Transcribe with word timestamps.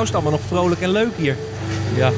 nou 0.00 0.12
is 0.12 0.18
het 0.18 0.22
allemaal 0.24 0.40
nog 0.40 0.60
vrolijk 0.60 0.80
en 0.80 0.90
leuk 0.90 1.16
hier. 1.16 1.36
Ja. 1.94 2.10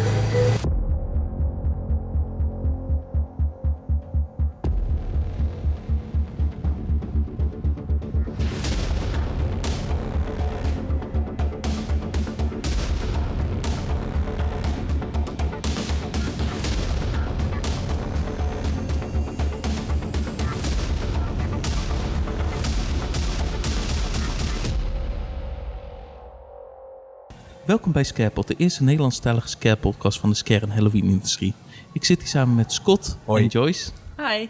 Welkom 27.93 28.13
bij 28.13 28.25
Scarepod, 28.25 28.49
de 28.49 28.64
eerste 28.64 28.82
Nederlandstalige 28.82 29.49
Scare-podcast 29.49 30.21
van 30.21 30.31
de 30.31 30.37
Scare 30.37 30.61
en 30.61 30.71
Halloween-industrie. 30.71 31.55
Ik 31.93 32.05
zit 32.05 32.19
hier 32.19 32.28
samen 32.28 32.55
met 32.55 32.73
Scott 32.73 33.19
Hoi. 33.25 33.42
en 33.42 33.48
Joyce. 33.48 33.91
Hi. 34.17 34.48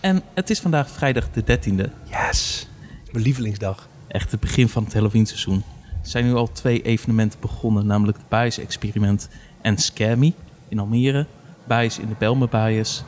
En 0.00 0.22
het 0.34 0.50
is 0.50 0.60
vandaag 0.60 0.90
vrijdag 0.90 1.30
de 1.30 1.42
13e, 1.44 1.90
Yes. 2.04 2.68
Mijn 3.12 3.24
lievelingsdag. 3.24 3.88
echt 4.08 4.30
het 4.30 4.40
begin 4.40 4.68
van 4.68 4.84
het 4.84 4.92
Halloween-seizoen. 4.92 5.62
Er 6.02 6.08
zijn 6.08 6.24
nu 6.24 6.34
al 6.34 6.52
twee 6.52 6.82
evenementen 6.82 7.40
begonnen, 7.40 7.86
namelijk 7.86 8.18
het 8.18 8.28
Bias 8.28 8.58
Experiment 8.58 9.28
en 9.60 9.78
Scare 9.78 10.16
Me 10.16 10.32
in 10.68 10.78
Almere. 10.78 11.26
Bias 11.64 11.98
in 11.98 12.08
de 12.08 12.16
Belmer 12.18 12.48
Bias. 12.48 13.02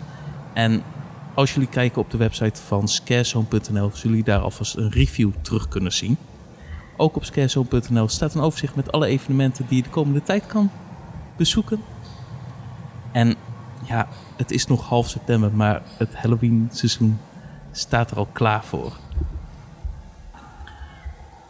En 0.55 0.83
als 1.34 1.55
jullie 1.55 1.69
kijken 1.69 2.01
op 2.03 2.11
de 2.11 2.17
website 2.17 2.61
van 2.62 2.89
scarezone.nl, 2.89 3.61
zullen 3.70 3.93
jullie 4.03 4.25
daar 4.25 4.41
alvast 4.41 4.77
een 4.77 4.91
review 4.91 5.31
terug 5.43 5.69
kunnen 5.69 5.93
zien. 5.93 6.17
Ook 6.96 7.17
op 7.17 7.25
scarezone.nl 7.25 8.08
staat 8.08 8.34
een 8.34 8.41
overzicht 8.41 8.75
met 8.75 8.92
alle 8.92 9.06
evenementen 9.06 9.67
die 9.69 9.77
je 9.77 9.83
de 9.83 9.89
komende 9.89 10.22
tijd 10.22 10.47
kan 10.47 10.70
bezoeken. 11.36 11.80
En 13.12 13.34
ja, 13.84 14.08
het 14.36 14.50
is 14.50 14.67
nog 14.67 14.89
half 14.89 15.08
september, 15.08 15.52
maar 15.52 15.83
het 15.98 16.14
Halloween 16.14 16.69
seizoen 16.72 17.19
staat 17.72 18.11
er 18.11 18.17
al 18.17 18.28
klaar 18.33 18.64
voor. 18.64 18.97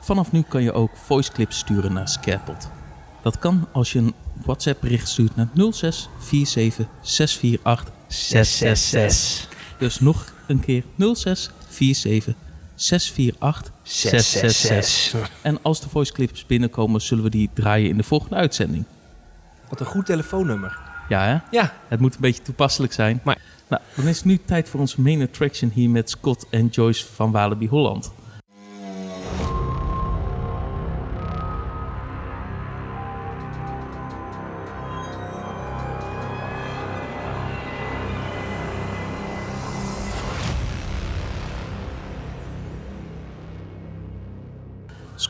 Vanaf 0.00 0.33
nu 0.33 0.42
kan 0.42 0.62
je 0.62 0.72
ook 0.72 0.97
voice 0.97 1.33
clips 1.33 1.58
sturen 1.58 1.92
naar 1.92 2.08
Scarepot. 2.08 2.70
Dat 3.22 3.39
kan 3.39 3.67
als 3.72 3.92
je 3.92 3.98
een 3.98 4.14
WhatsApp 4.45 4.80
bericht 4.80 5.08
stuurt 5.08 5.36
naar 5.36 5.48
06 5.55 6.08
47 6.19 6.86
648 7.00 7.92
666. 8.06 9.48
Dus 9.78 10.00
nog 10.00 10.33
een 10.47 10.61
keer 10.61 10.84
06 11.14 11.50
47 11.69 12.34
648 12.83 13.72
666. 13.83 15.30
En 15.42 15.58
als 15.62 15.80
de 15.80 15.88
voice 15.88 16.12
clips 16.12 16.47
binnenkomen, 16.47 17.00
zullen 17.00 17.24
we 17.24 17.30
die 17.30 17.50
draaien 17.55 17.89
in 17.89 17.97
de 17.97 18.02
volgende 18.02 18.34
uitzending. 18.34 18.84
Wat 19.69 19.80
een 19.80 19.86
goed 19.86 20.06
telefoonnummer. 20.06 20.78
Ja, 21.08 21.24
hè? 21.24 21.39
Ja. 21.58 21.72
Het 21.89 22.00
moet 22.00 22.14
een 22.14 22.20
beetje 22.20 22.42
toepasselijk 22.42 22.92
zijn. 22.92 23.20
Maar- 23.24 23.41
Nou, 23.69 23.83
dan 23.97 24.06
is 24.06 24.16
het 24.16 24.24
nu 24.24 24.39
tijd 24.44 24.69
voor 24.69 24.80
onze 24.80 25.00
main 25.00 25.22
attraction 25.22 25.70
hier 25.74 25.91
met 25.91 26.11
Scott 26.11 26.47
en 26.50 26.66
Joyce 26.66 27.06
van 27.14 27.30
Walibi 27.30 27.69
Holland. 27.69 28.12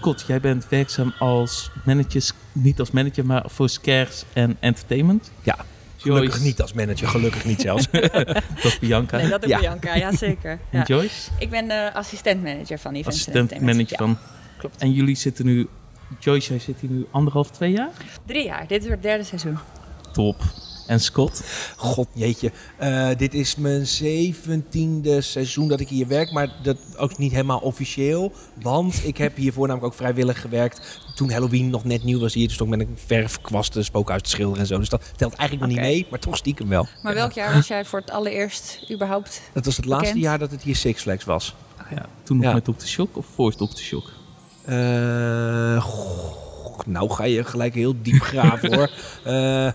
Scott, 0.02 0.24
jij 0.26 0.40
bent 0.40 0.68
werkzaam 0.68 1.12
als 1.18 1.70
manager, 1.84 2.22
niet 2.52 2.78
als 2.80 2.90
manager, 2.90 3.26
maar 3.26 3.42
voor 3.46 3.68
Scares 3.68 4.24
en 4.32 4.56
Entertainment. 4.60 5.30
Ja. 5.42 5.56
Gelukkig 5.96 6.30
Joyce. 6.30 6.44
niet 6.46 6.60
als 6.60 6.72
manager, 6.72 7.08
gelukkig 7.08 7.44
niet 7.44 7.60
zelfs. 7.60 7.90
Dat 7.90 8.42
is 8.62 8.78
Bianca. 8.78 9.16
Nee, 9.16 9.28
dat 9.28 9.42
is 9.44 9.48
Ja. 9.50 9.58
Bianca, 9.58 9.94
ja 9.94 10.16
zeker. 10.16 10.50
En 10.50 10.78
Ja. 10.78 10.84
Joyce, 10.84 11.30
Ik 11.38 11.50
ben 11.50 11.68
de 11.68 11.90
assistent-manager 11.94 12.78
van 12.78 12.90
Events 12.92 13.08
assistent 13.08 13.36
Entertainment. 13.52 13.76
manager 13.90 14.06
Ja, 14.06 14.14
van. 14.14 14.18
klopt. 14.58 14.76
En 14.82 14.92
jullie 14.92 15.14
zitten 15.16 15.44
nu, 15.44 15.68
Joyce, 16.18 16.48
jij 16.50 16.58
zit 16.58 16.80
hier 16.80 16.90
nu 16.90 17.06
anderhalf, 17.10 17.50
twee 17.50 17.72
jaar? 17.72 17.90
Drie 18.26 18.44
jaar, 18.44 18.66
dit 18.66 18.84
is 18.84 18.90
het 18.90 19.02
derde 19.02 19.24
seizoen. 19.24 19.58
Top. 20.12 20.42
En 20.86 21.00
Scott? 21.00 21.42
God 21.76 22.08
jeetje. 22.12 22.52
Eh, 22.76 23.08
dit 23.16 23.34
is 23.34 23.56
mijn 23.56 23.86
zeventiende 23.86 25.20
seizoen 25.20 25.68
dat 25.68 25.80
ik 25.80 25.88
hier 25.88 26.06
werk, 26.06 26.32
maar 26.32 26.48
dat 26.62 26.76
ook 26.96 27.18
niet 27.18 27.32
helemaal 27.32 27.58
officieel. 27.58 28.32
Want 28.62 29.00
ik 29.04 29.16
heb 29.16 29.36
hiervoor 29.36 29.66
namelijk 29.66 29.92
ook 29.92 29.98
vrijwillig 29.98 30.40
gewerkt 30.40 31.00
toen 31.14 31.30
Halloween 31.30 31.70
nog 31.70 31.84
net 31.84 32.04
nieuw 32.04 32.20
was 32.20 32.34
hier. 32.34 32.48
Dus 32.48 32.56
toen 32.56 32.70
ben 32.70 32.80
ik 32.80 32.88
verfkwasten, 33.06 33.84
spookhuis 33.84 34.22
te 34.22 34.28
schilderen 34.30 34.60
en 34.60 34.66
zo. 34.66 34.78
Dus 34.78 34.88
dat 34.88 35.02
telt 35.16 35.34
eigenlijk 35.34 35.70
nog 35.70 35.78
niet 35.80 35.88
mee, 35.92 36.06
maar 36.10 36.18
toch 36.18 36.36
stiekem 36.36 36.68
wel. 36.68 36.86
Maar 37.02 37.14
welk 37.14 37.32
jaar 37.32 37.54
was 37.54 37.68
jij 37.68 37.84
voor 37.84 38.00
het 38.00 38.10
allereerst 38.10 38.86
überhaupt? 38.92 39.40
Dat 39.52 39.64
was 39.64 39.76
het 39.76 39.86
laatste 39.86 40.18
jaar 40.18 40.38
dat 40.38 40.50
het 40.50 40.62
hier 40.62 40.76
Six 40.76 41.02
Flags 41.02 41.24
was. 41.24 41.54
Ja, 41.94 42.06
toen 42.22 42.36
nog 42.36 42.46
Ja. 42.46 42.52
met 42.52 42.64
Dr. 42.64 42.86
Shock 42.86 43.16
of 43.16 43.26
voor 43.34 43.54
Dr. 43.54 43.76
Shock? 43.76 44.10
Eh, 44.64 45.82
goh, 45.82 46.78
nou 46.86 47.10
ga 47.10 47.24
je 47.24 47.44
gelijk 47.44 47.74
heel 47.74 47.94
diep 48.02 48.22
graven 48.22 48.74
hoor. 48.76 48.90
Eh, 49.24 49.70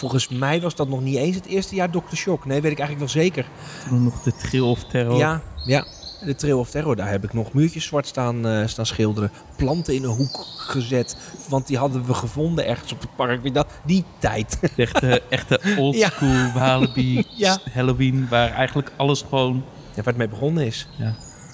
volgens 0.00 0.28
mij 0.28 0.60
was 0.60 0.74
dat 0.74 0.88
nog 0.88 1.00
niet 1.00 1.16
eens 1.16 1.36
het 1.36 1.46
eerste 1.46 1.74
jaar 1.74 1.90
Dr. 1.90 2.14
Shock. 2.14 2.44
Nee, 2.44 2.60
weet 2.60 2.72
ik 2.72 2.78
eigenlijk 2.78 3.12
wel 3.12 3.22
zeker. 3.22 3.46
Toen 3.88 4.04
nog 4.04 4.22
de 4.22 4.32
Trill 4.36 4.60
of 4.60 4.84
Terror. 4.84 5.16
Ja, 5.18 5.42
ja. 5.64 5.86
De 6.24 6.34
Trail 6.34 6.58
of 6.58 6.70
Terror, 6.70 6.96
daar 6.96 7.10
heb 7.10 7.24
ik 7.24 7.32
nog 7.32 7.52
muurtjes 7.52 7.84
zwart 7.84 8.06
staan, 8.06 8.46
eh, 8.46 8.66
staan 8.66 8.86
schilderen. 8.86 9.30
Planten 9.56 9.94
in 9.94 10.04
een 10.04 10.10
hoek 10.16 10.44
gezet, 10.56 11.16
want 11.48 11.66
die 11.66 11.78
hadden 11.78 12.06
we 12.06 12.14
gevonden 12.14 12.66
ergens 12.66 12.92
op 12.92 13.00
het 13.00 13.16
park. 13.16 13.54
Dat? 13.54 13.66
Die 13.84 14.04
tijd. 14.18 14.58
Echte, 14.76 15.22
echte 15.28 15.60
oldschool 15.78 16.52
Walibi 16.54 17.24
Ja. 17.36 17.58
Halloween, 17.72 18.28
waar 18.28 18.50
eigenlijk 18.50 18.92
alles 18.96 19.24
gewoon... 19.28 19.64
Ja, 19.88 19.96
waar 19.96 20.04
het 20.04 20.16
mee 20.16 20.28
begonnen 20.28 20.66
is. 20.66 20.88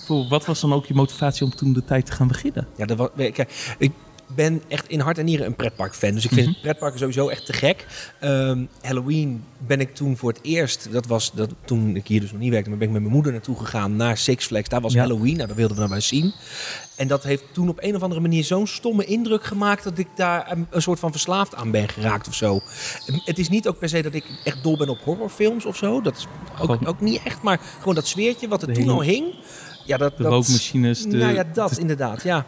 Voor, 0.04 0.28
wat 0.28 0.46
was 0.46 0.60
dan 0.60 0.72
ook 0.72 0.86
je 0.86 0.94
motivatie 0.94 1.44
om 1.44 1.54
toen 1.54 1.72
de 1.72 1.84
tijd 1.84 2.06
te 2.06 2.12
gaan 2.12 2.28
beginnen? 2.28 2.66
Ja, 2.76 2.86
dat 2.86 2.96
was, 2.96 3.08
kijk, 3.16 3.74
ik 3.78 3.92
ben 4.34 4.62
echt 4.68 4.88
in 4.88 5.00
hart 5.00 5.18
en 5.18 5.24
nieren 5.24 5.46
een 5.46 5.54
pretparkfan. 5.56 6.12
Dus 6.12 6.24
ik 6.24 6.32
vind 6.32 6.46
Mhm. 6.48 6.60
pretparken 6.60 6.98
sowieso 6.98 7.28
echt 7.28 7.46
te 7.46 7.52
gek. 7.52 7.86
Ehm, 8.20 8.64
Halloween 8.82 9.44
ben 9.66 9.80
ik 9.80 9.94
toen 9.94 10.16
voor 10.16 10.30
het 10.32 10.38
eerst, 10.42 10.88
dat 10.92 11.06
was 11.06 11.32
dat, 11.32 11.50
toen 11.64 11.96
ik 11.96 12.06
hier 12.06 12.20
dus 12.20 12.30
nog 12.32 12.40
niet 12.40 12.50
werkte, 12.50 12.68
maar 12.70 12.78
ben 12.78 12.86
ik 12.88 12.92
met 12.92 13.02
mijn 13.02 13.14
moeder 13.14 13.32
naartoe 13.32 13.56
gegaan 13.58 13.96
naar 13.96 14.16
Six 14.16 14.46
Flags. 14.46 14.68
Daar 14.68 14.80
was 14.80 14.92
Ja. 14.92 15.00
Halloween, 15.00 15.36
nou, 15.36 15.46
dat 15.48 15.56
wilden 15.56 15.74
we 15.74 15.80
dan 15.80 15.88
wel 15.90 15.98
eens 15.98 16.08
zien. 16.08 16.32
En 16.96 17.08
dat 17.08 17.22
heeft 17.22 17.42
toen 17.52 17.68
op 17.68 17.78
een 17.82 17.94
of 17.96 18.02
andere 18.02 18.20
manier 18.20 18.44
zo'n 18.44 18.66
stomme 18.66 19.04
indruk 19.04 19.44
gemaakt 19.44 19.84
dat 19.84 19.98
ik 19.98 20.06
daar 20.14 20.50
een, 20.52 20.66
een 20.70 20.82
soort 20.82 20.98
van 20.98 21.10
verslaafd 21.10 21.54
aan 21.54 21.70
ben 21.70 21.88
geraakt 21.88 22.28
of 22.28 22.34
zo. 22.34 22.60
Het 23.24 23.38
is 23.38 23.48
niet 23.48 23.68
ook 23.68 23.78
per 23.78 23.88
se 23.88 24.02
dat 24.02 24.14
ik 24.14 24.24
echt 24.44 24.62
dol 24.62 24.76
ben 24.76 24.88
op 24.88 24.98
horrorfilms 25.04 25.64
of 25.64 25.76
zo. 25.76 26.00
Dat 26.00 26.16
is 26.16 26.26
ook, 26.60 26.88
ook 26.88 27.00
niet 27.00 27.20
echt, 27.24 27.42
maar 27.42 27.60
gewoon 27.78 27.94
dat 27.94 28.06
sfeertje 28.06 28.48
wat 28.48 28.62
er 28.62 28.72
toen 28.72 28.88
al 28.88 29.02
hing. 29.02 29.34
Ja, 29.84 29.96
dat, 29.96 30.16
De 30.16 30.22
rookmachines, 30.22 31.02
de, 31.02 31.16
nou 31.16 31.34
ja, 31.34 31.44
dat 31.52 31.70
de, 31.74 31.80
inderdaad, 31.80 32.22
ja. 32.22 32.46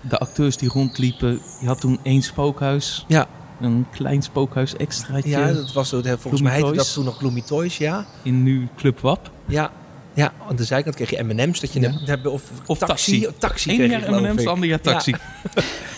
De 0.00 0.18
acteurs 0.18 0.56
die 0.56 0.68
rondliepen. 0.68 1.40
Je 1.60 1.66
had 1.66 1.80
toen 1.80 1.98
één 2.02 2.22
spookhuis, 2.22 3.04
Ja, 3.08 3.26
een 3.60 3.86
klein 3.92 4.22
spookhuis 4.22 4.76
extraatje 4.76 5.28
Ja, 5.30 5.52
dat 5.52 5.72
was 5.72 5.88
zo. 5.88 6.00
Volgens 6.02 6.22
Gloomy 6.22 6.42
mij 6.42 6.54
heette 6.54 6.72
dat 6.72 6.92
toen 6.92 7.04
nog 7.04 7.16
Gloomy 7.18 7.40
Toys, 7.42 7.78
ja. 7.78 8.06
in 8.22 8.42
nu 8.42 8.68
Club 8.76 9.00
WAP. 9.00 9.30
Ja, 9.46 9.70
ja. 10.14 10.32
aan 10.48 10.56
de 10.56 10.64
zijkant 10.64 10.94
kreeg 10.94 11.10
je 11.10 11.22
M&M's 11.22 11.60
dat 11.60 11.72
je 11.72 11.80
Ja. 11.80 11.92
hebt, 12.04 12.26
of, 12.26 12.42
Of 12.66 12.78
taxi. 12.78 13.20
taxi. 13.20 13.38
taxi 13.38 13.70
Eén 13.70 13.76
kreeg 13.76 13.90
jaar 13.90 14.22
M&M's, 14.22 14.46
ander 14.46 14.68
jaar 14.68 14.80
taxi. 14.80 15.14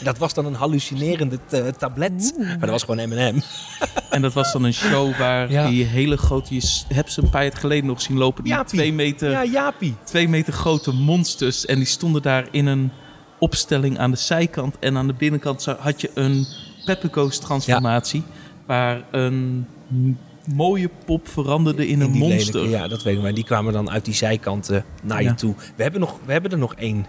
Dat 0.03 0.18
was 0.18 0.34
dan 0.34 0.47
een 0.47 0.54
hallucinerende 0.54 1.38
ta- 1.47 1.70
tablet, 1.70 2.34
maar 2.38 2.58
dat 2.60 2.70
was 2.70 2.82
gewoon 2.82 3.08
M&M. 3.08 3.41
En 4.10 4.22
dat 4.22 4.32
was 4.32 4.53
dan 4.53 4.64
een 4.64 4.74
show 4.74 5.16
waar 5.18 5.50
Ja. 5.50 5.68
die 5.68 5.84
hele 5.84 6.16
grote... 6.16 6.54
Je 6.54 6.60
hebt 6.88 7.12
ze 7.12 7.22
een 7.22 7.30
paar 7.30 7.42
jaar 7.42 7.56
geleden 7.56 7.86
nog 7.86 8.00
zien 8.03 8.16
lopen. 8.16 8.44
Die 8.44 8.53
Jaapie. 8.53 8.74
twee 8.78 8.92
meter, 8.92 9.47
twee 10.04 10.28
meter 10.28 10.53
grote 10.53 10.92
monsters. 10.92 11.65
En 11.66 11.77
die 11.77 11.86
stonden 11.86 12.22
daar 12.22 12.48
in 12.50 12.66
een 12.66 12.91
opstelling 13.47 13.98
aan 13.98 14.10
de 14.10 14.16
zijkant. 14.16 14.78
En 14.78 14.97
aan 14.97 15.07
de 15.07 15.13
binnenkant 15.13 15.65
had 15.65 16.01
je 16.01 16.10
een 16.15 16.47
Pepper 16.84 17.09
Ghost 17.13 17.41
transformatie. 17.41 18.22
Waar 18.66 19.03
een 19.10 19.66
mooie 20.54 20.91
pop 21.04 21.28
veranderde 21.28 21.89
in 21.89 22.01
een 22.01 22.10
monster. 22.10 22.54
lelijke, 22.54 22.77
ja, 22.77 22.89
dat 22.89 23.03
weet 23.03 23.16
ik 23.16 23.22
maar. 23.22 23.34
Die 23.34 23.45
kwamen 23.45 23.72
dan 23.72 23.91
uit 23.91 24.04
die 24.04 24.15
zijkanten 24.15 24.84
naar 25.03 25.22
je 25.22 25.28
Ja. 25.28 25.34
toe. 25.34 25.54
We 25.77 25.83
hebben, 25.83 26.01
nog, 26.01 26.19
we 26.25 26.33
hebben 26.33 26.51
er 26.51 26.59
nog 26.59 26.75
één. 26.75 27.07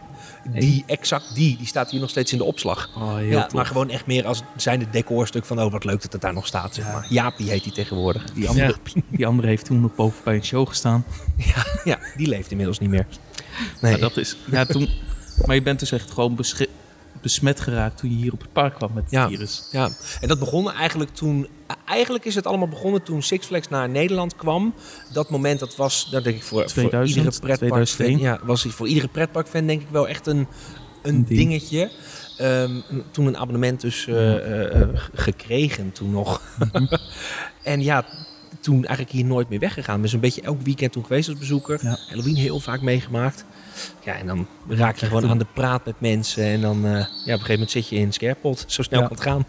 Die, 0.54 0.84
exact 0.88 1.36
die, 1.36 1.58
die 1.58 1.68
staat 1.68 1.92
hier 1.92 2.00
nog 2.00 2.10
steeds 2.10 2.32
in 2.32 2.38
de 2.38 2.44
opslag. 2.44 2.90
Oh, 2.98 3.28
ja, 3.30 3.42
tof. 3.44 3.54
maar 3.54 3.66
gewoon 3.66 3.90
echt 3.90 4.06
meer 4.06 4.26
als 4.26 4.44
zijn 4.56 4.80
het 4.80 4.94
decorstuk 4.94 5.46
van 5.46 5.62
oh 5.62 5.72
wat 5.72 5.84
leuk 5.84 6.02
dat 6.02 6.12
het 6.12 6.22
daar 6.22 6.34
nog 6.34 6.48
staat. 6.48 6.76
Zeg 6.76 6.86
maar. 6.86 7.06
Jaapie 7.10 7.50
heet 7.50 7.64
die 7.64 7.72
tegenwoordig. 7.72 8.24
Die 8.34 8.50
andere, 8.50 8.76
die 9.10 9.28
andere 9.28 9.48
heeft 9.48 9.66
toen 9.66 9.82
nog 9.82 9.96
boven 9.96 10.24
bij 10.24 10.36
een 10.36 10.46
show 10.46 10.68
gestaan. 10.68 11.06
Ja, 11.84 12.00
die 12.18 12.28
leeft 12.28 12.52
inmiddels 12.52 12.80
niet 12.80 12.90
meer. 12.90 13.08
Nee. 13.82 13.92
Maar, 13.92 14.00
dat 14.00 14.18
is, 14.18 14.38
ja, 14.52 14.66
toen, 14.66 14.90
maar 15.46 15.56
je 15.56 15.62
bent 15.62 15.80
dus 15.80 15.92
echt 15.92 16.12
gewoon 16.12 16.40
besmet 17.22 17.60
geraakt 17.60 17.98
toen 17.98 18.10
je 18.10 18.16
hier 18.16 18.34
op 18.34 18.42
het 18.42 18.52
park 18.54 18.74
kwam 18.74 18.94
met 18.94 19.04
het 19.04 19.12
Ja. 19.12 19.28
virus. 19.28 19.68
Ja, 19.72 19.90
en 20.22 20.28
dat 20.28 20.40
begon 20.40 20.72
eigenlijk 20.72 21.14
toen. 21.14 21.48
Eigenlijk 21.86 22.26
is 22.26 22.36
het 22.36 22.46
allemaal 22.46 22.68
begonnen 22.68 23.04
toen 23.04 23.22
Six 23.22 23.46
Flags 23.46 23.68
naar 23.68 23.90
Nederland 23.90 24.36
kwam. 24.36 24.74
Dat 25.14 25.30
moment, 25.30 25.60
dat 25.60 25.76
was, 25.76 26.08
dat 26.12 26.24
denk 26.24 26.36
ik 26.36 26.44
voor, 26.44 26.66
2000, 26.66 26.96
voor 26.96 27.24
iedere 27.24 27.40
pretparkfan. 27.40 27.84
2001. 27.86 28.20
Ja, 28.20 28.40
was 28.46 28.66
voor 28.70 28.88
iedere 28.88 29.08
pretparkfan 29.08 29.68
denk 29.68 29.82
ik 29.82 29.88
wel 29.92 30.08
echt 30.08 30.28
een, 30.28 30.48
een 31.02 31.26
ding. 31.26 31.40
dingetje. 31.40 31.92
Ehm, 32.38 32.72
toen 33.12 33.26
een 33.26 33.38
abonnement 33.38 33.82
dus 33.82 34.08
eh, 34.08 34.36
eh, 34.36 34.82
eh, 34.82 34.90
gekregen 35.14 35.92
toen 35.92 36.12
nog. 36.12 36.42
en 37.64 37.82
ja, 37.82 38.06
toen 38.60 38.86
eigenlijk 38.86 39.12
hier 39.12 39.26
nooit 39.26 39.50
meer 39.50 39.60
weggegaan. 39.60 40.02
Dus 40.02 40.14
een 40.14 40.20
beetje 40.20 40.42
elk 40.42 40.62
weekend 40.62 40.92
toen 40.92 41.06
geweest 41.06 41.30
als 41.30 41.38
bezoeker. 41.38 41.80
Ja. 41.82 41.98
Halloween 42.08 42.36
heel 42.36 42.60
vaak 42.60 42.82
meegemaakt. 42.82 43.46
Ja, 44.04 44.14
en 44.14 44.28
dan 44.28 44.48
raak 44.68 44.98
je 44.98 45.06
gewoon 45.06 45.30
aan 45.30 45.38
de 45.38 45.46
praat 45.54 45.86
met 45.86 46.00
mensen. 46.00 46.44
En 46.44 46.62
dan 46.62 46.86
eh, 46.86 46.92
ja, 46.92 47.00
op 47.00 47.06
een 47.16 47.26
gegeven 47.26 47.52
moment 47.52 47.72
zit 47.72 47.90
je 47.90 47.96
in 47.96 48.14
Scarepot. 48.14 48.64
Zo 48.68 48.82
snel 48.84 49.02
Ja. 49.02 49.08
kan 49.08 49.16
het 49.16 49.26
gaan. 49.26 49.46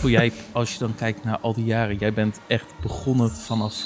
Hoe 0.00 0.10
jij, 0.10 0.32
als 0.52 0.72
je 0.72 0.78
dan 0.78 0.94
kijkt 0.94 1.24
naar 1.24 1.38
al 1.38 1.54
die 1.54 1.64
jaren, 1.64 1.96
jij 1.96 2.12
bent 2.12 2.40
echt 2.46 2.74
begonnen 2.82 3.30
vanaf 3.30 3.76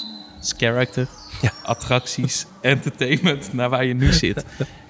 character, 0.41 1.07
Ja. 1.41 1.51
attracties, 1.63 2.45
entertainment, 2.61 3.53
naar 3.53 3.69
waar 3.69 3.85
je 3.85 3.93
nu 3.93 4.13
zit. 4.13 4.45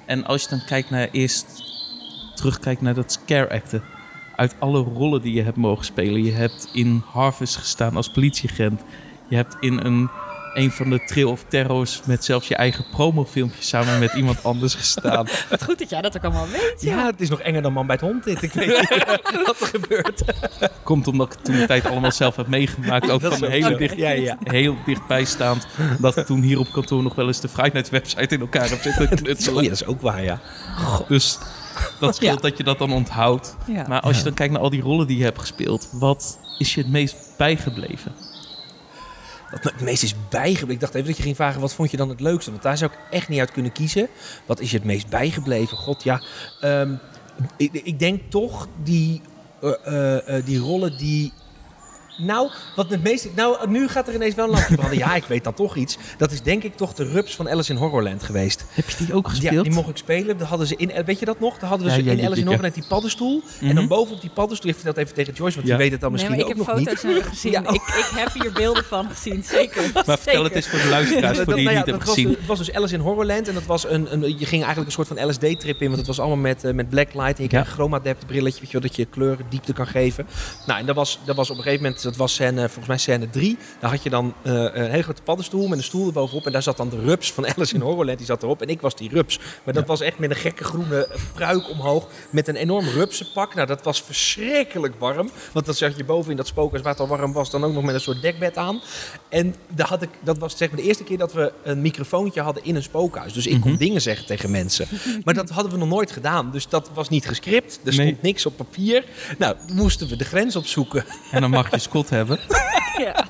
En 0.05 0.25
als 0.25 0.41
je 0.43 0.49
dan 0.49 0.61
kijkt 0.65 0.89
naar 0.89 1.07
eerst, 1.11 1.45
terugkijkt 2.35 2.81
naar 2.81 2.93
dat 2.93 3.11
scare 3.11 3.49
acten. 3.49 3.83
Uit 4.35 4.55
alle 4.59 4.79
rollen 4.79 5.21
die 5.21 5.33
je 5.33 5.41
hebt 5.43 5.57
mogen 5.57 5.85
spelen. 5.85 6.23
Je 6.23 6.31
hebt 6.31 6.69
in 6.73 7.03
Harvest 7.05 7.55
gestaan 7.55 7.95
als 7.95 8.09
politieagent. 8.11 8.81
Je 9.29 9.35
hebt 9.35 9.55
in 9.59 9.77
een, 9.85 10.09
een 10.55 10.71
van 10.71 10.89
de 10.89 11.03
Trail 11.05 11.29
of 11.29 11.45
Terrors 11.47 12.01
met 12.05 12.23
zelfs 12.25 12.47
je 12.47 12.55
eigen 12.55 12.85
promofilmpje 12.91 13.61
samen 13.63 13.99
met 13.99 14.13
iemand 14.13 14.43
anders 14.43 14.73
gestaan. 14.75 15.27
Wat 15.49 15.63
goed 15.63 15.79
dat 15.79 15.89
jij 15.89 16.01
dat 16.01 16.17
ook 16.17 16.23
allemaal 16.23 16.47
weet. 16.47 16.75
Ja, 16.79 16.97
Ja. 16.97 17.05
het 17.05 17.21
is 17.21 17.29
nog 17.29 17.39
enger 17.41 17.61
dan 17.61 17.73
man 17.73 17.85
bij 17.87 17.95
het 17.95 18.05
hond 18.05 18.23
dit. 18.23 18.41
Ik 18.41 18.53
weet 18.53 18.67
niet 18.67 19.05
wat 19.45 19.61
er 19.61 19.67
gebeurt. 19.67 20.23
Komt 20.83 21.07
omdat 21.07 21.27
ik 21.27 21.33
het 21.33 21.45
toen 21.45 21.55
de 21.55 21.65
tijd 21.65 21.85
allemaal 21.85 22.11
zelf 22.11 22.35
heb 22.35 22.47
meegemaakt. 22.47 23.09
Ook 23.09 23.21
Dat 23.21 23.33
van 23.37 23.43
ook 23.47 23.51
hele 23.53 23.75
dicht, 23.77 23.95
Ja, 23.97 24.09
ja. 24.09 24.37
heel 24.43 24.75
dichtbij 24.85 25.25
staand. 25.25 25.67
Dat 25.99 26.17
ik 26.17 26.25
toen 26.25 26.41
hier 26.41 26.59
op 26.59 26.71
kantoor 26.71 27.03
nog 27.03 27.15
wel 27.15 27.27
eens 27.27 27.39
de 27.39 27.47
Friday 27.49 27.85
website 27.91 28.35
in 28.35 28.39
elkaar 28.41 28.69
heb 28.69 28.81
zitten 28.81 29.03
Oh, 29.03 29.09
ja, 29.09 29.15
knutselen. 29.15 29.63
dat 29.63 29.71
is 29.73 29.85
ook 29.85 30.01
waar, 30.01 30.23
ja. 30.23 30.39
Dus 31.07 31.37
dat 31.99 32.15
scheelt 32.15 32.41
Ja. 32.41 32.49
dat 32.49 32.57
je 32.57 32.63
dat 32.63 32.77
dan 32.79 32.91
onthoudt. 32.93 33.55
Ja. 33.67 33.85
Maar 33.87 33.99
als 34.01 34.17
je 34.17 34.23
dan 34.23 34.33
kijkt 34.33 34.53
naar 34.53 34.61
al 34.61 34.69
die 34.69 34.81
rollen 34.81 35.07
die 35.07 35.17
je 35.17 35.23
hebt 35.23 35.39
gespeeld. 35.39 35.89
Wat 35.91 36.39
is 36.57 36.73
je 36.75 36.81
het 36.81 36.89
meest 36.91 37.15
bijgebleven? 37.37 38.11
Wat 39.63 39.73
het 39.73 39.81
meest 39.81 40.03
is 40.03 40.15
bijgebleven. 40.29 40.69
Ik 40.69 40.79
dacht 40.79 40.95
even 40.95 41.07
dat 41.07 41.17
je 41.17 41.23
ging 41.23 41.35
vragen, 41.35 41.61
wat 41.61 41.73
vond 41.73 41.91
je 41.91 41.97
dan 41.97 42.09
het 42.09 42.19
leukste? 42.19 42.51
Want 42.51 42.63
daar 42.63 42.77
zou 42.77 42.91
ik 42.91 42.97
echt 43.09 43.29
niet 43.29 43.39
uit 43.39 43.51
kunnen 43.51 43.71
kiezen. 43.71 44.07
Wat 44.45 44.59
is 44.59 44.71
je 44.71 44.77
het 44.77 44.85
meest 44.85 45.09
bijgebleven? 45.09 45.77
God, 45.77 46.03
ja. 46.03 46.21
Ehm, 46.61 46.93
ik, 47.57 47.73
ik 47.73 47.99
denk 47.99 48.21
toch 48.29 48.67
die, 48.83 49.21
eh, 49.61 49.71
eh, 49.85 50.37
eh, 50.37 50.45
die 50.45 50.59
rollen 50.59 50.97
die... 50.97 51.33
Nou, 52.17 52.49
wat 52.75 52.89
het 52.89 53.03
meest... 53.03 53.27
Nou, 53.35 53.69
nu 53.69 53.87
gaat 53.87 54.07
er 54.07 54.13
ineens 54.13 54.35
wel 54.35 54.45
een 54.45 54.51
lampje 54.51 54.75
branden. 54.75 54.97
Ja, 54.97 55.15
ik 55.15 55.23
weet 55.23 55.43
dan 55.43 55.53
toch 55.53 55.75
iets. 55.75 55.97
Dat 56.17 56.31
is 56.31 56.41
denk 56.41 56.63
ik 56.63 56.75
toch 56.77 56.93
de 56.93 57.03
rups 57.03 57.35
van 57.35 57.49
Alice 57.49 57.71
in 57.71 57.77
Horrorland 57.77 58.23
geweest. 58.23 58.65
Heb 58.69 58.89
je 58.89 59.05
die 59.05 59.13
ook 59.13 59.23
Ja, 59.25 59.29
gespeeld? 59.29 59.63
die 59.63 59.73
mocht 59.73 59.89
ik 59.89 59.97
spelen. 59.97 60.37
Daar 60.37 60.47
hadden 60.47 60.67
ze 60.67 60.75
in, 60.75 60.91
weet 61.05 61.19
je 61.19 61.25
dat 61.25 61.39
nog? 61.39 61.57
Daar 61.59 61.69
hadden 61.69 61.87
we 61.87 61.93
Ja, 61.93 61.99
ze 61.99 62.05
ja, 62.05 62.11
in 62.11 62.17
ja, 62.17 62.23
Alice 62.25 62.35
in 62.41 62.43
ja. 62.43 62.45
Horrorland 62.51 62.73
die 62.73 62.85
paddenstoel. 62.87 63.41
En 63.59 63.65
Mhm. 63.65 63.75
dan 63.75 63.87
bovenop 63.87 64.21
die 64.21 64.29
paddenstoel, 64.29 64.69
ik 64.69 64.75
vertel 64.75 64.93
dat 64.93 65.03
even 65.03 65.15
tegen 65.15 65.33
Joyce, 65.33 65.55
want 65.55 65.67
Ja. 65.67 65.73
die 65.75 65.83
weet 65.83 65.91
het 65.91 66.01
dan 66.01 66.11
Nee, 66.11 66.19
misschien 66.19 66.39
ik 66.39 66.51
ook 66.51 66.57
heb 66.57 66.67
nog 66.67 66.85
foto's 66.85 67.03
niet. 67.03 67.15
nog 67.15 67.27
gezien. 67.29 67.51
Ja, 67.51 67.59
ik, 67.59 67.73
ik 67.73 68.09
heb 68.15 68.33
hier 68.41 68.51
beelden 68.51 68.83
van 68.83 69.09
gezien, 69.09 69.43
zeker. 69.57 69.91
Maar 69.93 70.03
vertel 70.05 70.43
het 70.43 70.53
eens 70.53 70.67
voor 70.67 70.79
de 70.79 70.89
luisteraars, 70.89 71.37
Ja, 71.37 71.43
voor 71.43 71.45
dat- 71.45 71.55
die 71.55 71.65
nou 71.65 71.77
het 71.77 71.85
ja, 71.87 71.93
niet 71.93 72.01
dat 72.01 72.05
hebben 72.05 72.05
was, 72.05 72.15
gezien. 72.15 72.29
Het 72.29 72.45
was 72.47 72.57
dus 72.57 72.73
Alice 72.73 72.93
in 72.93 72.99
Horrorland 72.99 73.47
en 73.47 73.53
dat 73.53 73.65
was 73.65 73.85
een, 73.89 74.13
een, 74.13 74.21
je 74.39 74.45
ging 74.45 74.63
eigenlijk 74.63 74.85
een 74.85 74.91
soort 75.05 75.07
van 75.07 75.29
LSD-trip 75.29 75.81
in, 75.81 75.85
want 75.87 75.97
het 75.97 76.07
was 76.07 76.19
allemaal 76.19 76.37
met, 76.37 76.63
eh, 76.63 76.73
met 76.73 76.89
blacklight 76.89 77.37
en 77.37 77.43
je 77.43 77.49
kreeg 77.49 77.61
Ja. 77.61 77.67
een 77.67 77.73
chroma-adept 77.73 78.25
brilletje, 78.25 78.59
weet 78.61 78.71
je 78.71 78.79
wel, 78.79 78.87
dat 78.87 78.95
je 78.95 79.05
kleuren 79.05 79.45
diepte 79.49 79.73
kan 79.73 79.87
geven. 79.87 80.27
Nou, 80.65 80.79
en 80.79 80.85
dat 80.85 80.95
was, 80.95 81.19
dat 81.25 81.35
was 81.35 81.49
op 81.49 81.57
een 81.57 81.63
gegeven 81.63 81.83
moment, 81.85 82.03
dat 82.05 82.15
was 82.15 82.33
scène, 82.33 82.59
volgens 82.61 82.87
mij 82.87 82.97
scène 82.97 83.29
3, 83.29 83.57
daar 83.79 83.89
had 83.91 84.03
je 84.03 84.09
dan 84.09 84.33
eh, 84.41 84.53
een 84.53 84.89
hele 84.89 85.03
grote 85.03 85.21
paddenstoel 85.21 85.67
met 85.67 85.77
een 85.77 85.83
stoel 85.83 86.05
erbovenop 86.07 86.45
en 86.45 86.51
daar 86.51 86.63
zat 86.63 86.77
dan 86.77 86.89
de 86.89 86.99
rups 86.99 87.31
van 87.33 87.47
Alice 87.55 87.75
in 87.75 87.81
Horrorland, 87.81 88.17
die 88.17 88.27
zat 88.27 88.43
erop 88.43 88.61
en 88.61 88.67
ik 88.67 88.81
was 88.81 88.95
die 88.95 89.09
rups. 89.09 89.39
Maar 89.63 89.73
dat 89.73 89.87
was 89.87 90.01
echt 90.01 90.19
met 90.19 90.29
een 90.29 90.35
gekke 90.35 90.63
groene 90.63 91.07
pruik 91.33 91.69
omhoog, 91.69 92.07
met 92.29 92.47
een 92.47 92.55
enorm 92.55 92.87
rupsenpak. 92.87 93.55
Nou, 93.55 93.67
dat 93.67 93.83
was 93.83 94.01
verschrikkelijk 94.01 94.93
warm, 94.99 95.29
want 95.51 95.65
dan 95.65 95.75
zat 95.75 95.97
je 95.97 96.03
boven 96.03 96.31
in 96.31 96.37
dat 96.37 96.47
spookhuis 96.47 96.83
waar 96.83 96.91
het 96.91 97.01
al 97.01 97.07
warm 97.07 97.33
was, 97.33 97.49
dan 97.51 97.63
ook 97.63 97.73
nog 97.73 97.83
met 97.83 97.95
een 97.95 98.01
soort 98.01 98.21
dekbed 98.21 98.57
aan. 98.57 98.81
En 99.29 99.55
daar 99.69 99.87
had 99.87 100.01
ik, 100.01 100.09
dat 100.23 100.37
was 100.37 100.57
zeg 100.57 100.67
maar 100.69 100.77
de 100.77 100.83
eerste 100.87 101.03
keer 101.03 101.17
dat 101.17 101.33
we 101.33 101.51
een 101.63 101.81
microfoontje 101.81 102.41
hadden 102.41 102.63
in 102.63 102.75
een 102.75 102.83
spookhuis. 102.83 103.33
Dus 103.33 103.47
ik 103.47 103.61
kon 103.61 103.69
Mhm. 103.71 103.79
dingen 103.79 104.01
zeggen 104.01 104.25
tegen 104.25 104.51
mensen. 104.51 104.87
Maar 105.23 105.33
dat 105.33 105.49
hadden 105.49 105.71
we 105.71 105.77
nog 105.77 105.87
nooit 105.89 106.11
gedaan. 106.11 106.51
Dus 106.51 106.67
dat 106.67 106.89
was 106.93 107.09
niet 107.09 107.27
gescript. 107.27 107.79
Er 107.83 107.93
stond 107.93 108.07
Nee. 108.07 108.17
niks 108.21 108.45
op 108.45 108.57
papier. 108.57 109.05
Nou, 109.37 109.55
moesten 109.73 110.07
we 110.07 110.15
de 110.15 110.23
grens 110.25 110.55
opzoeken. 110.55 111.05
En 111.31 111.41
dan 111.41 111.49
mag 111.49 111.71
je 111.71 111.79
Scott 111.95 112.09
hebben. 112.09 112.39
Ja. 112.97 113.25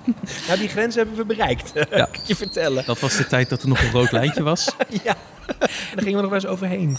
Nou, 0.47 0.59
die 0.59 0.67
grens 0.67 0.95
hebben 0.95 1.15
we 1.15 1.25
bereikt. 1.25 1.71
Ja. 1.75 1.83
kan 1.83 2.07
ik 2.13 2.19
je 2.23 2.35
vertellen. 2.35 2.85
Dat 2.85 3.00
was 3.00 3.17
de 3.17 3.27
tijd 3.27 3.50
dat 3.50 3.62
er 3.62 3.67
nog 3.67 3.81
een 3.81 3.91
rood 3.91 4.12
lijntje 4.12 4.44
was. 4.44 4.69
Ja. 5.03 5.15
En 5.47 5.57
daar 5.95 6.03
gingen 6.03 6.15
we 6.15 6.21
nog 6.21 6.25
wel 6.25 6.33
eens 6.33 6.45
overheen. 6.45 6.97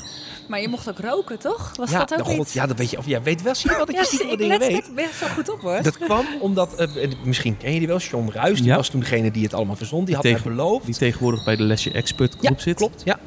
Maar 0.48 0.60
je 0.60 0.68
mocht 0.68 0.88
ook 0.88 0.98
roken, 0.98 1.38
toch? 1.38 1.72
Was 1.76 1.90
ja, 1.90 1.98
dat 1.98 2.12
ook 2.12 2.26
nou, 2.26 2.36
god, 2.36 2.52
ja, 2.52 2.66
dat 2.66 2.76
weet 2.78 2.90
je. 2.90 2.98
Of 2.98 3.06
ja, 3.06 3.22
weet 3.22 3.42
wel. 3.42 3.54
Zie 3.54 3.70
je 3.70 3.76
wat 3.76 3.88
ik 3.88 3.94
Ja, 3.94 4.00
wat 4.02 4.12
ik 4.12 4.38
dingen 4.38 4.58
let 4.58 4.68
weet? 4.68 4.94
best 4.94 5.20
wel 5.20 5.28
goed 5.28 5.48
op, 5.48 5.60
hoor. 5.60 5.82
Dat 5.82 5.98
kwam 5.98 6.26
omdat, 6.40 6.74
eh, 6.74 7.10
misschien 7.24 7.56
ken 7.56 7.72
je 7.72 7.78
die 7.78 7.88
wel, 7.88 7.98
John 7.98 8.30
Ruis. 8.32 8.58
Die 8.58 8.66
Ja. 8.68 8.76
was 8.76 8.88
toen 8.88 9.00
degene 9.00 9.30
die 9.30 9.42
het 9.42 9.54
allemaal 9.54 9.76
verzond. 9.76 10.06
Die 10.06 10.14
had 10.14 10.24
mij 10.24 10.40
beloofd. 10.42 10.84
Die 10.86 10.94
tegenwoordig 10.94 11.44
bij 11.44 11.56
de 11.56 11.62
Lesje 11.62 11.90
Expert 11.92 12.36
Ja, 12.40 12.46
groep 12.46 12.60
zit. 12.60 12.76
klopt. 12.76 13.02
Ja. 13.04 13.18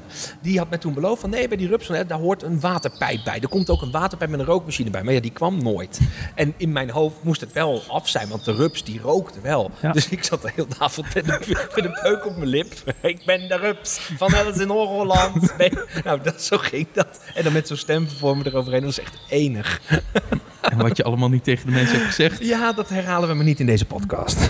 Die 0.41 0.57
had 0.57 0.69
mij 0.69 0.77
toen 0.77 0.93
beloofd 0.93 1.21
van 1.21 1.29
nee, 1.29 1.47
bij 1.47 1.57
die 1.57 1.67
rups, 1.67 1.87
hè, 1.87 2.05
daar 2.05 2.19
hoort 2.19 2.43
een 2.43 2.59
waterpijp 2.59 3.23
bij. 3.23 3.39
Er 3.41 3.49
komt 3.49 3.69
ook 3.69 3.81
een 3.81 3.91
waterpijp 3.91 4.29
met 4.29 4.39
een 4.39 4.45
rookmachine 4.45 4.89
bij. 4.89 5.03
Maar 5.03 5.13
ja, 5.13 5.19
die 5.19 5.31
kwam 5.31 5.63
nooit. 5.63 5.99
En 6.35 6.53
in 6.57 6.71
mijn 6.71 6.89
hoofd 6.89 7.23
moest 7.23 7.41
het 7.41 7.53
wel 7.53 7.83
af 7.87 8.07
zijn, 8.07 8.29
want 8.29 8.45
de 8.45 8.53
rups 8.53 8.83
die 8.83 8.99
rookte 9.01 9.41
wel. 9.41 9.71
Ja. 9.81 9.91
Dus 9.91 10.09
ik 10.09 10.23
zat 10.23 10.41
de 10.41 10.51
hele 10.55 10.67
avond 10.77 11.13
met 11.13 11.29
een, 11.29 11.57
met 11.75 11.85
een 11.85 11.97
peuk 12.01 12.25
op 12.25 12.37
mijn 12.37 12.49
lip. 12.49 12.73
Ik 13.01 13.25
ben 13.25 13.47
de 13.47 13.55
rups 13.55 13.99
van 13.99 14.35
Alice 14.35 14.61
in. 14.61 14.67
Nee. 15.57 15.71
Nou, 16.03 16.21
dat, 16.23 16.41
zo 16.41 16.57
ging 16.57 16.87
dat. 16.93 17.19
En 17.35 17.43
dan 17.43 17.53
met 17.53 17.67
zo'n 17.67 17.77
stemvervormer 17.77 18.47
eroverheen. 18.47 18.81
Dat 18.81 18.95
was 18.95 19.05
echt 19.05 19.19
enig. 19.29 19.81
En 20.61 20.77
wat 20.77 20.97
je 20.97 21.03
allemaal 21.03 21.29
niet 21.29 21.43
tegen 21.43 21.65
de 21.65 21.71
mensen 21.71 21.95
hebt 21.95 22.07
gezegd. 22.07 22.45
Ja, 22.45 22.73
dat 22.73 22.89
herhalen 22.89 23.29
we 23.29 23.35
maar 23.35 23.45
niet 23.45 23.59
in 23.59 23.65
deze 23.65 23.85
podcast. 23.85 24.49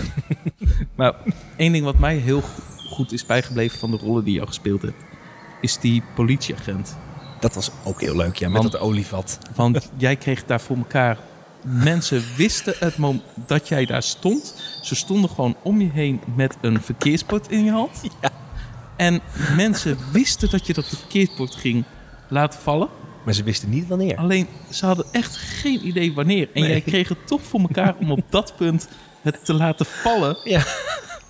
Maar 0.94 1.14
één 1.56 1.72
ding 1.72 1.84
wat 1.84 1.98
mij 1.98 2.16
heel 2.16 2.42
goed 2.88 3.12
is 3.12 3.26
bijgebleven 3.26 3.78
van 3.78 3.90
de 3.90 3.96
rollen 3.96 4.24
die 4.24 4.34
je 4.34 4.40
al 4.40 4.46
gespeeld 4.46 4.82
hebt. 4.82 5.09
Is 5.60 5.78
die 5.78 6.02
politieagent. 6.14 6.96
Dat 7.40 7.54
was 7.54 7.70
ook 7.84 8.00
heel 8.00 8.16
leuk, 8.16 8.36
ja, 8.36 8.48
met 8.48 8.58
Want- 8.60 8.72
dat 8.72 8.80
olievat. 8.80 9.38
Want 9.54 9.90
jij 9.96 10.16
kreeg 10.16 10.44
daar 10.46 10.60
voor 10.60 10.76
elkaar. 10.76 11.18
Mensen 11.64 12.22
wisten 12.36 12.74
het 12.78 12.96
moment 12.96 13.22
dat 13.46 13.68
jij 13.68 13.84
daar 13.86 14.02
stond. 14.02 14.54
Ze 14.82 14.94
stonden 14.94 15.30
gewoon 15.30 15.56
om 15.62 15.80
je 15.80 15.90
heen 15.92 16.20
met 16.36 16.56
een 16.60 16.82
verkeersbord 16.82 17.48
in 17.50 17.64
je 17.64 17.70
hand. 17.70 18.00
Ja. 18.20 18.30
En 18.96 19.20
mensen 19.56 19.98
wisten 20.12 20.50
dat 20.50 20.66
je 20.66 20.72
dat 20.72 20.86
verkeersbord 20.86 21.54
ging 21.54 21.84
laten 22.28 22.60
vallen. 22.60 22.88
Maar 23.24 23.34
ze 23.34 23.42
wisten 23.42 23.68
niet 23.68 23.86
wanneer. 23.88 24.16
Alleen 24.16 24.46
ze 24.70 24.86
hadden 24.86 25.06
echt 25.12 25.36
geen 25.36 25.86
idee 25.86 26.12
wanneer. 26.14 26.48
En 26.54 26.60
Nee. 26.60 26.70
jij 26.70 26.80
kreeg 26.80 27.08
het 27.08 27.26
toch 27.26 27.42
voor 27.42 27.60
elkaar 27.60 27.94
om 27.98 28.10
op 28.10 28.20
dat 28.28 28.52
punt 28.56 28.88
het 29.22 29.44
te 29.44 29.54
laten 29.54 29.86
vallen. 29.86 30.38
Ja. 30.44 30.62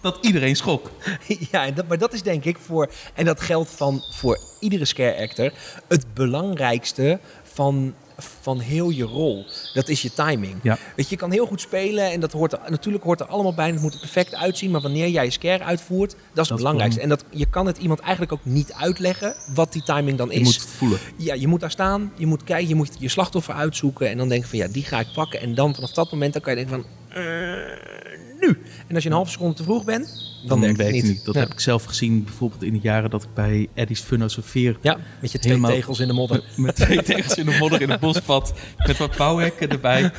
Dat 0.01 0.19
iedereen 0.21 0.57
schrok. 0.57 0.91
Ja, 1.51 1.71
dat, 1.71 1.89
maar 1.89 1.99
dat 1.99 2.13
is 2.13 2.23
denk 2.23 2.45
ik 2.45 2.59
voor, 2.59 2.91
en 3.15 3.25
dat 3.25 3.41
geldt 3.41 3.71
van 3.71 4.03
voor 4.11 4.39
iedere 4.61 4.85
scare 4.85 5.23
actor, 5.23 5.53
het 5.89 6.15
belangrijkste 6.15 7.21
van, 7.43 7.95
van 8.41 8.59
heel 8.61 8.91
je 8.91 9.05
rol. 9.05 9.47
Dat 9.75 9.89
is 9.89 10.03
je 10.03 10.13
timing. 10.13 10.55
Ja. 10.63 10.79
Weet 10.97 11.09
je, 11.09 11.15
je 11.15 11.17
kan 11.17 11.31
heel 11.31 11.47
goed 11.47 11.61
spelen 11.61 12.11
en 12.11 12.21
dat 12.21 12.33
hoort 12.33 12.53
er, 12.53 12.61
natuurlijk 12.69 13.05
hoort 13.05 13.21
er 13.21 13.27
allemaal 13.27 13.55
bij. 13.55 13.67
Het 13.67 13.81
moet 13.81 13.95
er 13.95 14.01
perfect 14.01 14.35
uitzien, 14.35 14.71
maar 14.71 14.81
wanneer 14.81 15.09
jij 15.09 15.25
je 15.25 15.31
scare 15.31 15.65
uitvoert, 15.65 16.17
dat 16.33 16.45
is 16.45 16.51
het 16.51 16.59
belangrijkste. 16.59 17.01
En 17.01 17.09
dat, 17.09 17.25
je 17.31 17.47
kan 17.47 17.67
het 17.67 17.79
iemand 17.79 18.01
eigenlijk 18.01 18.33
ook 18.33 18.45
niet 18.45 18.73
uitleggen 18.73 19.35
wat 19.55 19.73
die 19.73 19.83
timing 19.83 20.19
dan 20.19 20.31
is. 20.31 20.39
Je 20.39 20.45
moet 20.45 20.61
het 20.61 20.71
voelen. 20.71 20.99
Ja, 21.17 21.35
je 21.35 21.47
moet 21.47 21.61
daar 21.61 21.71
staan, 21.71 22.13
je 22.17 22.27
moet 22.27 22.45
kijken, 22.45 22.69
je 22.69 22.75
moet 22.75 22.97
je 22.99 23.09
slachtoffer 23.09 23.55
uitzoeken 23.55 24.09
en 24.09 24.17
dan 24.17 24.29
denken 24.29 24.49
van 24.49 24.59
ja, 24.59 24.69
die 24.69 24.85
ga 24.85 25.01
ik 25.01 25.13
pakken. 25.15 25.41
En 25.41 25.55
dan 25.55 25.75
vanaf 25.75 25.93
dat 25.93 26.13
moment 26.13 26.33
dan 26.33 26.43
kan 26.43 26.57
je 26.57 26.65
denken 26.65 26.85
van, 26.85 27.17
eh, 27.23 28.10
nu. 28.41 28.59
En 28.89 28.95
als 28.95 29.03
je 29.03 29.09
een 29.09 29.15
halve 29.15 29.31
seconde 29.31 29.55
te 29.55 29.63
vroeg 29.63 29.85
bent, 29.85 30.29
dan, 30.47 30.61
werkt 30.61 30.79
het 30.79 30.93
niet. 31.03 31.25
Dat 31.25 31.35
Ja. 31.35 31.41
heb 31.41 31.51
ik 31.53 31.61
zelf 31.61 31.85
gezien 31.85 32.25
bijvoorbeeld 32.25 32.63
in 32.63 32.73
de 32.73 32.79
jaren 32.83 33.11
dat 33.11 33.23
ik 33.23 33.35
bij 33.35 33.69
Eddie's 33.75 34.01
Funnosofeer 34.01 34.77
Ja, 34.83 34.99
met 35.21 35.33
je 35.33 35.39
twee 35.39 35.53
Helemaal- 35.53 35.75
tegels 35.77 36.01
in 36.01 36.07
de 36.07 36.13
modder. 36.13 36.37
Met, 36.57 36.57
met 36.67 36.75
twee 36.77 37.03
tegels 37.13 37.35
in 37.35 37.47
de 37.47 37.57
modder 37.59 37.81
in 37.83 37.91
het 37.91 38.01
bospad. 38.01 38.53
Met 38.87 38.97
wat 38.99 39.17
bouwhekken 39.17 39.69
erbij. 39.71 40.11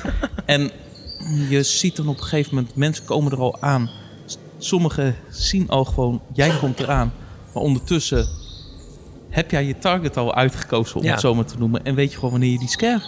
En 0.45 0.71
je 1.49 1.63
ziet 1.63 1.95
dan 1.95 2.07
op 2.07 2.17
een 2.17 2.23
gegeven 2.23 2.55
moment, 2.55 2.75
mensen 2.75 3.05
komen 3.05 3.31
er 3.31 3.37
al 3.39 3.61
aan. 3.61 3.89
Sommigen 4.57 5.15
zien 5.29 5.69
al 5.69 5.85
gewoon, 5.85 6.21
jij 6.33 6.57
komt 6.59 6.79
eraan. 6.79 7.13
Maar 7.53 7.63
ondertussen 7.63 8.27
heb 9.29 9.51
jij 9.51 9.65
je 9.65 9.77
target 9.77 10.17
al 10.17 10.35
uitgekozen, 10.35 10.95
om 10.95 11.03
Ja. 11.03 11.11
het 11.11 11.19
zo 11.19 11.35
maar 11.35 11.45
te 11.45 11.57
noemen. 11.57 11.83
En 11.85 11.95
weet 11.95 12.09
je 12.09 12.15
gewoon 12.15 12.31
wanneer 12.31 12.51
je 12.51 12.59
die 12.59 12.69
scare 12.69 13.01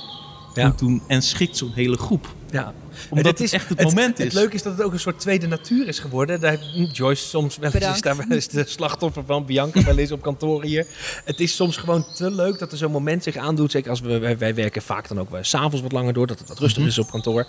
Ja. 0.54 0.68
moet 0.68 0.80
doen. 0.80 1.02
En 1.08 1.22
schikt 1.22 1.58
zo'n 1.58 1.72
hele 1.74 1.98
groep. 1.98 2.36
Ja. 2.54 2.74
Omdat 3.10 3.38
En 3.38 3.44
het 3.44 3.54
echt 3.54 3.70
het 3.70 3.84
moment 3.84 4.18
Het 4.18 4.28
is. 4.28 4.34
leuke 4.34 4.54
is 4.56 4.62
dat 4.64 4.78
het 4.78 4.82
ook 4.86 4.94
een 4.94 5.00
soort 5.00 5.20
tweede 5.20 5.48
natuur 5.48 5.88
is 5.88 6.00
geworden. 6.00 6.40
Daar 6.40 6.58
Joyce 6.92 7.28
soms 7.28 7.58
wel 7.58 7.72
eens, 7.74 7.86
is 7.86 8.02
daar 8.02 8.18
wel 8.18 8.26
eens 8.30 8.48
de 8.48 8.64
slachtoffer 8.68 9.24
van. 9.26 9.46
Bianca 9.46 9.84
wel 9.84 9.98
eens 9.98 10.12
op 10.12 10.22
kantoor 10.22 10.64
hier. 10.64 10.86
Het 11.26 11.40
is 11.40 11.56
soms 11.56 11.78
gewoon 11.78 12.06
te 12.14 12.32
leuk 12.32 12.60
dat 12.60 12.72
er 12.72 12.78
zo'n 12.78 12.92
moment 12.92 13.24
zich 13.24 13.36
aandoet. 13.36 13.72
Zeker 13.72 13.90
als 13.90 14.00
we, 14.00 14.18
wij, 14.18 14.38
wij 14.38 14.56
werken 14.56 14.82
vaak 14.82 15.08
dan 15.08 15.20
ook 15.20 15.30
wel 15.30 15.44
s'avonds 15.44 15.82
wat 15.82 15.92
langer 15.92 16.14
door. 16.14 16.28
Dat 16.28 16.40
het 16.40 16.48
wat 16.48 16.60
rustiger 16.60 16.82
Mhm. 16.90 16.92
is 16.92 17.00
op 17.06 17.10
kantoor. 17.12 17.46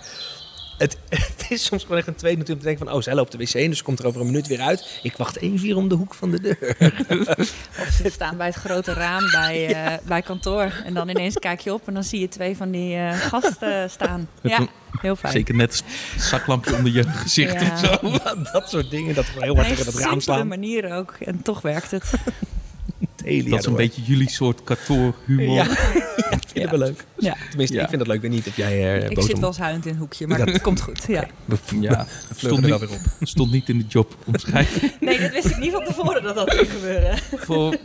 het, 0.77 0.97
het 1.09 1.45
is 1.49 1.65
soms 1.65 1.81
gewoon 1.83 1.97
echt 1.97 2.07
een 2.07 2.15
tweede 2.15 2.37
natuurlijk 2.37 2.65
om 2.67 2.71
te 2.71 2.75
denken 2.75 2.85
van... 2.87 2.95
oh, 2.95 3.03
zij 3.03 3.15
loopt 3.15 3.31
de 3.31 3.37
wc 3.37 3.53
in, 3.53 3.69
dus 3.69 3.77
ze 3.77 3.83
komt 3.83 3.99
er 3.99 4.05
over 4.05 4.19
een 4.21 4.25
minuut 4.25 4.47
weer 4.47 4.61
uit. 4.61 4.99
Ik 5.03 5.17
wacht 5.17 5.37
even 5.37 5.57
hier 5.59 5.75
om 5.77 5.87
de 5.87 5.95
hoek 5.95 6.13
van 6.13 6.31
de 6.31 6.41
deur. 6.41 6.75
Of 7.81 7.89
ze 8.03 8.09
staan 8.11 8.37
bij 8.37 8.45
het 8.47 8.55
grote 8.55 8.93
raam 8.93 9.31
bij, 9.31 9.67
eh, 9.73 9.93
bij 10.07 10.21
kantoor. 10.21 10.71
En 10.85 10.93
dan 10.93 11.09
ineens 11.09 11.35
kijk 11.35 11.59
je 11.59 11.73
op 11.73 11.87
en 11.87 11.93
dan 11.93 12.03
zie 12.03 12.19
je 12.19 12.27
twee 12.27 12.57
van 12.57 12.71
die 12.71 12.95
eh, 12.95 13.11
gasten 13.19 13.89
staan. 13.89 14.29
Ja, 14.41 14.67
heel 15.01 15.15
fijn. 15.15 15.33
Zeker 15.33 15.55
net 15.55 15.83
een 16.15 16.21
zaklampje 16.21 16.75
onder 16.75 16.93
je 16.93 17.03
gezicht 17.03 17.53
Ja. 17.53 17.71
en 17.71 17.77
zo. 17.77 18.19
dat 18.53 18.69
soort 18.69 18.89
dingen, 18.89 19.15
dat 19.15 19.25
we 19.33 19.39
heel 19.43 19.51
Op 19.51 19.57
hard 19.57 19.69
een 19.69 19.75
tegen 19.75 19.91
het 19.93 20.01
raam 20.01 20.21
slaan. 20.21 20.47
manier 20.47 20.93
ook. 20.93 21.15
En 21.19 21.41
toch 21.41 21.61
werkt 21.61 21.91
het. 21.91 22.11
Dat 23.49 23.59
is 23.59 23.65
een 23.65 23.75
beetje 23.75 24.01
jullie 24.01 24.29
soort 24.29 24.63
kantoorhumor. 24.63 25.55
Ja, 25.55 25.63
dat 26.29 26.45
vinden 26.53 26.71
we 26.71 26.77
leuk. 26.77 27.05
Ja. 27.17 27.35
Tenminste, 27.49 27.75
Ja. 27.75 27.81
ik 27.83 27.89
vind 27.89 27.99
het 28.01 28.07
leuk. 28.07 28.15
Ik 28.15 28.21
weet 28.21 28.31
niet 28.31 28.47
of 28.47 28.55
jij 28.55 28.99
eh 29.01 29.09
Ik 29.09 29.21
zit 29.21 29.39
wel 29.39 29.49
eens 29.49 29.57
huilend 29.57 29.85
in 29.85 29.91
een 29.93 29.97
hoekje, 29.99 30.27
maar 30.27 30.39
het 30.39 30.61
komt 30.61 30.81
goed. 30.81 31.03
Ja. 31.07 31.27
We, 31.45 31.57
Ja, 31.79 32.05
we 32.29 32.35
stond 32.37 32.63
er 32.63 32.69
niet, 32.69 32.79
weer 32.79 32.89
op. 32.91 32.99
stond 33.21 33.51
niet 33.51 33.69
in 33.69 33.77
de 33.77 33.85
job 33.87 34.15
omschrijving. 34.25 34.91
Nee, 34.99 35.19
dat 35.19 35.31
wist 35.31 35.45
ik 35.45 35.57
niet 35.57 35.71
van 35.71 35.83
tevoren 35.83 36.23
dat 36.23 36.35
dat 36.35 36.53
ging 36.53 36.71
gebeuren. 36.71 37.17
Voor, 37.35 37.77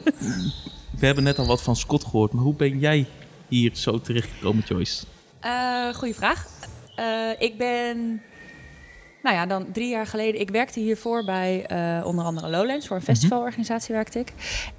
we 0.98 1.06
hebben 1.06 1.24
net 1.24 1.38
al 1.38 1.46
wat 1.46 1.62
van 1.62 1.76
Scott 1.76 2.04
gehoord, 2.04 2.32
maar 2.32 2.42
hoe 2.44 2.54
ben 2.54 2.78
jij 2.78 3.06
hier 3.48 3.70
zo 3.74 4.00
terechtgekomen, 4.00 4.64
Joyce? 4.68 5.04
Eh 5.40 5.94
goeie 5.94 6.14
vraag. 6.14 6.46
Eh, 7.00 7.30
ik 7.38 7.58
ben, 7.58 8.22
nou 9.22 9.36
ja, 9.36 9.46
dan 9.46 9.72
drie 9.72 9.88
jaar 9.88 10.06
geleden. 10.06 10.40
Ik 10.40 10.50
werkte 10.50 10.80
hiervoor 10.80 11.24
bij 11.24 11.66
eh, 11.66 12.06
onder 12.06 12.24
andere 12.24 12.48
Lowlands. 12.48 12.86
Voor 12.86 12.96
een 12.96 13.02
festivalorganisatie 13.02 13.94
werkte 13.94 14.18
ik. 14.18 14.32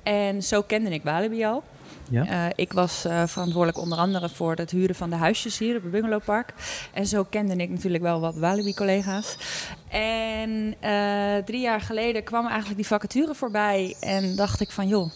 En 0.03 0.43
zo 0.43 0.61
kende 0.61 0.89
ik 0.89 1.03
Walibi 1.03 1.45
al. 1.45 1.63
Ja? 2.09 2.25
Eh, 2.25 2.45
ik 2.55 2.73
was 2.73 3.05
verantwoordelijk 3.25 3.77
onder 3.77 3.97
andere 3.97 4.29
voor 4.29 4.55
het 4.55 4.71
huren 4.71 4.95
van 4.95 5.09
de 5.09 5.15
huisjes 5.15 5.57
hier 5.57 5.75
op 5.75 5.81
het 5.81 5.91
bungalowpark. 5.91 6.53
En 6.93 7.07
zo 7.07 7.23
kende 7.23 7.55
ik 7.55 7.69
natuurlijk 7.69 8.03
wel 8.03 8.19
wat 8.19 8.35
Walibi-collega's. 8.35 9.37
En 9.89 10.75
drie 11.45 11.61
jaar 11.61 11.81
geleden 11.81 12.23
kwam 12.23 12.45
eigenlijk 12.45 12.75
die 12.75 12.87
vacature 12.87 13.35
voorbij. 13.35 13.95
En 13.99 14.35
dacht 14.35 14.59
ik 14.59 14.71
van, 14.71 14.87
joh, 14.87 15.11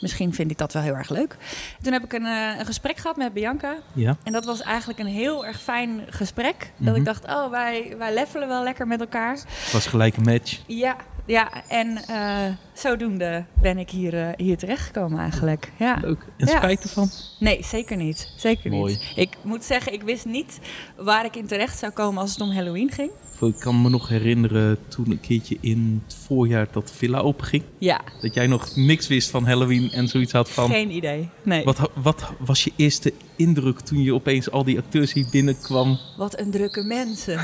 misschien 0.00 0.34
vind 0.34 0.50
ik 0.50 0.58
dat 0.58 0.72
wel 0.72 0.82
heel 0.82 0.94
erg 0.94 1.08
leuk. 1.10 1.36
Toen 1.82 1.92
heb 1.92 2.04
ik 2.04 2.12
een, 2.12 2.26
eh, 2.26 2.58
een 2.58 2.66
gesprek 2.66 2.96
gehad 2.96 3.16
met 3.16 3.32
Bianca. 3.32 3.74
Ja? 3.92 4.16
En 4.22 4.32
dat 4.32 4.44
was 4.44 4.62
eigenlijk 4.62 4.98
een 4.98 5.06
heel 5.06 5.46
erg 5.46 5.60
fijn 5.60 6.04
gesprek. 6.10 6.58
Dat 6.76 6.88
Mhm. 6.88 6.96
ik 6.96 7.04
dacht, 7.04 7.24
oh, 7.24 7.50
wij, 7.50 7.94
wij 7.98 8.14
levelen 8.14 8.48
wel 8.48 8.62
lekker 8.62 8.86
met 8.86 9.00
elkaar. 9.00 9.32
Het 9.34 9.72
was 9.72 9.86
gelijk 9.86 10.16
een 10.16 10.22
match. 10.24 10.58
Ja, 10.66 10.96
ja 11.26 11.48
en 11.68 11.96
eh, 12.08 12.52
zodoende 12.78 13.44
ben 13.60 13.78
ik 13.78 13.90
hier, 13.90 14.14
eh, 14.14 14.28
hier 14.36 14.56
terechtgekomen 14.56 15.18
eigenlijk. 15.18 15.72
Ja. 15.78 15.98
Leuk. 16.00 16.26
En 16.36 16.46
Ja. 16.46 16.56
spijt 16.56 16.82
ervan? 16.82 17.10
Nee, 17.38 17.64
zeker 17.64 17.96
niet. 17.96 18.32
Zeker 18.36 18.70
Mooi. 18.70 18.92
niet. 18.92 19.12
Ik 19.16 19.36
moet 19.42 19.64
zeggen, 19.64 19.92
ik 19.92 20.02
wist 20.02 20.24
niet 20.24 20.58
waar 20.96 21.24
ik 21.24 21.36
in 21.36 21.46
terecht 21.46 21.78
zou 21.78 21.92
komen 21.92 22.20
als 22.20 22.30
het 22.30 22.40
om 22.40 22.50
Halloween 22.52 22.90
ging. 22.90 23.10
Ik 23.40 23.58
kan 23.58 23.82
me 23.82 23.88
nog 23.88 24.08
herinneren 24.08 24.78
toen 24.88 25.10
een 25.10 25.20
keertje 25.20 25.56
in 25.60 26.02
het 26.04 26.14
voorjaar 26.26 26.66
dat 26.72 26.92
villa 26.94 27.18
openging. 27.18 27.62
Ja, 27.78 28.00
Dat 28.20 28.34
jij 28.34 28.46
nog 28.46 28.76
niks 28.76 29.06
wist 29.08 29.30
van 29.30 29.46
Halloween 29.46 29.90
en 29.90 30.08
zoiets 30.08 30.32
had 30.32 30.50
van... 30.50 30.70
geen 30.70 30.90
idee. 30.90 31.28
Nee. 31.42 31.64
Wat, 31.64 31.90
wat 31.94 32.32
was 32.38 32.64
je 32.64 32.72
eerste 32.76 33.12
indruk 33.36 33.80
toen 33.80 34.02
je 34.02 34.14
opeens 34.14 34.50
al 34.50 34.64
die 34.64 34.78
acteurs 34.78 35.12
hier 35.12 35.26
binnenkwam? 35.30 35.98
Wat 36.16 36.38
een 36.40 36.50
drukke 36.50 36.82
mensen. 36.82 37.38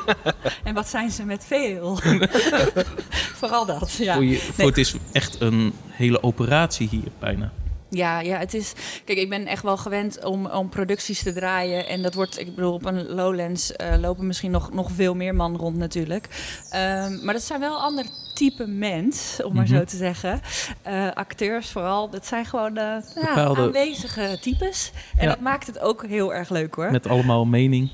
en 0.64 0.74
wat 0.74 0.88
zijn 0.88 1.10
ze 1.10 1.24
met 1.24 1.44
veel. 1.44 1.98
Vooral 3.42 3.66
dat, 3.66 3.92
ja. 3.92 4.16
Je, 4.20 4.48
Nee. 4.62 4.68
het 4.70 4.78
is 4.78 4.94
echt 5.12 5.40
een 5.40 5.72
hele 5.88 6.22
operatie 6.22 6.88
hier 6.88 7.08
bijna. 7.18 7.52
Ja, 7.94 8.20
ja, 8.20 8.38
het 8.38 8.54
is. 8.54 8.72
Kijk, 9.04 9.18
ik 9.18 9.28
ben 9.28 9.46
echt 9.46 9.62
wel 9.62 9.76
gewend 9.76 10.24
om, 10.24 10.46
om 10.46 10.68
producties 10.68 11.22
te 11.22 11.32
draaien. 11.32 11.86
En 11.88 12.02
dat 12.02 12.14
wordt, 12.14 12.38
ik 12.40 12.54
bedoel, 12.54 12.72
op 12.72 12.84
een 12.84 13.08
Lowlands 13.08 13.72
eh, 13.76 13.94
lopen 14.00 14.26
misschien 14.26 14.50
nog, 14.50 14.72
nog 14.72 14.90
veel 14.90 15.14
meer 15.14 15.34
man 15.34 15.56
rond 15.56 15.76
natuurlijk. 15.76 16.28
Ehm, 16.70 17.24
maar 17.24 17.34
dat 17.34 17.42
zijn 17.42 17.60
wel 17.60 17.76
ander 17.80 18.04
type 18.34 18.66
mens, 18.66 19.40
om 19.44 19.54
maar 19.54 19.64
Mhm. 19.64 19.74
zo 19.76 19.84
te 19.84 19.96
zeggen. 19.96 20.40
Eh, 20.82 21.08
acteurs 21.14 21.70
vooral, 21.70 22.10
dat 22.10 22.26
zijn 22.26 22.44
gewoon 22.46 22.76
eh, 22.76 22.96
ja, 23.22 23.34
aanwezige 23.34 24.38
types. 24.40 24.92
En 25.16 25.22
Ja. 25.24 25.28
dat 25.28 25.40
maakt 25.40 25.66
het 25.66 25.78
ook 25.78 26.06
heel 26.06 26.34
erg 26.34 26.48
leuk 26.50 26.74
hoor. 26.74 26.90
Met 26.90 27.08
allemaal 27.08 27.44
mening. 27.44 27.90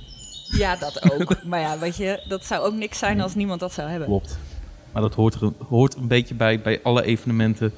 Ja, 0.56 0.76
dat 0.76 1.12
ook. 1.12 1.42
maar 1.44 1.60
ja, 1.60 1.78
weet 1.78 1.96
je, 1.96 2.24
dat 2.28 2.44
zou 2.46 2.64
ook 2.66 2.74
niks 2.74 2.98
zijn 2.98 3.20
als 3.20 3.34
niemand 3.34 3.60
dat 3.60 3.72
zou 3.72 3.88
hebben. 3.88 4.08
Klopt. 4.08 4.38
Maar 4.98 5.08
dat 5.08 5.16
hoort 5.16 5.34
er 5.34 5.42
een, 5.42 5.54
hoort 5.68 5.96
een 5.96 6.06
beetje 6.08 6.34
bij, 6.34 6.60
bij 6.60 6.82
alle 6.82 7.04
evenementen. 7.04 7.72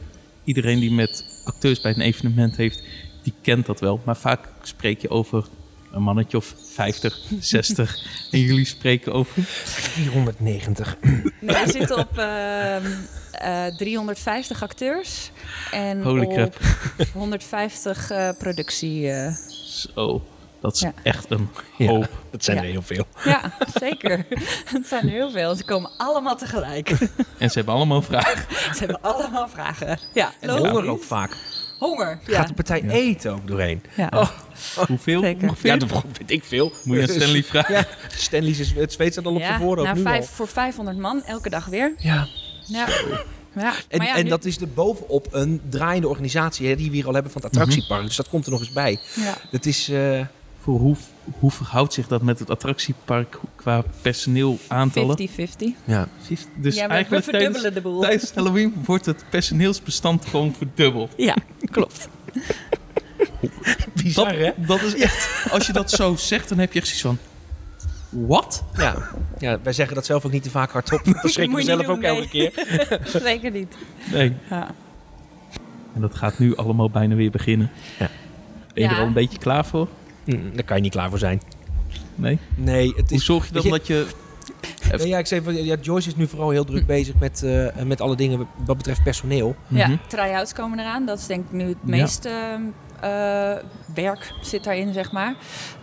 Iedereen 0.44 0.80
die 0.80 0.92
met 0.92 1.42
acteurs 1.44 1.80
bij 1.80 1.92
een 1.94 2.00
evenement 2.00 2.56
heeft, 2.56 2.82
die 3.22 3.32
kent 3.42 3.66
dat 3.66 3.80
wel. 3.80 4.00
Maar 4.04 4.16
vaak 4.16 4.48
spreek 4.62 5.00
je 5.00 5.10
over 5.10 5.46
een 5.92 6.02
mannetje 6.02 6.36
of 6.36 6.54
50, 6.72 7.18
60. 7.40 7.96
en 8.32 8.40
jullie 8.40 8.64
spreken 8.64 9.12
over 9.12 9.42
490. 9.42 10.96
Nee, 11.02 11.64
we 11.64 11.70
zitten 11.70 11.98
op 11.98 12.18
ehm, 12.18 12.86
eh, 13.32 13.76
350 13.76 14.62
acteurs. 14.62 15.30
En 15.70 16.02
Holy 16.02 16.24
op 16.24 16.32
crap. 16.32 16.58
150 17.12 18.10
eh, 18.10 18.28
productie. 18.38 19.10
eh. 19.10 19.34
zo. 19.94 20.22
Dat 20.60 20.74
is 20.74 20.80
Ja. 20.80 20.92
echt 21.02 21.30
een 21.30 21.48
Ja. 21.76 21.86
hoop. 21.86 22.08
Dat 22.30 22.44
zijn 22.44 22.56
Ja. 22.56 22.62
er 22.62 22.68
heel 22.68 22.82
veel. 22.82 23.04
Ja, 23.24 23.52
zeker. 23.80 24.26
Het 24.74 24.86
zijn 24.86 25.02
er 25.04 25.10
heel 25.10 25.30
veel. 25.30 25.54
Ze 25.54 25.64
komen 25.64 25.90
allemaal 25.96 26.36
tegelijk. 26.36 26.90
En 27.38 27.50
ze 27.50 27.56
hebben 27.56 27.74
allemaal 27.74 28.02
vragen. 28.02 28.44
Ze 28.76 28.78
hebben 28.78 29.02
allemaal 29.02 29.48
vragen. 29.48 29.98
Ja, 30.14 30.32
En 30.40 30.50
honger 30.50 30.86
ook 30.88 31.02
vaak. 31.02 31.36
Honger. 31.78 32.20
Ja. 32.26 32.36
Gaat 32.36 32.48
de 32.48 32.54
partij 32.54 32.82
eten 32.88 33.32
ook 33.32 33.46
doorheen? 33.48 33.82
ja. 33.96 34.08
Oh, 34.14 34.28
Hoeveel 34.86 35.20
Zeker. 35.20 35.50
ja, 35.62 35.76
dat 35.76 35.90
weet 36.18 36.30
ik 36.30 36.44
veel. 36.44 36.72
Moet 36.84 36.96
je 36.96 37.02
aan 37.02 37.08
Stanley 37.08 37.42
vragen? 37.42 37.74
Ja, 37.74 37.84
Stanley's 38.08 38.58
is, 38.58 38.72
het 38.72 38.92
zweet 38.92 39.12
staat 39.12 39.24
al 39.26 39.34
op 39.34 39.40
Ja, 39.40 39.46
zijn 39.46 39.60
voorhoofd 39.60 39.84
nou, 39.86 39.96
nu 39.96 40.02
vijf, 40.02 40.20
al. 40.20 40.26
voor 40.34 40.48
500 40.48 40.98
man 40.98 41.22
elke 41.24 41.50
dag 41.50 41.66
weer. 41.66 41.94
Ja. 41.98 42.26
Ja. 42.66 42.86
ja. 43.54 43.72
En, 43.88 44.02
ja, 44.04 44.16
en 44.16 44.24
nu- 44.24 44.30
dat 44.30 44.44
is 44.44 44.60
er 44.60 44.68
bovenop 44.68 45.26
een 45.30 45.60
draaiende 45.70 46.08
organisatie 46.08 46.68
hè, 46.68 46.76
die 46.76 46.90
we 46.90 46.96
hier 46.96 47.06
al 47.06 47.14
hebben 47.14 47.32
van 47.32 47.42
het 47.42 47.50
attractiepark. 47.50 48.02
Dus 48.06 48.16
dat 48.16 48.28
komt 48.28 48.44
er 48.46 48.50
nog 48.50 48.60
eens 48.60 48.72
bij. 48.72 49.00
ja. 49.14 49.34
Dat 49.50 49.66
is... 49.66 49.88
eh, 49.88 50.20
Voor 50.62 50.78
hoe, 50.78 50.96
hoe 51.38 51.50
verhoudt 51.50 51.92
zich 51.92 52.06
dat 52.08 52.22
met 52.22 52.38
het 52.38 52.50
attractiepark 52.50 53.38
qua 53.56 53.82
personeel 54.02 54.58
aantallen? 54.68 55.18
50-50. 55.18 55.24
ja. 55.84 56.08
Dus 56.28 56.74
ja, 56.74 56.82
we, 56.82 56.88
we 56.88 56.92
eigenlijk 56.94 57.24
verdubbelen 57.24 57.52
tijdens, 57.52 57.74
de 57.74 57.80
boel. 57.80 58.00
tijdens 58.00 58.32
Halloween 58.34 58.74
wordt 58.84 59.06
het 59.06 59.24
personeelsbestand 59.30 60.26
gewoon 60.26 60.54
verdubbeld. 60.54 61.12
Ja, 61.16 61.36
klopt. 61.70 62.08
Bizar, 63.94 64.24
Dat, 64.28 64.36
hè? 64.36 64.50
dat 64.66 64.82
is 64.82 64.94
echt, 64.94 65.46
als 65.52 65.66
je 65.66 65.72
dat 65.72 65.90
zo 65.90 66.16
zegt, 66.16 66.48
dan 66.48 66.58
heb 66.58 66.72
je 66.72 66.80
echt 66.80 66.88
zoiets 66.88 67.20
van, 67.20 67.28
wat? 68.26 68.64
Ja. 68.76 68.96
ja, 69.38 69.58
wij 69.62 69.72
zeggen 69.72 69.94
dat 69.94 70.06
zelf 70.06 70.24
ook 70.24 70.32
niet 70.32 70.42
te 70.42 70.50
vaak 70.50 70.70
hardop. 70.70 71.04
Dat 71.04 71.30
schrikken 71.32 71.56
we 71.56 71.62
zelf 71.62 71.86
ook 71.88 72.02
elke 72.02 72.28
keer. 72.28 72.52
Zeker 73.22 73.50
niet. 73.50 73.74
Nee, 74.12 74.32
Ja. 74.50 74.74
en 75.94 76.00
dat 76.00 76.14
gaat 76.14 76.38
nu 76.38 76.56
allemaal 76.56 76.90
bijna 76.90 77.14
weer 77.14 77.30
beginnen. 77.30 77.70
Ja. 77.98 78.08
Ben 78.74 78.82
je 78.84 78.88
Ja. 78.90 78.90
er 78.90 79.00
al 79.00 79.06
een 79.06 79.12
beetje 79.12 79.38
klaar 79.38 79.64
voor? 79.66 79.88
Hm, 80.30 80.54
daar 80.54 80.64
kan 80.64 80.76
je 80.76 80.82
niet 80.82 80.92
klaar 80.92 81.08
voor 81.10 81.18
zijn. 81.18 81.40
Nee? 82.14 82.38
Nee, 82.54 82.92
het 82.96 83.08
Hoe 83.08 83.18
is... 83.18 83.24
zorg 83.24 83.46
je 83.46 83.52
dan 83.52 83.68
dat 83.70 83.86
je... 83.86 84.06
Nee, 84.98 85.08
ja, 85.08 85.18
ik 85.18 85.26
zei, 85.26 85.42
van, 85.42 85.64
ja, 85.64 85.76
Joyce 85.80 86.08
is 86.08 86.16
nu 86.16 86.26
vooral 86.26 86.50
heel 86.50 86.64
druk 86.64 86.86
bezig 86.86 87.14
met, 87.20 87.42
eh, 87.42 87.66
met 87.84 88.00
alle 88.00 88.16
dingen 88.16 88.46
wat 88.66 88.76
betreft 88.76 89.02
personeel. 89.02 89.56
Ja, 89.68 89.86
Mhm. 89.88 89.96
try-outs 90.08 90.52
komen 90.52 90.78
eraan. 90.78 91.06
Dat 91.06 91.18
is 91.18 91.26
denk 91.26 91.44
ik 91.44 91.52
nu 91.52 91.64
het 91.68 91.76
Ja. 91.84 91.90
meeste 91.90 92.30
eh, 93.00 93.52
werk 93.94 94.32
zit 94.42 94.64
daarin, 94.64 94.92
zeg 94.92 95.12
maar. 95.12 95.34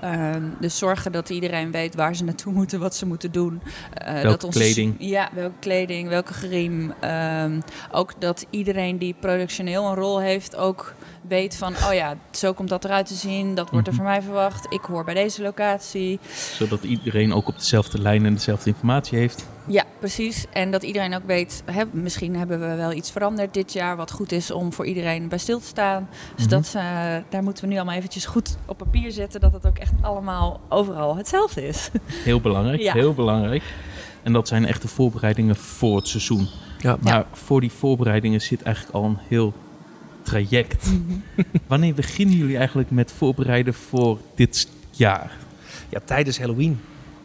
Ehm, 0.01 0.41
dus 0.59 0.77
zorgen 0.77 1.11
dat 1.11 1.29
iedereen 1.29 1.71
weet 1.71 1.95
waar 1.95 2.15
ze 2.15 2.23
naartoe 2.23 2.53
moeten, 2.53 2.79
wat 2.79 2.95
ze 2.95 3.05
moeten 3.05 3.31
doen. 3.31 3.61
Eh, 3.93 4.13
Welke 4.13 4.27
dat 4.27 4.43
onze- 4.43 4.59
kleding. 4.59 4.95
Ja, 4.99 5.29
welke 5.33 5.55
kleding, 5.59 6.09
welke 6.09 6.33
griem. 6.33 6.93
Ehm, 6.99 7.59
ook 7.91 8.13
dat 8.21 8.45
iedereen 8.49 8.97
die 8.97 9.15
productioneel 9.19 9.85
een 9.85 9.95
rol 9.95 10.19
heeft 10.19 10.55
ook 10.55 10.93
weet 11.27 11.55
van... 11.55 11.73
oh 11.75 11.93
ja, 11.93 12.15
zo 12.31 12.53
komt 12.53 12.69
dat 12.69 12.85
eruit 12.85 13.05
te 13.05 13.13
zien. 13.13 13.55
Dat 13.55 13.69
wordt 13.69 13.87
er 13.87 13.93
Mhm. 13.93 14.01
van 14.03 14.11
mij 14.11 14.21
verwacht. 14.21 14.65
Ik 14.73 14.81
hoor 14.81 15.03
bij 15.03 15.13
deze 15.13 15.41
locatie. 15.41 16.19
Zodat 16.53 16.83
iedereen 16.83 17.33
ook 17.33 17.47
op 17.47 17.57
dezelfde 17.59 18.01
lijn 18.01 18.25
en 18.25 18.33
dezelfde 18.33 18.69
informatie 18.69 19.17
heeft. 19.17 19.47
Ja, 19.67 19.83
precies. 19.99 20.45
En 20.53 20.71
dat 20.71 20.83
iedereen 20.83 21.15
ook 21.15 21.25
weet, 21.25 21.63
hè, 21.71 21.83
misschien 21.91 22.35
hebben 22.35 22.59
we 22.69 22.75
wel 22.75 22.91
iets 22.93 23.11
veranderd 23.11 23.53
dit 23.53 23.73
jaar, 23.73 23.95
wat 23.95 24.11
goed 24.11 24.31
is 24.31 24.51
om 24.51 24.73
voor 24.73 24.85
iedereen 24.85 25.27
bij 25.27 25.37
stil 25.37 25.59
te 25.59 25.65
staan. 25.65 26.09
Dus 26.35 26.43
Mhm. 26.45 26.53
dat, 26.53 26.73
eh, 26.75 26.83
daar 27.29 27.43
moeten 27.43 27.63
we 27.63 27.69
nu 27.69 27.75
allemaal 27.75 27.95
eventjes 27.95 28.25
goed 28.25 28.57
op 28.65 28.77
papier 28.77 29.11
zetten, 29.11 29.39
dat 29.41 29.53
het 29.53 29.67
ook 29.67 29.77
echt 29.77 29.93
allemaal 30.01 30.59
overal 30.69 31.15
hetzelfde 31.17 31.67
is. 31.67 31.89
Heel 32.23 32.41
belangrijk, 32.41 32.81
Ja. 32.81 32.93
heel 32.93 33.13
belangrijk. 33.13 33.63
En 34.23 34.33
dat 34.33 34.47
zijn 34.47 34.65
echte 34.65 34.87
voorbereidingen 34.87 35.55
voor 35.55 35.95
het 35.95 36.07
seizoen. 36.07 36.47
Ja, 36.79 36.97
Maar 37.01 37.25
voor 37.31 37.61
die 37.61 37.71
voorbereidingen 37.71 38.41
zit 38.41 38.61
eigenlijk 38.61 38.95
al 38.95 39.03
een 39.03 39.17
heel 39.27 39.53
traject. 40.21 40.85
Mhm. 40.91 41.19
Wanneer 41.67 41.93
beginnen 41.93 42.35
jullie 42.35 42.57
eigenlijk 42.57 42.91
met 42.91 43.11
voorbereiden 43.11 43.73
voor 43.73 44.19
dit 44.35 44.67
jaar? 44.91 45.31
ja, 45.89 45.99
tijdens 46.05 46.39
Halloween. 46.39 46.79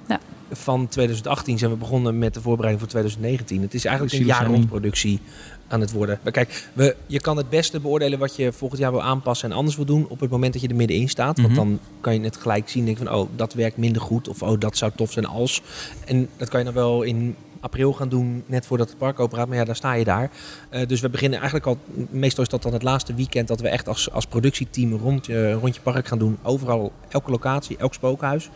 Ja. 0.08 0.18
Van 0.52 0.88
2018 0.88 1.58
zijn 1.58 1.70
we 1.70 1.76
begonnen 1.76 2.18
met 2.18 2.34
de 2.34 2.40
voorbereiding 2.40 2.80
voor 2.80 2.90
2019. 2.90 3.62
Het 3.62 3.74
is 3.74 3.84
eigenlijk 3.84 4.16
een 4.16 4.24
jaar 4.24 4.46
rond 4.46 4.68
productie 4.68 5.20
aan 5.68 5.80
het 5.80 5.92
worden. 5.92 6.18
Maar 6.22 6.32
kijk, 6.32 6.68
we, 6.72 6.96
je 7.06 7.20
kan 7.20 7.36
het 7.36 7.48
beste 7.48 7.80
beoordelen 7.80 8.18
wat 8.18 8.36
je 8.36 8.52
volgend 8.52 8.80
jaar 8.80 8.90
wil 8.90 9.02
aanpassen 9.02 9.50
en 9.50 9.56
anders 9.56 9.76
wil 9.76 9.84
doen 9.84 10.06
op 10.08 10.20
het 10.20 10.30
moment 10.30 10.52
dat 10.52 10.62
je 10.62 10.68
er 10.68 10.74
middenin 10.74 11.08
staat. 11.08 11.36
Want 11.36 11.48
Mhm. 11.48 11.56
dan 11.56 11.78
kan 12.00 12.14
je 12.14 12.20
het 12.20 12.36
gelijk 12.36 12.68
zien. 12.68 12.84
Denk 12.84 12.96
van, 12.96 13.12
oh, 13.12 13.28
dat 13.36 13.54
werkt 13.54 13.76
minder 13.76 14.02
goed. 14.02 14.28
Of 14.28 14.42
oh, 14.42 14.60
dat 14.60 14.76
zou 14.76 14.92
tof 14.96 15.12
zijn 15.12 15.26
als. 15.26 15.62
En 16.04 16.28
dat 16.36 16.48
kan 16.48 16.58
je 16.58 16.64
dan 16.64 16.74
wel 16.74 17.02
in 17.02 17.36
april 17.60 17.92
gaan 17.92 18.08
doen, 18.08 18.42
net 18.46 18.66
voordat 18.66 18.88
het 18.88 18.98
park 18.98 19.20
open 19.20 19.38
gaat. 19.38 19.48
Maar 19.48 19.56
ja, 19.56 19.64
daar 19.64 19.76
sta 19.76 19.92
je 19.92 20.04
daar. 20.04 20.30
Eh, 20.68 20.86
dus 20.86 21.00
we 21.00 21.08
beginnen 21.08 21.38
eigenlijk 21.38 21.66
al, 21.68 21.78
meestal 22.10 22.42
is 22.42 22.48
dat 22.48 22.62
dan 22.62 22.72
het 22.72 22.82
laatste 22.82 23.14
weekend 23.14 23.48
dat 23.48 23.60
we 23.60 23.68
echt 23.68 23.88
als, 23.88 24.10
als 24.10 24.26
productieteam 24.26 24.92
een 24.92 24.98
rondje, 24.98 25.52
rondje 25.52 25.80
park 25.80 26.06
gaan 26.08 26.18
doen. 26.18 26.38
Overal, 26.42 26.92
elke 27.08 27.30
locatie, 27.30 27.76
elk 27.76 27.94
spookhuis. 27.94 28.50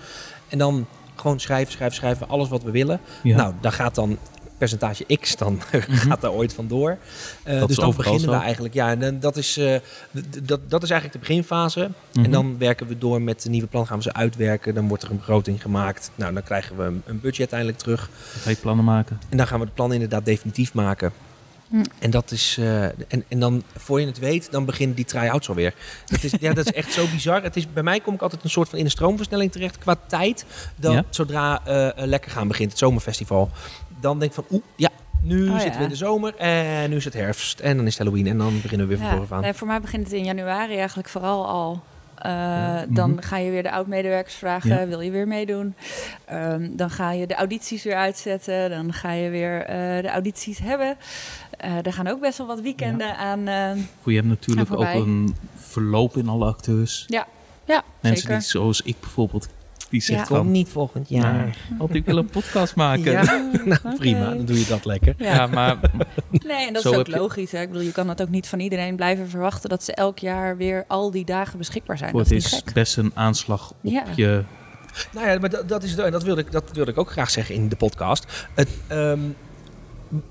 En 0.48 0.58
dan 0.58 0.86
gewoon 1.16 1.40
schrijven, 1.40 1.72
schrijven, 1.72 1.96
schrijven, 1.96 2.28
alles 2.28 2.48
wat 2.48 2.62
we 2.62 2.70
willen. 2.70 3.00
Ja. 3.22 3.36
Nou, 3.36 3.54
daar 3.60 3.72
gaat 3.72 3.94
dan 3.94 4.18
percentage 4.58 5.04
X, 5.20 5.36
dan 5.36 5.60
gaat 6.06 6.20
daar 6.20 6.30
ooit 6.32 6.54
vandoor. 6.54 6.96
Mhm. 7.44 7.58
Dat 7.58 7.68
dus 7.68 7.76
dan 7.76 7.94
beginnen 7.96 8.30
we 8.30 8.36
eigenlijk, 8.36 8.74
ja, 8.74 8.96
en 8.96 9.20
dat 9.20 9.36
is, 9.36 9.56
eh, 9.56 9.76
dat, 10.42 10.60
dat 10.70 10.82
is 10.82 10.90
eigenlijk 10.90 11.12
de 11.12 11.28
beginfase. 11.28 11.90
Mhm. 12.12 12.24
En 12.24 12.30
dan 12.30 12.58
werken 12.58 12.86
we 12.86 12.98
door 12.98 13.22
met 13.22 13.42
de 13.42 13.50
nieuwe 13.50 13.66
plan, 13.66 13.86
gaan 13.86 13.96
we 13.96 14.02
ze 14.02 14.12
uitwerken. 14.12 14.74
Dan 14.74 14.88
wordt 14.88 15.02
er 15.02 15.10
een 15.10 15.16
begroting 15.16 15.62
gemaakt. 15.62 16.10
Nou, 16.14 16.32
dan 16.34 16.42
krijgen 16.42 16.76
we 16.76 16.82
een- 16.82 17.02
een 17.06 17.20
budget 17.20 17.38
uiteindelijk 17.38 17.78
terug. 17.78 18.10
Dan 18.32 18.42
ga 18.42 18.50
je 18.50 18.56
plannen 18.56 18.84
maken. 18.84 19.18
En 19.28 19.36
dan 19.36 19.46
gaan 19.46 19.58
we 19.58 19.64
het 19.64 19.74
plan 19.74 19.92
inderdaad 19.92 20.24
definitief 20.24 20.74
maken. 20.74 21.12
Hm. 21.68 21.84
En 21.98 22.10
dat 22.10 22.30
is. 22.30 22.56
eh, 22.58 22.84
en, 22.84 23.24
en 23.28 23.38
dan, 23.40 23.62
voor 23.76 24.00
je 24.00 24.06
het 24.06 24.18
weet, 24.18 24.50
dan 24.50 24.64
beginnen 24.64 24.96
die 24.96 25.04
try-outs 25.04 25.48
alweer. 25.48 25.74
Dat 26.06 26.22
is, 26.22 26.32
ja, 26.40 26.52
dat 26.52 26.66
is 26.66 26.72
echt 26.72 26.92
zo 26.92 27.06
bizar. 27.12 27.42
Het 27.42 27.56
is, 27.56 27.72
bij 27.72 27.82
mij 27.82 28.00
kom 28.00 28.14
ik 28.14 28.22
altijd 28.22 28.44
een 28.44 28.50
soort 28.50 28.68
van 28.68 28.78
in 28.78 28.84
een 28.84 28.90
stroomversnelling 28.90 29.52
terecht 29.52 29.78
qua 29.78 29.96
tijd. 30.06 30.44
Dat 30.76 30.92
Ja? 30.92 31.04
zodra 31.10 31.60
eh, 31.64 31.86
eh, 31.88 31.94
Lekker 31.96 32.30
gaan 32.30 32.48
begint, 32.48 32.70
het 32.70 32.78
zomerfestival. 32.78 33.50
Dan 34.00 34.18
denk 34.18 34.30
ik 34.30 34.36
van, 34.36 34.44
oeh, 34.50 34.62
ja, 34.76 34.88
nu 35.22 35.48
Oh, 35.48 35.52
zitten 35.52 35.72
ja. 35.72 35.78
we 35.78 35.84
in 35.84 35.90
de 35.90 35.96
zomer. 35.96 36.34
En 36.36 36.90
nu 36.90 36.96
is 36.96 37.04
het 37.04 37.14
herfst. 37.14 37.60
En 37.60 37.76
dan 37.76 37.86
is 37.86 37.98
het 37.98 38.06
Halloween. 38.06 38.26
En 38.26 38.38
dan 38.38 38.60
beginnen 38.62 38.88
we 38.88 38.96
weer 38.96 39.02
van 39.02 39.06
Ja, 39.06 39.12
vooraf 39.22 39.32
aan. 39.32 39.40
nee, 39.42 39.52
voor 39.54 39.66
mij 39.66 39.80
begint 39.80 40.04
het 40.04 40.12
in 40.12 40.24
januari 40.24 40.76
eigenlijk 40.76 41.08
vooral 41.08 41.46
al. 41.48 41.82
Eh, 42.18 42.32
Mhm. 42.82 42.94
Dan 42.94 43.22
ga 43.22 43.36
je 43.36 43.50
weer 43.50 43.62
de 43.62 43.70
oud-medewerkers 43.70 44.34
vragen, 44.34 44.70
Ja. 44.80 44.86
wil 44.86 45.00
je 45.00 45.10
weer 45.10 45.28
meedoen? 45.28 45.74
Ehm, 46.24 46.68
dan 46.76 46.90
ga 46.90 47.12
je 47.12 47.26
de 47.26 47.34
audities 47.34 47.82
weer 47.82 47.94
uitzetten. 47.96 48.70
Dan 48.70 48.92
ga 48.92 49.12
je 49.12 49.30
weer 49.30 49.62
eh, 49.62 50.02
de 50.02 50.08
audities 50.10 50.58
hebben. 50.58 50.96
Eh, 51.50 51.86
er 51.86 51.92
gaan 51.92 52.06
ook 52.06 52.20
best 52.20 52.38
wel 52.38 52.46
wat 52.46 52.60
weekenden 52.60 53.16
aan. 53.16 53.48
eh, 53.48 53.70
Voor 54.02 54.12
je 54.12 54.18
hebt 54.18 54.30
natuurlijk 54.30 54.72
ook 54.72 54.80
een 54.94 55.36
verloop 55.56 56.16
in 56.16 56.28
alle 56.28 56.46
acteurs. 56.46 57.04
ja, 57.08 57.26
Mensen 58.00 58.22
zeker. 58.22 58.38
die, 58.38 58.48
zoals 58.48 58.80
ik 58.82 58.96
bijvoorbeeld, 59.00 59.48
die 59.96 60.04
zegt 60.04 60.28
Ja. 60.28 60.36
Van... 60.36 60.50
niet 60.50 60.68
volgend 60.68 61.08
jaar. 61.08 61.46
Ja, 61.46 61.76
want 61.78 61.94
ik 61.94 62.04
wil 62.04 62.16
een 62.16 62.26
podcast 62.30 62.74
maken. 62.74 63.10
Ja, 63.12 63.22
nou 63.82 63.96
prima. 63.96 64.34
Dan 64.34 64.44
doe 64.44 64.58
je 64.58 64.66
dat 64.66 64.84
lekker. 64.84 65.14
Ja. 65.18 65.46
maar 65.46 65.78
Nee, 66.30 66.66
en 66.66 66.72
dat 66.72 66.82
Zo 66.82 66.90
is 66.90 66.96
ook 66.96 67.08
logisch. 67.08 67.52
Hè? 67.52 67.60
Ik 67.60 67.68
bedoel, 67.68 67.82
je 67.82 67.92
kan 67.92 68.06
dat 68.06 68.22
ook 68.22 68.28
niet 68.28 68.46
van 68.46 68.60
iedereen 68.60 68.96
blijven 68.96 69.28
verwachten 69.28 69.68
dat 69.68 69.84
ze 69.84 69.92
elk 69.94 70.18
jaar 70.18 70.56
weer 70.56 70.84
al 70.88 71.10
die 71.10 71.24
dagen 71.24 71.58
beschikbaar 71.58 71.98
zijn. 71.98 72.16
het 72.16 72.30
is 72.30 72.44
is 72.44 72.52
gek. 72.64 72.72
best 72.72 72.96
een 72.96 73.10
aanslag 73.14 73.70
op 73.70 73.76
Ja. 73.80 74.04
je... 74.16 74.42
Nou 75.12 75.28
ja, 75.28 75.38
maar 75.38 75.50
dat, 75.50 75.68
dat, 75.68 75.82
is, 75.82 75.90
het- 75.90 76.00
en 76.00 76.12
dat, 76.12 76.22
wilde 76.22 76.40
ik, 76.40 76.52
dat 76.52 76.70
wilde 76.72 76.90
ik 76.90 76.98
ook 76.98 77.10
graag 77.10 77.30
zeggen 77.30 77.54
in 77.54 77.68
de 77.68 77.76
podcast. 77.76 78.46
Het, 78.54 78.68
ehm, 78.86 79.18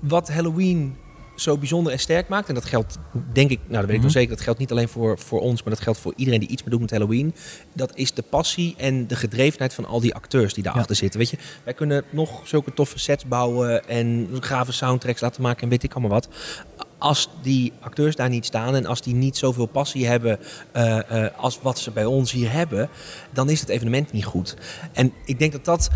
wat 0.00 0.32
Halloween 0.32 0.96
zo 1.36 1.58
bijzonder 1.58 1.92
en 1.92 1.98
sterk 1.98 2.28
maakt, 2.28 2.48
en 2.48 2.54
dat 2.54 2.64
geldt, 2.64 2.98
denk 3.32 3.50
ik, 3.50 3.58
nou 3.58 3.70
dat 3.72 3.80
weet 3.80 3.88
ik 3.88 3.94
Mhm. 3.94 4.02
wel 4.02 4.10
zeker, 4.10 4.34
dat 4.34 4.40
geldt 4.40 4.58
niet 4.58 4.70
alleen 4.70 4.88
voor, 4.88 5.18
voor 5.18 5.40
ons, 5.40 5.62
maar 5.62 5.72
dat 5.74 5.82
geldt 5.82 5.98
voor 5.98 6.12
iedereen 6.16 6.40
die 6.40 6.48
iets 6.48 6.62
meer 6.62 6.70
doet 6.70 6.80
met 6.80 6.90
Halloween. 6.90 7.34
Dat 7.72 7.96
is 7.96 8.12
de 8.12 8.22
passie 8.22 8.74
en 8.76 9.06
de 9.06 9.16
gedrevenheid 9.16 9.74
van 9.74 9.86
al 9.86 10.00
die 10.00 10.14
acteurs 10.14 10.54
die 10.54 10.62
daarachter 10.62 10.96
zitten. 10.96 11.18
Weet 11.20 11.30
je, 11.30 11.36
wij 11.64 11.74
kunnen 11.74 12.04
nog 12.10 12.40
zulke 12.44 12.72
toffe 12.74 12.98
sets 12.98 13.24
bouwen 13.24 13.88
en 13.88 14.28
gave 14.40 14.72
soundtracks 14.72 15.20
laten 15.20 15.42
maken 15.42 15.62
en 15.62 15.68
weet 15.68 15.82
ik 15.82 15.92
allemaal 15.92 16.10
wat. 16.10 16.28
Als 16.98 17.28
die 17.42 17.72
acteurs 17.80 18.16
daar 18.16 18.28
niet 18.28 18.44
staan 18.46 18.74
en 18.74 18.86
als 18.86 19.02
die 19.02 19.14
niet 19.14 19.36
zoveel 19.36 19.66
passie 19.66 20.06
hebben 20.06 20.38
eh, 20.72 21.24
eh, 21.24 21.32
als 21.38 21.58
wat 21.62 21.78
ze 21.78 21.90
bij 21.90 22.04
ons 22.04 22.32
hier 22.32 22.52
hebben, 22.52 22.88
dan 23.32 23.50
is 23.50 23.60
het 23.60 23.68
evenement 23.68 24.12
niet 24.12 24.24
goed. 24.24 24.56
En 24.92 25.12
ik 25.24 25.38
denk 25.38 25.52
dat 25.52 25.64
dat, 25.64 25.90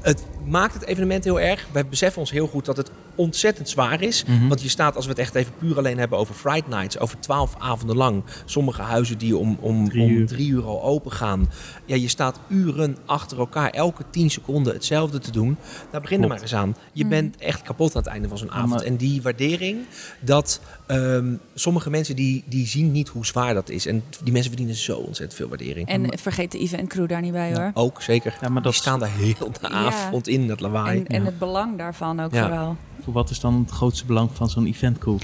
het 0.00 0.24
maakt 0.46 0.74
het 0.74 0.84
evenement 0.84 1.24
heel 1.24 1.40
erg. 1.40 1.66
Wij 1.72 1.86
beseffen 1.86 2.20
ons 2.20 2.30
heel 2.30 2.46
goed 2.46 2.64
dat 2.64 2.76
het 2.76 2.90
ontzettend 3.14 3.68
zwaar 3.68 4.02
is. 4.02 4.24
Mhm. 4.24 4.48
Want 4.48 4.62
je 4.62 4.68
staat, 4.68 4.96
als 4.96 5.04
we 5.04 5.10
het 5.10 5.20
echt 5.20 5.34
even 5.34 5.52
puur 5.58 5.76
alleen 5.78 5.98
hebben 5.98 6.18
over 6.18 6.34
Fright 6.34 6.68
Nights, 6.68 6.98
over 6.98 7.20
twaalf 7.20 7.54
avonden 7.58 7.96
lang. 7.96 8.22
Sommige 8.44 8.82
huizen 8.82 9.18
die 9.18 9.36
om, 9.36 9.56
om, 9.60 9.88
Drie 9.88 10.02
om 10.02 10.10
uur. 10.10 10.26
drie 10.26 10.48
uur 10.50 10.64
al 10.64 10.82
open 10.82 11.12
gaan. 11.12 11.50
Ja, 11.86 11.96
je 11.96 12.08
staat 12.08 12.40
uren 12.48 12.96
achter 13.06 13.38
elkaar, 13.38 13.70
elke 13.70 14.02
tien 14.10 14.30
seconden 14.30 14.72
hetzelfde 14.72 15.18
te 15.18 15.30
doen. 15.30 15.56
Daar 15.90 16.00
begin 16.00 16.20
er 16.20 16.26
Klopt. 16.26 16.28
maar 16.28 16.50
eens 16.50 16.54
aan. 16.60 16.76
Je 16.92 17.00
Mhm. 17.04 17.10
bent 17.10 17.36
echt 17.36 17.62
kapot 17.62 17.94
aan 17.96 18.02
het 18.02 18.10
einde 18.10 18.28
van 18.28 18.38
zo'n 18.38 18.50
avond. 18.50 18.70
maar- 18.70 18.82
En 18.82 18.96
die 18.96 19.22
waardering, 19.22 19.78
dat 20.20 20.60
ehm, 20.86 21.34
sommige 21.54 21.90
mensen 21.90 22.16
die, 22.16 22.44
die 22.46 22.66
zien 22.66 22.92
niet 22.92 23.08
hoe 23.08 23.26
zwaar 23.26 23.54
dat 23.54 23.68
is. 23.68 23.86
En 23.86 24.02
die 24.22 24.32
mensen 24.32 24.50
verdienen 24.50 24.76
zo 24.76 24.96
ontzettend 24.96 25.34
veel 25.34 25.48
waardering. 25.48 25.88
En 25.88 26.18
vergeet 26.18 26.52
de 26.52 26.58
eventcrew 26.58 27.08
daar 27.08 27.20
niet 27.20 27.32
bij 27.32 27.54
hoor. 27.54 27.70
Ook, 27.74 28.02
zeker. 28.02 28.36
Ja, 28.40 28.48
maar 28.48 28.62
die 28.62 28.72
staan 28.72 28.98
daar 28.98 29.10
heel 29.12 29.50
de 29.52 29.58
Ja. 29.68 29.68
avond 29.68 30.28
in, 30.28 30.46
dat 30.46 30.60
lawaai. 30.60 30.98
En, 30.98 31.06
en 31.06 31.20
Ja. 31.20 31.26
het 31.26 31.38
belang 31.38 31.78
daarvan 31.78 32.20
ook 32.20 32.32
Ja. 32.34 32.46
vooral. 32.46 32.76
Wat 33.04 33.30
is 33.30 33.40
dan 33.40 33.54
het 33.54 33.70
grootste 33.70 34.06
belang 34.06 34.30
van 34.32 34.50
zo'n 34.50 34.66
eventcrew? 34.66 35.18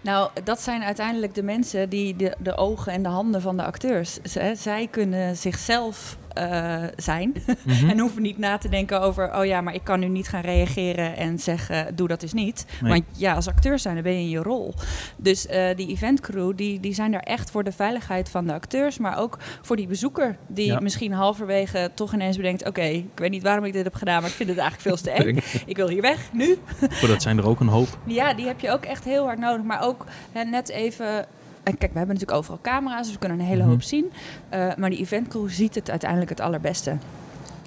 Nou, 0.00 0.30
dat 0.44 0.60
zijn 0.60 0.82
uiteindelijk 0.82 1.34
de 1.34 1.42
mensen 1.42 1.88
die 1.88 2.16
de, 2.16 2.36
de 2.38 2.56
ogen 2.56 2.92
en 2.92 3.02
de 3.02 3.08
handen 3.08 3.40
van 3.42 3.56
de 3.56 3.62
acteurs. 3.64 4.18
Z- 4.22 4.52
zij 4.54 4.86
kunnen 4.90 5.36
zichzelf 5.36 6.16
eh, 6.32 6.82
zijn 6.96 7.32
Mhm. 7.64 7.88
en 7.88 7.98
hoeven 7.98 8.22
niet 8.22 8.38
na 8.38 8.58
te 8.58 8.68
denken 8.68 9.00
over... 9.00 9.36
oh 9.38 9.44
ja, 9.44 9.60
maar 9.60 9.74
ik 9.74 9.84
kan 9.84 10.00
nu 10.00 10.06
niet 10.08 10.28
gaan 10.28 10.40
reageren 10.40 11.16
en 11.16 11.38
zeggen, 11.38 11.96
doe 11.96 12.08
dat 12.08 12.22
eens 12.22 12.32
niet. 12.32 12.66
Nee. 12.80 12.92
Want 12.92 13.04
ja, 13.16 13.34
als 13.34 13.48
acteur 13.48 13.78
zijn, 13.78 13.94
dan 13.94 14.02
ben 14.02 14.12
je 14.12 14.18
in 14.18 14.28
je 14.28 14.42
rol. 14.42 14.74
Dus 15.16 15.46
eh, 15.46 15.76
die 15.76 15.88
eventcrew, 15.88 16.56
die, 16.56 16.80
die 16.80 16.94
zijn 16.94 17.14
er 17.14 17.20
echt 17.20 17.50
voor 17.50 17.64
de 17.64 17.72
veiligheid 17.72 18.28
van 18.28 18.46
de 18.46 18.52
acteurs... 18.52 18.98
maar 18.98 19.18
ook 19.18 19.38
voor 19.62 19.76
die 19.76 19.86
bezoeker 19.86 20.36
die 20.46 20.66
Ja. 20.66 20.80
misschien 20.80 21.12
halverwege 21.12 21.90
toch 21.94 22.14
ineens 22.14 22.36
bedenkt... 22.36 22.66
oké, 22.68 22.82
ik 22.82 23.06
weet 23.14 23.30
niet 23.30 23.42
waarom 23.42 23.64
ik 23.64 23.72
dit 23.72 23.84
heb 23.84 23.94
gedaan, 23.94 24.20
maar 24.20 24.30
ik 24.30 24.36
vind 24.36 24.48
het 24.48 24.58
eigenlijk 24.58 24.88
veel 25.00 25.12
te 25.12 25.18
eng. 25.24 25.38
Ik 25.66 25.76
wil 25.76 25.88
hier 25.88 26.02
weg, 26.02 26.28
nu. 26.32 26.58
Dat 27.06 27.22
zijn 27.22 27.38
er 27.38 27.46
ook 27.48 27.60
een 27.60 27.66
hoop. 27.68 27.88
Ja, 28.06 28.34
die 28.34 28.46
heb 28.46 28.60
je 28.60 28.70
ook 28.70 28.84
echt 28.84 29.04
heel 29.04 29.24
hard 29.24 29.38
nodig. 29.38 29.64
Maar 29.64 29.82
ook 29.82 30.04
hè, 30.32 30.44
net 30.44 30.68
even. 30.68 31.26
En 31.62 31.78
kijk, 31.78 31.92
we 31.92 31.98
hebben 31.98 32.14
natuurlijk 32.16 32.38
overal 32.38 32.58
camera's, 32.62 33.02
dus 33.02 33.12
we 33.12 33.18
kunnen 33.18 33.38
een 33.40 33.44
hele 33.46 33.60
Mhm. 33.62 33.70
hoop 33.70 33.82
zien. 33.82 34.12
Eh, 34.48 34.68
maar 34.76 34.90
die 34.90 34.98
eventcrew 34.98 35.48
ziet 35.48 35.74
het 35.74 35.90
uiteindelijk 35.90 36.30
het 36.30 36.40
allerbeste. 36.40 36.96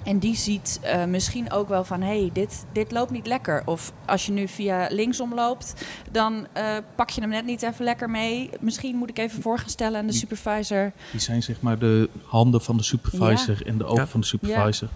En 0.04 0.18
die 0.18 0.36
ziet 0.36 0.78
eh, 0.82 1.04
misschien 1.04 1.52
ook 1.52 1.68
wel 1.68 1.84
van, 1.84 2.00
hé, 2.02 2.18
hey, 2.20 2.30
dit, 2.32 2.64
dit 2.72 2.92
loopt 2.92 3.10
niet 3.10 3.26
lekker. 3.26 3.62
Of 3.64 3.92
als 4.04 4.26
je 4.26 4.32
nu 4.32 4.48
via 4.48 4.86
linksom 4.90 5.34
loopt, 5.34 5.74
dan 6.10 6.46
eh, 6.52 6.64
pak 6.94 7.10
je 7.10 7.20
hem 7.20 7.30
net 7.30 7.44
niet 7.44 7.62
even 7.62 7.84
lekker 7.84 8.10
mee. 8.10 8.50
Misschien 8.60 8.96
moet 8.96 9.08
ik 9.10 9.18
even 9.18 9.42
voor 9.42 9.58
gaan 9.58 9.68
stellen 9.68 10.00
aan 10.00 10.06
de 10.06 10.12
supervisor. 10.12 10.92
Die 11.10 11.20
zijn 11.20 11.42
zeg 11.42 11.60
maar 11.60 11.78
de 11.78 12.08
handen 12.24 12.60
van 12.62 12.76
de 12.76 12.82
supervisor 12.82 13.66
en 13.66 13.78
de 13.78 13.84
ogen 13.84 13.96
Ja. 14.02 14.06
van 14.06 14.20
de 14.20 14.26
supervisor. 14.26 14.88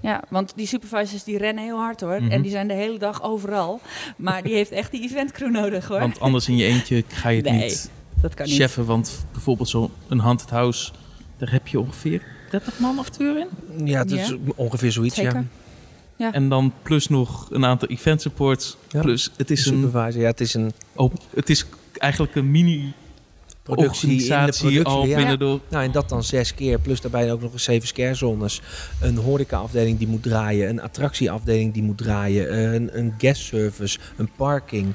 Ja, 0.00 0.22
want 0.28 0.52
die 0.56 0.66
supervisors 0.66 1.24
die 1.24 1.38
rennen 1.38 1.64
heel 1.64 1.78
hard 1.78 2.00
hoor. 2.00 2.22
Mhm. 2.22 2.30
En 2.30 2.42
die 2.42 2.50
zijn 2.50 2.68
de 2.68 2.74
hele 2.74 2.98
dag 2.98 3.22
overal. 3.22 3.80
Maar 4.16 4.42
die 4.42 4.54
heeft 4.54 4.70
echt 4.70 4.90
die 4.90 5.02
eventcrew 5.02 5.50
nodig 5.50 5.86
hoor. 5.88 5.98
Want 6.00 6.20
anders 6.20 6.48
in 6.48 6.56
je 6.56 6.64
eentje 6.64 7.04
ga 7.08 7.28
je 7.28 7.36
het 7.42 7.50
Nee, 7.50 7.62
niet 7.62 7.90
dat 8.26 8.34
kan 8.36 8.46
niet. 8.46 8.56
cheffen. 8.56 8.84
Want 8.84 9.24
bijvoorbeeld 9.32 9.68
zo'n 9.68 9.90
haunted 10.08 10.50
house, 10.50 10.92
daar 11.38 11.50
heb 11.52 11.66
je 11.68 11.80
ongeveer 11.80 12.22
30 12.50 12.78
man 12.78 12.98
acteur 12.98 13.38
in. 13.38 13.86
Ja, 13.86 14.04
is 14.04 14.28
Ja. 14.28 14.36
ongeveer 14.56 14.92
zoiets, 14.92 15.14
Zeker. 15.14 15.32
ja. 15.34 15.44
Ja. 16.18 16.32
En 16.32 16.48
dan 16.48 16.72
plus 16.82 17.08
nog 17.08 17.46
een 17.50 17.64
aantal 17.64 17.88
event 17.88 18.20
supports. 18.20 18.76
Ja. 18.88 19.00
Plus 19.00 19.30
het 19.36 19.50
is, 19.50 19.66
een, 19.66 19.74
supervisor. 19.74 20.20
Ja, 20.20 20.26
het 20.26 20.40
is 20.40 20.54
een 20.54 20.72
op, 20.94 21.12
het 21.34 21.50
is 21.50 21.66
eigenlijk 21.92 22.34
een 22.34 22.50
mini 22.50 22.92
productie 23.62 24.10
in 24.10 24.18
de 24.18 24.24
productie. 24.58 24.84
al 24.84 25.06
ja. 25.06 25.16
binnen 25.16 25.38
door. 25.38 25.60
Nou, 25.68 25.84
en 25.84 25.92
dat 25.92 26.08
dan 26.08 26.24
zes 26.24 26.54
keer. 26.54 26.78
Plus 26.78 27.00
daarbij 27.00 27.32
ook 27.32 27.40
nog 27.40 27.52
eens 27.52 27.62
zeven 27.64 27.88
scarezones. 27.88 28.62
Een 29.00 29.16
horecaafdeling 29.16 29.98
die 29.98 30.08
moet 30.08 30.22
draaien. 30.22 30.68
Een 30.68 30.80
attractieafdeling 30.82 31.72
die 31.74 31.82
moet 31.82 31.98
draaien. 31.98 32.74
Een, 32.74 32.98
een 32.98 33.14
guest 33.18 33.42
service. 33.42 33.98
Een 34.16 34.30
parking. 34.36 34.92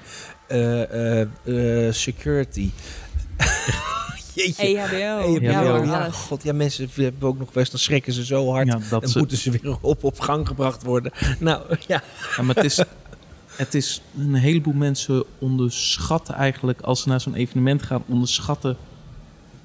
eh, 0.47 1.19
eh, 1.21 1.27
eh, 1.87 1.93
security. 1.93 2.69
Jeetje. 4.33 4.63
EHBO. 4.77 5.35
EHBO, 5.35 5.83
ja, 5.83 6.09
god, 6.11 6.43
ja, 6.43 6.53
mensen 6.53 6.89
hebben 6.93 7.27
ook 7.29 7.39
nog 7.39 7.51
best, 7.51 7.71
dan 7.71 7.79
schrikken 7.79 8.13
ze 8.13 8.25
zo 8.25 8.51
hard. 8.51 8.67
Ja, 8.67 8.79
dat 8.89 9.01
dan 9.01 9.09
ze, 9.09 9.17
moeten 9.17 9.37
ze 9.37 9.51
weer 9.51 9.77
op, 9.81 10.03
op 10.03 10.19
gang 10.19 10.47
gebracht 10.47 10.83
worden. 10.83 11.11
Nou, 11.39 11.61
ja. 11.87 12.03
ja, 12.37 12.43
maar 12.43 12.55
het 12.55 12.63
is, 12.65 12.83
het 13.55 13.73
is 13.73 14.01
een 14.17 14.33
heleboel 14.35 14.73
mensen 14.73 15.23
onderschatten 15.39 16.35
eigenlijk 16.35 16.81
als 16.81 17.01
ze 17.01 17.09
naar 17.09 17.21
zo'n 17.21 17.35
evenement 17.35 17.83
gaan, 17.83 18.03
onderschatten 18.07 18.77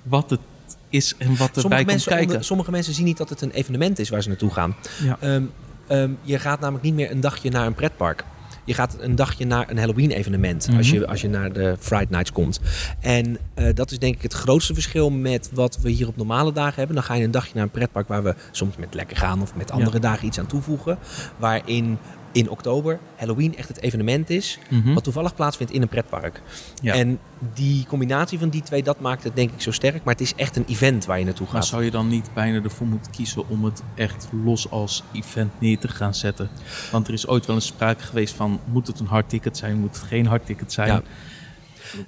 wat 0.03 0.31
het 0.31 0.41
is 0.89 1.15
en 1.19 1.37
wat 1.37 1.49
erbij 1.49 1.61
Sommige 1.61 1.77
komt 1.77 1.87
mensen, 1.87 2.11
kijken. 2.13 2.29
onder- 2.29 2.45
sommige 2.45 2.71
mensen 2.71 2.95
zien 2.95 3.05
niet 3.05 3.17
dat 3.17 3.29
het 3.29 3.41
een 3.41 3.51
evenement 3.51 3.99
is 3.99 4.09
waar 4.09 4.23
ze 4.23 4.29
naartoe 4.29 4.51
gaan. 4.51 4.77
Ja. 5.03 5.17
Ehm, 5.21 5.43
ehm, 5.87 6.11
je 6.23 6.39
gaat 6.39 6.61
namelijk 6.61 6.85
niet 6.85 6.95
meer 6.95 7.11
een 7.11 7.21
dagje 7.21 7.51
naar 7.51 7.67
een 7.67 7.75
pretpark. 7.75 8.25
Je 8.67 8.75
gaat 8.75 8.97
een 9.01 9.15
dagje 9.15 9.47
naar 9.47 9.71
een 9.71 9.79
Halloween-evenement 9.79 10.69
Mhm. 10.69 10.77
als, 10.77 10.91
je, 10.91 11.07
als 11.07 11.21
je 11.21 11.29
naar 11.29 11.53
de 11.53 11.77
Friday 11.79 12.07
Nights 12.11 12.33
komt. 12.33 12.61
En 13.01 13.39
eh, 13.55 13.75
dat 13.75 13.91
is 13.91 13.99
denk 13.99 14.15
ik 14.15 14.23
het 14.23 14.33
grootste 14.33 14.75
verschil 14.75 15.11
met 15.11 15.51
wat 15.53 15.79
we 15.83 15.91
hier 15.91 16.09
op 16.09 16.17
normale 16.17 16.53
dagen 16.53 16.75
hebben. 16.75 16.95
Dan 16.95 17.05
ga 17.05 17.15
je 17.15 17.25
een 17.25 17.31
dagje 17.31 17.51
naar 17.55 17.63
een 17.63 17.71
pretpark 17.71 18.09
waar 18.09 18.23
we 18.23 18.35
soms 18.51 18.77
met 18.77 18.95
lekker 18.95 19.17
gaan 19.17 19.43
of 19.43 19.55
met 19.55 19.71
andere 19.71 19.99
dagen 19.99 20.27
iets 20.27 20.39
aan 20.39 20.47
toevoegen. 20.47 20.99
Waarin 21.37 21.99
in 22.37 22.51
oktober 22.51 22.99
Halloween 23.17 23.57
echt 23.57 23.69
het 23.69 23.81
evenement 23.83 24.31
is, 24.31 24.59
Mhm. 24.71 24.95
wat 24.95 25.05
toevallig 25.05 25.35
plaatsvindt 25.35 25.73
in 25.73 25.83
een 25.83 25.89
pretpark. 25.89 26.41
Ja. 26.83 26.95
En 26.95 27.19
die 27.55 27.85
combinatie 27.87 28.39
van 28.39 28.49
die 28.49 28.63
twee, 28.63 28.83
dat 28.83 29.01
maakt 29.01 29.25
het 29.25 29.37
denk 29.37 29.51
ik 29.53 29.61
zo 29.61 29.71
sterk. 29.71 30.05
Maar 30.05 30.13
het 30.15 30.23
is 30.23 30.35
echt 30.35 30.57
een 30.57 30.65
event 30.69 31.05
waar 31.05 31.19
je 31.19 31.25
naartoe 31.25 31.47
Maar 31.47 31.55
gaat. 31.55 31.67
zou 31.67 31.85
je 31.85 31.91
dan 31.91 32.09
niet 32.09 32.29
bijna 32.35 32.63
ervoor 32.63 32.87
moeten 32.87 33.13
kiezen 33.13 33.49
om 33.49 33.65
het 33.65 33.83
echt 33.95 34.29
los 34.45 34.71
als 34.71 35.03
event 35.13 35.53
neer 35.61 35.79
te 35.79 35.89
gaan 35.89 36.15
zetten? 36.15 36.49
Want 36.91 37.09
er 37.09 37.13
is 37.15 37.27
ooit 37.27 37.47
wel 37.47 37.57
eens 37.57 37.67
sprake 37.67 38.03
geweest 38.03 38.35
van, 38.35 38.61
moet 38.65 38.87
het 38.87 39.01
een 39.01 39.07
hard 39.07 39.29
ticket 39.29 39.57
zijn, 39.57 39.79
moet 39.79 39.97
het 39.97 40.05
geen 40.07 40.27
hard 40.27 40.47
ticket 40.47 40.73
zijn? 40.73 40.89
Ja. 40.89 41.03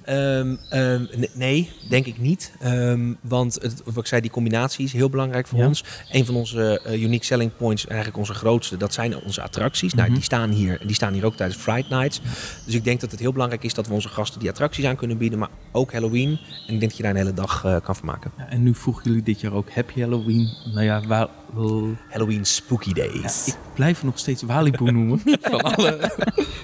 Ehm, 0.03 0.55
ehm, 0.69 1.05
ne- 1.15 1.29
nee, 1.33 1.69
denk 1.89 2.05
ik 2.05 2.17
niet. 2.19 2.51
Ehm, 2.59 3.13
want 3.21 3.53
het, 3.61 3.81
wat 3.85 3.97
ik 3.97 4.05
zei, 4.07 4.21
die 4.21 4.31
combinatie 4.31 4.85
is 4.85 4.93
heel 4.93 5.09
belangrijk 5.09 5.47
voor 5.47 5.59
Ja. 5.59 5.67
ons. 5.67 5.83
Een 6.11 6.25
van 6.25 6.35
onze 6.35 6.81
eh, 6.85 7.01
unique 7.01 7.25
selling 7.25 7.51
points, 7.57 7.87
eigenlijk 7.87 8.17
onze 8.17 8.33
grootste, 8.33 8.77
dat 8.77 8.93
zijn 8.93 9.21
onze 9.23 9.41
attracties. 9.41 9.93
Nou, 9.93 10.05
Mhm. 10.05 10.15
die 10.15 10.23
staan 10.23 10.49
hier, 10.49 10.79
die 10.85 10.95
staan 10.95 11.13
hier 11.13 11.25
ook 11.25 11.35
tijdens 11.35 11.59
Friday 11.61 11.97
Nights. 11.99 12.21
Dus 12.65 12.73
ik 12.75 12.83
denk 12.83 12.99
dat 13.01 13.11
het 13.11 13.19
heel 13.19 13.31
belangrijk 13.31 13.63
is 13.63 13.73
dat 13.73 13.87
we 13.87 13.93
onze 13.93 14.09
gasten 14.09 14.39
die 14.39 14.49
attracties 14.49 14.85
aan 14.85 14.95
kunnen 14.95 15.17
bieden, 15.17 15.39
maar 15.39 15.49
ook 15.71 15.91
Halloween. 15.91 16.29
En 16.67 16.73
ik 16.73 16.79
denk 16.79 16.81
dat 16.81 16.97
je 16.97 17.01
daar 17.03 17.11
een 17.11 17.17
hele 17.17 17.33
dag 17.33 17.63
eh, 17.65 17.75
kan 17.83 17.95
vermaken. 17.95 18.31
Ja, 18.37 18.49
en 18.49 18.63
nu 18.63 18.75
vroegen 18.75 19.03
jullie 19.03 19.23
dit 19.23 19.41
jaar 19.41 19.53
ook 19.53 19.71
Happy 19.71 19.99
Halloween. 20.01 20.49
Nou 20.73 20.83
ja, 20.85 21.01
waar, 21.07 21.27
Halloween 22.09 22.45
Spooky 22.45 22.93
Days. 22.93 23.47
ik 23.47 23.55
blijf 23.75 24.03
nog 24.03 24.19
steeds 24.19 24.41
Walibu 24.43 24.91
noemen. 24.91 25.21
van 25.41 25.61
alle, 25.61 26.11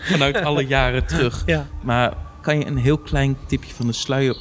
vanuit 0.01 0.36
alle 0.38 0.65
jaren 0.67 1.06
terug. 1.06 1.43
Ja. 1.45 1.67
Maar 1.84 2.13
kan 2.45 2.58
je 2.58 2.65
een 2.65 2.77
heel 2.77 2.97
klein 2.97 3.38
tipje 3.45 3.73
van 3.73 3.88
de 3.88 3.93
sluier 3.93 4.38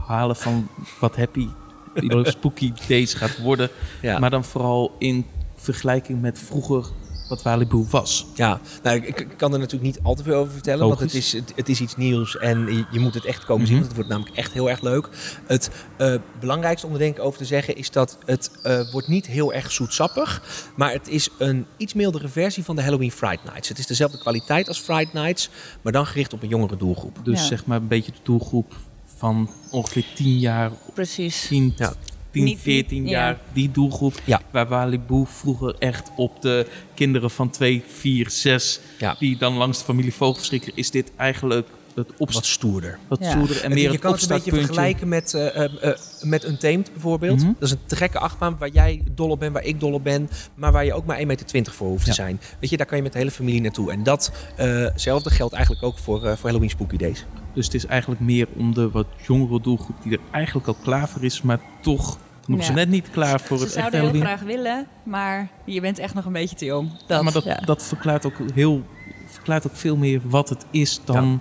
ophalen 0.00 0.36
van 0.36 0.68
wat 1.00 1.16
Happy 1.16 1.48
Spooky 2.22 2.72
Days 2.88 3.14
gaat 3.14 3.38
worden? 3.38 3.70
Ja. 4.02 4.18
Maar 4.18 4.30
dan 4.30 4.44
vooral 4.44 4.94
in 4.98 5.26
vergelijking 5.54 6.20
met 6.20 6.38
vroeger 6.38 6.86
wat 7.28 7.42
Walibu 7.42 7.86
was. 7.90 8.26
Ja, 8.34 8.60
nou, 8.82 8.96
ik, 8.96 9.20
ik 9.20 9.28
kan 9.36 9.52
er 9.52 9.58
natuurlijk 9.58 9.84
niet 9.94 9.98
al 10.02 10.14
te 10.14 10.22
veel 10.22 10.34
over 10.34 10.52
vertellen, 10.52 10.88
want 10.88 11.00
het 11.00 11.14
is, 11.14 11.32
het, 11.32 11.52
het 11.56 11.68
is 11.68 11.80
iets 11.80 11.96
nieuws 11.96 12.36
en 12.36 12.66
je, 12.66 12.84
je 12.90 12.98
moet 13.00 13.14
het 13.14 13.24
echt 13.24 13.44
komen 13.44 13.66
zien, 13.66 13.76
Mhm. 13.76 13.84
want 13.86 13.86
het 13.86 13.94
wordt 13.94 14.08
namelijk 14.08 14.36
echt 14.36 14.52
heel 14.52 14.70
erg 14.70 14.80
leuk. 14.80 15.08
Het 15.46 15.70
eh, 15.96 16.14
belangrijkste 16.40 16.86
om 16.86 16.92
er 16.92 16.98
denk 16.98 17.16
ik 17.16 17.22
over 17.22 17.38
te 17.38 17.44
zeggen 17.44 17.76
is 17.76 17.90
dat 17.90 18.18
het 18.26 18.50
eh, 18.62 18.90
wordt 18.92 19.08
niet 19.08 19.26
heel 19.26 19.52
erg 19.52 19.72
zoetsappig, 19.72 20.42
maar 20.76 20.92
het 20.92 21.08
is 21.08 21.28
een 21.38 21.66
iets 21.76 21.94
mildere 21.94 22.28
versie 22.28 22.64
van 22.64 22.76
de 22.76 22.82
Halloween 22.82 23.12
Friday 23.12 23.44
Nights. 23.44 23.68
Het 23.68 23.78
is 23.78 23.86
dezelfde 23.86 24.18
kwaliteit 24.18 24.68
als 24.68 24.78
Friday 24.78 25.22
Nights, 25.22 25.50
maar 25.82 25.92
dan 25.92 26.06
gericht 26.06 26.32
op 26.32 26.42
een 26.42 26.48
jongere 26.48 26.76
doelgroep. 26.76 27.18
Dus 27.24 27.40
Ja. 27.40 27.46
zeg 27.46 27.66
maar 27.66 27.76
een 27.80 27.88
beetje 27.88 28.12
de 28.12 28.18
doelgroep 28.22 28.72
van 29.16 29.50
ongeveer 29.70 30.04
10 30.14 30.38
jaar, 30.38 30.70
Precies. 30.94 31.46
10, 31.46 31.72
Ja. 31.76 31.92
10 32.38 32.44
Niet- 32.44 32.58
14 32.60 33.02
niet- 33.02 33.10
jaar, 33.10 33.30
ja. 33.32 33.38
die 33.52 33.70
doelgroep. 33.70 34.14
Ja. 34.24 34.40
Waar 34.50 34.68
Walibu 34.68 35.24
vroeger 35.26 35.74
echt 35.78 36.10
op 36.16 36.42
de 36.42 36.66
kinderen 36.94 37.30
van 37.30 37.50
2, 37.50 37.82
4, 37.88 38.30
6, 38.30 38.80
Ja. 38.98 39.16
die 39.18 39.36
dan 39.38 39.54
langs 39.54 39.78
de 39.78 39.84
familie 39.84 40.14
Vogelverschrikker, 40.14 40.72
is 40.74 40.90
dit 40.90 41.10
eigenlijk 41.16 41.68
het 41.94 42.12
Wat 42.18 42.46
stoerder. 42.46 42.98
wat 43.08 43.18
Ja. 43.20 43.30
stoerder 43.30 43.56
en 43.56 43.62
Het- 43.62 43.72
meer 43.72 43.82
je 43.82 43.90
het 43.90 44.00
kan 44.00 44.12
het 44.12 44.22
een 44.22 44.28
beetje 44.28 44.50
vergelijken 44.50 45.08
met, 45.08 45.34
eh, 45.34 45.56
eh, 45.64 45.72
eh, 45.90 45.98
met 46.22 46.44
Untamed 46.44 46.90
bijvoorbeeld. 46.92 47.38
Mhm. 47.38 47.52
Dat 47.58 47.62
is 47.62 47.70
een 47.70 47.78
te 47.86 47.96
gekke 47.96 48.18
achtbaan 48.18 48.56
waar 48.58 48.68
jij 48.68 49.02
dol 49.14 49.30
op 49.30 49.38
bent, 49.40 49.52
waar 49.52 49.64
ik 49.64 49.80
dol 49.80 49.92
op 49.92 50.04
ben. 50.04 50.30
Maar 50.54 50.72
waar 50.72 50.84
je 50.84 50.92
ook 50.94 51.04
maar 51.06 51.18
1,20 51.18 51.52
meter 51.52 51.72
voor 51.72 51.88
hoeft 51.88 52.04
Ja. 52.06 52.08
te 52.08 52.14
zijn. 52.14 52.40
Weet 52.60 52.70
je, 52.70 52.76
daar 52.76 52.86
kan 52.86 52.96
je 52.96 53.02
met 53.02 53.12
de 53.12 53.18
hele 53.18 53.30
familie 53.30 53.60
naartoe. 53.60 53.90
En 53.92 54.02
datzelfde 54.02 55.30
geldt 55.30 55.54
eigenlijk 55.54 55.84
ook 55.84 55.98
voor, 55.98 56.20
voor 56.20 56.36
Halloween 56.48 56.70
Spooky 56.70 56.96
Days. 56.96 57.24
Dus 57.54 57.64
het 57.64 57.74
is 57.74 57.86
eigenlijk 57.86 58.20
meer 58.20 58.46
om 58.56 58.74
de 58.74 58.90
wat 58.90 59.06
jongere 59.26 59.60
doelgroep 59.60 59.96
die 60.02 60.12
er 60.12 60.20
eigenlijk 60.30 60.66
al 60.66 60.76
klaar 60.82 61.08
voor 61.08 61.24
is, 61.24 61.42
maar 61.42 61.60
toch 61.82 62.18
nog 62.48 62.58
Ja. 62.60 62.64
ze 62.66 62.72
net 62.72 62.88
niet 62.88 63.10
klaar 63.10 63.40
voor 63.40 63.58
Ze 63.58 63.64
het 63.64 63.74
echt 63.74 63.90
zouden 63.92 64.10
heel 64.12 64.20
graag 64.20 64.40
willen, 64.40 64.86
maar 65.02 65.48
je 65.64 65.80
bent 65.80 65.98
echt 65.98 66.14
nog 66.14 66.24
een 66.24 66.32
beetje 66.32 66.56
te 66.56 66.64
jong. 66.64 66.90
Dat, 67.06 67.22
maar 67.22 67.32
dat, 67.32 67.44
ja. 67.44 67.54
dat 67.64 67.82
verklaart 67.82 68.26
ook 68.26 68.34
heel 68.54 68.82
verklaart 69.26 69.66
ook 69.66 69.76
veel 69.76 69.96
meer 69.96 70.20
wat 70.24 70.48
het 70.48 70.66
is 70.70 71.00
dan 71.04 71.40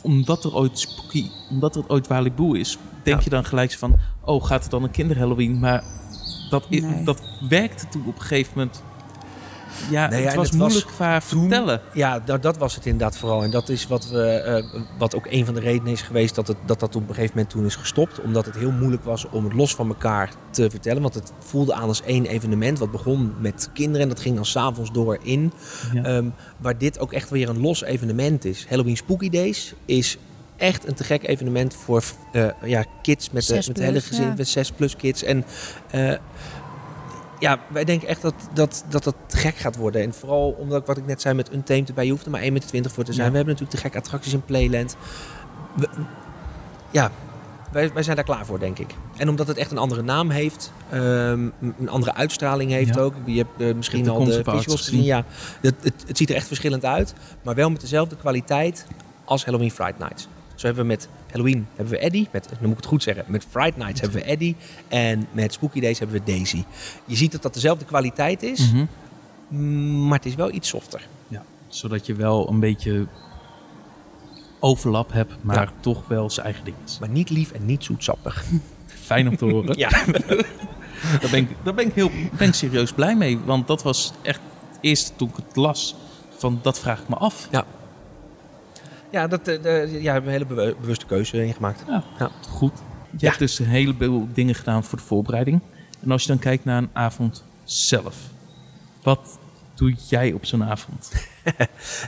omdat 0.00 0.44
er 0.44 0.54
ooit 0.54 0.78
spooky, 0.78 1.30
omdat 1.50 1.76
er 1.76 1.84
ooit 1.88 2.06
Walibu 2.06 2.58
is, 2.58 2.78
denk 3.02 3.18
Ja. 3.18 3.24
je 3.24 3.30
dan 3.30 3.44
gelijk 3.44 3.70
zo 3.72 3.78
van, 3.78 3.96
oh 4.24 4.44
gaat 4.44 4.62
het 4.62 4.70
dan 4.70 4.82
een 4.82 4.90
kinder 4.90 5.18
Halloween? 5.18 5.58
Maar 5.58 5.84
dat, 6.50 6.70
Nee. 6.70 7.04
dat 7.04 7.22
werkte 7.48 7.88
toen 7.88 8.04
op 8.06 8.14
een 8.14 8.20
gegeven 8.20 8.52
moment. 8.54 8.82
Ja, 9.90 10.08
Nee, 10.08 10.24
het 10.24 10.34
was 10.34 10.48
het 10.50 10.56
was 10.58 10.68
moeilijk 10.72 10.92
qua 10.96 11.20
toen- 11.20 11.40
vertellen. 11.40 11.80
Ja, 11.92 12.18
dat, 12.18 12.42
dat 12.42 12.56
was 12.56 12.74
het 12.74 12.86
inderdaad 12.86 13.16
vooral. 13.16 13.42
En 13.42 13.50
dat 13.50 13.68
is 13.68 13.86
wat, 13.86 14.08
we, 14.08 14.22
eh, 14.30 14.80
wat 14.98 15.14
ook 15.14 15.26
een 15.30 15.44
van 15.44 15.54
de 15.54 15.60
redenen 15.60 15.92
is 15.92 16.02
geweest 16.02 16.34
dat, 16.34 16.48
het, 16.48 16.56
dat 16.66 16.80
dat 16.80 16.96
op 16.96 17.02
een 17.08 17.14
gegeven 17.14 17.32
moment 17.34 17.50
toen 17.50 17.64
is 17.64 17.76
gestopt. 17.76 18.20
Omdat 18.20 18.46
het 18.46 18.54
heel 18.56 18.70
moeilijk 18.70 19.04
was 19.04 19.26
om 19.30 19.44
het 19.44 19.52
los 19.52 19.74
van 19.74 19.88
elkaar 19.88 20.30
te 20.50 20.70
vertellen. 20.70 21.02
Want 21.02 21.14
het 21.14 21.32
voelde 21.38 21.74
aan 21.74 21.88
als 21.88 22.02
één 22.02 22.26
evenement. 22.26 22.78
Wat 22.78 22.90
begon 22.90 23.34
met 23.40 23.70
kinderen 23.74 24.02
en 24.02 24.08
dat 24.08 24.20
ging 24.20 24.34
dan 24.34 24.44
s'avonds 24.46 24.92
door 24.92 25.18
in. 25.22 25.52
Ja. 25.92 26.02
Ehm, 26.02 26.28
waar 26.58 26.78
dit 26.78 26.98
ook 26.98 27.12
echt 27.12 27.30
weer 27.30 27.48
een 27.48 27.60
los 27.60 27.82
evenement 27.82 28.44
is. 28.44 28.66
Halloween 28.68 28.96
Spooky 28.96 29.28
Days 29.28 29.74
is 29.84 30.18
echt 30.56 30.88
een 30.88 30.94
te 30.94 31.04
gek 31.04 31.28
evenement 31.28 31.74
voor 31.74 32.02
eh, 32.32 32.46
ja, 32.64 32.84
kids 33.02 33.30
met, 33.30 33.46
de, 33.46 33.54
Zes 33.54 33.66
met 33.66 33.76
de 33.76 33.82
hele 33.82 33.92
plus, 33.92 34.06
gezin, 34.06 34.24
ja. 34.26 34.34
met 34.36 34.48
6 34.48 34.70
plus 34.72 34.96
kids. 34.96 35.22
En 35.22 35.44
eh, 35.90 36.12
ja, 37.38 37.58
wij 37.68 37.84
denken 37.84 38.08
echt 38.08 38.22
dat 38.22 38.34
dat, 38.52 38.84
dat 38.88 39.04
dat 39.04 39.14
te 39.26 39.36
gek 39.36 39.56
gaat 39.56 39.76
worden. 39.76 40.02
En 40.02 40.14
vooral 40.14 40.50
omdat, 40.58 40.86
wat 40.86 40.96
ik 40.96 41.06
net 41.06 41.20
zei 41.20 41.34
met 41.34 41.52
Untamed 41.52 41.88
erbij, 41.88 42.04
je 42.04 42.10
hoeft 42.10 42.24
er 42.24 42.30
maar 42.30 42.42
1,20 42.42 42.46
meter 42.48 42.90
voor 42.90 43.04
te 43.04 43.12
zijn. 43.12 43.26
Ja. 43.26 43.30
We 43.30 43.36
hebben 43.36 43.54
natuurlijk 43.54 43.70
te 43.70 43.76
gekke 43.76 43.98
attracties 43.98 44.32
in 44.32 44.44
Playland. 44.44 44.96
We- 45.76 45.88
ja, 46.90 47.10
wij, 47.72 47.92
wij 47.92 48.02
zijn 48.02 48.16
daar 48.16 48.24
klaar 48.24 48.46
voor, 48.46 48.58
denk 48.58 48.78
ik. 48.78 48.94
En 49.16 49.28
omdat 49.28 49.46
het 49.46 49.56
echt 49.56 49.70
een 49.70 49.78
andere 49.78 50.02
naam 50.02 50.30
heeft, 50.30 50.72
ehm, 50.90 51.48
een 51.78 51.88
andere 51.88 52.14
uitstraling 52.14 52.70
heeft 52.70 52.94
Ja. 52.94 53.00
ook. 53.00 53.14
Je 53.24 53.36
hebt 53.36 53.60
eh, 53.60 53.74
misschien 53.74 54.04
de 54.04 54.10
al 54.10 54.24
de 54.24 54.42
visuals 54.44 54.80
gezien. 54.82 55.02
Ja, 55.02 55.24
het, 55.60 55.74
het, 55.82 56.04
het 56.06 56.16
ziet 56.16 56.30
er 56.30 56.36
echt 56.36 56.46
verschillend 56.46 56.84
uit, 56.84 57.14
maar 57.42 57.54
wel 57.54 57.70
met 57.70 57.80
dezelfde 57.80 58.16
kwaliteit 58.16 58.86
als 59.24 59.44
Halloween 59.44 59.70
Friday 59.70 59.94
Nights. 59.98 60.28
Zo 60.58 60.66
hebben 60.66 60.82
we 60.84 60.88
met 60.90 61.08
Halloween 61.30 61.66
hebben 61.74 61.94
we 61.94 62.00
Eddie, 62.00 62.28
met, 62.32 62.44
dan 62.48 62.58
moet 62.60 62.70
ik 62.70 62.76
het 62.76 62.86
goed 62.86 63.02
zeggen, 63.02 63.24
met 63.26 63.46
Friday 63.50 63.78
Nights 63.78 64.00
hebben 64.00 64.18
we 64.20 64.24
Eddie 64.26 64.56
en 64.88 65.26
met 65.32 65.52
Spooky 65.52 65.80
Days 65.80 65.98
hebben 65.98 66.16
we 66.24 66.32
Daisy. 66.32 66.64
Je 67.04 67.16
ziet 67.16 67.32
dat 67.32 67.42
dat 67.42 67.54
dezelfde 67.54 67.84
kwaliteit 67.84 68.42
is, 68.42 68.72
Mhm. 68.72 68.84
mm, 69.48 70.06
maar 70.08 70.16
het 70.18 70.26
is 70.26 70.34
wel 70.34 70.52
iets 70.52 70.68
softer. 70.68 71.06
Ja, 71.28 71.42
zodat 71.68 72.06
je 72.06 72.14
wel 72.14 72.48
een 72.48 72.60
beetje 72.60 73.06
overlap 74.60 75.12
hebt, 75.12 75.34
maar 75.40 75.56
Ja. 75.56 75.72
toch 75.80 76.08
wel 76.08 76.30
zijn 76.30 76.46
eigen 76.46 76.64
ding 76.64 76.76
is. 76.84 76.98
Maar 76.98 77.08
niet 77.08 77.30
lief 77.30 77.50
en 77.52 77.66
niet 77.66 77.84
zoetsappig. 77.84 78.44
Fijn 78.86 79.28
om 79.28 79.36
te 79.36 79.44
horen. 79.44 79.78
Ja, 79.78 79.88
Daar 81.20 81.30
ben 81.30 81.40
ik, 81.40 81.48
daar 81.62 81.74
ben 81.74 81.86
ik, 81.86 81.94
heel, 81.94 82.10
ben 82.38 82.48
ik 82.48 82.54
serieus 82.54 82.92
blij 82.92 83.16
mee. 83.16 83.38
Want 83.38 83.66
dat 83.66 83.82
was 83.82 84.12
echt 84.22 84.40
het 84.68 84.78
eerste 84.80 85.10
toen 85.16 85.28
ik 85.28 85.36
het 85.36 85.56
las. 85.56 85.94
Van 86.36 86.58
dat 86.62 86.78
vraag 86.78 87.00
ik 87.00 87.08
me 87.08 87.16
af. 87.16 87.48
ja, 87.50 87.64
dat, 89.10 89.48
eh, 89.48 89.62
de- 89.62 89.88
ja, 89.90 90.00
we 90.00 90.08
hebben 90.10 90.24
een 90.24 90.30
hele 90.40 90.46
bewu- 90.46 90.74
bewuste 90.80 91.06
keuze 91.06 91.46
in 91.46 91.54
gemaakt. 91.54 91.84
Ja, 91.88 92.04
Ja. 92.18 92.30
goed. 92.48 92.72
Je 93.10 93.16
Ja. 93.18 93.26
hebt 93.26 93.38
dus 93.38 93.58
een 93.58 93.66
heleboel 93.66 94.28
dingen 94.32 94.54
gedaan 94.54 94.84
voor 94.84 94.98
de 94.98 95.04
voorbereiding. 95.04 95.60
En 96.02 96.10
als 96.10 96.22
je 96.22 96.28
dan 96.28 96.38
kijkt 96.38 96.64
naar 96.64 96.78
een 96.78 96.90
avond 96.92 97.44
zelf. 97.64 98.16
Wat 99.02 99.38
doe 99.74 99.94
jij 100.08 100.32
op 100.32 100.46
zo'n 100.46 100.64
avond? 100.64 101.10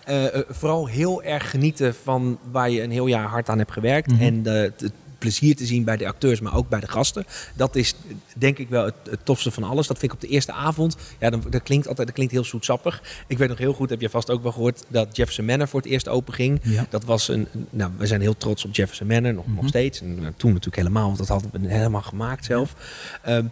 Eh, 0.05 0.35
eh, 0.35 0.43
vooral 0.49 0.87
heel 0.87 1.23
erg 1.23 1.51
genieten 1.51 1.95
van 1.95 2.39
waar 2.51 2.71
je 2.71 2.83
een 2.83 2.91
heel 2.91 3.07
jaar 3.07 3.27
hard 3.27 3.49
aan 3.49 3.59
hebt 3.59 3.73
gewerkt. 3.73 4.11
Mhm. 4.13 4.23
En 4.23 4.43
de, 4.43 4.73
het 4.79 4.93
plezier 5.21 5.57
te 5.57 5.67
zien 5.67 5.85
bij 5.85 5.97
de 5.97 6.07
acteurs, 6.07 6.41
maar 6.41 6.55
ook 6.57 6.69
bij 6.69 6.81
de 6.81 6.89
gasten. 6.89 7.25
Dat 7.55 7.77
is 7.77 7.95
denk 8.37 8.59
ik 8.59 8.69
wel 8.69 8.85
het, 8.85 8.95
het 9.11 9.25
tofste 9.25 9.51
van 9.51 9.63
alles. 9.63 9.87
Dat 9.87 9.99
vind 9.99 10.13
ik 10.13 10.19
op 10.23 10.29
de 10.29 10.35
eerste 10.35 10.53
avond. 10.53 10.97
Ja, 11.19 11.31
dan, 11.31 11.43
dat 11.51 11.63
klinkt 11.63 11.89
altijd 11.89 12.07
dat 12.07 12.17
klinkt 12.17 12.33
heel 12.33 12.45
zoetsappig. 12.45 13.03
Ik 13.27 13.39
weet 13.39 13.49
nog 13.49 13.59
heel 13.59 13.73
goed, 13.73 13.91
heb 13.91 14.01
je 14.01 14.09
vast 14.11 14.31
ook 14.31 14.43
wel 14.43 14.53
gehoord, 14.53 14.85
dat 14.89 15.17
Jefferson 15.17 15.45
Manor 15.45 15.69
voor 15.69 15.81
het 15.81 15.89
eerst 15.91 16.09
open 16.09 16.35
ging. 16.35 16.61
Ja. 16.63 16.87
Dat 16.91 17.05
was 17.05 17.29
een. 17.29 17.49
Nou, 17.71 17.91
we 17.97 18.07
zijn 18.07 18.21
heel 18.21 18.37
trots 18.37 18.65
op 18.65 18.75
Jefferson 18.75 19.07
Manor, 19.07 19.35
nog, 19.35 19.47
nog 19.47 19.57
Mhm. 19.57 19.67
steeds. 19.67 20.01
En 20.01 20.19
eh, 20.21 20.27
toen 20.37 20.51
natuurlijk 20.51 20.77
helemaal, 20.77 21.07
want 21.07 21.19
dat 21.19 21.29
hadden 21.29 21.51
we 21.53 21.69
helemaal 21.69 22.03
gemaakt 22.03 22.45
zelf. 22.45 22.75
Ehm, 23.23 23.45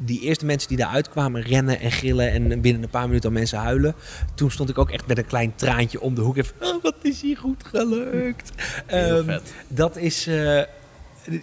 die 0.00 0.20
eerste 0.20 0.44
mensen 0.44 0.68
die 0.68 0.76
daar 0.78 0.88
uitkwamen 0.88 1.42
rennen 1.42 1.80
en 1.80 1.92
gillen 1.92 2.30
en 2.32 2.60
binnen 2.60 2.82
een 2.82 2.88
paar 2.90 3.06
minuten 3.06 3.28
al 3.30 3.34
mensen 3.36 3.58
huilen. 3.58 3.94
Toen 4.34 4.50
stond 4.50 4.68
ik 4.70 4.78
ook 4.78 4.90
echt 4.90 5.06
met 5.06 5.18
een 5.18 5.26
klein 5.26 5.52
traantje 5.56 6.00
om 6.00 6.14
de 6.14 6.20
hoek. 6.20 6.36
Even, 6.36 6.54
oh, 6.60 6.82
wat 6.82 6.94
is 7.02 7.20
hier 7.20 7.36
goed 7.36 7.64
gelukt. 7.64 8.50
Ehm, 8.86 9.38
dat 9.68 9.96
is. 9.96 10.26
eh, 10.26 10.62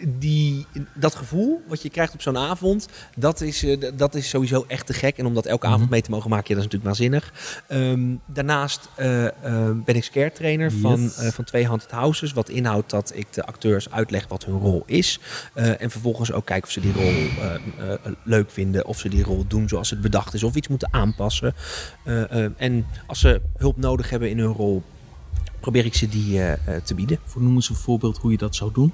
die, 0.07 0.65
dat 0.93 1.15
gevoel 1.15 1.61
wat 1.67 1.81
je 1.81 1.89
krijgt 1.89 2.13
op 2.13 2.21
zo'n 2.21 2.37
avond, 2.37 2.87
dat 3.15 3.41
is, 3.41 3.63
eh, 3.63 3.77
dat 3.93 4.15
is 4.15 4.29
sowieso 4.29 4.65
echt 4.67 4.85
te 4.85 4.93
gek. 4.93 5.17
En 5.17 5.25
om 5.25 5.33
dat 5.33 5.45
elke 5.45 5.65
avond 5.65 5.81
Mhm. 5.81 5.91
mee 5.91 6.01
te 6.01 6.09
mogen 6.11 6.29
maken, 6.29 6.55
ja, 6.55 6.61
dat 6.61 6.65
is 6.65 6.71
natuurlijk 6.71 6.99
waanzinnig. 6.99 7.33
Ehm, 7.67 8.15
daarnaast 8.25 8.89
eh, 8.95 9.25
eh, 9.25 9.31
ben 9.85 9.95
ik 9.95 10.03
scare 10.03 10.31
trainer 10.31 10.71
van, 10.71 11.11
eh, 11.17 11.27
van 11.27 11.43
twee 11.43 11.65
Haunted 11.65 11.91
Houses. 11.91 12.33
Wat 12.33 12.49
inhoudt 12.49 12.89
dat 12.89 13.11
ik 13.15 13.33
de 13.33 13.43
acteurs 13.45 13.91
uitleg 13.91 14.27
wat 14.27 14.45
hun 14.45 14.59
rol 14.59 14.83
is. 14.85 15.19
En 15.53 15.91
vervolgens 15.91 16.31
ook 16.31 16.45
kijken 16.45 16.65
of 16.67 16.71
ze 16.73 16.79
die 16.79 16.93
rol 16.93 17.13
leuk 18.23 18.51
vinden. 18.51 18.85
Of 18.85 18.99
ze 18.99 19.09
die 19.09 19.23
rol 19.23 19.45
doen 19.47 19.67
zoals 19.69 19.89
het 19.89 20.01
bedacht 20.01 20.33
is. 20.33 20.43
Of 20.43 20.55
iets 20.55 20.67
moeten 20.67 20.93
aanpassen. 20.93 21.53
En 22.57 22.85
als 23.07 23.19
ze 23.19 23.41
hulp 23.57 23.77
nodig 23.77 24.09
hebben 24.09 24.29
in 24.29 24.39
hun 24.39 24.53
rol, 24.53 24.83
probeer 25.59 25.85
ik 25.85 25.93
ze 25.95 26.09
die 26.09 26.39
eh, 26.39 26.51
eh, 26.53 26.59
te 26.83 26.95
bieden. 26.95 27.19
Noem 27.35 27.55
eens 27.55 27.69
een 27.69 27.75
voorbeeld 27.75 28.17
hoe 28.17 28.31
je 28.31 28.37
dat 28.37 28.55
zou 28.55 28.71
doen. 28.73 28.93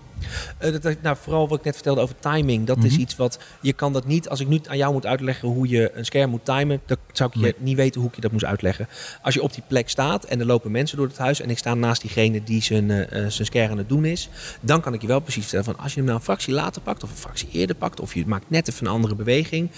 Eh, 0.57 0.71
dat, 0.81 1.01
nou, 1.01 1.17
vooral 1.21 1.47
wat 1.47 1.59
ik 1.59 1.65
net 1.65 1.73
vertelde 1.73 2.01
over 2.01 2.15
timing. 2.19 2.67
Dat 2.67 2.83
is 2.83 2.91
Mhm. 2.91 3.01
iets 3.01 3.15
wat 3.15 3.39
je 3.61 3.73
kan 3.73 3.93
dat 3.93 4.05
niet. 4.05 4.29
Als 4.29 4.39
ik 4.39 4.47
nu 4.47 4.59
aan 4.67 4.77
jou 4.77 4.93
moet 4.93 5.05
uitleggen 5.05 5.47
hoe 5.47 5.67
je 5.67 5.91
een 5.93 6.05
scherm 6.05 6.29
moet 6.29 6.45
timen, 6.45 6.81
dan 6.85 6.97
zou 7.11 7.29
ik 7.29 7.35
je 7.35 7.41
Nee. 7.41 7.53
niet 7.57 7.75
weten 7.75 7.99
hoe 8.01 8.09
ik 8.09 8.15
je 8.15 8.21
dat 8.21 8.31
moest 8.31 8.45
uitleggen. 8.45 8.87
Als 9.21 9.33
je 9.33 9.41
op 9.41 9.53
die 9.53 9.63
plek 9.67 9.89
staat 9.89 10.23
en 10.23 10.39
er 10.39 10.45
lopen 10.45 10.71
mensen 10.71 10.97
door 10.97 11.07
het 11.07 11.17
huis 11.17 11.41
en 11.41 11.49
ik 11.49 11.57
sta 11.57 11.73
naast 11.73 12.01
diegene 12.01 12.43
die 12.43 12.61
zijn, 12.61 12.91
eh, 12.91 13.07
zijn 13.27 13.45
scherm 13.47 13.71
aan 13.71 13.77
het 13.77 13.89
doen 13.89 14.05
is, 14.05 14.29
dan 14.61 14.81
kan 14.81 14.93
ik 14.93 15.01
je 15.01 15.07
wel 15.07 15.19
precies 15.19 15.41
vertellen 15.41 15.65
van 15.65 15.77
als 15.77 15.91
je 15.91 15.97
hem 15.97 16.05
nou 16.05 16.17
een 16.17 16.23
fractie 16.25 16.53
later 16.53 16.81
pakt 16.81 17.03
of 17.03 17.09
een 17.09 17.17
fractie 17.17 17.49
eerder 17.51 17.75
pakt 17.75 17.99
of 17.99 18.13
je 18.13 18.25
maakt 18.27 18.49
net 18.49 18.67
even 18.69 18.85
een 18.85 18.91
andere 18.91 19.15
beweging. 19.15 19.69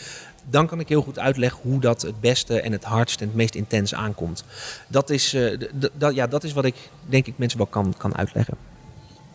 Dan 0.50 0.68
kan 0.68 0.80
ik 0.80 0.90
heel 0.90 1.02
goed 1.02 1.20
uitleggen 1.20 1.60
hoe 1.62 1.80
dat 1.80 2.02
het 2.02 2.20
beste 2.20 2.62
en 2.62 2.72
het 2.72 2.84
hardst 2.84 3.22
en 3.22 3.28
het 3.28 3.36
meest 3.36 3.56
intens 3.56 3.94
aankomt. 3.94 4.44
Dat 4.88 5.10
is, 5.10 5.34
eh, 5.34 5.60
dat- 5.94 6.16
ja, 6.16 6.28
dat 6.28 6.44
is 6.44 6.54
wat 6.54 6.66
ik 6.66 6.76
denk 7.06 7.28
ik 7.28 7.38
mensen 7.38 7.58
wel 7.58 7.68
kan, 7.68 7.94
kan 7.98 8.16
uitleggen. 8.18 8.58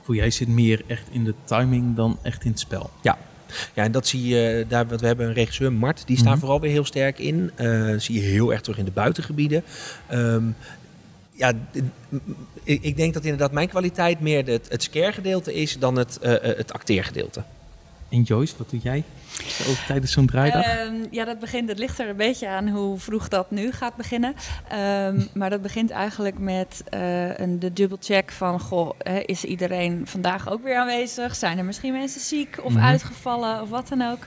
Voor 0.02 0.14
jij 0.14 0.30
zit 0.30 0.48
meer 0.48 0.82
echt 0.86 1.06
in 1.10 1.24
de 1.24 1.34
timing 1.44 1.96
dan 1.96 2.18
echt 2.22 2.44
in 2.44 2.50
het 2.50 2.60
spel. 2.60 2.90
Ja, 3.02 3.18
en 3.74 3.92
dat 3.92 4.06
zie 4.06 4.26
je 4.26 4.64
daar. 4.68 4.86
Want 4.86 5.00
we 5.00 5.06
hebben 5.06 5.26
een 5.26 5.32
regisseur, 5.32 5.72
Mart, 5.72 6.02
die 6.06 6.16
staat 6.16 6.30
Mhm. 6.30 6.38
vooral 6.38 6.60
weer 6.60 6.70
heel 6.70 6.84
sterk 6.84 7.18
in. 7.18 7.50
Eh, 7.54 7.94
zie 7.96 8.14
je 8.14 8.20
heel 8.20 8.52
erg 8.52 8.60
terug 8.60 8.78
in 8.78 8.84
de 8.84 8.90
buitengebieden. 8.90 9.62
Ehm, 10.06 10.42
ja, 11.32 11.52
ik, 12.62 12.96
denk 12.96 13.14
dat 13.14 13.22
inderdaad 13.24 13.52
mijn 13.52 13.68
kwaliteit 13.68 14.20
meer 14.20 14.46
het, 14.46 14.66
het 14.68 14.82
scare 14.82 15.12
gedeelte 15.12 15.54
is 15.54 15.78
dan 15.78 15.96
het, 15.96 16.18
eh, 16.18 16.34
eh, 16.50 16.56
het 16.56 16.72
acteergedeelte. 16.72 17.42
En 18.08 18.22
Joyce, 18.22 18.54
wat 18.58 18.70
doe 18.70 18.80
jij 18.80 19.04
zo 19.46 19.72
tijdens 19.86 20.12
zo'n 20.12 20.26
draaidag? 20.26 20.64
Ehm, 20.64 20.94
ja, 21.10 21.24
dat 21.24 21.38
begint. 21.38 21.68
Het 21.68 21.78
ligt 21.78 21.98
er 21.98 22.08
een 22.08 22.16
beetje 22.16 22.48
aan 22.48 22.68
hoe 22.68 22.98
vroeg 22.98 23.28
dat 23.28 23.50
nu 23.50 23.72
gaat 23.72 23.96
beginnen. 23.96 24.34
Ehm, 24.68 25.20
maar 25.34 25.50
dat 25.50 25.62
begint 25.62 25.90
eigenlijk 25.90 26.38
met 26.38 26.82
eh, 26.88 27.38
een, 27.38 27.58
de 27.58 27.72
dubbelcheck 27.72 28.30
van: 28.32 28.60
goh, 28.60 28.90
hè, 28.98 29.18
is 29.18 29.44
iedereen 29.44 30.02
vandaag 30.06 30.50
ook 30.50 30.62
weer 30.62 30.76
aanwezig? 30.76 31.34
Zijn 31.36 31.58
er 31.58 31.64
misschien 31.64 31.92
mensen 31.92 32.20
ziek 32.20 32.58
of 32.62 32.72
Mhm. 32.72 32.82
uitgevallen 32.84 33.62
of 33.62 33.68
wat 33.68 33.88
dan 33.88 34.02
ook? 34.02 34.26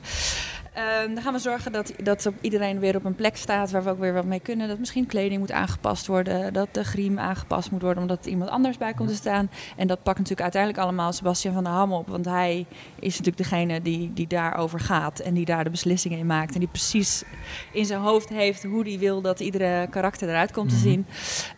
Ehm, 0.73 1.13
dan 1.13 1.23
gaan 1.23 1.33
we 1.33 1.39
zorgen 1.39 1.71
dat, 1.71 1.93
dat 2.03 2.29
iedereen 2.41 2.79
weer 2.79 2.95
op 2.95 3.05
een 3.05 3.15
plek 3.15 3.37
staat 3.37 3.71
waar 3.71 3.83
we 3.83 3.89
ook 3.89 3.99
weer 3.99 4.13
wat 4.13 4.25
mee 4.25 4.39
kunnen. 4.39 4.67
Dat 4.67 4.79
misschien 4.79 5.05
kleding 5.05 5.39
moet 5.39 5.51
aangepast 5.51 6.07
worden, 6.07 6.53
dat 6.53 6.67
de 6.71 6.83
griem 6.83 7.19
aangepast 7.19 7.71
moet 7.71 7.81
worden 7.81 8.01
omdat 8.01 8.25
er 8.25 8.31
iemand 8.31 8.49
anders 8.49 8.77
bij 8.77 8.93
komt 8.93 9.09
te 9.09 9.15
staan. 9.15 9.49
En 9.77 9.87
dat 9.87 10.03
pakt 10.03 10.17
natuurlijk 10.17 10.41
uiteindelijk 10.41 10.83
allemaal 10.83 11.13
Sebastian 11.13 11.53
van 11.53 11.63
der 11.63 11.73
Ham 11.73 11.93
op, 11.93 12.07
want 12.07 12.25
hij 12.25 12.65
is 12.99 13.17
natuurlijk 13.17 13.37
degene 13.49 13.81
die, 13.81 14.13
die 14.13 14.27
daarover 14.27 14.79
gaat 14.79 15.19
en 15.19 15.33
die 15.33 15.45
daar 15.45 15.63
de 15.63 15.69
beslissingen 15.69 16.19
in 16.19 16.25
maakt. 16.25 16.53
En 16.53 16.59
die 16.59 16.69
precies 16.69 17.23
in 17.71 17.85
zijn 17.85 17.99
hoofd 18.01 18.29
heeft 18.29 18.63
hoe 18.63 18.83
hij 18.87 18.99
wil 18.99 19.21
dat 19.21 19.39
iedere 19.39 19.87
karakter 19.89 20.29
eruit 20.29 20.51
komt 20.51 20.67
Mhm. 20.71 20.75
te 20.75 20.81
zien. 20.81 21.05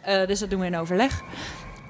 Eh, 0.01 0.27
dus 0.27 0.39
dat 0.39 0.49
doen 0.49 0.59
we 0.59 0.65
in 0.65 0.77
overleg. 0.77 1.21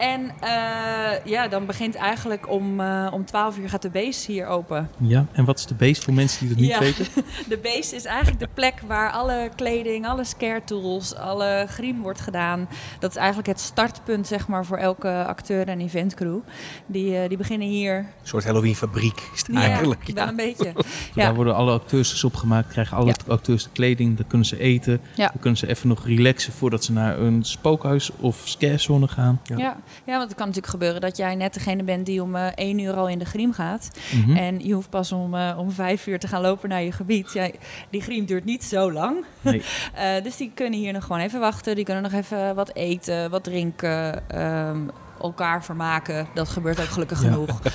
En 0.03 0.31
eh, 0.39 1.25
ja, 1.25 1.47
dan 1.47 1.65
begint 1.65 1.95
eigenlijk 1.95 2.49
om, 2.49 2.79
eh, 2.79 3.07
om 3.11 3.25
12 3.25 3.57
uur 3.57 3.69
gaat 3.69 3.81
de 3.81 3.89
base 3.89 4.31
hier 4.31 4.47
open. 4.47 4.89
Ja, 4.97 5.25
en 5.31 5.45
wat 5.45 5.59
is 5.59 5.65
de 5.65 5.73
base 5.73 6.01
voor 6.01 6.13
mensen 6.13 6.39
die 6.39 6.49
dat 6.49 6.57
niet 6.57 6.69
Ja. 6.71 6.79
weten? 6.79 7.05
De 7.53 7.57
base 7.57 7.95
is 7.95 8.05
eigenlijk 8.05 8.39
de 8.39 8.47
plek 8.53 8.81
waar 8.87 9.11
alle 9.11 9.49
kleding, 9.55 10.07
alle 10.07 10.23
scare 10.23 10.61
tools, 10.65 11.15
alle 11.15 11.65
griem 11.69 12.01
wordt 12.01 12.21
gedaan. 12.21 12.67
Dat 12.99 13.09
is 13.09 13.15
eigenlijk 13.15 13.47
het 13.47 13.59
startpunt 13.59 14.27
zeg 14.27 14.47
maar, 14.47 14.65
voor 14.65 14.77
elke 14.77 15.23
acteur 15.27 15.67
en 15.67 15.79
eventcrew. 15.79 16.37
Die, 16.85 17.17
eh, 17.17 17.27
die 17.29 17.37
beginnen 17.37 17.67
hier. 17.67 17.95
Een 17.97 18.05
soort 18.23 18.43
Halloween 18.43 18.75
fabriek 18.75 19.29
is 19.33 19.39
het 19.47 19.55
Ja, 19.55 19.61
eigenlijk. 19.61 20.03
wel 20.05 20.15
Ja. 20.23 20.29
een 20.29 20.35
beetje. 20.35 20.71
Daar 21.15 21.25
Ja. 21.25 21.33
worden 21.33 21.55
alle 21.55 21.71
acteurs 21.71 22.09
dus 22.09 22.23
opgemaakt, 22.23 22.67
krijgen 22.67 22.97
alle 22.97 23.13
acteurs 23.27 23.63
de 23.63 23.69
kleding, 23.73 24.17
dan 24.17 24.27
kunnen 24.27 24.47
ze 24.47 24.59
eten. 24.59 25.01
Ja. 25.15 25.27
Dan 25.27 25.39
kunnen 25.39 25.59
ze 25.59 25.67
even 25.67 25.87
nog 25.87 26.05
relaxen 26.05 26.53
voordat 26.53 26.83
ze 26.83 26.91
naar 26.91 27.19
een 27.19 27.43
spookhuis 27.43 28.11
of 28.19 28.41
scarezone 28.43 29.07
gaan. 29.07 29.41
Ja. 29.43 29.77
Ja. 30.03 30.11
Want 30.17 30.23
het 30.23 30.33
kan 30.37 30.45
natuurlijk 30.47 30.73
gebeuren 30.73 31.01
dat 31.01 31.17
jij 31.17 31.35
net 31.35 31.53
degene 31.53 31.83
bent 31.83 32.05
die 32.05 32.21
om 32.21 32.35
eh 32.35 32.47
1 32.55 32.79
uur 32.79 32.93
al 32.93 33.07
in 33.09 33.19
de 33.19 33.25
griem 33.25 33.53
gaat. 33.53 33.89
Mhm. 34.13 34.37
En 34.37 34.59
je 34.67 34.73
hoeft 34.73 34.89
pas 34.89 35.11
om, 35.11 35.35
eh, 35.35 35.55
om 35.57 35.71
5 35.71 36.07
uur 36.07 36.19
te 36.19 36.27
gaan 36.27 36.41
lopen 36.41 36.69
naar 36.69 36.81
je 36.83 36.91
gebied. 36.91 37.33
Ja, 37.33 37.49
die 37.89 38.01
griem 38.01 38.25
duurt 38.25 38.45
niet 38.45 38.63
zo 38.63 38.91
lang. 38.91 39.25
Nee. 39.41 39.61
Eh, 39.93 40.23
dus 40.23 40.37
die 40.37 40.51
kunnen 40.55 40.79
hier 40.79 40.93
nog 40.93 41.03
gewoon 41.03 41.21
even 41.21 41.39
wachten. 41.39 41.75
Die 41.75 41.83
kunnen 41.85 42.03
nog 42.03 42.11
even 42.13 42.55
wat 42.55 42.73
eten, 42.75 43.29
wat 43.29 43.43
drinken, 43.43 44.29
ehm, 44.29 44.77
elkaar 45.21 45.63
vermaken. 45.63 46.27
Dat 46.33 46.49
gebeurt 46.49 46.79
ook 46.81 46.85
gelukkig 46.87 47.23
Ja. 47.23 47.29
genoeg. 47.31 47.59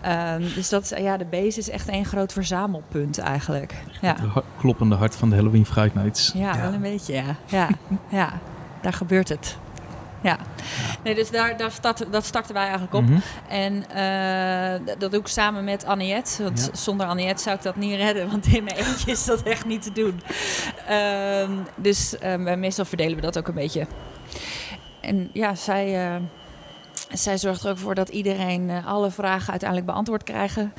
Ehm, 0.00 0.40
dus 0.54 0.68
dat 0.68 0.82
is, 0.82 0.88
ja, 0.98 1.16
de 1.16 1.24
base 1.24 1.58
is 1.58 1.70
echt 1.70 1.88
één 1.88 2.04
groot 2.04 2.32
verzamelpunt 2.32 3.18
eigenlijk. 3.18 3.74
Ja, 4.00 4.16
Het 4.34 4.44
kloppende 4.58 4.94
hart 4.94 5.16
van 5.16 5.28
de 5.30 5.34
Halloween 5.36 5.66
Fright 5.66 5.94
Nights. 5.94 6.32
ja, 6.34 6.54
Ja. 6.54 6.60
wel 6.60 6.72
een 6.72 6.80
beetje, 6.80 7.14
ja. 7.14 7.36
Ja, 7.46 7.68
ja 8.10 8.32
daar 8.82 8.92
gebeurt 8.92 9.28
het. 9.28 9.56
Ja, 10.24 10.38
nee, 11.02 11.14
dus 11.14 11.30
daar, 11.30 11.56
daar 11.56 11.70
start, 11.70 12.12
dat 12.12 12.24
starten 12.24 12.54
wij 12.54 12.62
eigenlijk 12.62 12.94
op. 12.94 13.02
Mhm. 13.08 13.18
En 13.48 13.88
eh, 13.90 14.94
dat 14.98 15.10
doe 15.10 15.20
ik 15.20 15.26
samen 15.26 15.64
met 15.64 15.84
Anniette. 15.84 16.42
Want 16.42 16.68
Ja. 16.72 16.78
zonder 16.78 17.06
Anniette 17.06 17.42
zou 17.42 17.56
ik 17.56 17.62
dat 17.62 17.76
niet 17.76 17.94
redden. 17.96 18.30
Want 18.30 18.46
in 18.46 18.64
mijn 18.64 18.76
eentje 18.76 19.10
is 19.10 19.24
dat 19.24 19.42
echt 19.42 19.64
niet 19.66 19.82
te 19.82 19.92
doen. 19.92 20.20
Ehm, 20.88 21.50
dus 21.76 22.18
ehm, 22.18 22.58
meestal 22.60 22.84
verdelen 22.84 23.16
we 23.16 23.20
dat 23.22 23.38
ook 23.38 23.48
een 23.48 23.54
beetje. 23.54 23.86
En 25.00 25.30
ja, 25.32 25.54
zij, 25.54 26.04
eh, 26.06 26.16
zij 27.12 27.38
zorgt 27.38 27.64
er 27.64 27.70
ook 27.70 27.78
voor 27.78 27.94
dat 27.94 28.08
iedereen 28.08 28.70
eh, 28.70 28.86
alle 28.86 29.10
vragen 29.10 29.50
uiteindelijk 29.50 29.90
beantwoord 29.90 30.22
krijgen. 30.22 30.72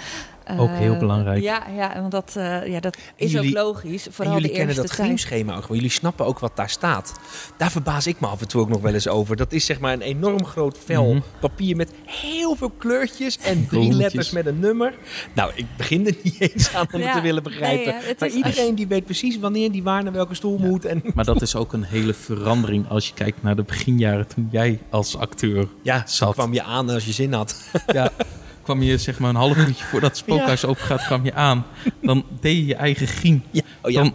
Ook 0.58 0.70
heel 0.70 0.94
Eh, 0.94 1.00
belangrijk. 1.00 1.42
Ja, 1.44 1.64
ja 1.76 1.94
want 2.00 2.12
dat, 2.12 2.34
eh, 2.38 2.68
ja, 2.68 2.80
dat 2.80 2.98
is 3.16 3.32
jullie- 3.32 3.50
ook 3.50 3.56
logisch. 3.64 4.06
En 4.06 4.14
Vooral 4.14 4.34
jullie 4.34 4.48
de 4.50 4.56
kennen 4.56 4.76
eerste 4.76 4.96
dat 4.96 5.00
griemschema 5.06 5.56
ook 5.56 5.62
gewoon. 5.62 5.78
Jullie 5.78 5.92
snappen 5.92 6.26
ook 6.26 6.40
wat 6.40 6.56
daar 6.56 6.70
staat. 6.70 7.14
Daar 7.58 7.72
verbaas 7.72 8.08
ik 8.08 8.20
me 8.20 8.28
af 8.28 8.42
en 8.42 8.48
toe 8.48 8.62
ook 8.62 8.70
nog 8.70 8.82
wel 8.82 8.94
eens 8.94 9.08
over. 9.08 9.36
Dat 9.36 9.52
is 9.54 9.66
zeg 9.66 9.80
maar 9.80 9.94
een 9.94 10.02
enorm 10.02 10.46
groot 10.46 10.78
vel 10.86 11.14
Mhm. 11.14 11.22
papier 11.40 11.76
met 11.76 11.92
heel 12.06 12.56
veel 12.56 12.70
kleurtjes 12.70 13.38
en 13.38 13.68
drie 13.68 13.94
letters 13.94 14.32
met 14.32 14.46
een 14.46 14.60
nummer. 14.60 14.94
Nou, 15.34 15.52
ik 15.56 15.66
begin 15.78 16.08
er 16.08 16.16
niet 16.24 16.36
eens 16.40 16.74
aan 16.76 16.88
om 16.92 17.00
Ja, 17.00 17.06
het 17.06 17.16
te 17.16 17.22
willen 17.22 17.44
begrijpen. 17.44 17.86
nee, 17.94 18.02
ja, 18.02 18.08
het 18.08 18.20
maar 18.20 18.30
is- 18.30 18.36
iedereen 18.36 18.76
die 18.76 18.88
weet 18.88 19.06
precies 19.06 19.40
wanneer 19.40 19.72
die 19.72 19.84
waar 19.84 20.04
naar 20.04 20.14
welke 20.14 20.34
stoel 20.36 20.58
Ja. 20.60 20.66
moet. 20.66 20.86
En 20.86 21.02
Maar 21.16 21.26
dat 21.26 21.42
is 21.42 21.56
ook 21.56 21.74
een 21.74 21.84
hele 21.84 22.14
verandering 22.14 22.90
als 22.90 23.08
je 23.08 23.14
kijkt 23.14 23.44
naar 23.44 23.56
de 23.56 23.64
beginjaren 23.64 24.28
toen 24.28 24.48
jij 24.52 24.80
als 24.90 25.18
acteur 25.18 25.68
ja, 25.84 26.04
Zat. 26.08 26.34
kwam 26.34 26.54
je 26.54 26.64
aan 26.64 26.90
als 26.90 27.06
je 27.06 27.12
zin 27.12 27.34
had. 27.34 27.64
ja, 27.94 28.12
kwam 28.66 28.82
je 28.82 28.98
zeg 28.98 29.20
maar 29.20 29.30
een 29.30 29.36
half 29.36 29.58
uurtje 29.58 29.86
voordat 29.86 30.10
het 30.10 30.20
spookhuis 30.20 30.66
open 30.66 30.84
gaat, 30.84 31.06
kwam 31.06 31.24
je 31.26 31.34
aan. 31.34 31.66
Dan 32.02 32.26
deed 32.40 32.56
je 32.58 32.66
je 32.66 32.76
eigen 32.76 33.08
griem. 33.08 33.44
Ja. 33.52 33.62
Oh 33.82 33.92
ja, 33.92 34.02
Dan, 34.02 34.14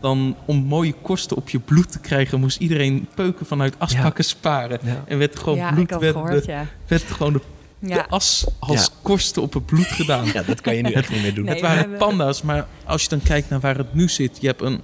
dan 0.00 0.36
om 0.44 0.56
mooie 0.56 0.94
kosten 1.02 1.36
op 1.36 1.48
je 1.50 1.58
bloed 1.58 1.92
te 1.92 1.98
krijgen, 1.98 2.40
moest 2.40 2.58
iedereen 2.58 3.08
peuken 3.14 3.46
vanuit 3.46 3.74
aspakken 3.78 4.24
sparen. 4.24 4.78
Ja. 4.82 5.04
En 5.06 5.18
werd 5.18 5.38
gewoon 5.38 5.58
Ja, 5.58 5.72
bloed, 5.72 5.90
werd, 5.90 6.12
gehoord, 6.14 6.44
de, 6.44 6.52
ja. 6.52 6.66
werd 6.86 7.02
gewoon 7.02 7.32
de, 7.32 7.40
de 7.78 7.88
Ja. 7.88 8.06
as 8.08 8.46
als 8.58 8.80
Ja. 8.80 8.86
kosten 9.02 9.42
op 9.42 9.52
het 9.54 9.66
bloed 9.66 9.86
gedaan. 9.86 10.24
ja, 10.32 10.42
dat 10.42 10.60
kan 10.60 10.76
je 10.76 10.82
nu 10.82 10.92
echt 10.92 11.10
niet 11.10 11.22
meer 11.22 11.34
doen. 11.34 11.44
Nee, 11.44 11.52
het 11.54 11.62
waren 11.62 11.78
hebben- 11.78 11.98
panda's, 11.98 12.42
maar 12.42 12.66
als 12.84 13.02
je 13.02 13.08
dan 13.08 13.20
kijkt 13.22 13.50
naar 13.50 13.60
waar 13.60 13.76
het 13.76 13.94
nu 13.94 14.08
zit, 14.08 14.38
je 14.40 14.46
hebt 14.46 14.62
een... 14.62 14.80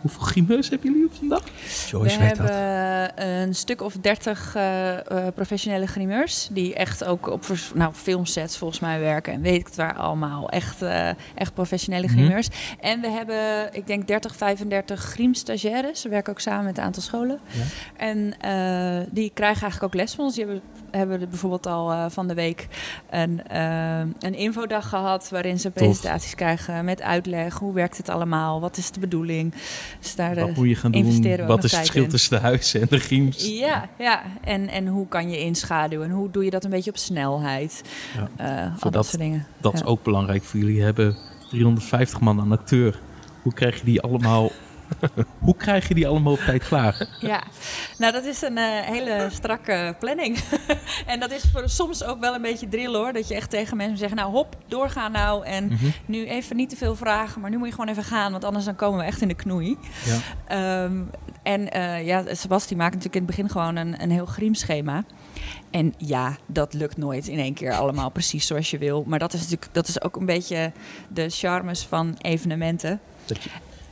Hoeveel 0.00 0.20
grimeurs 0.22 0.68
hebben 0.68 0.90
jullie 0.92 1.06
op 1.06 1.12
zo'n 1.18 1.28
dag? 1.28 1.42
Joyce 1.88 2.18
we 2.18 2.24
weet 2.24 2.36
dat. 2.36 2.48
hebben 2.48 3.26
een 3.26 3.54
stuk 3.54 3.80
of 3.82 3.94
dertig 3.94 4.54
eh, 4.54 5.26
eh, 5.26 5.34
professionele 5.34 5.86
grimeurs. 5.86 6.48
Die 6.52 6.74
echt 6.74 7.04
ook 7.04 7.26
op 7.26 7.46
nou, 7.74 7.92
filmsets 7.94 8.56
volgens 8.56 8.80
mij 8.80 9.00
werken. 9.00 9.32
En 9.32 9.40
weet 9.40 9.60
ik 9.60 9.66
het 9.66 9.76
waar 9.76 9.94
allemaal. 9.96 10.48
Echt, 10.48 10.82
eh, 10.82 11.08
echt 11.34 11.54
professionele 11.54 12.06
Mhm. 12.06 12.16
grimeurs. 12.16 12.48
En 12.80 13.00
we 13.00 13.08
hebben, 13.08 13.68
ik 13.74 13.86
denk 13.86 14.06
30, 14.06 14.36
35 14.36 15.00
griemstagiaires. 15.02 16.00
Ze 16.00 16.08
werken 16.08 16.32
ook 16.32 16.40
samen 16.40 16.64
met 16.64 16.78
een 16.78 16.84
aantal 16.84 17.02
scholen. 17.02 17.38
Ja. 17.46 17.62
En 17.96 18.34
eh, 18.40 19.06
die 19.10 19.30
krijgen 19.34 19.62
eigenlijk 19.62 19.94
ook 19.94 20.00
les 20.00 20.14
van 20.14 20.24
ons. 20.24 20.34
Die 20.34 20.44
hebben, 20.44 20.62
hebben 20.90 21.20
er 21.20 21.28
bijvoorbeeld 21.28 21.66
al 21.66 21.90
eh, 21.92 22.04
van 22.08 22.28
de 22.28 22.34
week 22.34 22.68
een, 23.10 23.46
eh, 23.46 23.98
een 23.98 24.34
infodag 24.34 24.88
gehad. 24.88 25.28
Waarin 25.28 25.58
ze 25.58 25.70
presentaties 25.70 26.34
krijgen 26.34 26.84
met 26.84 27.02
uitleg. 27.02 27.58
Hoe 27.58 27.74
werkt 27.74 27.96
het 27.96 28.08
allemaal? 28.08 28.60
Wat 28.60 28.76
is 28.76 28.90
de 28.90 29.00
bedoeling? 29.00 29.54
Dus 30.00 30.14
daar, 30.14 30.36
eh, 30.36 30.42
Wat 30.44 30.56
moet 30.56 30.68
je 30.68 30.74
gaan 30.74 30.90
doen? 30.90 31.22
we 31.22 31.44
Wat 31.46 31.64
is 31.64 31.70
het 31.70 31.80
verschil 31.80 32.06
tussen 32.08 32.36
de 32.36 32.42
huizen 32.42 32.80
en 32.80 32.86
de 32.90 32.98
griems? 32.98 33.46
ja, 33.48 33.88
ja. 33.98 34.22
En, 34.44 34.68
en 34.68 34.86
hoe 34.86 35.08
kan 35.08 35.30
je 35.30 35.38
inschaduwen? 35.38 36.08
En 36.08 36.14
hoe 36.14 36.30
doe 36.30 36.44
je 36.44 36.50
dat 36.50 36.64
een 36.64 36.70
beetje 36.70 36.90
op 36.90 36.96
snelheid? 36.96 37.82
Ja. 38.16 38.28
Eh, 38.36 38.62
al 38.64 38.70
Voor 38.70 38.80
dat, 38.80 38.92
dat- 38.92 39.06
soort 39.06 39.22
dingen. 39.22 39.46
Dat 39.60 39.74
is 39.74 39.84
ook 39.84 40.02
belangrijk 40.02 40.42
voor 40.44 40.60
jullie. 40.60 40.82
Hebben 40.82 41.16
350 41.50 42.20
man 42.20 42.40
aan 42.40 42.52
acteur. 42.52 43.00
Hoe 43.42 43.52
krijg 43.54 43.78
je 43.78 43.84
die 43.84 44.00
allemaal 44.00 44.50
Hoe 45.38 45.56
krijg 45.56 45.88
je 45.88 45.94
die 45.94 46.08
allemaal 46.08 46.32
op 46.32 46.38
tijd 46.38 46.64
klaar? 46.64 47.06
Ja, 47.20 47.42
nou 47.98 48.12
dat 48.12 48.24
is 48.24 48.42
een 48.42 48.58
eh, 48.58 48.64
hele 48.80 49.28
strakke 49.32 49.94
planning. 49.98 50.38
en 51.06 51.20
dat 51.20 51.30
is 51.30 51.44
voor, 51.52 51.68
soms 51.68 52.04
ook 52.04 52.20
wel 52.20 52.34
een 52.34 52.42
beetje 52.42 52.68
drill 52.68 52.92
hoor. 52.94 53.12
Dat 53.12 53.28
je 53.28 53.34
echt 53.34 53.50
tegen 53.50 53.76
mensen 53.76 53.98
zegt, 53.98 54.14
nou 54.14 54.30
hop, 54.32 54.56
doorgaan 54.68 55.12
nou. 55.12 55.44
En 55.44 55.66
Mhm. 55.66 55.84
nu 56.06 56.26
even 56.26 56.56
niet 56.56 56.68
te 56.70 56.76
veel 56.76 56.96
vragen, 56.96 57.40
maar 57.40 57.50
nu 57.50 57.56
moet 57.58 57.66
je 57.68 57.74
gewoon 57.74 57.90
even 57.90 58.04
gaan. 58.04 58.32
Want 58.32 58.44
anders 58.44 58.64
dan 58.64 58.76
komen 58.76 58.98
we 58.98 59.04
echt 59.04 59.20
in 59.20 59.28
de 59.28 59.34
knoei. 59.34 59.78
Ja. 60.04 60.18
Ehm, 60.46 61.02
en 61.42 61.70
eh 61.72 62.06
ja, 62.06 62.24
Sebasti 62.34 62.76
maakt 62.76 62.94
natuurlijk 62.94 63.14
in 63.22 63.26
het 63.26 63.36
begin 63.36 63.50
gewoon 63.50 63.76
een, 63.76 64.02
een 64.02 64.10
heel 64.10 64.26
griemschema. 64.26 65.04
En 65.70 65.94
ja, 65.98 66.36
dat 66.46 66.74
lukt 66.74 66.96
nooit 66.96 67.28
in 67.28 67.38
één 67.38 67.54
keer 67.54 67.72
allemaal 67.72 68.10
precies 68.10 68.46
zoals 68.46 68.70
je 68.70 68.78
wil. 68.78 69.04
Maar 69.06 69.18
dat 69.18 69.32
is 69.32 69.40
natuurlijk 69.40 69.68
dat 69.72 69.88
is 69.88 70.02
ook 70.02 70.16
een 70.16 70.26
beetje 70.26 70.72
de 71.08 71.28
charmes 71.28 71.86
van 71.86 72.16
evenementen. 72.20 73.00
Dat 73.26 73.42
je, 73.42 73.50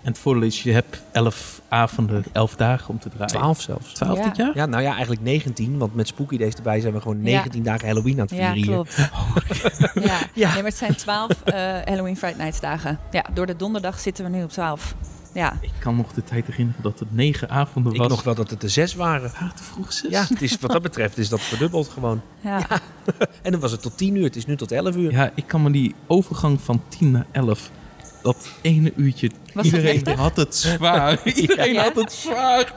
En 0.09 0.15
het 0.15 0.23
voordeel 0.23 0.43
is, 0.43 0.63
je 0.63 0.73
hebt 0.73 1.03
elf 1.13 1.61
avonden, 1.69 2.25
elf 2.33 2.57
dagen 2.57 2.89
om 2.89 2.99
te 2.99 3.09
draaien. 3.09 3.27
12 3.27 3.61
zelfs. 3.61 3.93
Twaalf 3.93 4.19
Ja. 4.19 4.25
dit 4.25 4.37
jaar? 4.37 4.51
Ja, 4.55 4.67
nou 4.67 4.83
ja, 4.83 4.91
eigenlijk 4.91 5.21
19. 5.23 5.79
Want 5.79 5.95
met 5.95 6.09
Spooky 6.09 6.37
Days 6.39 6.55
erbij 6.55 6.81
zijn 6.81 6.93
we 6.93 7.01
gewoon 7.01 7.17
Ja. 7.17 7.23
19 7.23 7.63
dagen 7.63 7.87
Halloween 7.87 8.15
aan 8.21 8.27
het 8.27 8.31
Ja, 8.31 8.53
vieren 8.53 8.55
hier. 8.55 8.65
klopt. 8.67 8.97
ja. 10.09 10.19
Ja. 10.35 10.49
Nee, 10.53 10.55
maar 10.63 10.71
het 10.71 10.77
zijn 10.77 10.97
twaalf 10.97 11.43
eh, 11.45 11.55
Halloween 11.85 12.17
Friday 12.17 12.39
Nights 12.39 12.61
dagen. 12.61 12.99
Ja, 13.11 13.25
door 13.35 13.47
de 13.47 13.57
donderdag 13.57 13.99
zitten 13.99 14.25
we 14.25 14.31
nu 14.31 14.43
op 14.43 14.51
twaalf. 14.51 14.95
Ja, 15.35 15.53
Ik 15.61 15.71
kan 15.79 15.97
nog 15.97 16.13
de 16.13 16.25
tijd 16.25 16.47
herinneren 16.47 16.83
dat 16.83 16.99
het 16.99 17.15
negen 17.15 17.49
avonden 17.51 17.93
Ik 17.93 17.99
was. 17.99 18.09
nog 18.09 18.23
wel 18.23 18.35
dat 18.35 18.51
het 18.51 18.63
er 18.63 18.71
zes 18.71 18.95
waren. 18.95 19.31
Het 19.35 19.57
te 19.57 19.63
vroeg 19.63 19.93
zes? 19.93 20.11
Ja, 20.11 20.25
het 20.29 20.43
is, 20.43 20.59
wat 20.61 20.71
dat 20.71 20.83
betreft 20.83 21.19
is 21.19 21.29
dat 21.29 21.41
verdubbeld 21.41 21.89
gewoon. 21.89 22.21
ja. 22.41 22.61
En 23.43 23.51
dan 23.53 23.61
was 23.61 23.71
het 23.71 23.83
tot 23.83 23.97
10 23.97 24.17
uur. 24.17 24.25
Het 24.25 24.37
is 24.37 24.47
nu 24.47 24.57
tot 24.57 24.73
11 24.73 24.97
uur. 24.97 25.11
Ja, 25.11 25.31
ik 25.35 25.47
kan 25.47 25.63
me 25.63 25.71
die 25.71 25.95
overgang 26.07 26.61
van 26.61 26.83
10 26.89 27.11
naar 27.11 27.27
11, 27.31 27.71
dat 28.35 28.49
ene 28.61 28.93
uurtje, 28.97 29.31
dat 29.55 29.65
iedereen 29.65 30.07
had 30.17 30.37
het 30.37 30.57
zwaar. 30.57 31.21
iedereen 31.43 31.73
Ja? 31.73 31.83
had 31.83 31.95
het 31.95 32.13
zwaar. 32.13 32.75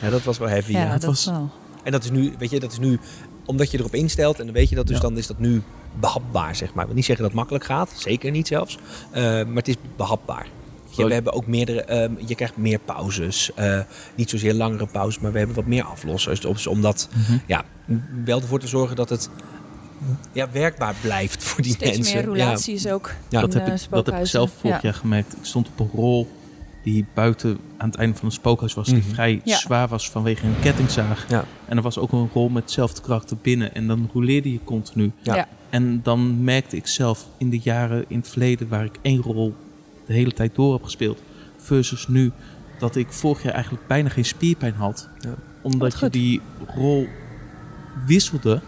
Ja, 0.00 0.10
dat 0.10 0.22
was 0.22 0.38
wel 0.38 0.48
heavy. 0.48 0.72
ja, 0.72 0.78
Ja. 0.82 0.90
dat 0.92 1.04
was- 1.04 1.24
wel. 1.24 1.50
En 1.82 1.92
dat 1.92 2.04
is 2.04 2.10
nu, 2.10 2.32
weet 2.38 2.50
je, 2.50 2.60
dat 2.60 2.72
is 2.72 2.78
nu, 2.78 2.98
omdat 3.46 3.70
je 3.70 3.78
erop 3.78 3.94
instelt 3.94 4.38
en 4.38 4.44
dan 4.44 4.54
weet 4.54 4.68
je 4.68 4.74
dat, 4.74 4.86
dus 4.86 4.96
Ja. 4.96 5.02
dan 5.02 5.18
is 5.18 5.26
dat 5.26 5.38
nu 5.38 5.62
behapbaar, 6.00 6.56
zeg 6.56 6.68
maar. 6.72 6.80
Ik 6.80 6.86
wil 6.86 6.94
niet 6.96 7.04
zeggen 7.04 7.24
dat 7.24 7.32
het 7.32 7.40
makkelijk 7.42 7.64
gaat, 7.64 7.92
zeker 7.96 8.30
niet 8.30 8.46
zelfs. 8.46 8.78
Eh, 9.10 9.22
maar 9.22 9.46
het 9.54 9.68
is 9.68 9.74
behapbaar. 9.96 10.46
Je, 10.96 11.04
we 11.06 11.12
hebben 11.14 11.32
ook 11.32 11.46
meerdere, 11.46 11.82
ehm, 11.82 12.12
je 12.26 12.34
krijgt 12.34 12.56
meer 12.56 12.78
pauzes. 12.78 13.50
Eh, 13.54 13.80
niet 14.14 14.30
zozeer 14.30 14.54
langere 14.54 14.86
pauzes, 14.86 15.18
maar 15.22 15.32
we 15.32 15.38
hebben 15.38 15.56
wat 15.56 15.66
meer 15.66 15.84
aflossers. 15.84 16.40
Dus 16.40 16.66
om 16.66 16.80
dat 16.80 17.08
Mhm. 17.14 17.38
ja, 17.46 17.64
wel 18.24 18.40
ervoor 18.40 18.60
te 18.60 18.66
zorgen 18.66 18.96
dat 18.96 19.08
het 19.08 19.30
ja, 20.32 20.48
werkbaar 20.52 20.94
blijft 21.02 21.42
voor 21.44 21.62
die 21.62 21.72
Steeds 21.72 21.96
mensen. 21.96 22.14
meer 22.14 22.36
Ja. 22.36 22.44
roulaties 22.44 22.86
ook. 22.86 23.10
Ja, 23.28 23.40
dat, 23.40 23.54
in, 23.54 23.60
heb 23.60 23.68
eh, 23.68 23.74
ik, 23.74 23.80
dat 23.90 24.06
heb 24.06 24.18
ik 24.20 24.26
zelf 24.26 24.50
vorig 24.60 24.76
Ja. 24.76 24.82
jaar 24.82 24.94
gemerkt. 24.94 25.32
Ik 25.32 25.44
stond 25.44 25.68
op 25.68 25.80
een 25.80 25.90
rol 25.94 26.28
die 26.82 27.06
buiten 27.14 27.58
aan 27.76 27.88
het 27.88 27.98
einde 27.98 28.16
van 28.16 28.24
een 28.26 28.32
spookhuis 28.32 28.74
was. 28.74 28.86
Die 28.86 28.96
Mhm. 28.96 29.08
vrij 29.08 29.40
Ja. 29.44 29.56
zwaar 29.56 29.88
was 29.88 30.10
vanwege 30.10 30.46
een 30.46 30.60
kettingzaag. 30.60 31.26
Ja. 31.28 31.44
En 31.64 31.76
er 31.76 31.82
was 31.82 31.98
ook 31.98 32.12
een 32.12 32.28
rol 32.32 32.48
met 32.48 32.62
hetzelfde 32.62 33.00
karakter 33.02 33.36
binnen. 33.42 33.74
En 33.74 33.86
dan 33.86 34.10
rouleerde 34.12 34.52
je 34.52 34.58
continu. 34.64 35.12
Ja. 35.22 35.34
Ja. 35.34 35.48
En 35.70 36.00
dan 36.02 36.44
merkte 36.44 36.76
ik 36.76 36.86
zelf 36.86 37.26
in 37.38 37.50
de 37.50 37.58
jaren 37.58 38.04
in 38.08 38.18
het 38.18 38.28
verleden 38.28 38.68
waar 38.68 38.84
ik 38.84 38.98
één 39.02 39.22
rol 39.22 39.54
de 40.06 40.12
hele 40.12 40.32
tijd 40.32 40.54
door 40.54 40.72
heb 40.72 40.82
gespeeld. 40.82 41.22
Versus 41.56 42.08
nu 42.08 42.32
dat 42.78 42.96
ik 42.96 43.12
vorig 43.12 43.42
jaar 43.42 43.52
eigenlijk 43.52 43.86
bijna 43.86 44.08
geen 44.08 44.24
spierpijn 44.24 44.74
had. 44.74 45.08
Ja. 45.18 45.34
Omdat 45.62 45.98
je 46.00 46.10
die 46.10 46.40
rol 46.74 47.06
wisselde 48.06 48.60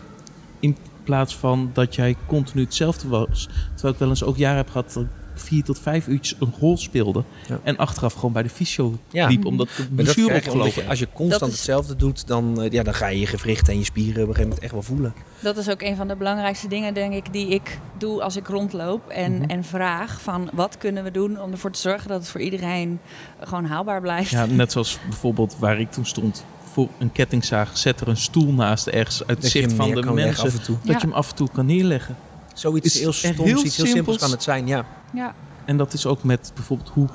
plaats 1.11 1.37
van 1.37 1.71
dat 1.73 1.95
jij 1.95 2.17
continu 2.27 2.65
hetzelfde 2.65 3.09
was. 3.09 3.49
Terwijl 3.73 3.93
ik 3.95 3.99
wel 4.01 4.09
eens 4.09 4.25
ook 4.25 4.37
jaren 4.37 4.57
heb 4.57 4.71
gehad 4.71 4.93
dat 4.93 5.03
ik 5.03 5.09
vier 5.35 5.65
tot 5.65 5.79
vijf 5.79 6.07
uurtjes 6.07 6.37
een 6.41 6.53
rol 6.61 6.77
speelde. 6.77 7.25
Ja. 7.49 7.61
En 7.63 7.77
achteraf 7.77 8.13
gewoon 8.15 8.33
bij 8.33 8.43
de 8.43 8.49
fysio 8.49 8.95
Ja. 9.11 9.27
liep 9.27 9.45
omdat 9.45 9.69
de 9.69 9.75
dat 9.77 9.95
blessure 9.95 10.35
opgelopen 10.35 10.83
je, 10.83 10.89
als 10.89 10.99
je 10.99 11.09
constant 11.13 11.51
is- 11.51 11.57
hetzelfde 11.57 11.97
doet, 11.97 12.27
dan, 12.27 12.63
eh, 12.63 12.71
ja, 12.71 12.83
dan 12.83 12.95
ga 12.95 13.07
je 13.07 13.21
je 13.21 13.27
gewrichten 13.27 13.73
en 13.73 13.79
je 13.79 13.85
spieren 13.85 14.11
op 14.23 14.29
een 14.29 14.35
gegeven 14.35 14.43
moment 14.43 14.63
echt 14.63 14.73
wel 14.73 14.83
voelen. 14.83 15.15
Dat 15.41 15.57
is 15.57 15.71
ook 15.71 15.83
een 15.83 15.97
van 15.97 16.09
de 16.09 16.17
belangrijkste 16.17 16.69
dingen, 16.69 16.95
denk 16.95 17.13
ik, 17.15 17.33
die 17.33 17.49
ik 17.49 17.79
doe 17.99 18.23
als 18.23 18.37
ik 18.37 18.47
rondloop. 18.47 19.09
En, 19.09 19.33
Mhm. 19.33 19.51
en 19.51 19.65
vraag 19.65 20.21
van 20.21 20.51
wat 20.53 20.79
kunnen 20.79 21.05
we 21.05 21.11
doen 21.11 21.41
om 21.43 21.51
ervoor 21.53 21.71
te 21.73 21.81
zorgen 21.81 22.09
dat 22.09 22.21
het 22.21 22.29
voor 22.29 22.41
iedereen 22.41 22.99
gewoon 23.41 23.65
haalbaar 23.65 24.01
blijft. 24.01 24.31
Ja, 24.31 24.47
net 24.63 24.73
zoals 24.73 24.99
bijvoorbeeld 25.09 25.57
waar 25.59 25.81
ik 25.81 25.91
toen 25.91 26.07
stond. 26.07 26.45
Voor 26.73 26.89
een 26.99 27.13
kettingzaag 27.13 27.79
zet 27.79 28.01
er 28.01 28.09
een 28.09 28.17
stoel 28.17 28.53
naast 28.53 28.87
ergens 28.87 29.27
uit 29.27 29.43
het 29.43 29.51
zicht 29.51 29.73
van 29.73 29.91
de 29.91 30.13
mensen. 30.13 30.47
af 30.47 30.55
en 30.59 30.63
toe. 30.63 30.77
Dat 30.77 30.87
Ja. 30.87 30.93
je 30.93 30.99
hem 31.07 31.13
af 31.13 31.31
en 31.31 31.37
toe 31.37 31.49
kan 31.53 31.67
neerleggen. 31.67 32.17
Zoiets 32.55 32.87
Is 32.95 33.01
heel 33.01 33.13
stoms, 33.13 33.37
heel 33.37 33.47
iets 33.47 33.63
heel 33.63 33.63
simpels 33.71 33.91
simpels. 33.91 34.17
kan 34.19 34.31
het 34.31 34.43
zijn, 34.43 34.67
ja. 34.67 34.87
Ja. 35.13 35.35
En 35.65 35.77
dat 35.77 35.93
is 35.93 36.07
ook 36.07 36.23
met 36.23 36.53
bijvoorbeeld 36.55 36.89
hoe 36.89 37.09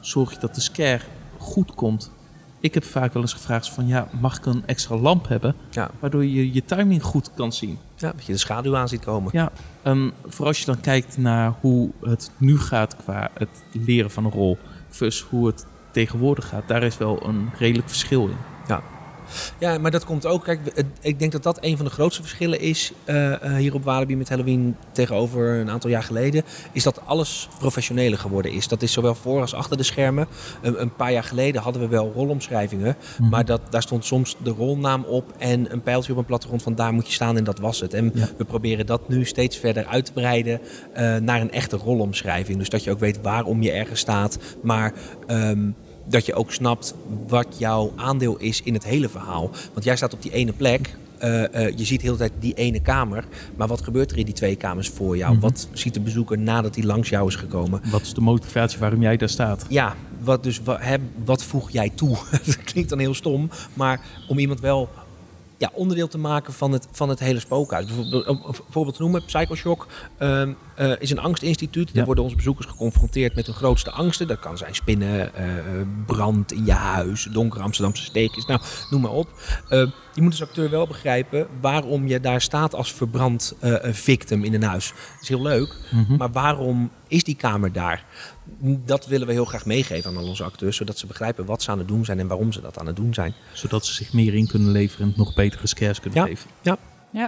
zorg 0.00 0.30
je 0.32 0.38
dat 0.38 0.54
de 0.54 0.60
scare 0.60 1.00
goed 1.38 1.74
komt. 1.74 2.10
Ik 2.60 2.74
heb 2.74 2.84
vaak 2.84 3.12
wel 3.12 3.22
eens 3.22 3.32
gevraagd 3.32 3.68
van 3.68 3.86
ja, 3.86 4.08
mag 4.20 4.36
ik 4.36 4.46
een 4.46 4.62
extra 4.66 4.96
lamp 4.96 5.28
hebben? 5.28 5.54
Ja. 5.70 5.90
Waardoor 6.00 6.24
je 6.24 6.52
je 6.52 6.64
timing 6.64 7.02
goed 7.02 7.30
kan 7.34 7.52
zien. 7.52 7.78
ja. 7.96 8.12
Dat 8.16 8.24
je 8.26 8.32
de 8.32 8.38
schaduw 8.38 8.76
aan 8.76 8.88
ziet 8.88 9.04
komen. 9.04 9.30
Ja, 9.34 9.50
ehm, 9.82 10.10
voor 10.26 10.46
als 10.46 10.58
je 10.58 10.64
dan 10.64 10.80
kijkt 10.80 11.18
naar 11.18 11.54
hoe 11.60 11.90
het 12.02 12.30
nu 12.36 12.58
gaat 12.58 12.96
qua 12.96 13.30
het 13.34 13.62
leren 13.72 14.10
van 14.10 14.24
een 14.24 14.30
rol. 14.30 14.58
Versus 14.88 15.26
hoe 15.30 15.46
het 15.46 15.66
tegenwoordig 15.90 16.48
gaat. 16.48 16.68
Daar 16.68 16.82
is 16.82 16.98
wel 16.98 17.26
een 17.26 17.50
redelijk 17.58 17.88
verschil 17.88 18.26
in. 18.26 18.36
Ja, 18.68 18.82
maar 19.80 19.90
dat 19.90 20.04
komt 20.04 20.26
ook. 20.26 20.44
Kijk, 20.44 20.84
ik 21.00 21.18
denk 21.18 21.32
dat 21.32 21.42
dat 21.42 21.58
een 21.60 21.76
van 21.76 21.84
de 21.84 21.90
grootste 21.90 22.22
verschillen 22.22 22.60
is 22.60 22.92
eh, 23.04 23.32
eh, 23.32 23.56
hier 23.56 23.74
op 23.74 23.84
Walibi 23.84 24.16
met 24.16 24.28
Halloween 24.28 24.76
tegenover 24.92 25.58
een 25.60 25.70
aantal 25.70 25.90
jaar 25.90 26.02
geleden. 26.02 26.44
Is 26.72 26.82
dat 26.82 27.06
alles 27.06 27.48
professioneler 27.58 28.18
geworden 28.18 28.52
is. 28.52 28.68
Dat 28.68 28.82
is 28.82 28.92
zowel 28.92 29.14
voor 29.14 29.40
als 29.40 29.54
achter 29.54 29.76
de 29.76 29.82
schermen. 29.82 30.26
Een, 30.62 30.80
een 30.80 30.94
paar 30.94 31.12
jaar 31.12 31.24
geleden 31.24 31.62
hadden 31.62 31.82
we 31.82 31.88
wel 31.88 32.12
rolomschrijvingen. 32.14 32.96
Mhm. 33.18 33.28
Maar 33.28 33.44
dat, 33.44 33.60
daar 33.70 33.82
stond 33.82 34.04
soms 34.04 34.36
de 34.42 34.50
rolnaam 34.50 35.04
op 35.04 35.32
en 35.38 35.72
een 35.72 35.82
pijltje 35.82 36.12
op 36.12 36.18
een 36.18 36.24
plattegrond 36.24 36.62
van 36.62 36.74
daar 36.74 36.92
moet 36.92 37.06
je 37.06 37.12
staan 37.12 37.36
en 37.36 37.44
dat 37.44 37.58
was 37.58 37.80
het. 37.80 37.94
En 37.94 38.10
Ja. 38.14 38.28
we 38.36 38.44
proberen 38.44 38.86
dat 38.86 39.08
nu 39.08 39.24
steeds 39.24 39.56
verder 39.56 39.86
uit 39.86 40.04
te 40.04 40.12
breiden 40.12 40.60
eh, 40.92 41.16
naar 41.16 41.40
een 41.40 41.52
echte 41.52 41.76
rolomschrijving. 41.76 42.58
Dus 42.58 42.68
dat 42.68 42.84
je 42.84 42.90
ook 42.90 42.98
weet 42.98 43.20
waarom 43.22 43.62
je 43.62 43.72
ergens 43.72 44.00
staat. 44.00 44.38
Maar 44.62 44.92
ehm, 45.26 45.70
dat 46.08 46.26
je 46.26 46.34
ook 46.34 46.52
snapt 46.52 46.94
wat 47.26 47.46
jouw 47.58 47.92
aandeel 47.96 48.36
is 48.38 48.62
in 48.62 48.74
het 48.74 48.84
hele 48.84 49.08
verhaal. 49.08 49.50
Want 49.72 49.84
jij 49.84 49.96
staat 49.96 50.14
op 50.14 50.22
die 50.22 50.32
ene 50.32 50.52
plek. 50.52 50.96
eh, 51.18 51.66
eh, 51.66 51.76
je 51.76 51.84
ziet 51.84 52.00
de 52.00 52.06
hele 52.06 52.18
tijd 52.18 52.32
die 52.38 52.54
ene 52.54 52.80
kamer. 52.80 53.24
Maar 53.56 53.68
wat 53.68 53.82
gebeurt 53.82 54.10
er 54.10 54.18
in 54.18 54.24
die 54.24 54.34
twee 54.34 54.56
kamers 54.56 54.88
voor 54.88 55.16
jou? 55.16 55.32
Mhm. 55.32 55.40
Wat 55.40 55.68
ziet 55.72 55.94
de 55.94 56.00
bezoeker 56.00 56.38
nadat 56.38 56.74
hij 56.74 56.84
langs 56.84 57.08
jou 57.08 57.28
is 57.28 57.34
gekomen? 57.36 57.80
Wat 57.90 58.00
is 58.00 58.14
de 58.14 58.20
motivatie 58.20 58.78
waarom 58.78 59.02
jij 59.02 59.16
daar 59.16 59.28
staat? 59.28 59.64
Ja, 59.68 59.96
wat, 60.20 60.42
dus, 60.42 60.62
wat, 60.62 60.80
wat 61.24 61.42
voeg 61.44 61.70
jij 61.70 61.90
toe? 61.94 62.16
dat 62.46 62.62
klinkt 62.64 62.90
dan 62.90 62.98
heel 62.98 63.14
stom. 63.14 63.50
Maar 63.74 64.00
om 64.28 64.38
iemand 64.38 64.60
wel 64.60 64.88
ja, 65.62 65.70
onderdeel 65.74 66.08
te 66.08 66.18
maken 66.18 66.52
van 66.52 66.72
het, 66.72 66.88
van 66.90 67.08
het 67.08 67.18
hele 67.18 67.40
spookhuis. 67.40 67.86
Bijvoorbeeld, 67.86 68.26
om 68.26 68.42
een 68.46 68.54
voorbeeld 68.70 68.96
te 68.96 69.02
noemen, 69.02 69.24
Psychoshock 69.24 69.86
ehm, 70.18 70.52
eh, 70.74 70.92
is 70.98 71.10
een 71.10 71.18
angstinstituut. 71.18 71.88
Ja. 71.88 71.94
Daar 71.94 72.04
worden 72.04 72.24
onze 72.24 72.36
bezoekers 72.36 72.66
geconfronteerd 72.66 73.34
met 73.34 73.46
hun 73.46 73.54
grootste 73.54 73.90
angsten. 73.90 74.26
Dat 74.26 74.38
kan 74.38 74.58
zijn 74.58 74.74
spinnen, 74.74 75.34
eh, 75.34 75.44
brand 76.06 76.52
in 76.52 76.64
je 76.66 76.72
huis, 76.72 77.28
donkere 77.32 77.62
Amsterdamse 77.62 78.04
steekjes. 78.04 78.46
Nou, 78.46 78.60
noem 78.90 79.00
maar 79.00 79.10
op. 79.10 79.28
Eh, 79.68 79.78
je 80.14 80.22
moet 80.22 80.30
als 80.30 80.42
acteur 80.42 80.70
wel 80.70 80.86
begrijpen 80.86 81.46
waarom 81.60 82.06
je 82.06 82.20
daar 82.20 82.40
staat 82.40 82.74
als 82.74 82.92
verbrand 82.92 83.54
eh, 83.60 83.74
victim 83.92 84.44
in 84.44 84.54
een 84.54 84.62
huis. 84.62 84.88
Dat 84.88 85.22
is 85.22 85.28
heel 85.28 85.42
leuk, 85.42 85.76
Mhm. 85.90 86.16
maar 86.16 86.30
waarom 86.32 86.90
is 87.08 87.24
die 87.24 87.36
kamer 87.36 87.72
daar? 87.72 88.04
Dat 88.60 89.06
willen 89.06 89.26
we 89.26 89.32
heel 89.32 89.44
graag 89.44 89.66
meegeven 89.66 90.10
aan 90.10 90.16
al 90.16 90.28
onze 90.28 90.44
acteurs, 90.44 90.76
zodat 90.76 90.98
ze 90.98 91.06
begrijpen 91.06 91.44
wat 91.44 91.62
ze 91.62 91.70
aan 91.70 91.78
het 91.78 91.88
doen 91.88 92.04
zijn 92.04 92.18
en 92.18 92.26
waarom 92.26 92.52
ze 92.52 92.60
dat 92.60 92.78
aan 92.78 92.86
het 92.86 92.96
doen 92.96 93.14
zijn. 93.14 93.34
Zodat 93.52 93.86
ze 93.86 93.92
zich 93.94 94.12
meer 94.12 94.34
in 94.34 94.46
kunnen 94.46 94.70
leveren 94.70 95.06
en 95.06 95.12
nog 95.16 95.34
betere 95.34 95.66
scares 95.66 96.00
kunnen 96.00 96.18
Ja. 96.20 96.26
geven. 96.26 96.50
ja, 96.62 96.78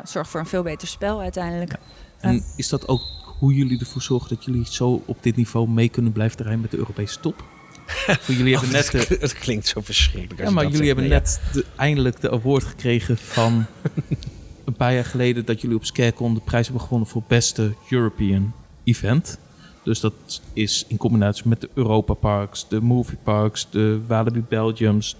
het 0.00 0.10
zorgt 0.10 0.30
voor 0.30 0.40
een 0.40 0.46
veel 0.46 0.62
beter 0.62 0.88
spel 0.88 1.20
uiteindelijk. 1.20 1.76
En 2.20 2.44
is 2.56 2.68
dat 2.68 2.88
ook 2.88 3.02
hoe 3.38 3.54
jullie 3.54 3.80
ervoor 3.80 4.02
zorgen 4.02 4.28
dat 4.28 4.44
jullie 4.44 4.66
zo 4.70 5.02
op 5.06 5.18
dit 5.20 5.37
niveau 5.37 5.68
mee 5.68 5.88
kunnen 5.88 6.12
blijven 6.12 6.37
draaien 6.37 6.60
met 6.60 6.70
de 6.70 6.76
Europese 6.76 7.20
top? 7.20 7.44
Voor 8.20 8.34
jullie 8.34 8.52
hebben 8.52 8.72
net 8.72 8.90
de, 8.90 9.16
het 9.20 9.32
klinkt 9.38 9.66
zo 9.66 9.80
verschrikkelijk. 9.80 10.40
Ja, 10.42 10.50
maar 10.50 10.62
jullie 10.62 10.76
zegt. 10.76 10.87
hebben 10.87 11.08
Nee, 11.08 11.18
net 11.18 11.40
de, 11.52 11.64
eindelijk 11.76 12.20
de 12.20 12.30
award 12.30 12.64
gekregen 12.64 13.16
van 13.18 13.66
een 14.64 14.74
paar 14.76 14.94
jaar 14.94 15.04
geleden 15.04 15.44
dat 15.44 15.60
jullie 15.60 15.76
op 15.76 15.84
Scarecon 15.84 16.34
de 16.34 16.40
prijs 16.40 16.64
hebben 16.66 16.84
gewonnen 16.84 17.08
voor 17.08 17.22
beste 17.28 17.74
European 17.90 18.52
event. 18.84 19.38
Dus 19.85 20.01
dat 20.01 20.42
is 20.53 20.85
in 20.88 20.97
combinatie 20.97 21.49
met 21.49 21.61
de 21.61 21.68
Europa 21.75 22.14
Parks, 22.14 22.68
de 22.68 22.81
Movie 22.81 23.18
Parks, 23.23 23.70
de 23.70 24.01
Walibi 24.07 24.44
Belgiums, 24.49 25.16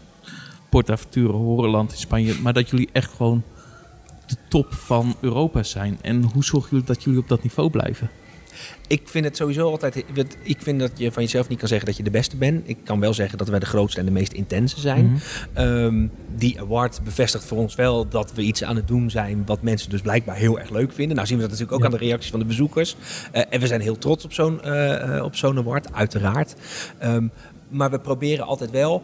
PortAventura 0.69 1.33
Horrorland 1.33 1.93
in 1.93 1.99
Spanje. 1.99 2.35
Maar 2.43 2.53
dat 2.53 2.71
jullie 2.71 2.89
echt 2.93 3.13
gewoon 3.13 3.43
de 4.27 4.37
top 4.49 4.73
van 4.73 5.15
Europa 5.21 5.63
zijn. 5.63 5.99
En 6.03 6.23
hoe 6.23 6.45
zorgen 6.45 6.71
jullie 6.71 6.87
dat 6.87 7.03
jullie 7.03 7.19
op 7.19 7.29
dat 7.29 7.43
niveau 7.43 7.71
blijven? 7.71 8.11
Ik 8.87 9.01
vind 9.05 9.25
het 9.25 9.37
sowieso 9.37 9.71
altijd. 9.71 10.05
Ik 10.43 10.59
vind 10.61 10.81
dat 10.81 10.91
je 10.95 11.13
van 11.13 11.23
jezelf 11.23 11.49
niet 11.49 11.59
kan 11.59 11.69
zeggen 11.69 11.87
dat 11.87 11.97
je 11.97 12.03
de 12.03 12.11
beste 12.11 12.37
bent. 12.37 12.69
Ik 12.69 12.77
kan 12.85 13.01
wel 13.01 13.15
zeggen 13.15 13.39
dat 13.39 13.49
wij 13.49 13.59
de 13.59 13.67
grootste 13.67 14.01
en 14.01 14.07
de 14.07 14.13
meest 14.13 14.33
intense 14.33 14.81
zijn. 14.81 15.05
Mhm. 15.05 15.19
Ehm, 15.53 16.07
die 16.37 16.61
award 16.61 17.01
bevestigt 17.05 17.45
voor 17.45 17.59
ons 17.59 17.75
wel 17.75 18.09
dat 18.09 18.33
we 18.35 18.43
iets 18.43 18.65
aan 18.65 18.77
het 18.77 18.89
doen 18.89 19.11
zijn 19.11 19.43
wat 19.47 19.63
mensen 19.63 19.91
dus 19.91 20.01
blijkbaar 20.01 20.37
heel 20.37 20.59
erg 20.59 20.71
leuk 20.71 20.93
vinden. 20.93 21.17
Nou 21.17 21.29
zien 21.29 21.37
we 21.37 21.43
dat 21.43 21.53
natuurlijk 21.53 21.77
ook 21.83 21.89
Ja. 21.89 21.93
aan 21.95 22.01
de 22.01 22.07
reacties 22.07 22.31
van 22.31 22.41
de 22.41 22.47
bezoekers. 22.47 22.97
Eh, 23.33 23.43
en 23.51 23.61
we 23.61 23.67
zijn 23.67 23.81
heel 23.81 23.99
trots 23.99 24.25
op 24.25 24.33
zo'n 24.33 24.63
eh, 24.63 25.17
eh, 25.17 25.25
op 25.25 25.37
zo'n 25.37 25.59
award, 25.59 25.93
uiteraard. 25.93 26.55
Ehm, 26.99 27.27
maar 27.69 27.91
we 27.91 27.99
proberen 28.01 28.47
altijd 28.47 28.71
wel 28.71 29.03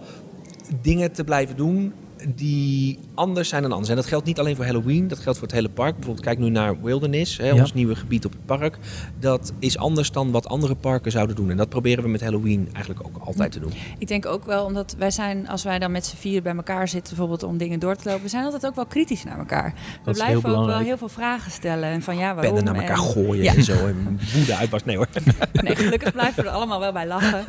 dingen 0.82 1.12
te 1.12 1.24
blijven 1.24 1.56
doen 1.56 1.92
die 2.28 2.98
anders 3.14 3.48
zijn 3.48 3.62
dan 3.62 3.70
anders. 3.70 3.90
En 3.90 3.96
dat 3.96 4.06
geldt 4.06 4.26
niet 4.26 4.38
alleen 4.38 4.56
voor 4.56 4.64
Halloween, 4.64 5.08
dat 5.08 5.18
geldt 5.18 5.38
voor 5.38 5.46
het 5.46 5.56
hele 5.56 5.68
park. 5.68 5.94
Bijvoorbeeld 5.94 6.24
kijk 6.26 6.38
nu 6.38 6.50
naar 6.50 6.82
Wilderness, 6.82 7.36
hè, 7.36 7.46
Ja. 7.48 7.54
ons 7.60 7.74
nieuwe 7.74 7.94
gebied 7.96 8.24
op 8.24 8.32
het 8.32 8.46
park. 8.46 8.78
Dat 9.18 9.52
is 9.58 9.78
anders 9.78 10.10
dan 10.12 10.30
wat 10.30 10.48
andere 10.48 10.74
parken 10.74 11.10
zouden 11.12 11.36
doen. 11.36 11.50
En 11.50 11.56
dat 11.56 11.68
proberen 11.68 12.02
we 12.04 12.10
met 12.10 12.20
Halloween 12.20 12.68
eigenlijk 12.74 13.06
ook 13.06 13.26
altijd 13.26 13.52
te 13.52 13.60
doen. 13.60 13.72
Ik 13.98 14.08
denk 14.08 14.26
ook 14.26 14.44
wel, 14.44 14.64
omdat 14.64 14.94
wij 14.98 15.10
zijn, 15.10 15.48
als 15.48 15.62
wij 15.62 15.78
dan 15.78 15.92
met 15.92 16.06
z'n 16.06 16.16
vier 16.16 16.42
bij 16.42 16.54
elkaar 16.54 16.88
zitten, 16.88 17.08
bijvoorbeeld 17.16 17.42
om 17.42 17.56
dingen 17.58 17.78
door 17.78 17.96
te 17.96 18.08
lopen, 18.08 18.22
we 18.22 18.28
zijn 18.28 18.44
altijd 18.44 18.66
ook 18.66 18.74
wel 18.74 18.86
kritisch 18.86 19.24
naar 19.24 19.38
elkaar. 19.38 19.72
We 19.74 19.80
heel 20.04 20.12
blijven 20.12 20.56
ook 20.56 20.66
wel 20.66 20.78
heel 20.78 20.98
veel 20.98 21.08
vragen 21.08 21.50
stellen. 21.50 21.88
En 21.88 22.02
van 22.02 22.16
ja, 22.16 22.34
waarom? 22.34 22.54
Pennen 22.54 22.64
naar 22.72 22.82
elkaar 22.82 22.96
En- 23.06 23.12
gooien 23.12 23.42
Ja. 23.44 23.54
en 23.54 23.62
zo. 23.62 23.86
En 23.86 24.18
woede 24.34 24.56
uitbarst. 24.56 24.84
Nee 24.86 24.96
hoor. 24.96 25.08
Nee, 25.52 25.76
gelukkig 25.76 26.12
blijven 26.12 26.42
we 26.42 26.48
er 26.48 26.54
allemaal 26.54 26.80
wel 26.80 26.92
bij 26.92 27.06
lachen. 27.06 27.44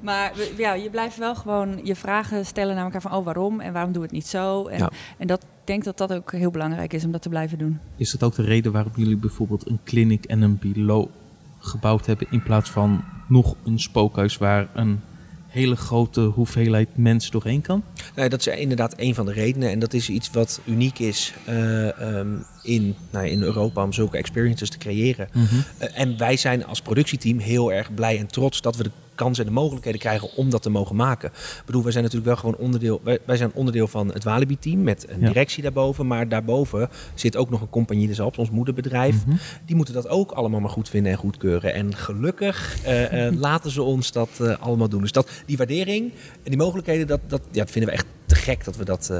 Maar 0.00 0.32
we- 0.34 0.52
ja, 0.56 0.74
je 0.74 0.90
blijft 0.90 1.16
wel 1.16 1.34
gewoon 1.34 1.80
je 1.84 1.94
vragen 1.96 2.46
stellen 2.46 2.74
naar 2.74 2.84
elkaar 2.84 3.00
van, 3.00 3.12
oh 3.12 3.24
waarom 3.24 3.60
en 3.60 3.72
waarom 3.72 3.92
doen 3.92 4.02
we 4.02 4.05
het 4.06 4.14
niet 4.14 4.26
zo? 4.26 4.66
En, 4.66 4.78
Ja. 4.78 4.90
en 5.18 5.26
dat, 5.26 5.42
ik 5.42 5.48
denk 5.64 5.84
dat 5.84 5.98
dat 5.98 6.12
ook 6.12 6.32
heel 6.32 6.50
belangrijk 6.50 6.92
is 6.92 7.04
om 7.04 7.12
dat 7.12 7.22
te 7.22 7.28
blijven 7.28 7.58
doen. 7.58 7.78
Is 7.96 8.10
dat 8.10 8.22
ook 8.22 8.34
de 8.34 8.42
reden 8.42 8.72
waarom 8.72 8.92
jullie 8.96 9.16
bijvoorbeeld 9.16 9.68
een 9.68 9.78
clinic 9.84 10.24
en 10.24 10.42
een 10.42 10.58
bilo 10.58 11.10
gebouwd 11.58 12.06
hebben 12.06 12.26
in 12.30 12.42
plaats 12.42 12.70
van 12.70 13.04
nog 13.28 13.54
een 13.64 13.80
spookhuis 13.80 14.36
waar 14.36 14.68
een 14.74 15.00
hele 15.46 15.76
grote 15.76 16.20
hoeveelheid 16.20 16.88
mensen 16.96 17.32
doorheen 17.32 17.60
kan? 17.60 17.82
Nee, 18.14 18.28
dat 18.28 18.40
is 18.40 18.46
inderdaad 18.46 18.94
een 18.96 19.14
van 19.14 19.26
de 19.26 19.32
redenen. 19.32 19.70
En 19.70 19.78
dat 19.78 19.92
is 19.92 20.08
iets 20.08 20.30
wat 20.30 20.60
uniek 20.64 20.98
is 20.98 21.34
eh, 21.44 22.00
ehm, 22.18 22.28
in, 22.62 22.94
nou, 23.10 23.24
ja, 23.26 23.30
in 23.32 23.42
Europa 23.42 23.82
om 23.82 23.92
zulke 23.92 24.16
experiences 24.16 24.70
te 24.70 24.78
creëren. 24.78 25.28
Eh, 25.78 26.00
en 26.00 26.18
wij 26.18 26.36
zijn 26.36 26.64
als 26.66 26.80
productieteam 26.82 27.38
heel 27.38 27.72
erg 27.72 27.94
blij 27.94 28.18
en 28.18 28.26
trots 28.26 28.60
dat 28.60 28.76
we 28.76 28.82
de 28.82 28.90
kans 29.16 29.38
en 29.38 29.44
de 29.44 29.50
mogelijkheden 29.50 30.00
krijgen 30.00 30.36
om 30.36 30.50
dat 30.50 30.62
te 30.62 30.70
mogen 30.70 30.96
maken. 30.96 31.28
Ik 31.28 31.62
bedoel, 31.66 31.82
wij 31.82 31.92
zijn 31.92 32.04
natuurlijk 32.04 32.30
wel 32.32 32.40
gewoon 32.40 32.56
onderdeel. 32.56 33.00
Wij, 33.04 33.18
wij 33.24 33.36
zijn 33.36 33.50
onderdeel 33.54 33.88
van 33.88 34.12
het 34.12 34.24
Walibi-team 34.24 34.82
met 34.82 35.08
een 35.08 35.20
Ja. 35.20 35.26
directie 35.26 35.62
daarboven. 35.62 36.06
Maar 36.06 36.28
daarboven 36.28 36.88
zit 37.14 37.36
ook 37.36 37.50
nog 37.50 37.60
een 37.60 37.70
Compagnie 37.70 38.06
des 38.06 38.20
ons 38.20 38.50
moederbedrijf. 38.50 39.26
Mhm. 39.26 39.36
Die 39.64 39.76
moeten 39.76 39.94
dat 39.94 40.08
ook 40.08 40.30
allemaal 40.30 40.60
maar 40.60 40.70
goed 40.70 40.88
vinden 40.88 41.12
en 41.12 41.18
goedkeuren. 41.18 41.74
En 41.74 41.94
gelukkig 41.94 42.84
eh, 42.84 43.26
eh, 43.26 43.34
laten 43.46 43.70
ze 43.70 43.82
ons 43.82 44.12
dat 44.12 44.28
eh, 44.40 44.56
allemaal 44.60 44.88
doen. 44.88 45.00
Dus 45.00 45.12
dat, 45.12 45.30
die 45.46 45.56
waardering 45.56 46.12
en 46.12 46.50
die 46.50 46.56
mogelijkheden, 46.56 47.06
dat, 47.06 47.20
dat, 47.26 47.42
ja, 47.50 47.62
dat 47.62 47.70
vinden 47.70 47.90
we 47.90 47.96
echt 47.96 48.06
te 48.26 48.34
gek 48.34 48.64
dat 48.64 48.76
we 48.76 48.84
dat 48.84 49.12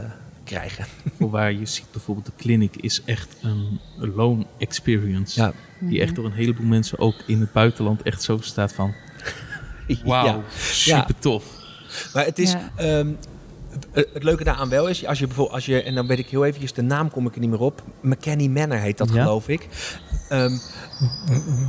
krijgen. 0.44 0.86
Waar 1.18 1.52
je 1.52 1.66
ziet 1.66 1.86
bijvoorbeeld 1.92 2.26
de 2.26 2.32
clinic 2.36 2.76
is 2.76 3.02
echt 3.04 3.36
een 3.42 3.80
alone 4.00 4.46
experience. 4.58 5.40
Ja. 5.40 5.52
Die 5.80 6.00
echt 6.00 6.14
door 6.14 6.24
een 6.24 6.32
heleboel 6.32 6.66
mensen 6.66 6.98
ook 6.98 7.14
in 7.26 7.40
het 7.40 7.52
buitenland 7.52 8.02
echt 8.02 8.22
zo 8.22 8.38
staat 8.40 8.72
van 8.72 8.94
wauw, 10.04 10.24
Ja. 10.26 10.42
super 10.58 11.18
tof. 11.18 11.44
Maar 12.14 12.24
het 12.24 12.38
is. 12.38 12.52
Ja. 12.52 12.70
ehm, 12.76 13.12
het 13.92 14.22
leuke 14.22 14.44
daaraan 14.44 14.68
wel 14.68 14.86
is, 14.88 15.06
als 15.06 15.18
je 15.18 15.26
bijvoorbeeld, 15.26 15.54
als 15.56 15.66
je, 15.66 15.82
en 15.82 15.94
dan 15.94 16.06
weet 16.06 16.18
ik 16.18 16.26
heel 16.28 16.44
eventjes, 16.44 16.72
de 16.72 16.82
naam 16.82 17.10
kom 17.10 17.26
ik 17.26 17.34
er 17.34 17.40
niet 17.40 17.50
meer 17.50 17.60
op. 17.60 17.82
McKenny 18.02 18.46
Manor 18.46 18.78
heet 18.78 18.98
dat, 18.98 19.08
Ja. 19.12 19.22
geloof 19.22 19.48
ik. 19.48 19.68
Ehm, 20.28 20.50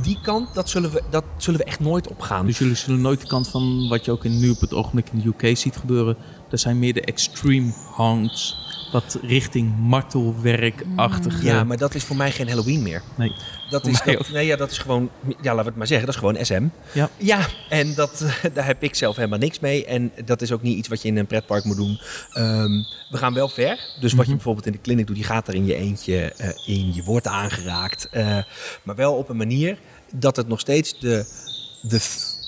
die 0.02 0.18
kant, 0.22 0.54
dat 0.54 0.68
zullen, 0.68 0.90
we, 0.92 1.02
dat 1.10 1.24
zullen 1.36 1.60
we 1.60 1.66
echt 1.66 1.80
nooit 1.80 2.08
opgaan. 2.08 2.46
Dus 2.46 2.58
jullie 2.58 2.74
zullen 2.74 3.00
nooit 3.00 3.20
de 3.20 3.26
kant 3.26 3.48
van 3.48 3.88
wat 3.88 4.04
je 4.04 4.10
ook 4.10 4.24
in, 4.24 4.38
nu 4.40 4.50
op 4.50 4.60
het 4.60 4.72
ogenblik 4.74 5.08
in 5.12 5.20
de 5.20 5.46
UK 5.48 5.56
ziet 5.56 5.76
gebeuren. 5.76 6.16
Er 6.50 6.58
zijn 6.58 6.78
meer 6.78 6.94
de 6.94 7.00
extreme 7.02 7.72
haunts. 7.96 8.56
Wat 8.92 9.18
richting 9.22 9.78
martelwerkachtige. 9.78 11.44
ja, 11.44 11.64
maar 11.64 11.76
dat 11.76 11.94
is 11.94 12.04
voor 12.04 12.16
mij 12.16 12.30
geen 12.32 12.48
Halloween 12.48 12.82
meer. 12.82 13.02
Nee. 13.14 13.32
Dat 13.70 13.86
is, 13.86 14.02
dat, 14.04 14.30
nee, 14.30 14.46
ja, 14.46 14.56
dat 14.56 14.70
is 14.70 14.78
gewoon, 14.78 15.10
ja, 15.26 15.34
laten 15.42 15.56
we 15.56 15.68
het 15.68 15.76
maar 15.76 15.86
zeggen, 15.86 16.06
dat 16.06 16.14
is 16.14 16.20
gewoon 16.20 16.44
SM. 16.44 16.66
Ja. 16.92 17.10
Ja, 17.16 17.46
en 17.68 17.94
dat, 17.94 18.24
daar 18.54 18.66
heb 18.66 18.82
ik 18.82 18.94
zelf 18.94 19.16
helemaal 19.16 19.38
niks 19.38 19.60
mee. 19.60 19.84
En 19.84 20.12
dat 20.24 20.42
is 20.42 20.52
ook 20.52 20.62
niet 20.62 20.76
iets 20.78 20.88
wat 20.88 21.02
je 21.02 21.08
in 21.08 21.16
een 21.16 21.26
pretpark 21.26 21.64
moet 21.64 21.76
doen. 21.76 22.00
Ehm, 22.32 22.70
we 23.10 23.16
gaan 23.16 23.34
wel 23.34 23.48
ver. 23.48 23.78
Dus 24.00 24.12
wat 24.12 24.12
je 24.12 24.16
Mhm. 24.26 24.30
bijvoorbeeld 24.32 24.66
in 24.66 24.72
de 24.72 24.80
clinic 24.80 25.06
doet, 25.06 25.16
die 25.16 25.24
gaat 25.24 25.48
er 25.48 25.54
in 25.54 25.66
je 25.66 25.74
eentje 25.74 26.32
eh, 26.32 26.48
in. 26.66 26.94
Je 26.94 27.02
wordt 27.04 27.26
aangeraakt. 27.26 28.08
Eh, 28.10 28.38
maar 28.82 28.94
wel 28.96 29.14
op 29.14 29.28
een 29.28 29.36
manier 29.36 29.78
dat 30.14 30.36
het 30.36 30.48
nog 30.48 30.60
steeds 30.60 30.98
de, 30.98 31.24
de 31.82 32.00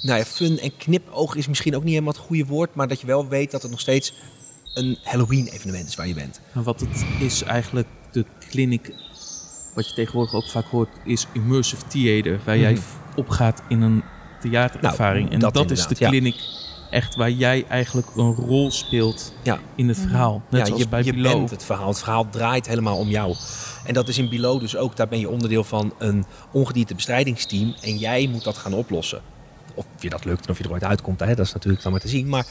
nou 0.02 0.18
ja, 0.18 0.24
fun 0.24 0.58
en 0.58 0.76
knipoog 0.76 1.34
is 1.34 1.48
misschien 1.48 1.76
ook 1.76 1.82
niet 1.82 1.92
helemaal 1.92 2.12
het 2.12 2.22
goede 2.22 2.44
woord. 2.44 2.74
Maar 2.74 2.88
dat 2.88 3.00
je 3.00 3.06
wel 3.06 3.28
weet 3.28 3.50
dat 3.50 3.62
het 3.62 3.70
nog 3.70 3.80
steeds 3.80 4.12
een 4.74 4.98
Halloween 5.02 5.46
evenement 5.46 5.88
is 5.88 5.94
waar 5.94 6.06
je 6.08 6.14
bent. 6.14 6.40
En 6.54 6.62
wat 6.62 6.80
het 6.80 7.04
is 7.20 7.42
eigenlijk, 7.42 7.88
de 8.10 8.24
clinic, 8.50 8.94
wat 9.74 9.88
je 9.88 9.94
tegenwoordig 9.94 10.34
ook 10.34 10.48
vaak 10.48 10.64
hoort, 10.66 10.88
is 11.04 11.26
immersive 11.32 11.86
theater. 11.86 12.40
Waar 12.44 12.58
jij 12.58 12.72
Mhm. 12.72 12.82
opgaat 13.16 13.62
in 13.68 13.80
een 13.82 14.02
theaterervaring. 14.40 15.22
Nou, 15.22 15.34
en 15.34 15.40
dat 15.40 15.54
dat, 15.54 15.70
is 15.70 15.86
de 15.86 15.94
ja. 15.98 16.08
clinic 16.08 16.34
echt 16.90 17.14
waar 17.16 17.30
jij 17.30 17.64
eigenlijk 17.68 18.06
een 18.16 18.34
rol 18.34 18.70
speelt 18.70 19.32
Ja. 19.42 19.58
in 19.74 19.88
het 19.88 19.98
verhaal. 19.98 20.42
Net 20.50 20.60
ja, 20.60 20.66
zoals 20.66 20.82
je, 20.82 20.88
bij 20.88 21.02
je 21.04 21.14
bent 21.14 21.50
het 21.50 21.64
verhaal. 21.64 21.88
Het 21.88 21.98
verhaal 21.98 22.28
draait 22.28 22.66
helemaal 22.66 22.96
om 22.98 23.08
jou. 23.08 23.34
En 23.84 23.94
dat 23.94 24.08
is 24.08 24.18
in 24.18 24.28
Below 24.28 24.60
dus 24.60 24.76
ook. 24.76 24.96
Daar 24.96 25.08
ben 25.08 25.18
je 25.18 25.28
onderdeel 25.28 25.64
van 25.64 25.92
een 25.98 26.24
ongediertebestrijdigingsteam. 26.52 27.74
En 27.80 27.96
jij 27.96 28.26
moet 28.26 28.44
dat 28.44 28.56
gaan 28.58 28.72
oplossen. 28.72 29.20
Of 29.74 29.86
je 30.00 30.10
dat 30.10 30.24
lukt 30.24 30.44
en 30.44 30.50
of 30.50 30.58
je 30.58 30.64
er 30.64 30.70
ooit 30.72 30.84
uitkomt, 30.84 31.20
hè, 31.20 31.34
dat 31.34 31.46
is 31.46 31.52
natuurlijk 31.52 31.82
dan 31.82 31.92
maar 31.92 32.00
te 32.00 32.08
zien. 32.08 32.28
Maar 32.28 32.46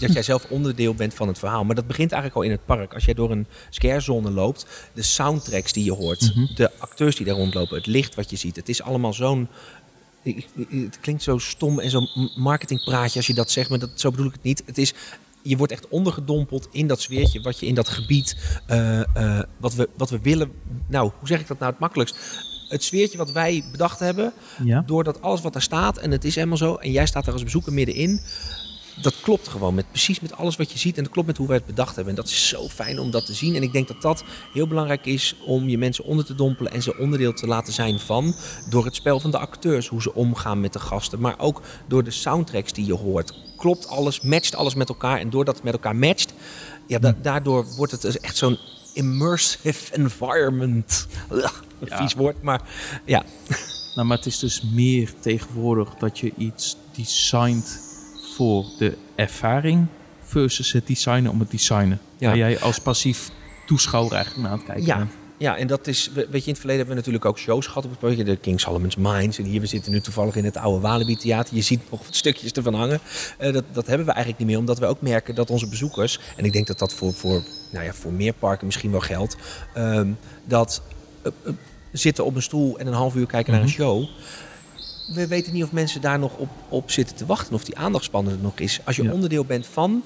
dat 0.00 0.12
jij 0.12 0.22
zelf 0.22 0.44
onderdeel 0.48 0.94
bent 0.94 1.14
van 1.14 1.28
het 1.28 1.38
verhaal. 1.38 1.64
Maar 1.64 1.74
dat 1.74 1.86
begint 1.86 2.12
eigenlijk 2.12 2.42
al 2.42 2.50
in 2.50 2.56
het 2.56 2.66
park. 2.66 2.94
Als 2.94 3.04
jij 3.04 3.14
door 3.14 3.30
een 3.30 3.46
scarezone 3.70 4.30
loopt, 4.30 4.66
de 4.92 5.02
soundtracks 5.02 5.72
die 5.72 5.84
je 5.84 5.92
hoort, 5.92 6.34
Mhm. 6.34 6.54
de 6.54 6.70
acteurs 6.78 7.16
die 7.16 7.26
daar 7.26 7.34
rondlopen, 7.34 7.76
het 7.76 7.86
licht 7.86 8.14
wat 8.14 8.30
je 8.30 8.36
ziet. 8.36 8.56
Het 8.56 8.68
is 8.68 8.82
allemaal 8.82 9.12
zo'n 9.12 9.48
het 10.68 11.00
klinkt 11.00 11.22
zo 11.22 11.38
stom 11.38 11.78
en 11.80 11.90
zo'n 11.90 12.30
marketingpraatje 12.36 13.16
als 13.18 13.26
je 13.26 13.34
dat 13.34 13.50
zegt, 13.50 13.70
maar 13.70 13.78
dat, 13.78 13.90
zo 13.94 14.10
bedoel 14.10 14.26
ik 14.26 14.32
het 14.32 14.42
niet. 14.42 14.62
Het 14.66 14.78
is, 14.78 14.94
je 15.42 15.56
wordt 15.56 15.72
echt 15.72 15.88
ondergedompeld 15.88 16.68
in 16.72 16.86
dat 16.86 17.00
sfeertje 17.00 17.40
wat 17.40 17.58
je 17.58 17.66
in 17.66 17.74
dat 17.74 17.88
gebied, 17.88 18.36
eh, 18.66 19.00
eh, 19.16 19.44
wat, 19.56 19.74
we, 19.74 19.88
wat 19.96 20.10
we 20.10 20.18
willen. 20.20 20.52
Nou, 20.86 21.10
hoe 21.18 21.28
zeg 21.28 21.40
ik 21.40 21.46
dat 21.46 21.58
nou 21.58 21.70
het 21.70 21.80
makkelijkst? 21.80 22.16
Het 22.70 22.84
sfeertje 22.84 23.18
wat 23.18 23.32
wij 23.32 23.64
bedacht 23.70 23.98
hebben, 23.98 24.32
Ja. 24.64 24.82
doordat 24.86 25.22
alles 25.22 25.40
wat 25.40 25.52
daar 25.52 25.62
staat, 25.62 25.98
en 25.98 26.10
het 26.10 26.24
is 26.24 26.34
helemaal 26.34 26.56
zo, 26.56 26.74
en 26.74 26.90
jij 26.90 27.06
staat 27.06 27.24
daar 27.24 27.32
als 27.34 27.42
bezoeker 27.44 27.72
middenin, 27.72 28.20
dat 29.02 29.20
klopt 29.20 29.48
gewoon 29.48 29.74
met 29.74 29.88
precies 29.90 30.20
met 30.20 30.36
alles 30.36 30.56
wat 30.56 30.72
je 30.72 30.78
ziet 30.78 30.96
en 30.96 31.02
dat 31.02 31.12
klopt 31.12 31.26
met 31.28 31.36
hoe 31.36 31.46
wij 31.46 31.56
het 31.56 31.66
bedacht 31.66 31.94
hebben. 31.96 32.14
En 32.14 32.20
dat 32.20 32.28
is 32.30 32.48
zo 32.48 32.68
fijn 32.68 32.98
om 32.98 33.10
dat 33.10 33.26
te 33.26 33.34
zien. 33.34 33.54
En 33.54 33.62
ik 33.62 33.72
denk 33.72 33.88
dat 33.88 34.02
dat 34.02 34.24
heel 34.52 34.66
belangrijk 34.66 35.06
is 35.06 35.34
om 35.46 35.68
je 35.68 35.78
mensen 35.78 36.04
onder 36.04 36.24
te 36.24 36.34
dompelen 36.34 36.72
en 36.72 36.82
ze 36.82 36.96
onderdeel 36.98 37.32
te 37.32 37.46
laten 37.46 37.72
zijn 37.72 37.98
van. 37.98 38.34
Door 38.68 38.84
het 38.84 38.94
spel 38.94 39.20
van 39.20 39.30
de 39.30 39.38
acteurs, 39.38 39.88
hoe 39.88 40.02
ze 40.02 40.14
omgaan 40.14 40.60
met 40.60 40.72
de 40.72 40.78
gasten, 40.78 41.20
maar 41.20 41.38
ook 41.38 41.62
door 41.88 42.04
de 42.04 42.10
soundtracks 42.10 42.72
die 42.72 42.86
je 42.86 42.94
hoort. 42.94 43.32
Klopt 43.56 43.88
alles, 43.88 44.20
matcht 44.20 44.54
alles 44.54 44.74
met 44.74 44.88
elkaar. 44.88 45.18
En 45.18 45.30
doordat 45.30 45.54
het 45.54 45.64
met 45.64 45.72
elkaar 45.72 45.96
matcht, 45.96 46.32
ja, 46.86 46.98
da- 46.98 47.16
daardoor 47.22 47.66
wordt 47.76 47.92
het 47.92 48.02
dus 48.02 48.18
echt 48.20 48.36
zo'n 48.36 48.58
immersive 48.94 49.94
environment. 50.00 51.06
Een 51.80 51.86
Ja. 51.90 51.96
vies 51.96 52.14
woord, 52.14 52.42
maar 52.42 52.60
ja. 53.04 53.22
Nou, 53.94 54.06
maar 54.08 54.16
het 54.16 54.26
is 54.26 54.38
dus 54.38 54.62
meer 54.72 55.12
tegenwoordig 55.20 55.94
dat 55.94 56.18
je 56.18 56.32
iets 56.36 56.76
designt 56.96 57.80
voor 58.36 58.64
de 58.78 58.96
ervaring 59.14 59.86
versus 60.22 60.72
het 60.72 60.86
designen 60.86 61.30
om 61.30 61.40
het 61.40 61.50
designen. 61.50 62.00
Ja. 62.18 62.26
Waar 62.28 62.36
jij 62.36 62.60
als 62.60 62.78
passief 62.78 63.30
toeschouwer 63.66 64.12
eigenlijk 64.14 64.42
naar 64.42 64.52
aan 64.52 64.58
het 64.58 64.66
kijken 64.66 64.86
Ja. 64.86 64.96
bent. 64.96 65.10
Ja, 65.36 65.56
en 65.56 65.66
dat 65.66 65.86
is, 65.86 66.10
we- 66.14 66.26
weet 66.30 66.40
je, 66.40 66.46
in 66.46 66.52
het 66.52 66.58
verleden 66.58 66.76
hebben 66.76 66.86
we 66.88 66.94
natuurlijk 66.94 67.24
ook 67.24 67.38
shows 67.38 67.66
gehad 67.66 67.84
op 67.84 67.90
het 67.90 67.98
project. 67.98 68.26
De 68.26 68.36
King 68.36 68.60
Solomon's 68.60 68.96
Mines. 68.96 69.38
En 69.38 69.44
hier, 69.44 69.60
we 69.60 69.66
zitten 69.66 69.92
nu 69.92 70.00
toevallig 70.00 70.36
in 70.36 70.44
het 70.44 70.56
oude 70.56 70.80
Walibi 70.80 71.16
Theater. 71.16 71.54
Je 71.54 71.62
ziet 71.62 71.80
nog 71.90 72.04
wat 72.04 72.14
stukjes 72.14 72.52
ervan 72.52 72.74
hangen. 72.74 73.00
Eh, 73.38 73.52
dat, 73.52 73.64
dat 73.72 73.86
hebben 73.86 74.06
we 74.06 74.12
eigenlijk 74.12 74.38
niet 74.38 74.48
meer, 74.48 74.58
omdat 74.58 74.78
we 74.78 74.86
ook 74.86 75.00
merken 75.00 75.34
dat 75.34 75.50
onze 75.50 75.68
bezoekers... 75.68 76.20
En 76.36 76.44
ik 76.44 76.52
denk 76.52 76.66
dat 76.66 76.78
dat 76.78 76.94
voor, 76.94 77.12
voor, 77.14 77.42
nou 77.72 77.84
ja, 77.84 77.92
voor 77.92 78.12
meer 78.12 78.32
parken 78.32 78.66
misschien 78.66 78.90
wel 78.90 79.00
geldt. 79.00 79.36
ehm, 79.74 80.10
dat 80.44 80.82
eh, 81.22 81.32
eh, 81.44 81.52
zitten 81.92 82.24
op 82.24 82.34
een 82.36 82.42
stoel 82.42 82.78
en 82.78 82.86
een 82.86 82.92
half 82.92 83.14
uur 83.14 83.26
kijken 83.26 83.52
naar 83.52 83.60
een 83.62 83.66
Mhm. 83.68 83.76
show... 83.76 84.04
We 85.14 85.26
weten 85.26 85.52
niet 85.52 85.62
of 85.64 85.72
mensen 85.72 86.00
daar 86.00 86.18
nog 86.18 86.36
op, 86.36 86.48
op 86.68 86.90
zitten 86.90 87.16
te 87.16 87.26
wachten. 87.26 87.54
Of 87.54 87.64
die 87.64 87.76
aandachtspannen 87.78 88.32
er 88.32 88.38
nog 88.42 88.58
is. 88.58 88.80
Als 88.84 88.96
je 88.96 89.02
Ja. 89.02 89.12
onderdeel 89.12 89.44
bent 89.44 89.66
van... 89.66 90.02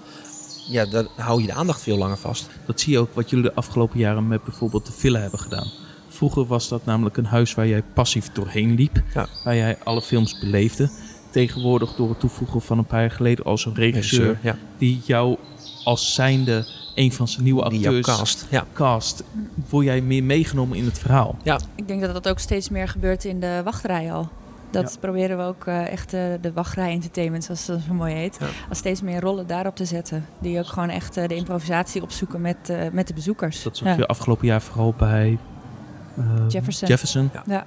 Ja, 0.68 0.86
dan 0.86 1.08
hou 1.16 1.40
je 1.40 1.46
de 1.46 1.52
aandacht 1.52 1.80
veel 1.82 1.96
langer 1.98 2.16
vast. 2.18 2.48
Dat 2.66 2.80
zie 2.80 2.92
je 2.92 2.98
ook 2.98 3.14
wat 3.14 3.30
jullie 3.30 3.44
de 3.44 3.54
afgelopen 3.54 3.98
jaren 3.98 4.28
met 4.28 4.44
bijvoorbeeld 4.44 4.86
de 4.86 4.92
villa 4.92 5.20
hebben 5.20 5.38
gedaan. 5.38 5.70
Vroeger 6.08 6.44
was 6.46 6.68
dat 6.68 6.84
namelijk 6.84 7.16
een 7.16 7.24
huis 7.26 7.54
waar 7.54 7.66
jij 7.68 7.82
passief 7.82 8.32
doorheen 8.32 8.74
liep. 8.74 9.02
Ja. 9.14 9.26
Waar 9.44 9.56
jij 9.56 9.78
alle 9.84 10.02
films 10.02 10.38
beleefde. 10.38 10.90
Tegenwoordig 11.30 11.94
door 11.94 12.08
het 12.08 12.20
toevoegen 12.20 12.60
van 12.62 12.78
een 12.78 12.86
paar 12.86 13.00
jaar 13.00 13.10
geleden 13.10 13.44
als 13.44 13.64
een 13.66 13.74
regisseur. 13.74 14.38
ja. 14.42 14.56
Die 14.78 15.00
jou 15.04 15.36
als 15.84 16.14
zijnde 16.14 16.66
een 16.94 17.12
van 17.12 17.28
zijn 17.28 17.44
nieuwe 17.44 17.62
acteurs 17.62 18.06
cast. 18.06 18.46
Ja. 18.50 18.64
cast. 18.72 19.22
Word 19.68 19.84
jij 19.86 20.00
meer 20.00 20.24
meegenomen 20.24 20.76
in 20.78 20.84
het 20.84 20.98
verhaal. 20.98 21.36
Ik 21.74 21.88
denk 21.88 22.00
dat 22.00 22.12
dat 22.12 22.28
ook 22.28 22.38
steeds 22.38 22.68
meer 22.68 22.88
gebeurt 22.88 23.24
in 23.24 23.40
de 23.40 23.60
wachtrij 23.64 24.12
al. 24.12 24.28
Dat 24.70 24.92
Ja. 24.92 24.98
proberen 25.00 25.36
we 25.36 25.42
ook 25.44 25.66
eh, 25.66 25.86
echt 25.92 26.12
eh, 26.12 26.20
de 26.40 26.52
wachtrij 26.52 26.90
entertainment, 26.92 27.44
zoals 27.44 27.66
dat 27.66 27.80
zo 27.86 27.94
mooi 27.94 28.14
heet. 28.14 28.36
Ja. 28.40 28.46
Als 28.68 28.78
steeds 28.78 29.02
meer 29.02 29.20
rollen 29.20 29.46
daarop 29.46 29.76
te 29.76 29.84
zetten. 29.84 30.26
Die 30.38 30.58
ook 30.58 30.66
gewoon 30.66 30.88
echt 30.88 31.16
eh, 31.16 31.28
de 31.28 31.34
improvisatie 31.34 32.02
opzoeken 32.02 32.40
met, 32.40 32.72
met 32.92 33.06
de 33.08 33.14
bezoekers. 33.14 33.62
Dat 33.62 33.76
zag 33.76 33.88
Ja. 33.88 33.94
je 33.96 34.06
afgelopen 34.06 34.46
jaar 34.46 34.62
vooral 34.62 34.94
bij 34.98 35.38
Jefferson. 36.48 36.88
Jefferson. 36.88 37.30
Ja. 37.32 37.42
Ja, 37.46 37.64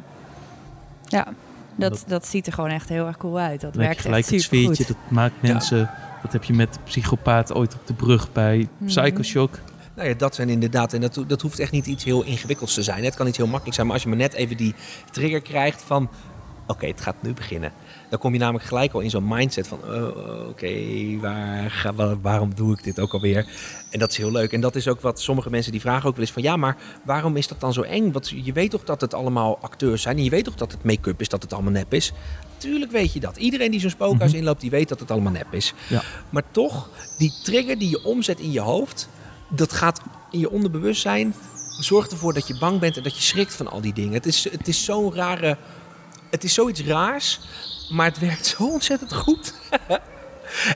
ja. 1.05 1.27
Dat, 1.75 1.89
Dat- 1.91 2.03
dat 2.07 2.25
ziet 2.27 2.47
er 2.47 2.53
gewoon 2.53 2.69
echt 2.69 2.89
heel 2.89 3.05
erg 3.07 3.17
cool 3.17 3.37
uit. 3.39 3.61
Dat 3.61 3.75
werkt 3.75 4.01
gelijk 4.01 4.21
echt 4.23 4.31
het 4.31 4.41
supergoed. 4.41 4.75
sfeertje. 4.75 4.93
Dat 4.93 5.11
maakt 5.11 5.33
mensen 5.41 5.89
Dat 6.21 6.31
heb 6.33 6.43
je 6.43 6.53
met 6.53 6.73
de 6.73 6.79
psychopaat 6.83 7.53
ooit 7.53 7.73
op 7.73 7.87
de 7.87 7.93
brug 7.93 8.31
bij 8.31 8.67
Mhm. 8.77 8.85
Psychoshock. 8.85 9.59
Nou 9.95 10.09
ja, 10.09 10.15
dat 10.15 10.35
zijn 10.35 10.49
inderdaad, 10.49 10.93
en 10.93 11.01
dat, 11.01 11.23
dat 11.27 11.41
hoeft 11.41 11.59
echt 11.59 11.71
niet 11.71 11.85
iets 11.85 12.03
heel 12.03 12.23
ingewikkelds 12.23 12.73
te 12.73 12.83
zijn. 12.83 13.03
Het 13.03 13.15
kan 13.15 13.27
iets 13.27 13.37
heel 13.37 13.45
makkelijk 13.47 13.75
zijn, 13.75 13.85
maar 13.87 13.95
als 13.95 14.03
je 14.03 14.09
maar 14.09 14.17
net 14.17 14.33
even 14.33 14.57
die 14.57 14.75
trigger 15.11 15.41
krijgt 15.41 15.81
van, 15.81 16.09
oké, 16.67 16.87
het 16.87 17.01
gaat 17.01 17.15
nu 17.21 17.33
beginnen. 17.33 17.71
Dan 18.09 18.19
kom 18.19 18.33
je 18.33 18.39
namelijk 18.39 18.65
gelijk 18.65 18.93
al 18.93 18.99
in 18.99 19.09
zo'n 19.09 19.27
mindset 19.27 19.67
van, 19.67 19.79
oh, 19.83 20.47
oké, 20.49 20.71
waar 21.21 21.83
waarom 22.21 22.55
doe 22.55 22.73
ik 22.73 22.83
dit 22.83 22.99
ook 22.99 23.13
alweer? 23.13 23.45
En 23.91 23.99
dat 23.99 24.11
is 24.11 24.17
heel 24.17 24.31
leuk. 24.31 24.51
En 24.53 24.61
dat 24.61 24.75
is 24.75 24.87
ook 24.87 25.01
wat 25.01 25.21
sommige 25.21 25.49
mensen 25.49 25.71
die 25.71 25.81
vragen 25.81 26.07
ook 26.09 26.15
wel 26.15 26.23
eens 26.23 26.33
van, 26.33 26.43
ja, 26.43 26.55
maar 26.57 26.77
waarom 27.05 27.35
is 27.35 27.47
dat 27.47 27.59
dan 27.59 27.73
zo 27.73 27.81
eng? 27.81 28.11
Want 28.11 28.29
je 28.43 28.53
weet 28.53 28.71
toch 28.71 28.83
dat 28.83 29.01
het 29.01 29.13
allemaal 29.13 29.57
acteurs 29.61 30.01
zijn 30.01 30.17
en 30.17 30.23
je 30.23 30.29
weet 30.29 30.43
toch 30.43 30.55
dat 30.55 30.71
het 30.71 30.83
make-up 30.83 31.21
is, 31.21 31.29
dat 31.29 31.43
het 31.43 31.53
allemaal 31.53 31.71
nep 31.71 31.93
is? 31.93 32.13
Tuurlijk 32.57 32.91
weet 32.91 33.13
je 33.13 33.19
dat. 33.19 33.37
Iedereen 33.37 33.71
die 33.71 33.79
zo'n 33.79 33.89
spookhuis 33.89 34.31
Mhm. 34.31 34.39
inloopt, 34.39 34.61
die 34.61 34.69
weet 34.69 34.89
dat 34.89 34.99
het 34.99 35.11
allemaal 35.11 35.31
nep 35.31 35.53
is. 35.53 35.73
Ja. 35.87 36.03
Maar 36.29 36.43
toch, 36.51 36.89
die 37.17 37.33
trigger 37.43 37.77
die 37.79 37.89
je 37.89 38.03
omzet 38.03 38.39
in 38.39 38.51
je 38.51 38.59
hoofd, 38.59 39.09
dat 39.49 39.73
gaat 39.73 40.01
in 40.31 40.39
je 40.39 40.49
onderbewustzijn, 40.51 41.33
zorgt 41.79 42.11
ervoor 42.11 42.33
dat 42.33 42.47
je 42.47 42.57
bang 42.57 42.79
bent 42.79 42.97
en 42.97 43.03
dat 43.03 43.15
je 43.15 43.21
schrikt 43.21 43.53
van 43.55 43.67
al 43.67 43.81
die 43.81 43.93
dingen. 43.93 44.13
Het 44.13 44.25
is, 44.25 44.43
het 44.51 44.67
is 44.67 44.83
zo'n 44.83 45.13
rare, 45.13 45.57
het 46.29 46.43
is 46.43 46.53
zoiets 46.53 46.81
raars, 46.81 47.39
maar 47.89 48.05
het 48.05 48.19
werkt 48.19 48.45
zo 48.45 48.67
ontzettend 48.71 49.13
goed. 49.13 49.53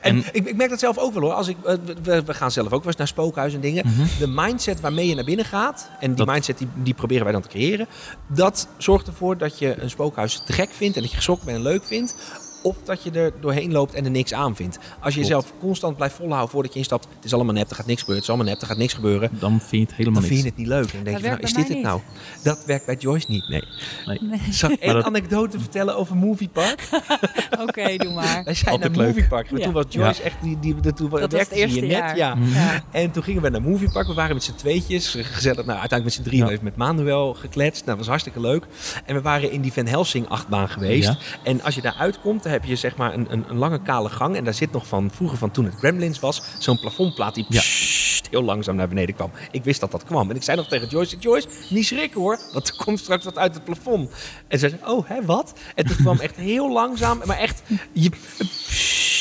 En- 0.16 0.24
ik, 0.32 0.46
ik 0.48 0.56
merk 0.56 0.70
dat 0.70 0.78
zelf 0.78 0.98
ook 0.98 1.12
wel 1.12 1.22
hoor. 1.22 1.32
Als 1.32 1.48
ik, 1.48 1.56
eh, 1.64 1.74
we, 2.02 2.22
we 2.24 2.34
gaan 2.34 2.50
zelf 2.50 2.66
ook 2.66 2.72
wel 2.72 2.86
eens 2.86 2.96
naar 2.96 3.06
spookhuizen 3.06 3.60
en 3.62 3.66
dingen. 3.66 3.86
Mhm. 3.86 4.06
De 4.18 4.26
mindset 4.28 4.80
waarmee 4.80 5.08
je 5.08 5.14
naar 5.14 5.24
binnen 5.24 5.44
gaat, 5.44 5.90
en 6.00 6.08
die 6.08 6.16
Dat- 6.16 6.26
mindset 6.26 6.58
die, 6.58 6.68
die 6.74 6.94
proberen 6.94 7.22
wij 7.24 7.32
dan 7.32 7.42
te 7.42 7.48
creëren, 7.48 7.86
dat 8.26 8.68
zorgt 8.76 9.06
ervoor 9.06 9.36
dat 9.38 9.58
je 9.58 9.82
een 9.82 9.90
spookhuis 9.90 10.42
te 10.46 10.52
gek 10.52 10.70
vindt 10.70 10.96
en 10.96 11.02
dat 11.02 11.10
je 11.10 11.16
geschrokken 11.16 11.46
bent 11.46 11.58
en 11.58 11.64
leuk 11.64 11.84
vindt. 11.84 12.14
Of 12.62 12.76
dat 12.84 13.02
je 13.02 13.10
er 13.10 13.32
doorheen 13.40 13.72
loopt 13.72 13.94
en 13.94 14.04
er 14.04 14.10
niks 14.10 14.32
aan 14.34 14.56
vindt. 14.56 14.76
Als 14.76 14.84
je 14.94 15.00
Klopt. 15.00 15.14
jezelf 15.16 15.52
constant 15.60 15.96
blijft 15.96 16.14
volhouden 16.14 16.50
voordat 16.50 16.72
je 16.72 16.78
instapt. 16.78 17.06
Het 17.14 17.24
is 17.24 17.34
allemaal 17.34 17.54
nep, 17.54 17.70
er 17.70 17.76
gaat 17.76 17.86
niks 17.86 18.00
gebeuren. 18.00 18.22
Het 18.24 18.32
is 18.32 18.36
allemaal 18.36 18.52
nep, 18.52 18.60
er 18.62 18.68
gaat 18.68 18.76
niks 18.82 18.92
gebeuren. 18.94 19.30
Dan 19.38 19.50
vind 19.60 19.70
je 19.70 19.78
het 19.78 19.94
helemaal 19.96 20.20
Dan 20.20 20.28
vind 20.30 20.42
je 20.42 20.48
het 20.48 20.56
niet 20.56 20.66
leuk. 20.66 20.84
En 20.84 20.90
dan 20.92 21.04
denk 21.04 21.16
Dat 21.16 21.22
je, 21.24 21.28
nou, 21.28 21.38
werkt 21.40 21.44
is 21.44 21.52
bij 21.52 21.62
dit 21.64 21.72
het 21.72 21.82
nou? 21.82 22.00
Dat 22.42 22.64
werkt 22.64 22.86
bij 22.86 22.96
Joyce 22.98 23.26
niet, 23.28 23.48
nee. 23.48 23.62
Nee. 24.06 24.40
Zal 24.50 24.70
ik 24.70 24.80
één 24.80 24.94
dat- 24.94 25.04
anekdote 25.04 25.60
vertellen 25.60 25.96
over 25.96 26.16
Movie 26.16 26.48
Park? 26.48 26.88
Oké, 27.68 27.96
doe 27.96 28.12
maar. 28.12 28.42
Wij 28.44 28.54
zijn 28.54 28.70
Altijd 28.70 28.96
naar 28.96 29.04
leuk. 29.04 29.14
Movie 29.14 29.28
Park. 29.28 29.50
Ja. 29.50 29.64
Toen 29.64 29.72
was 29.72 29.84
Joyce 29.88 30.22
echt... 30.22 30.36
Die, 30.42 30.58
die, 30.58 30.80
die, 30.80 30.92
toen 30.92 31.08
was 31.08 31.20
werkte 31.20 31.36
het 31.38 31.48
hier 31.50 31.62
eerste 31.62 31.80
net. 31.80 31.90
jaar. 31.90 32.16
Ja. 32.16 32.34
Mhm. 32.34 32.52
Ja. 32.54 32.82
En 32.90 33.10
toen 33.10 33.22
gingen 33.22 33.42
we 33.42 33.48
naar 33.48 33.62
Movie 33.62 33.90
Park. 33.92 34.06
We 34.06 34.14
waren 34.14 34.34
met 34.34 34.44
z'n 34.44 34.54
tweetjes. 34.54 35.10
Gezellig, 35.20 35.56
nou, 35.66 35.78
uiteindelijk 35.78 36.04
met 36.04 36.12
z'n 36.12 36.22
drieën 36.22 36.44
Ja. 36.46 36.50
even 36.50 36.64
met 36.64 36.76
Manuel 36.76 37.34
gekletst. 37.34 37.74
Nou, 37.84 37.86
dat 37.86 37.96
was 37.98 38.06
hartstikke 38.06 38.40
leuk. 38.40 38.66
En 39.06 39.14
we 39.14 39.20
waren 39.22 39.50
in 39.52 39.60
die 39.60 39.72
Van 39.72 39.86
Helsing 39.86 40.28
achtbaan 40.28 40.68
geweest. 40.68 41.08
Ja. 41.08 41.16
En 41.42 41.62
als 41.62 41.74
je 41.74 41.80
daar 41.80 41.96
uitkomt, 41.98 42.44
heb 42.52 42.64
je 42.64 42.76
zeg 42.76 42.96
maar 42.96 43.14
een, 43.14 43.26
een, 43.30 43.44
een 43.48 43.56
lange 43.58 43.82
kale 43.82 44.08
gang. 44.08 44.36
En 44.36 44.44
daar 44.44 44.54
zit 44.54 44.72
nog 44.72 44.86
van 44.86 45.10
vroeger, 45.14 45.38
van 45.38 45.50
toen 45.50 45.64
het 45.64 45.74
Gremlins 45.74 46.20
was, 46.20 46.42
zo'n 46.58 46.80
plafondplaat 46.80 47.34
die 47.34 47.46
Ja. 47.48 47.60
pssst, 47.60 48.26
heel 48.30 48.42
langzaam 48.42 48.76
naar 48.76 48.88
beneden 48.88 49.14
kwam. 49.14 49.30
Ik 49.50 49.64
wist 49.64 49.80
dat 49.80 49.90
dat 49.90 50.04
kwam. 50.04 50.30
En 50.30 50.36
ik 50.36 50.42
zei 50.42 50.56
nog 50.56 50.68
tegen 50.68 50.88
Joyce, 50.88 51.16
Joyce, 51.16 51.48
niet 51.68 51.86
schrikken 51.86 52.20
hoor. 52.20 52.38
Want 52.52 52.68
er 52.68 52.76
komt 52.84 52.98
straks 52.98 53.24
wat 53.24 53.38
uit 53.38 53.54
het 53.54 53.64
plafond. 53.64 54.10
En 54.48 54.58
ze 54.58 54.68
zei, 54.68 54.80
oh 54.92 55.08
hè, 55.08 55.24
wat? 55.24 55.52
En 55.74 55.86
toen 55.86 55.96
kwam 55.96 56.20
echt 56.20 56.36
heel 56.36 56.72
langzaam, 56.72 57.20
maar 57.24 57.38
echt... 57.38 57.62
Je, 57.92 58.10
pssst, 58.10 59.11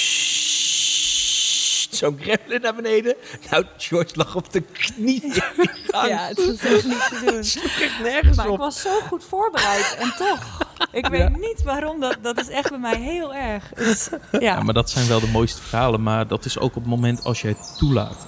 zo'n 2.01 2.19
gremlin 2.19 2.61
naar 2.61 2.75
beneden. 2.75 3.15
Nou, 3.49 3.65
Joyce 3.77 4.15
lag 4.15 4.35
op 4.35 4.51
de 4.51 4.61
knieën. 4.61 5.43
Ja, 5.91 6.27
het 6.27 6.37
is 6.37 6.59
echt 6.59 6.85
niet 6.85 7.07
te 7.09 7.21
doen. 7.25 7.39
echt 7.85 7.99
nergens 8.03 8.37
Maar 8.37 8.49
ik 8.49 8.57
was 8.57 8.81
zo 8.81 8.99
goed 8.99 9.23
voorbereid 9.23 9.95
en 9.99 10.13
toch. 10.17 10.67
Ik 10.91 11.07
weet 11.07 11.37
niet 11.37 11.63
waarom 11.63 11.99
dat. 11.99 12.17
Dat 12.21 12.39
is 12.39 12.49
echt 12.49 12.69
bij 12.69 12.79
mij 12.79 12.99
heel 12.99 13.33
erg. 13.33 13.71
Het 13.75 14.19
ja. 14.31 14.39
Ja, 14.39 14.63
maar 14.63 14.73
dat 14.73 14.89
zijn 14.89 15.07
wel 15.07 15.19
de 15.19 15.27
mooiste 15.27 15.61
verhalen. 15.61 16.03
Maar 16.03 16.27
dat 16.27 16.45
is 16.45 16.59
ook 16.59 16.75
op 16.75 16.81
het 16.81 16.85
moment 16.85 17.23
als 17.23 17.41
je 17.41 17.47
het 17.47 17.75
toelaat. 17.77 18.25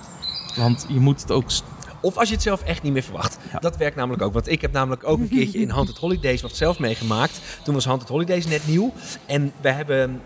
Want 0.56 0.86
je 0.90 1.00
moet 1.00 1.22
het 1.22 1.32
ook... 1.32 1.50
Of 2.02 2.18
als 2.18 2.28
je 2.28 2.34
het 2.34 2.44
zelf 2.44 2.64
echt 2.64 2.84
niet 2.84 2.94
meer 2.94 3.04
verwacht. 3.04 3.38
Ja. 3.52 3.60
Dat 3.60 3.78
werkt 3.78 3.96
namelijk 3.96 4.22
ook. 4.22 4.34
Want 4.34 4.50
ik 4.50 4.62
heb 4.62 4.72
namelijk 4.72 5.08
ook 5.08 5.20
een 5.20 5.30
keertje 5.30 5.60
in 5.60 5.70
Haunted 5.70 5.98
Holidays 5.98 6.42
wat 6.42 6.56
zelf 6.56 6.80
meegemaakt. 6.80 7.42
Toen 7.64 7.74
was 7.74 7.86
Haunted 7.86 8.10
Holidays 8.10 8.46
net 8.46 8.68
nieuw. 8.68 8.94
En 9.26 9.54
we 9.62 9.70
hebben... 9.70 10.22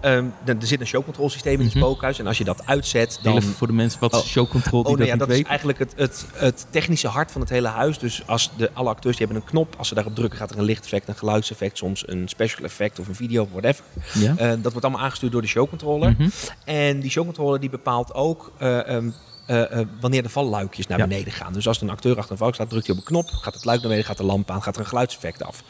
eh, 0.00 0.16
ehm, 0.16 0.26
er 0.44 0.56
zit 0.58 0.80
een 0.80 0.86
showcontrolsysteem 0.86 1.52
in 1.58 1.64
het 1.64 1.74
Mhm. 1.74 1.84
spookhuis. 1.84 2.18
En 2.18 2.26
als 2.26 2.38
je 2.38 2.44
dat 2.44 2.66
uitzet, 2.66 3.18
dan... 3.22 3.36
even 3.36 3.52
voor 3.52 3.66
de 3.66 3.72
mensen 3.72 4.00
wat 4.00 4.12
is 4.12 4.18
Oh. 4.18 4.24
showcontrol 4.26 4.82
die 4.82 4.92
Oh 4.92 4.98
nee, 4.98 5.06
ja, 5.06 5.16
dat 5.16 5.28
dat 5.28 5.36
is 5.38 5.44
eigenlijk 5.44 5.78
het, 5.78 5.92
het, 5.96 6.26
het 6.34 6.66
technische 6.70 7.08
hart 7.08 7.30
van 7.32 7.40
het 7.40 7.50
hele 7.50 7.68
huis. 7.68 7.98
Dus 7.98 8.22
als 8.26 8.50
de, 8.56 8.70
alle 8.72 8.88
acteurs 8.88 9.16
die 9.16 9.26
hebben 9.26 9.42
een 9.44 9.50
knop. 9.50 9.74
Als 9.78 9.88
ze 9.88 9.94
daarop 9.94 10.14
drukken 10.14 10.38
gaat 10.38 10.50
er 10.50 10.58
een 10.58 10.64
lichteffect, 10.64 11.08
een 11.08 11.16
geluidseffect. 11.16 11.78
Soms 11.78 12.08
een 12.08 12.28
special 12.28 12.64
effect 12.64 12.98
of 12.98 13.08
een 13.08 13.14
video, 13.14 13.48
whatever. 13.52 13.84
Ja? 14.14 14.34
Eh, 14.36 14.48
dat 14.48 14.72
wordt 14.72 14.84
allemaal 14.84 15.02
aangestuurd 15.04 15.32
door 15.32 15.42
de 15.42 15.48
showcontroller. 15.48 16.10
Mhm. 16.18 16.28
En 16.64 17.00
die 17.00 17.10
showcontroller 17.10 17.60
die 17.60 17.70
bepaalt 17.70 18.14
ook 18.14 18.52
eh, 18.58 18.88
ehm, 18.96 19.10
eh, 19.46 19.80
eh, 19.80 19.86
wanneer 20.00 20.22
de 20.22 20.28
valluikjes 20.28 20.86
naar 20.86 20.98
Ja. 20.98 21.06
beneden 21.06 21.32
gaan. 21.32 21.52
Dus 21.52 21.66
als 21.68 21.76
er 21.76 21.82
een 21.82 21.90
acteur 21.90 22.16
achter 22.16 22.32
een 22.32 22.38
valk 22.38 22.54
staat, 22.54 22.70
drukt 22.70 22.86
hij 22.86 22.94
op 22.94 23.00
een 23.00 23.06
knop, 23.06 23.30
gaat 23.30 23.54
het 23.54 23.64
luik 23.64 23.78
naar 23.78 23.88
beneden, 23.88 24.08
gaat 24.08 24.16
de 24.16 24.24
lamp 24.24 24.50
aan, 24.50 24.62
gaat 24.62 24.74
er 24.74 24.80
een 24.80 24.86
geluidseffect 24.86 25.42
af. 25.42 25.62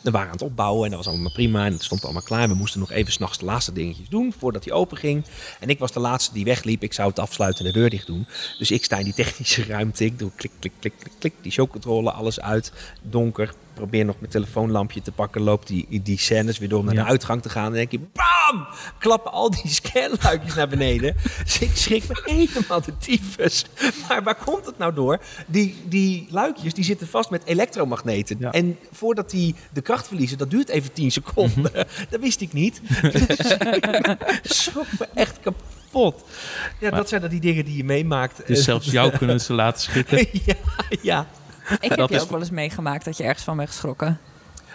We 0.00 0.10
waren 0.10 0.26
aan 0.26 0.32
het 0.32 0.42
opbouwen 0.42 0.84
en 0.84 0.90
dat 0.90 1.04
was 1.04 1.12
allemaal 1.12 1.32
prima 1.32 1.66
en 1.66 1.72
het 1.72 1.84
stond 1.84 2.04
allemaal 2.04 2.22
klaar. 2.22 2.48
We 2.48 2.54
moesten 2.54 2.80
nog 2.80 2.90
even 2.90 3.12
s'nachts 3.12 3.38
de 3.38 3.44
laatste 3.44 3.72
dingetjes 3.72 4.08
doen 4.08 4.32
voordat 4.38 4.64
hij 4.64 4.72
open 4.72 4.96
ging. 4.96 5.24
En 5.60 5.68
ik 5.68 5.78
was 5.78 5.92
de 5.92 6.00
laatste 6.00 6.32
die 6.32 6.44
wegliep. 6.44 6.82
Ik 6.82 6.92
zou 6.92 7.08
het 7.08 7.18
afsluiten 7.18 7.66
en 7.66 7.72
de 7.72 7.78
deur 7.78 7.90
dicht 7.90 8.06
doen. 8.06 8.26
Dus 8.58 8.70
ik 8.70 8.84
sta 8.84 8.98
in 8.98 9.04
die 9.04 9.14
technische 9.14 9.64
ruimte. 9.72 10.04
Ik 10.04 10.18
doe 10.18 10.30
klik, 10.34 10.52
klik, 10.58 10.72
klik, 10.78 10.94
klik, 10.98 11.12
klik. 11.18 11.34
Die 11.42 11.52
showcontrole, 11.52 12.10
alles 12.10 12.40
uit. 12.40 12.72
Donker. 13.02 13.54
Probeer 13.80 14.04
nog 14.04 14.16
mijn 14.20 14.30
telefoonlampje 14.32 15.02
te 15.02 15.12
pakken. 15.12 15.40
Loopt 15.42 15.66
die, 15.66 16.02
die 16.02 16.18
scènes 16.18 16.58
weer 16.58 16.68
door 16.68 16.78
om 16.78 16.84
naar 16.84 16.94
Ja. 16.94 17.02
de 17.04 17.08
uitgang 17.08 17.42
te 17.42 17.48
gaan. 17.48 17.64
En 17.64 17.68
dan 17.70 17.78
denk 17.78 17.90
je, 17.90 17.98
bam! 17.98 18.66
Klappen 18.98 19.32
al 19.32 19.50
die 19.50 19.68
scanluikjes 19.80 20.54
naar 20.54 20.68
beneden. 20.68 21.16
Dus 21.44 21.58
ik 21.58 21.70
schrik 21.74 22.08
me 22.08 22.22
helemaal 22.24 22.80
de 22.80 22.96
tyfus. 22.98 23.64
Maar 24.08 24.22
waar 24.22 24.34
komt 24.44 24.66
het 24.66 24.78
nou 24.78 24.94
door? 24.94 25.20
Die, 25.46 25.76
die 25.84 26.26
luikjes 26.30 26.74
die 26.74 26.84
zitten 26.84 27.08
vast 27.08 27.30
met 27.30 27.42
elektromagneten. 27.44 28.36
Ja. 28.40 28.50
En 28.52 28.78
voordat 28.92 29.30
die 29.30 29.54
de 29.72 29.80
kracht 29.80 30.06
verliezen, 30.08 30.38
dat 30.38 30.50
duurt 30.50 30.68
even 30.68 30.92
10 30.92 31.10
seconden. 31.10 31.72
Dat 32.10 32.20
wist 32.20 32.40
ik 32.40 32.52
niet. 32.52 32.80
Dus 34.42 34.62
schrok 34.64 34.86
me 34.98 35.08
echt 35.14 35.38
kapot. 35.40 36.24
Ja, 36.80 36.88
Maar- 36.90 36.98
dat 36.98 37.08
zijn 37.08 37.20
dan 37.20 37.30
die 37.30 37.40
dingen 37.40 37.64
die 37.64 37.76
je 37.76 37.84
meemaakt. 37.84 38.46
Dus 38.46 38.64
zelfs 38.64 38.90
jou 38.90 39.16
kunnen 39.18 39.40
ze 39.40 39.52
laten 39.52 39.80
schrikken. 39.82 40.26
ja, 40.44 40.54
ja. 41.02 41.26
Ik 41.80 41.88
heb 41.88 41.98
Dat 41.98 42.08
je 42.08 42.14
is- 42.14 42.22
ook 42.22 42.30
wel 42.30 42.40
eens 42.40 42.50
meegemaakt 42.50 43.04
dat 43.04 43.16
je 43.16 43.22
ergens 43.24 43.44
van 43.44 43.56
bent 43.56 43.68
geschrokken. 43.68 44.18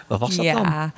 Wat 0.07 0.19
was 0.19 0.35
dat 0.35 0.45
ja. 0.45 0.53
dan? 0.53 0.91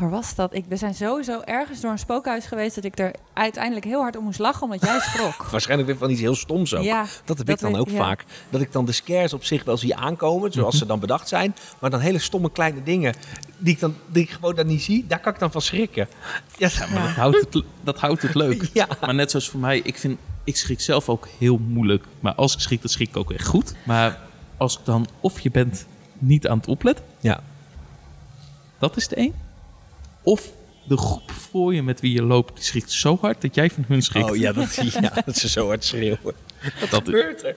Waar 0.00 0.10
was 0.10 0.34
dat? 0.34 0.54
Ik, 0.54 0.64
we 0.68 0.76
zijn 0.76 0.94
sowieso 0.94 1.40
ergens 1.44 1.80
door 1.80 1.90
een 1.90 1.98
spookhuis 1.98 2.46
geweest 2.46 2.74
dat 2.74 2.84
ik 2.84 2.98
er 2.98 3.14
uiteindelijk 3.32 3.84
heel 3.84 4.00
hard 4.00 4.16
om 4.16 4.24
moest 4.24 4.38
lachen 4.38 4.62
omdat 4.62 4.82
jij 4.82 5.00
schrok. 5.00 5.42
Waarschijnlijk 5.50 5.88
weer 5.88 5.98
van 5.98 6.10
iets 6.10 6.20
heel 6.20 6.34
stoms 6.34 6.74
ook. 6.74 6.84
Ja, 6.84 7.04
Dat 7.24 7.38
heb 7.38 7.46
dat 7.46 7.56
ik 7.56 7.62
dan 7.62 7.76
ook 7.80 7.88
ja. 7.88 7.96
vaak. 7.96 8.24
Dat 8.50 8.60
ik 8.60 8.72
dan 8.72 8.84
de 8.84 8.92
scares 8.92 9.32
op 9.32 9.44
zich 9.44 9.64
wel 9.64 9.76
zie 9.76 9.96
aankomen, 9.96 10.52
zoals 10.52 10.68
Mhm. 10.74 10.82
ze 10.82 10.86
dan 10.86 11.00
bedacht 11.00 11.28
zijn. 11.28 11.54
Maar 11.78 11.90
dan 11.90 12.00
hele 12.00 12.18
stomme 12.18 12.50
kleine 12.52 12.82
dingen 12.82 13.14
die 13.58 13.72
ik, 13.74 13.80
dan, 13.80 13.94
die 14.06 14.22
ik 14.22 14.30
gewoon 14.30 14.54
dan 14.54 14.66
niet 14.66 14.82
zie, 14.82 15.04
daar 15.08 15.20
kan 15.20 15.32
ik 15.32 15.38
dan 15.38 15.50
van 15.52 15.62
schrikken. 15.62 16.08
Ja, 16.56 16.68
dat- 16.78 16.88
Maar 16.90 17.02
dat 17.06 17.10
houdt, 17.16 17.36
het, 17.54 17.62
dat 17.80 18.00
houdt 18.00 18.22
het 18.22 18.34
leuk. 18.34 18.68
ja. 18.72 18.86
Maar 19.00 19.14
net 19.14 19.30
zoals 19.30 19.48
voor 19.48 19.60
mij, 19.60 19.78
ik 19.78 19.98
vind, 19.98 20.18
ik 20.44 20.56
schrik 20.56 20.80
zelf 20.80 21.08
ook 21.08 21.28
heel 21.38 21.58
moeilijk. 21.68 22.04
Maar 22.20 22.34
als 22.34 22.54
ik 22.54 22.60
schrik, 22.60 22.80
dan 22.80 22.90
schrik 22.90 23.08
ik 23.08 23.16
ook 23.16 23.32
echt 23.32 23.46
goed. 23.46 23.74
Maar 23.84 24.18
als 24.56 24.78
ik 24.78 24.84
dan, 24.84 25.06
of 25.20 25.40
je 25.40 25.50
bent 25.50 25.86
niet 26.18 26.48
aan 26.48 26.58
het 26.58 26.68
opletten, 26.68 27.04
ja. 27.20 27.42
dat 28.78 28.96
is 28.96 29.08
de 29.08 29.14
één. 29.16 29.34
Of 30.22 30.52
de 30.88 30.96
groep 30.96 31.30
voor 31.30 31.74
je 31.74 31.82
met 31.82 32.00
wie 32.00 32.12
je 32.12 32.22
loopt, 32.22 32.54
die 32.54 32.64
schrikt 32.64 32.90
zo 32.92 33.18
hard 33.20 33.42
dat 33.42 33.54
jij 33.54 33.70
van 33.70 33.84
hun 33.88 34.02
schrikt. 34.02 34.30
Oh 34.30 34.36
ja, 34.36 34.52
dat, 34.52 34.74
ja, 35.00 35.12
dat 35.24 35.36
ze 35.36 35.48
zo 35.48 35.66
hard 35.66 35.84
schreeuwen. 35.84 36.18
Wat 36.80 36.90
Dat- 36.90 37.04
gebeurt 37.04 37.44
er? 37.44 37.56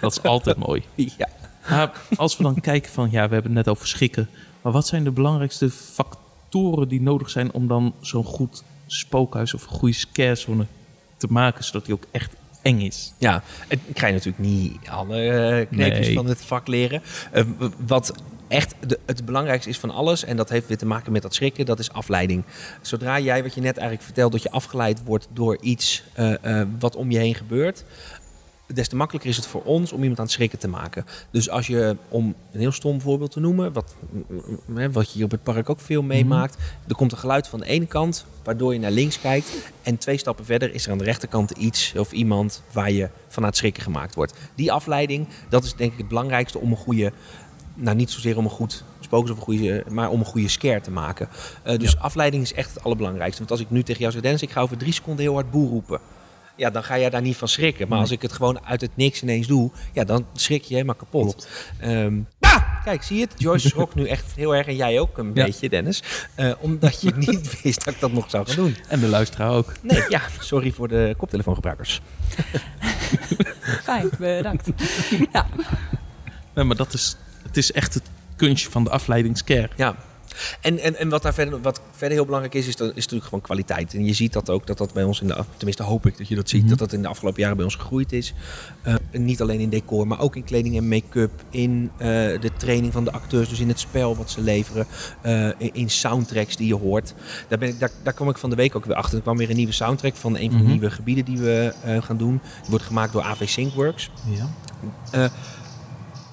Dat 0.00 0.12
is 0.12 0.22
altijd 0.22 0.56
mooi. 0.66 0.82
Ja. 0.94 1.28
Maar 1.68 2.00
als 2.16 2.36
we 2.36 2.42
dan 2.42 2.60
kijken 2.60 2.92
van, 2.92 3.10
ja, 3.10 3.28
we 3.28 3.34
hebben 3.34 3.56
het 3.56 3.66
net 3.66 3.68
over 3.68 3.86
schrikken. 3.88 4.28
Maar 4.62 4.72
wat 4.72 4.86
zijn 4.86 5.04
de 5.04 5.10
belangrijkste 5.10 5.70
factoren 5.70 6.88
die 6.88 7.00
nodig 7.02 7.30
zijn 7.30 7.52
om 7.52 7.68
dan 7.68 7.94
zo'n 8.00 8.24
goed 8.24 8.62
spookhuis 8.86 9.54
of 9.54 9.62
een 9.62 9.68
goede 9.68 9.94
scarezone 9.94 10.66
te 11.16 11.26
maken, 11.30 11.64
zodat 11.64 11.84
die 11.84 11.94
ook 11.94 12.04
echt 12.10 12.34
eng 12.62 12.80
is? 12.80 13.12
Ja, 13.18 13.42
ik 13.68 13.78
krijg 13.94 14.12
natuurlijk 14.12 14.44
niet 14.44 14.76
alle 14.88 15.22
eh, 15.28 15.66
kneepjes 15.70 16.06
Nee. 16.06 16.14
van 16.14 16.26
het 16.26 16.44
vak 16.44 16.66
leren. 16.66 17.02
Eh, 17.32 17.44
wat 17.86 18.12
echt 18.48 18.74
de, 18.86 18.98
het 19.06 19.24
belangrijkste 19.24 19.70
is 19.70 19.78
van 19.78 19.90
alles, 19.90 20.24
en 20.24 20.36
dat 20.36 20.48
heeft 20.48 20.66
weer 20.66 20.78
te 20.78 20.86
maken 20.86 21.12
met 21.12 21.22
dat 21.22 21.34
schrikken, 21.34 21.66
dat 21.66 21.78
is 21.78 21.92
afleiding. 21.92 22.44
Zodra 22.80 23.18
jij, 23.18 23.42
wat 23.42 23.54
je 23.54 23.60
net 23.60 23.76
eigenlijk 23.76 24.06
vertelt, 24.06 24.32
dat 24.32 24.42
je 24.42 24.50
afgeleid 24.50 25.04
wordt 25.04 25.28
door 25.32 25.58
iets 25.60 26.02
eh, 26.12 26.62
wat 26.78 26.96
om 26.96 27.10
je 27.10 27.18
heen 27.18 27.34
gebeurt, 27.34 27.84
des 28.74 28.88
te 28.88 28.96
makkelijker 28.96 29.30
is 29.30 29.36
het 29.36 29.46
voor 29.46 29.62
ons 29.62 29.92
om 29.92 30.00
iemand 30.00 30.18
aan 30.18 30.24
het 30.24 30.34
schrikken 30.34 30.58
te 30.58 30.68
maken. 30.68 31.04
Dus 31.30 31.50
als 31.50 31.66
je, 31.66 31.96
om 32.08 32.34
een 32.52 32.60
heel 32.60 32.72
stom 32.72 33.00
voorbeeld 33.00 33.30
te 33.30 33.40
noemen, 33.40 33.72
wat, 33.72 33.94
mm, 34.10 34.24
mm, 34.66 34.92
wat 34.92 35.06
je 35.06 35.14
hier 35.14 35.24
op 35.24 35.30
het 35.30 35.42
park 35.42 35.70
ook 35.70 35.80
veel 35.80 36.02
meemaakt, 36.02 36.56
er 36.88 36.94
komt 36.94 37.12
een 37.12 37.18
geluid 37.18 37.48
van 37.48 37.60
de 37.60 37.66
ene 37.66 37.86
kant, 37.86 38.24
waardoor 38.42 38.72
je 38.72 38.78
naar 38.78 38.90
links 38.90 39.20
kijkt, 39.20 39.72
en 39.82 39.98
twee 39.98 40.18
stappen 40.18 40.44
verder 40.44 40.74
is 40.74 40.86
er 40.86 40.92
aan 40.92 40.98
de 40.98 41.04
rechterkant 41.04 41.50
iets 41.50 41.94
of 41.96 42.12
iemand 42.12 42.62
waar 42.72 42.90
je 42.90 43.08
van 43.28 43.42
aan 43.42 43.48
het 43.48 43.58
schrikken 43.58 43.82
gemaakt 43.82 44.14
wordt. 44.14 44.34
Die 44.54 44.72
afleiding, 44.72 45.28
dat 45.48 45.64
is 45.64 45.74
denk 45.74 45.92
ik 45.92 45.98
het 45.98 46.08
belangrijkste 46.08 46.58
om 46.58 46.70
een 46.70 46.76
goede 46.76 47.12
nou, 47.74 47.96
niet 47.96 48.10
zozeer 48.10 48.36
om 48.36 48.44
een 48.44 48.50
goed 48.50 48.84
spook, 49.00 49.22
of 49.22 49.30
een 49.30 49.36
goede, 49.36 49.84
maar 49.88 50.10
om 50.10 50.20
een 50.20 50.26
goede 50.26 50.48
scare 50.48 50.80
te 50.80 50.90
maken. 50.90 51.28
Eh, 51.62 51.78
dus 51.78 51.98
afleiding 51.98 52.42
is 52.42 52.52
echt 52.52 52.74
het 52.74 52.84
allerbelangrijkste. 52.84 53.38
Want 53.38 53.50
als 53.50 53.60
ik 53.60 53.70
nu 53.70 53.82
tegen 53.82 54.00
jou 54.00 54.12
zeg, 54.12 54.22
Dennis, 54.22 54.42
ik 54.42 54.50
ga 54.50 54.60
over 54.60 54.76
drie 54.76 54.92
seconden 54.92 55.24
heel 55.24 55.34
hard 55.34 55.50
boer 55.50 55.68
roepen. 55.68 56.00
Ja, 56.60 56.70
dan 56.70 56.84
ga 56.84 56.98
jij 56.98 57.10
daar 57.10 57.20
niet 57.20 57.36
van 57.36 57.48
schrikken. 57.48 57.88
Maar 57.88 57.98
als 57.98 58.10
ik 58.10 58.22
het 58.22 58.32
gewoon 58.32 58.64
uit 58.64 58.80
het 58.80 58.90
niks 58.94 59.22
ineens 59.22 59.46
doe, 59.46 59.70
ja, 59.92 60.04
dan 60.04 60.26
schrik 60.34 60.62
je 60.62 60.74
helemaal 60.74 60.94
kapot. 60.94 61.48
Ehm, 61.78 62.18
ah, 62.40 62.84
kijk, 62.84 63.02
zie 63.02 63.16
je 63.16 63.22
het? 63.22 63.34
Joyce 63.36 63.68
schrok 63.74 63.94
nu 63.94 64.06
echt 64.08 64.32
heel 64.36 64.54
erg. 64.56 64.66
En 64.66 64.76
jij 64.76 65.00
ook 65.00 65.18
een 65.18 65.30
Ja. 65.34 65.44
beetje, 65.44 65.68
Dennis. 65.68 66.02
Eh, 66.34 66.52
omdat 66.58 67.00
je 67.00 67.12
niet 67.26 67.62
wist 67.62 67.84
dat 67.84 67.94
ik 67.94 68.00
dat 68.00 68.12
nog 68.12 68.30
zou 68.30 68.46
gaan 68.46 68.56
doen. 68.56 68.76
En 68.88 69.00
de 69.00 69.06
luisteraar 69.06 69.50
ook. 69.50 69.72
Nee, 69.82 70.02
ja, 70.08 70.20
sorry 70.38 70.70
voor 70.72 70.88
de 70.88 71.14
koptelefoongebruikers. 71.16 72.00
Fijn, 73.82 74.10
bedankt. 74.18 74.68
ja. 75.32 75.46
Nee, 76.54 76.64
maar 76.64 76.76
dat 76.76 76.92
is, 76.92 77.16
het 77.42 77.56
is 77.56 77.72
echt 77.72 77.94
het 77.94 78.02
kunstje 78.36 78.70
van 78.70 78.84
de 78.84 78.90
afleidingscare. 78.90 79.68
Ja. 79.76 79.94
En, 80.60 80.78
en, 80.78 80.96
en 80.96 81.08
wat 81.08 81.22
daar 81.22 81.34
verder, 81.34 81.60
wat 81.60 81.80
verder 81.90 82.16
heel 82.16 82.24
belangrijk 82.24 82.54
is, 82.54 82.66
is, 82.66 82.76
dat, 82.76 82.88
is 82.88 82.94
natuurlijk 82.94 83.24
gewoon 83.24 83.40
kwaliteit. 83.40 83.94
En 83.94 84.04
je 84.04 84.12
ziet 84.12 84.32
dat 84.32 84.50
ook, 84.50 84.66
dat 84.66 84.78
dat 84.78 84.92
bij 84.92 85.04
ons 85.04 85.20
in 85.20 85.26
de, 85.26 85.44
tenminste 85.56 85.82
hoop 85.82 86.06
ik 86.06 86.18
dat 86.18 86.28
je 86.28 86.34
dat 86.34 86.48
ziet, 86.48 86.60
Mhm. 86.60 86.68
dat 86.70 86.78
dat 86.78 86.92
in 86.92 87.02
de 87.02 87.08
afgelopen 87.08 87.40
jaren 87.40 87.56
bij 87.56 87.64
ons 87.64 87.74
gegroeid 87.74 88.12
is. 88.12 88.34
Eh, 88.82 88.94
niet 89.12 89.40
alleen 89.40 89.60
in 89.60 89.68
decor, 89.68 90.06
maar 90.06 90.20
ook 90.20 90.36
in 90.36 90.44
kleding 90.44 90.76
en 90.76 90.88
make-up, 90.88 91.30
in 91.50 91.90
eh, 91.96 92.06
de 92.40 92.50
training 92.56 92.92
van 92.92 93.04
de 93.04 93.12
acteurs, 93.12 93.48
dus 93.48 93.60
in 93.60 93.68
het 93.68 93.80
spel 93.80 94.16
wat 94.16 94.30
ze 94.30 94.40
leveren, 94.40 94.86
eh, 95.22 95.46
in, 95.58 95.70
in 95.74 95.90
soundtracks 95.90 96.56
die 96.56 96.66
je 96.66 96.74
hoort. 96.76 97.14
Daar, 97.48 97.58
ben 97.58 97.68
ik, 97.68 97.78
daar, 97.80 97.90
daar 98.02 98.12
kwam 98.12 98.28
ik 98.28 98.38
van 98.38 98.50
de 98.50 98.56
week 98.56 98.76
ook 98.76 98.84
weer 98.84 98.96
achter. 98.96 99.16
Er 99.16 99.22
kwam 99.22 99.36
weer 99.36 99.50
een 99.50 99.56
nieuwe 99.56 99.72
soundtrack 99.72 100.14
van 100.16 100.36
een 100.36 100.48
van 100.50 100.58
de 100.58 100.64
Mhm. 100.64 100.72
nieuwe 100.72 100.90
gebieden 100.90 101.24
die 101.24 101.38
we 101.38 101.72
gaan 102.00 102.16
doen. 102.16 102.40
Die 102.60 102.70
wordt 102.70 102.84
gemaakt 102.84 103.12
door 103.12 103.22
AV 103.22 103.48
Syncworks. 103.48 104.10
Ja. 105.12 105.30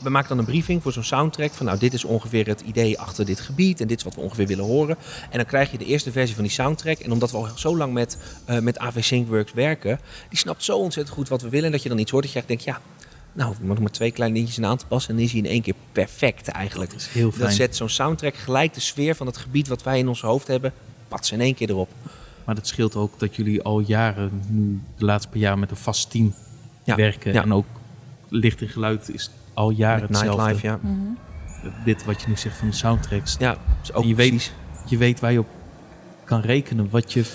We 0.08 0.14
maken 0.14 0.30
dan 0.30 0.38
een 0.38 0.46
briefing 0.46 0.82
voor 0.84 0.92
zo'n 0.92 1.04
soundtrack. 1.04 1.52
Van 1.54 1.66
nou, 1.66 1.80
dit 1.80 1.94
is 1.94 2.04
ongeveer 2.04 2.48
het 2.48 2.62
idee 2.62 3.00
achter 3.00 3.26
dit 3.26 3.40
gebied. 3.40 3.82
En 3.82 3.88
dit 3.88 3.98
is 3.98 4.04
wat 4.04 4.16
we 4.16 4.22
ongeveer 4.22 4.48
willen 4.48 4.66
horen. 4.66 4.98
En 5.30 5.38
dan 5.38 5.46
krijg 5.46 5.72
je 5.72 5.78
de 5.78 5.86
eerste 5.86 6.12
versie 6.12 6.36
van 6.36 6.44
die 6.44 6.54
soundtrack. 6.54 6.98
En 6.98 7.12
omdat 7.12 7.32
we 7.32 7.38
al 7.38 7.48
zo 7.56 7.78
lang 7.78 7.94
met, 7.94 8.18
eh, 8.46 8.60
met 8.60 8.80
AV 8.80 9.04
Syncworks 9.04 9.54
werken. 9.54 10.00
Die 10.30 10.38
snapt 10.38 10.64
zo 10.64 10.78
ontzettend 10.78 11.16
goed 11.18 11.28
wat 11.30 11.42
we 11.42 11.50
willen. 11.50 11.66
En 11.66 11.72
dat 11.72 11.84
je 11.84 11.90
dan 11.90 11.98
iets 11.98 12.12
hoort 12.12 12.24
dat 12.24 12.32
je 12.34 12.40
echt 12.40 12.48
denkt, 12.48 12.64
ja... 12.64 12.82
Nou, 13.34 13.52
we 13.60 13.66
moeten 13.66 13.84
maar 13.84 13.92
twee 13.94 14.12
kleine 14.12 14.36
dingetjes 14.36 14.64
in 14.64 14.70
aan 14.70 14.78
te 14.78 14.86
passen. 14.86 15.10
En 15.10 15.16
dan 15.16 15.26
is 15.26 15.32
hij 15.32 15.42
in 15.42 15.48
één 15.48 15.62
keer 15.62 15.74
perfect 15.92 16.48
eigenlijk. 16.48 16.92
Dat 16.92 17.00
is 17.00 17.08
heel 17.08 17.30
Dan 17.30 17.40
fijn. 17.40 17.52
zet 17.52 17.76
zo'n 17.76 17.90
soundtrack 17.90 18.36
gelijk 18.36 18.74
de 18.74 18.80
sfeer 18.80 19.16
van 19.16 19.28
het 19.28 19.38
gebied 19.38 19.68
wat 19.68 19.84
wij 19.84 20.00
in 20.00 20.08
ons 20.08 20.22
hoofd 20.22 20.48
hebben. 20.48 20.74
Pats 21.08 21.32
in 21.32 21.42
één 21.42 21.56
keer 21.56 21.70
erop. 21.70 21.90
Maar 22.46 22.56
dat 22.56 22.68
scheelt 22.68 22.96
ook 22.96 23.20
dat 23.20 23.36
jullie 23.36 23.62
al 23.62 23.80
jaren, 23.80 24.42
nu 24.50 24.82
de 24.98 25.06
laatste 25.06 25.30
paar 25.30 25.40
jaar, 25.40 25.60
met 25.60 25.72
een 25.72 25.78
vast 25.78 26.12
team 26.12 26.34
Ja, 26.84 26.96
werken. 26.96 27.34
ja. 27.34 27.42
En 27.44 27.54
ook 27.54 27.66
licht 28.30 28.62
en 28.62 28.68
geluid 28.70 29.10
is 29.14 29.30
al 29.58 29.70
jaren 29.70 30.02
Met 30.02 30.10
hetzelfde. 30.10 30.44
Nightlife, 30.44 30.68
ja. 30.68 30.80
Mhm. 30.82 31.86
Dit 31.86 32.06
wat 32.06 32.22
je 32.22 32.28
nu 32.28 32.38
zegt 32.38 32.58
van 32.58 32.68
de 32.68 32.76
soundtracks. 32.76 33.36
Ja, 33.40 33.58
je, 34.02 34.16
weet, 34.16 34.54
je 34.86 34.98
weet 34.98 35.20
waar 35.20 35.32
je 35.32 35.40
op 35.40 35.48
kan 36.24 36.42
rekenen. 36.42 36.90
Wat 36.90 37.14
je 37.14 37.26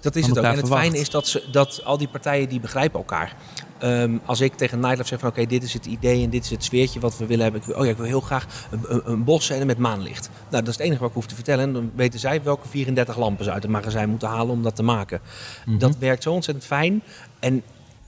Dat 0.00 0.16
is 0.16 0.26
het 0.26 0.38
ook. 0.38 0.44
En 0.44 0.50
het 0.50 0.58
verwacht. 0.58 0.82
fijne 0.82 0.98
is 0.98 1.10
dat, 1.10 1.26
ze, 1.26 1.44
dat 1.50 1.84
al 1.84 1.98
die 1.98 2.08
partijen 2.08 2.48
die 2.48 2.60
begrijpen 2.60 2.98
elkaar. 2.98 3.36
Ehm, 3.78 4.16
als 4.24 4.40
ik 4.40 4.54
tegen 4.54 4.78
Nightlife 4.80 5.08
zeg 5.08 5.20
van 5.20 5.28
oké, 5.28 5.46
dit 5.46 5.62
is 5.62 5.72
het 5.72 5.86
idee 5.86 6.24
en 6.24 6.30
dit 6.30 6.44
is 6.44 6.50
het 6.50 6.64
sfeertje 6.64 7.00
wat 7.00 7.18
we 7.18 7.26
willen 7.26 7.44
hebben. 7.44 7.62
Ik 7.66 7.76
oh 7.76 7.84
ja, 7.84 7.90
ik 7.90 7.96
wil 7.96 8.06
heel 8.06 8.20
graag 8.20 8.46
een, 8.70 8.80
een, 8.88 9.02
een 9.04 9.24
bos 9.24 9.44
scène 9.44 9.64
met 9.64 9.78
maanlicht. 9.78 10.30
Nou, 10.50 10.64
dat 10.64 10.68
is 10.68 10.76
het 10.76 10.86
enige 10.86 11.00
wat 11.00 11.08
ik 11.08 11.14
hoef 11.14 11.26
te 11.26 11.34
vertellen. 11.34 11.64
En 11.64 11.72
dan 11.72 11.90
weten 11.94 12.20
zij 12.20 12.42
welke 12.42 12.68
34 12.68 13.16
lampen 13.18 13.44
ze 13.44 13.52
uit 13.52 13.62
het 13.62 13.72
magazijn 13.72 14.08
moeten 14.08 14.28
halen 14.28 14.54
om 14.54 14.62
dat 14.62 14.76
te 14.76 14.82
maken. 14.82 15.20
Mhm. 15.66 15.78
Dat 15.78 15.96
werkt 15.98 16.22
zo 16.22 16.32
ontzettend 16.32 16.66
fijn. 16.66 17.02
En 17.38 17.62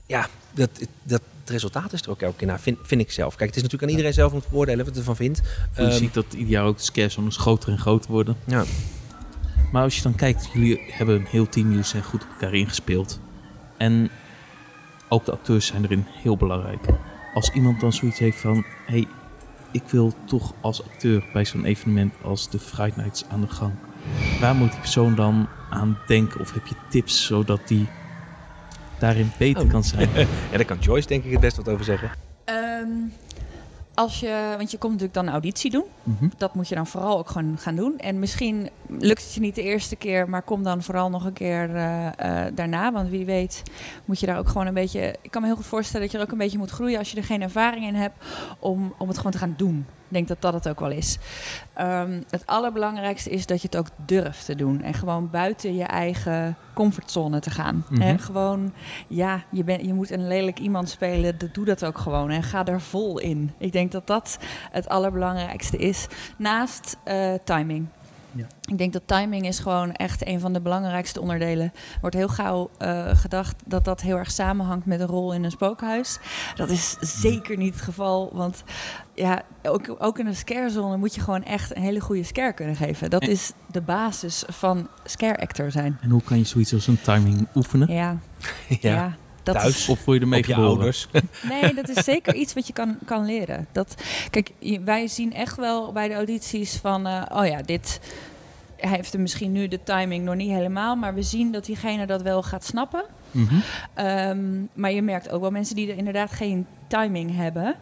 ja, 0.05 0.27
dat, 0.53 0.69
dat, 1.03 1.21
het 1.47 1.55
resultaat 1.55 1.93
is 1.93 2.01
er 2.01 2.09
ook 2.09 2.21
elke 2.21 2.35
keer 2.37 2.47
naar, 2.47 2.59
vind, 2.59 2.77
vind 2.81 3.01
ik 3.01 3.11
zelf. 3.11 3.35
Kijk, 3.35 3.47
het 3.49 3.55
is 3.55 3.61
natuurlijk 3.63 3.83
aan 3.91 3.97
iedereen 3.97 4.13
zelf 4.17 4.33
om 4.33 4.41
te 4.41 4.47
beoordelen 4.49 4.77
wat 4.85 4.87
hij 4.87 4.97
ervan 4.97 5.15
vindt. 5.15 5.41
je 5.75 5.81
Ehm, 5.81 5.91
ziet 5.91 6.13
dat 6.13 6.25
ieder 6.33 6.49
jaar 6.49 6.65
ook 6.65 6.77
de 6.77 6.83
scarezones 6.83 7.37
groter 7.37 7.69
en 7.71 7.77
groter 7.79 8.11
worden. 8.11 8.35
ja. 8.45 8.63
Maar 9.71 9.83
als 9.83 9.95
je 9.95 10.01
dan 10.01 10.15
kijkt, 10.15 10.49
jullie 10.53 10.81
hebben 10.87 11.15
een 11.15 11.25
heel 11.25 11.49
team, 11.49 11.69
jullie 11.69 11.83
zijn 11.83 12.03
goed 12.03 12.23
op 12.23 12.29
elkaar 12.29 12.53
ingespeeld. 12.53 13.19
En 13.77 14.09
ook 15.09 15.25
de 15.25 15.31
acteurs 15.31 15.65
zijn 15.65 15.83
erin 15.83 16.05
heel 16.07 16.37
belangrijk. 16.37 16.81
Als 17.33 17.49
iemand 17.49 17.79
dan 17.81 17.93
zoiets 17.93 18.19
heeft 18.19 18.37
van, 18.39 18.65
hey, 18.85 19.07
ik 19.71 19.83
wil 19.89 20.13
toch 20.25 20.53
als 20.61 20.83
acteur 20.83 21.23
bij 21.33 21.45
zo'n 21.45 21.65
evenement 21.65 22.13
als 22.23 22.49
de 22.49 22.59
Fright 22.59 22.95
Nights 22.95 23.25
aan 23.29 23.41
de 23.41 23.47
gang. 23.47 23.73
Waar 24.39 24.55
moet 24.55 24.71
die 24.71 24.79
persoon 24.79 25.15
dan 25.15 25.47
aan 25.69 25.97
denken? 26.07 26.39
Of 26.39 26.53
heb 26.53 26.67
je 26.67 26.75
tips 26.89 27.25
zodat 27.25 27.67
die 27.67 27.87
daarin 28.99 29.31
beter 29.37 29.63
Oh. 29.63 29.69
kan 29.69 29.83
zijn? 29.83 30.09
ja, 30.51 30.57
daar 30.57 30.65
kan 30.65 30.77
Joyce 30.79 31.07
denk 31.07 31.23
ik 31.23 31.31
het 31.31 31.39
best 31.39 31.57
wat 31.57 31.69
over 31.69 31.85
zeggen. 31.85 32.11
Ehm, 32.45 32.89
als 33.93 34.19
je, 34.19 34.53
want 34.57 34.71
je 34.71 34.77
komt 34.77 34.91
natuurlijk 34.91 35.19
dan 35.25 35.29
auditie 35.29 35.71
doen. 35.71 35.85
Mhm. 36.03 36.27
Dat 36.37 36.55
moet 36.55 36.67
je 36.67 36.75
dan 36.75 36.87
vooral 36.87 37.17
ook 37.17 37.29
gewoon 37.29 37.57
gaan 37.57 37.75
doen. 37.75 37.99
En 37.99 38.19
misschien 38.19 38.69
lukt 38.87 39.23
het 39.23 39.33
je 39.33 39.39
niet 39.39 39.55
de 39.55 39.61
eerste 39.61 39.95
keer, 39.95 40.29
maar 40.29 40.41
kom 40.41 40.63
dan 40.63 40.83
vooral 40.83 41.09
nog 41.09 41.25
een 41.25 41.33
keer 41.33 41.75
eh, 41.75 42.07
eh, 42.07 42.53
daarna. 42.55 42.91
Want 42.91 43.09
wie 43.09 43.25
weet 43.25 43.63
moet 44.05 44.19
je 44.19 44.25
daar 44.25 44.37
ook 44.37 44.47
gewoon 44.47 44.67
een 44.67 44.73
beetje... 44.73 45.15
Ik 45.21 45.31
kan 45.31 45.41
me 45.41 45.47
heel 45.47 45.57
goed 45.57 45.65
voorstellen 45.65 46.01
dat 46.01 46.11
je 46.11 46.17
er 46.17 46.23
ook 46.23 46.31
een 46.31 46.37
beetje 46.37 46.57
moet 46.57 46.69
groeien 46.69 46.97
als 46.99 47.11
je 47.11 47.17
er 47.17 47.23
geen 47.23 47.41
ervaring 47.41 47.85
in 47.87 47.95
hebt 47.95 48.25
om, 48.59 48.93
om 48.97 49.07
het 49.07 49.17
gewoon 49.17 49.31
te 49.31 49.37
gaan 49.37 49.53
doen. 49.57 49.85
Ik 50.07 50.13
denk 50.13 50.27
dat 50.27 50.41
dat 50.41 50.53
het 50.53 50.69
ook 50.69 50.79
wel 50.79 50.91
is. 50.91 51.17
Ehm, 51.73 52.21
het 52.29 52.45
allerbelangrijkste 52.45 53.29
is 53.29 53.45
dat 53.45 53.61
je 53.61 53.67
het 53.71 53.77
ook 53.77 53.87
durft 54.05 54.45
te 54.45 54.55
doen. 54.55 54.81
En 54.83 54.93
gewoon 54.93 55.29
buiten 55.29 55.75
je 55.75 55.83
eigen 55.83 56.55
comfortzone 56.73 57.39
te 57.39 57.49
gaan. 57.49 57.85
Mhm. 57.89 58.01
En 58.01 58.19
gewoon, 58.19 58.73
ja, 59.07 59.43
je, 59.51 59.63
bent 59.63 59.81
je 59.85 59.93
moet 59.93 60.11
een 60.11 60.27
lelijk 60.27 60.59
iemand 60.59 60.89
spelen. 60.89 61.37
dat- 61.37 61.53
Doe 61.53 61.65
dat 61.65 61.85
ook 61.85 61.97
gewoon. 61.97 62.29
En 62.29 62.43
ga 62.43 62.65
er 62.65 62.81
vol 62.81 63.19
in. 63.19 63.51
Ik 63.57 63.71
denk 63.71 63.91
dat 63.91 64.07
dat 64.07 64.37
het 64.71 64.89
allerbelangrijkste 64.89 65.77
is. 65.77 66.07
Naast 66.37 66.97
eh, 67.03 67.33
timing. 67.43 67.87
Ja. 68.31 68.47
Ik 68.61 68.77
denk 68.77 68.93
dat 68.93 69.01
timing 69.05 69.47
is 69.47 69.59
gewoon 69.59 69.91
echt 69.91 70.27
een 70.27 70.39
van 70.39 70.53
de 70.53 70.61
belangrijkste 70.61 71.21
onderdelen. 71.21 71.65
Er 71.65 71.97
wordt 72.01 72.15
heel 72.15 72.27
gauw 72.27 72.69
eh, 72.77 73.07
gedacht 73.15 73.55
dat 73.65 73.85
dat 73.85 74.01
heel 74.01 74.17
erg 74.17 74.31
samenhangt 74.31 74.85
met 74.85 74.99
een 74.99 75.07
rol 75.07 75.33
in 75.33 75.43
een 75.43 75.51
spookhuis. 75.51 76.19
Dat 76.55 76.69
is 76.69 76.95
zeker 76.99 77.57
niet 77.57 77.73
het 77.73 77.83
geval. 77.83 78.29
Want 78.33 78.63
ja, 79.13 79.41
ook, 79.63 79.95
ook 79.99 80.19
in 80.19 80.27
een 80.27 80.35
scarezone 80.35 80.97
moet 80.97 81.15
je 81.15 81.21
gewoon 81.21 81.43
echt 81.43 81.75
een 81.75 81.81
hele 81.81 81.99
goede 81.99 82.23
scare 82.23 82.53
kunnen 82.53 82.75
geven. 82.75 83.09
Dat 83.09 83.21
En- 83.21 83.29
is 83.29 83.51
de 83.71 83.81
basis 83.81 84.43
van 84.47 84.87
scare 85.03 85.37
actor 85.39 85.71
zijn. 85.71 85.97
En 86.01 86.09
hoe 86.09 86.21
kan 86.23 86.37
je 86.37 86.43
zoiets 86.43 86.73
als 86.73 86.87
een 86.87 87.01
timing 87.01 87.47
oefenen? 87.55 87.93
Ja, 87.93 88.17
ja. 88.67 88.93
ja. 88.93 89.15
Dat 89.53 89.61
Thuis. 89.61 89.75
is- 89.77 89.89
Of 89.89 90.05
je 90.05 90.19
ermee 90.19 90.39
Op 90.39 90.45
je 90.45 90.53
geboren? 90.53 90.75
ouders. 90.75 91.07
Nee, 91.49 91.73
dat 91.73 91.89
is 91.89 92.03
zeker 92.03 92.35
iets 92.35 92.53
wat 92.53 92.67
je 92.67 92.73
kan, 92.73 92.97
kan 93.05 93.25
leren. 93.25 93.67
Dat, 93.71 93.95
kijk, 94.29 94.51
wij 94.85 95.07
zien 95.07 95.33
echt 95.33 95.55
wel 95.57 95.91
bij 95.91 96.07
de 96.07 96.13
audities 96.13 96.75
van... 96.75 97.07
eh, 97.07 97.21
oh 97.33 97.45
ja, 97.47 97.61
dit... 97.61 97.99
Hij 98.77 98.95
heeft 98.95 99.13
er 99.13 99.19
misschien 99.19 99.51
nu 99.51 99.67
de 99.67 99.83
timing 99.83 100.25
nog 100.25 100.35
niet 100.35 100.49
helemaal... 100.51 100.95
maar 100.95 101.13
we 101.13 101.21
zien 101.23 101.51
dat 101.51 101.65
diegene 101.65 102.05
dat 102.05 102.21
wel 102.21 102.43
gaat 102.43 102.65
snappen. 102.65 103.03
Mhm. 103.37 103.55
Ehm, 103.93 104.39
maar 104.73 104.91
je 104.91 105.01
merkt 105.01 105.29
ook 105.29 105.41
wel 105.41 105.51
mensen 105.51 105.75
die 105.75 105.91
er 105.91 105.97
inderdaad 105.97 106.31
geen 106.31 106.67
timing 106.87 107.35
hebben. 107.35 107.75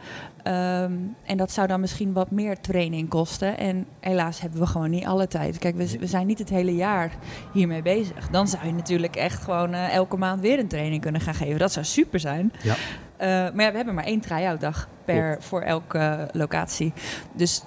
Ehm, 0.44 0.94
en 1.26 1.38
dat 1.38 1.52
zou 1.52 1.68
dan 1.68 1.80
misschien 1.80 2.14
wat 2.14 2.32
meer 2.32 2.60
training 2.60 3.10
kosten. 3.10 3.58
En 3.58 3.86
helaas 4.00 4.42
hebben 4.42 4.60
we 4.60 4.66
gewoon 4.66 4.90
niet 4.90 5.06
alle 5.06 5.28
tijd. 5.28 5.58
Kijk, 5.58 5.76
we, 5.76 5.98
we 6.00 6.08
zijn 6.08 6.28
niet 6.28 6.40
het 6.40 6.50
hele 6.50 6.76
jaar 6.76 7.12
hiermee 7.54 7.82
bezig. 7.82 8.30
Dan 8.30 8.48
zou 8.48 8.66
je 8.66 8.74
natuurlijk 8.74 9.16
echt 9.16 9.44
gewoon 9.44 9.74
eh, 9.74 9.94
elke 9.94 10.18
maand 10.18 10.42
weer 10.42 10.60
een 10.60 10.68
training 10.68 11.02
kunnen 11.02 11.22
gaan 11.22 11.34
geven. 11.34 11.60
Dat 11.60 11.72
zou 11.72 11.86
super 11.86 12.20
zijn. 12.20 12.54
Ja. 12.64 12.76
Eh, 13.18 13.28
maar 13.28 13.66
ja, 13.66 13.70
we 13.72 13.76
hebben 13.76 13.94
maar 13.94 14.04
één 14.04 14.20
try-out 14.20 14.62
dag 14.62 14.88
per, 15.06 15.38
voor 15.40 15.62
elke 15.62 15.98
eh, 15.98 16.24
locatie. 16.32 16.94
Dus 17.34 17.64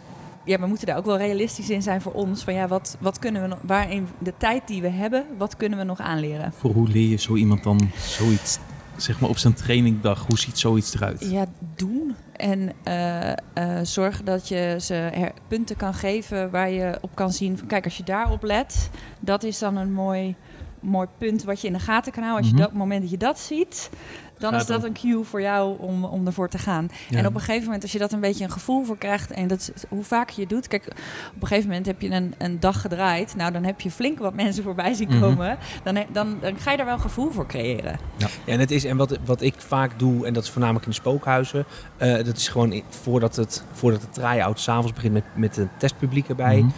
ja, 0.48 0.58
we 0.60 0.66
moeten 0.66 0.86
daar 0.86 0.96
ook 0.96 1.04
wel 1.04 1.16
realistisch 1.16 1.70
in 1.70 1.82
zijn 1.82 2.00
voor 2.00 2.12
ons. 2.12 2.44
Van 2.44 2.54
ja, 2.54 2.68
wat, 2.68 2.96
wat 3.00 3.18
kunnen 3.18 3.42
we 3.42 3.48
nog, 3.48 3.58
waarin 3.62 4.08
de 4.18 4.32
tijd 4.36 4.62
die 4.66 4.82
we 4.82 4.88
hebben, 4.88 5.24
wat 5.38 5.56
kunnen 5.56 5.78
we 5.78 5.84
nog 5.84 5.98
aanleren? 6.00 6.52
Voor 6.52 6.72
hoe 6.72 6.88
leer 6.88 7.08
je 7.08 7.16
zo 7.16 7.34
iemand 7.34 7.62
dan 7.62 7.90
zoiets, 7.96 8.58
zeg 8.96 9.20
maar 9.20 9.30
op 9.30 9.38
zijn 9.38 9.54
trainingdag, 9.54 10.26
hoe 10.26 10.38
ziet 10.38 10.58
zoiets 10.58 10.94
eruit? 10.94 11.30
Ja, 11.30 11.46
doen. 11.76 12.14
En 12.36 12.72
eh, 12.84 13.30
eh, 13.32 13.36
zorgen 13.82 14.24
dat 14.24 14.48
je 14.48 14.76
ze 14.80 15.30
punten 15.48 15.76
kan 15.76 15.94
geven 15.94 16.50
waar 16.50 16.70
je 16.70 16.98
op 17.00 17.10
kan 17.14 17.32
zien. 17.32 17.58
van, 17.58 17.66
Kijk, 17.66 17.84
als 17.84 17.96
je 17.96 18.04
daarop 18.04 18.42
let, 18.42 18.90
dat 19.20 19.42
is 19.42 19.58
dan 19.58 19.76
een 19.76 19.92
mooi, 19.92 20.34
mooi 20.80 21.08
punt 21.18 21.44
wat 21.44 21.60
je 21.60 21.66
in 21.66 21.72
de 21.72 21.78
gaten 21.78 22.12
kan 22.12 22.22
houden. 22.22 22.42
Als 22.44 22.52
Mhm. 22.52 22.60
je 22.60 22.62
dat 22.66 22.72
op 22.74 22.78
het 22.80 22.88
moment 22.88 23.02
dat 23.02 23.10
je 23.10 23.26
dat 23.26 23.38
ziet, 23.38 23.90
dan 24.38 24.54
is 24.54 24.66
dat 24.66 24.84
een 24.84 24.92
cue 24.92 25.24
voor 25.24 25.40
jou 25.40 25.76
om, 25.78 26.04
om 26.04 26.26
ervoor 26.26 26.48
te 26.48 26.58
gaan. 26.58 26.88
Ja. 27.08 27.18
En 27.18 27.26
op 27.26 27.34
een 27.34 27.40
gegeven 27.40 27.64
moment, 27.64 27.82
als 27.82 27.92
je 27.92 27.98
dat 27.98 28.12
een 28.12 28.20
beetje 28.20 28.44
een 28.44 28.50
gevoel 28.50 28.84
voor 28.84 28.98
krijgt, 28.98 29.30
en 29.30 29.48
dat 29.48 29.58
is, 29.74 29.82
hoe 29.88 30.04
vaak 30.04 30.30
je 30.30 30.40
het 30.40 30.50
doet. 30.50 30.68
Kijk, 30.68 30.86
op 31.34 31.42
een 31.42 31.46
gegeven 31.48 31.68
moment 31.68 31.86
heb 31.86 32.00
je 32.00 32.10
een, 32.10 32.34
een 32.38 32.60
dag 32.60 32.80
gedraaid. 32.80 33.36
Nou, 33.36 33.52
dan 33.52 33.64
heb 33.64 33.80
je 33.80 33.90
flink 33.90 34.18
wat 34.18 34.34
mensen 34.34 34.62
voorbij 34.62 34.94
zien 34.94 35.08
Mhm. 35.08 35.20
komen. 35.20 35.58
dan, 35.82 36.04
dan, 36.12 36.36
dan 36.40 36.58
ga 36.58 36.70
je 36.70 36.76
daar 36.76 36.86
wel 36.86 36.94
een 36.94 37.00
gevoel 37.00 37.30
voor 37.30 37.46
creëren. 37.46 37.98
Ja, 38.16 38.26
en, 38.46 38.60
het 38.60 38.70
is, 38.70 38.84
en 38.84 38.96
wat, 38.96 39.18
wat 39.24 39.40
ik 39.42 39.54
vaak 39.56 39.98
doe, 39.98 40.26
en 40.26 40.32
dat 40.32 40.42
is 40.44 40.50
voornamelijk 40.50 40.84
in 40.84 40.90
de 40.90 40.96
spookhuizen, 40.96 41.64
eh, 41.96 42.14
dat 42.24 42.36
is 42.36 42.48
gewoon 42.48 42.82
voordat 42.88 43.36
het, 43.36 43.64
voordat 43.72 44.00
de 44.00 44.08
try-out 44.10 44.60
s'avonds 44.60 44.92
begint 44.92 45.12
met, 45.12 45.24
met 45.34 45.56
een 45.56 45.68
testpubliek 45.78 46.28
erbij, 46.28 46.56
Mhm. 46.58 46.68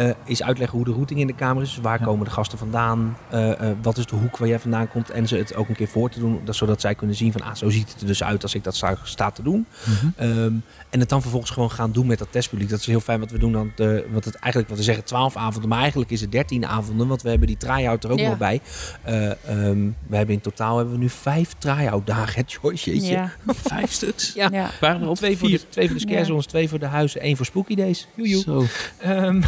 Eh, 0.00 0.10
is 0.24 0.42
uitleggen 0.42 0.76
hoe 0.76 0.86
de 0.86 0.92
routing 0.92 1.20
in 1.20 1.26
de 1.26 1.34
kamer 1.34 1.62
is. 1.62 1.74
Dus 1.74 1.82
waar 1.82 1.98
Ja. 1.98 2.04
komen 2.04 2.24
de 2.24 2.30
gasten 2.30 2.58
vandaan? 2.58 3.16
Eh, 3.28 3.50
eh, 3.70 3.76
wat 3.82 3.96
is 3.98 4.06
de 4.06 4.16
hoek 4.16 4.36
waar 4.36 4.48
jij 4.48 4.58
vandaan 4.58 4.88
komt? 4.88 5.10
En 5.10 5.28
ze 5.28 5.36
het 5.36 5.54
ook 5.54 5.68
een 5.68 5.74
keer 5.74 5.88
voor 5.88 6.10
te 6.10 6.18
doen, 6.18 6.40
dat, 6.44 6.56
zodat 6.56 6.80
zij 6.80 6.94
kunnen 6.94 7.16
zien 7.16 7.32
van, 7.32 7.40
ah, 7.42 7.54
zo 7.54 7.70
ziet 7.70 7.92
het 7.92 8.00
er 8.00 8.06
dus 8.06 8.22
uit 8.22 8.42
als 8.42 8.54
ik 8.54 8.64
dat 8.64 8.76
sta, 8.76 8.96
sta 9.02 9.30
te 9.30 9.42
doen. 9.42 9.66
Mhm. 9.84 10.06
Ehm, 10.16 10.52
en 10.90 11.00
het 11.00 11.08
dan 11.08 11.20
vervolgens 11.20 11.50
gewoon 11.52 11.70
gaan 11.70 11.92
doen 11.92 12.06
met 12.06 12.18
dat 12.18 12.28
testpubliek. 12.30 12.68
Dat 12.68 12.80
is 12.80 12.86
heel 12.86 13.00
fijn 13.00 13.20
wat 13.20 13.30
we 13.30 13.38
doen. 13.38 13.52
Dan 13.52 13.72
de, 13.76 14.06
wat 14.12 14.24
het 14.24 14.34
eigenlijk, 14.34 14.68
wat 14.68 14.78
we 14.78 14.84
zeggen, 14.84 15.04
12 15.04 15.36
avonden. 15.36 15.68
Maar 15.68 15.78
eigenlijk 15.80 16.10
is 16.10 16.20
het 16.20 16.32
13 16.32 16.66
avonden. 16.66 17.08
Want 17.08 17.22
we 17.22 17.28
hebben 17.28 17.46
die 17.46 17.56
try-out 17.56 18.04
er 18.04 18.10
ook 18.10 18.18
Ja. 18.18 18.28
nog 18.28 18.38
bij. 18.38 18.60
Eh, 19.02 19.30
ehm, 19.30 19.88
we 20.06 20.16
hebben 20.16 20.34
in 20.34 20.40
totaal 20.40 20.76
hebben 20.76 20.94
we 20.94 21.00
nu 21.00 21.08
vijf 21.08 21.54
try-out 21.58 22.06
dagen. 22.06 22.40
Het 22.40 22.58
Joyce, 22.62 22.90
jeetje. 22.90 23.12
Ja. 23.12 23.32
Vijf 23.46 23.92
stuks. 23.92 24.32
Ja. 24.32 24.48
ja. 24.52 24.70
Waren 24.80 25.08
er 25.08 25.14
Twee 25.16 25.38
voor, 25.38 25.48
de, 25.48 25.68
twee 25.68 25.86
voor 25.86 25.94
de 25.96 26.00
scare 26.02 26.18
Ja. 26.18 26.24
zones, 26.24 26.46
twee 26.46 26.68
voor 26.68 26.78
de 26.78 26.86
huizen, 26.86 27.20
één 27.20 27.36
voor 27.36 27.46
Spooky 27.46 27.74
Days. 27.74 28.06
Joejoe. 28.14 28.42
Zo. 28.42 28.64
Ehm, 28.98 29.42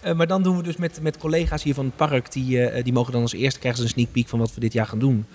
eh, 0.00 0.14
maar 0.14 0.26
dan 0.26 0.42
doen 0.42 0.56
we 0.56 0.62
dus 0.62 0.76
met, 0.76 1.02
met 1.02 1.18
collega's 1.18 1.62
hier 1.62 1.74
van 1.74 1.84
het 1.84 1.96
park, 1.96 2.32
die, 2.32 2.62
eh, 2.62 2.84
die 2.84 2.92
mogen 2.92 3.12
dan 3.12 3.22
als 3.22 3.32
eerste 3.32 3.58
krijgen 3.58 3.80
ze 3.80 3.86
een 3.86 3.92
sneak 3.94 4.12
peek 4.12 4.28
van 4.28 4.38
wat 4.38 4.54
we 4.54 4.60
dit 4.60 4.72
jaar 4.72 4.86
gaan 4.86 4.98
doen. 4.98 5.26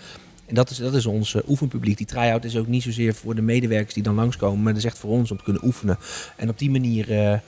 En 0.46 0.56
dat 0.56 0.70
is, 0.70 0.78
dat 0.78 0.94
is 0.94 1.06
ons 1.06 1.36
eh, 1.36 1.50
oefenpubliek. 1.50 1.98
Die 1.98 2.06
try-out 2.06 2.44
is 2.44 2.58
ook 2.58 2.68
niet 2.68 2.84
zozeer 2.84 3.14
voor 3.14 3.36
de 3.36 3.42
medewerkers 3.42 3.94
die 3.94 4.04
dan 4.04 4.16
langskomen, 4.16 4.64
maar 4.64 4.74
dat 4.74 4.82
is 4.82 4.88
echt 4.88 4.98
voor 4.98 5.10
ons 5.10 5.32
om 5.32 5.38
te 5.38 5.44
kunnen 5.44 5.66
oefenen. 5.66 5.98
En 6.36 6.50
op 6.50 6.58
die 6.58 6.72
manier 6.72 7.12
eh, 7.12 7.40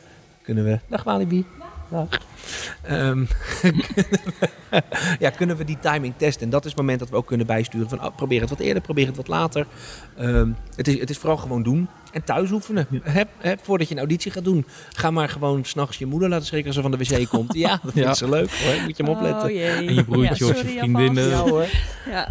kunnen 0.42 0.64
we. 0.64 0.80
Dag 0.88 1.04
Walibi. 1.04 1.46
Dag. 1.90 2.08
Ehm, 2.82 3.26
kunnen 3.62 3.86
we- 4.70 4.82
ja, 5.20 5.30
kunnen 5.30 5.58
we 5.58 5.64
die 5.64 5.78
timing 5.80 6.14
testen. 6.18 6.44
En 6.44 6.50
dat 6.50 6.64
is 6.66 6.72
het 6.72 6.80
moment 6.80 7.00
dat 7.00 7.10
we 7.10 7.16
ook 7.16 7.28
kunnen 7.28 7.46
bijsturen 7.48 7.90
van 7.90 8.04
oh, 8.06 8.16
probeer 8.16 8.42
het 8.42 8.50
wat 8.50 8.60
eerder, 8.60 8.82
probeer 8.82 9.06
het 9.08 9.16
wat 9.16 9.28
later. 9.28 9.66
Ehm, 10.18 10.50
het, 10.76 10.88
is, 10.88 11.00
het 11.00 11.10
is 11.10 11.18
vooral 11.18 11.38
gewoon 11.38 11.64
doen. 11.64 11.88
En 12.12 12.24
thuis 12.24 12.52
oefenen. 12.52 12.88
Heb, 13.04 13.30
heb, 13.38 13.60
voordat 13.64 13.88
je 13.88 13.94
een 13.94 14.00
auditie 14.00 14.32
gaat 14.32 14.44
doen, 14.44 14.66
ga 14.94 15.12
maar 15.12 15.30
gewoon 15.30 15.66
s'nachts 15.66 15.98
je 15.98 16.06
moeder 16.06 16.30
laten 16.30 16.46
schrikken 16.46 16.68
als 16.68 16.76
ze 16.76 16.82
van 16.90 16.92
de 16.92 16.98
wc 16.98 17.28
komt. 17.38 17.54
Ja, 17.54 17.70
dat 17.70 17.92
vindt 17.94 18.08
Ja. 18.08 18.14
ze 18.14 18.30
leuk 18.30 18.52
hoor. 18.52 18.82
Moet 18.82 18.98
je 18.98 19.04
hem 19.04 19.12
opletten. 19.14 19.44
Oh, 19.50 19.56
jee. 19.56 19.68
En 19.88 19.94
je 19.94 20.04
broertje 20.04 20.46
Ja, 20.46 20.52
of 20.52 20.62
je 20.62 20.68
vriendinnen. 20.68 21.28
Ja 21.30 21.38
hoor. 21.38 21.66
Ja. 22.10 22.30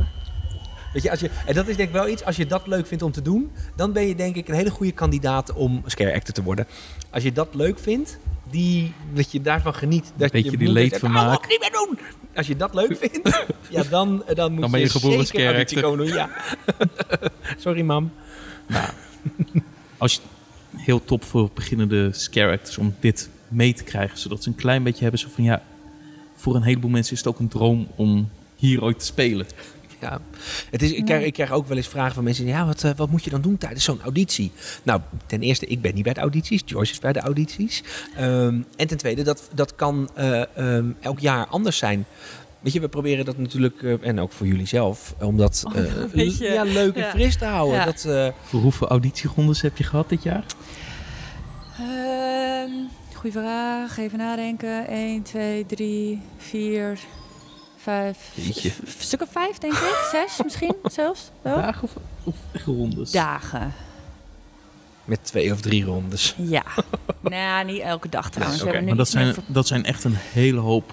Weet 0.93 1.03
je, 1.03 1.11
als 1.11 1.21
je, 1.21 1.31
en 1.47 1.55
dat 1.55 1.69
is 1.69 1.77
denk 1.77 1.89
ik 1.89 1.95
wel 1.95 2.09
iets, 2.09 2.25
als 2.25 2.37
je 2.37 2.47
dat 2.47 2.67
leuk 2.67 2.87
vindt 2.87 3.03
om 3.05 3.13
te 3.13 3.23
doen, 3.23 3.51
dan 3.77 3.93
ben 3.93 4.07
je 4.07 4.15
denk 4.15 4.37
ik 4.37 4.49
een 4.49 4.55
hele 4.55 4.71
goede 4.71 4.93
kandidaat 4.93 5.53
om 5.53 5.83
scare 5.87 6.15
actor 6.15 6.35
te 6.35 6.43
worden. 6.43 6.67
Als 7.11 7.23
je 7.23 7.33
dat 7.33 7.49
leuk 7.55 7.79
vindt, 7.79 8.19
die, 8.51 8.93
dat 9.13 9.33
je 9.33 9.41
daarvan 9.41 9.75
geniet. 9.75 10.13
Dat 10.17 10.31
Beetje 10.31 10.51
je 10.51 10.57
die 10.57 10.69
leedvermaak. 10.69 11.27
"Nou, 11.27 11.47
niet 11.49 11.61
meer 11.61 11.73
doen. 11.73 11.99
Als 12.35 12.47
je 12.47 12.57
dat 12.57 12.75
leuk 12.75 12.97
vindt, 13.11 13.45
ja, 13.71 13.83
dan, 13.83 14.23
dan 14.35 14.53
moet 14.53 14.61
Dan 14.61 14.71
ben 14.71 14.81
je 14.81 14.89
geboren 14.89 15.27
zeker 15.27 15.83
komen 15.83 15.99
doen. 15.99 16.15
Ja. 16.17 16.29
Sorry 17.59 17.81
mam. 17.81 18.13
Als 19.99 20.15
je 20.15 20.21
heel 20.77 21.05
top 21.05 21.25
voor 21.25 21.51
beginnende 21.55 22.13
scare 22.13 22.53
actors 22.53 22.79
om 22.79 22.95
dit 23.01 23.29
mee 23.49 23.75
te 23.75 23.85
krijgen, 23.85 24.19
zodat 24.19 24.43
ze 24.43 24.49
een 24.49 24.55
klein 24.55 24.83
beetje 24.83 25.03
hebben 25.03 25.21
zo 25.21 25.29
van 25.35 25.45
ja, 25.45 25.63
voor 26.37 26.55
een 26.55 26.63
heleboel 26.63 26.91
mensen 26.91 27.13
is 27.13 27.19
het 27.19 27.29
ook 27.29 27.39
een 27.39 27.49
droom 27.49 27.89
om 27.97 28.29
hier 28.57 28.83
ooit 28.83 28.99
te 28.99 29.05
spelen. 29.05 29.47
Ja, 30.05 30.21
het 30.71 30.83
is, 30.83 30.93
ik, 30.93 31.05
krijg, 31.05 31.25
ik 31.25 31.33
krijg 31.33 31.51
ook 31.53 31.67
wel 31.67 31.77
eens 31.77 31.89
vragen 31.89 32.15
van 32.15 32.25
mensen. 32.25 32.47
Ja, 32.47 32.67
wat, 32.67 32.85
eh, 32.85 32.91
wat 32.97 33.11
moet 33.11 33.25
je 33.25 33.31
dan 33.31 33.41
doen 33.41 33.59
tijdens 33.59 33.85
zo'n 33.85 34.01
auditie? 34.03 34.53
Nou, 34.83 35.01
ten 35.27 35.41
eerste, 35.41 35.67
ik 35.67 35.81
ben 35.81 35.95
niet 35.95 36.05
bij 36.05 36.13
de 36.13 36.21
audities. 36.21 36.63
Joyce 36.65 36.93
is 36.93 36.99
bij 36.99 37.13
de 37.13 37.21
audities. 37.21 37.83
Ehm, 38.17 38.61
en 38.77 38.87
ten 38.87 38.97
tweede, 38.97 39.23
dat, 39.23 39.49
dat 39.55 39.75
kan 39.75 40.11
eh, 40.15 40.57
ehm, 40.57 40.91
elk 41.01 41.19
jaar 41.19 41.47
anders 41.47 41.77
zijn. 41.77 42.07
Weet 42.65 42.73
je, 42.73 42.81
we 42.81 42.89
proberen 42.89 43.25
dat 43.25 43.39
natuurlijk, 43.39 43.83
eh, 43.83 43.93
en 44.01 44.21
ook 44.21 44.33
voor 44.33 44.47
jullie 44.47 44.67
zelf, 44.67 45.15
om 45.21 45.37
dat 45.37 45.63
Oh, 45.67 45.77
eh, 45.77 45.97
een 45.97 46.11
beetje, 46.15 46.53
ja, 46.53 46.63
leuk 46.63 46.95
en 46.95 47.03
ja. 47.03 47.11
fris 47.11 47.37
te 47.37 47.45
houden. 47.45 47.79
Ja. 47.79 47.85
Dat, 47.85 48.05
eh, 48.05 48.29
Voor 48.43 48.61
hoeveel 48.61 48.89
auditierondes 48.89 49.61
heb 49.61 49.77
je 49.77 49.85
gehad 49.85 50.09
dit 50.09 50.23
jaar? 50.23 50.45
Ehm, 51.79 52.71
goeie 53.15 53.33
vraag. 53.33 53.99
Even 53.99 54.19
nadenken. 54.19 54.87
1, 54.89 55.23
2, 55.23 55.67
3, 55.67 56.21
4, 56.37 56.99
5. 57.85 58.19
Jeetje. 58.35 58.73
Stuk 58.99 59.23
of 59.23 59.29
5, 59.31 59.59
denk 59.59 59.73
ik. 59.73 60.09
6 60.29 60.43
misschien 60.45 60.75
zelfs. 60.85 61.31
Wel? 61.43 61.57
Dagen 61.57 61.83
of, 61.83 61.93
of 62.25 62.37
rondes? 62.65 63.11
Dagen. 63.11 63.73
met 65.05 65.19
twee 65.25 65.53
of 65.53 65.61
drie 65.61 65.85
rondes. 65.85 66.35
Ja. 66.39 66.63
nou, 67.23 67.65
niet 67.65 67.81
elke 67.81 68.09
dag 68.09 68.31
trouwens. 68.31 68.65
Maar 68.65 68.97
dat 68.97 69.09
zijn, 69.09 69.35
dat 69.47 69.67
zijn 69.67 69.85
echt 69.85 70.05
een 70.05 70.15
hele 70.17 70.61
hoop. 70.61 70.93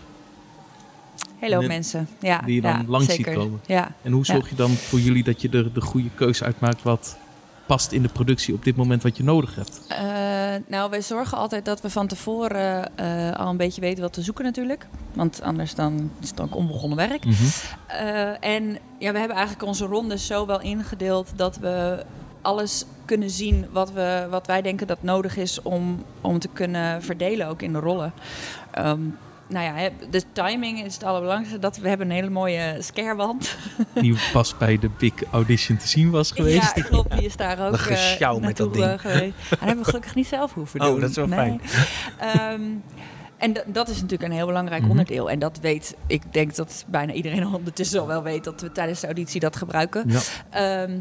Hele 1.39 1.53
hoop 1.53 1.63
En- 1.63 1.69
mensen. 1.69 2.07
Ja, 2.19 2.41
die 2.45 2.55
je 2.55 2.61
dan 2.61 2.71
ja, 2.77 2.83
langs 2.87 3.13
ziet 3.13 3.33
komen. 3.33 3.61
Ja. 3.65 3.91
En 4.01 4.11
hoe 4.11 4.23
Ja. 4.25 4.33
zorg 4.33 4.49
je 4.49 4.55
dan 4.55 4.69
voor 4.71 4.99
jullie 4.99 5.23
dat 5.23 5.41
je 5.41 5.49
er 5.49 5.73
de 5.73 5.81
goede 5.81 6.09
keuze 6.15 6.43
uitmaakt 6.43 6.83
wat 6.83 7.17
past 7.71 7.91
in 7.91 8.01
de 8.01 8.09
productie 8.09 8.53
op 8.53 8.63
dit 8.63 8.75
moment 8.75 9.03
wat 9.03 9.17
je 9.17 9.23
nodig 9.23 9.55
hebt? 9.55 9.81
Eh, 9.87 9.99
nou, 10.67 10.89
wij 10.89 11.01
zorgen 11.01 11.37
altijd 11.37 11.65
dat 11.65 11.81
we 11.81 11.89
van 11.89 12.07
tevoren 12.07 12.97
eh, 12.97 13.31
al 13.31 13.49
een 13.49 13.57
beetje 13.57 13.81
weten 13.81 14.03
wat 14.03 14.13
te 14.13 14.21
zoeken 14.21 14.43
natuurlijk. 14.43 14.87
Want 15.13 15.41
anders 15.41 15.75
dan 15.75 16.11
is 16.21 16.29
het 16.29 16.41
ook 16.41 16.55
onbegonnen 16.55 16.97
werk. 16.97 17.23
Eh, 17.87 18.43
en 18.43 18.77
ja, 18.97 19.11
we 19.11 19.19
hebben 19.19 19.37
eigenlijk 19.37 19.67
onze 19.67 19.85
rondes 19.85 20.25
zo 20.25 20.45
wel 20.45 20.61
ingedeeld 20.61 21.31
dat 21.35 21.57
we 21.57 22.05
alles 22.41 22.85
kunnen 23.05 23.29
zien 23.29 23.65
wat, 23.71 23.91
we, 23.91 24.27
wat 24.29 24.47
wij 24.47 24.61
denken 24.61 24.87
dat 24.87 25.03
nodig 25.03 25.37
is 25.37 25.61
om, 25.61 26.03
om 26.21 26.39
te 26.39 26.49
kunnen 26.53 27.01
verdelen 27.01 27.47
ook 27.47 27.61
in 27.61 27.73
de 27.73 27.79
rollen. 27.79 28.13
Ehm, 28.71 29.01
nou 29.51 29.79
ja, 29.79 29.89
de 30.09 30.21
timing 30.31 30.83
is 30.83 30.93
het 30.93 31.03
allerbelangrijkste. 31.03 31.59
Dat 31.59 31.77
we 31.77 31.87
hebben 31.89 32.07
een 32.09 32.15
hele 32.15 32.29
mooie 32.29 32.75
scarewand. 32.79 33.55
Die 33.93 34.15
pas 34.33 34.57
bij 34.57 34.79
de 34.79 34.89
Big 34.97 35.13
Audition 35.31 35.77
te 35.77 35.87
zien 35.87 36.09
was 36.09 36.31
geweest. 36.31 36.75
Ja, 36.75 36.83
klopt. 36.83 37.11
Die 37.11 37.25
is 37.25 37.35
daar 37.35 37.59
ook 37.67 37.73
eh, 37.75 38.35
met 38.35 38.57
dat 38.57 38.73
ding. 38.73 38.85
eh, 38.85 38.99
geweest. 38.99 39.21
En 39.21 39.33
dat 39.49 39.59
hebben 39.59 39.77
we 39.77 39.83
gelukkig 39.83 40.15
niet 40.15 40.27
zelf 40.27 40.53
hoeven 40.53 40.81
Oh, 40.81 40.87
doen. 40.87 40.99
dat 40.99 41.09
is 41.09 41.15
wel 41.15 41.27
fijn. 41.27 41.61
Ehm, 42.19 42.61
en 43.37 43.53
dat 43.65 43.89
is 43.89 43.95
natuurlijk 44.01 44.29
een 44.29 44.35
heel 44.37 44.45
belangrijk 44.45 44.81
Mhm. 44.81 44.89
onderdeel. 44.91 45.29
En 45.29 45.39
dat 45.39 45.59
weet, 45.61 45.95
ik 46.07 46.21
denk 46.33 46.55
dat 46.55 46.85
bijna 46.87 47.13
iedereen 47.13 47.47
ondertussen 47.53 47.99
al 47.99 48.07
wel 48.07 48.23
weet 48.23 48.43
dat 48.43 48.61
we 48.61 48.71
tijdens 48.71 48.99
de 48.99 49.05
auditie 49.05 49.39
dat 49.39 49.55
gebruiken. 49.55 50.03
Ja. 50.09 50.19
Ehm, 50.49 50.91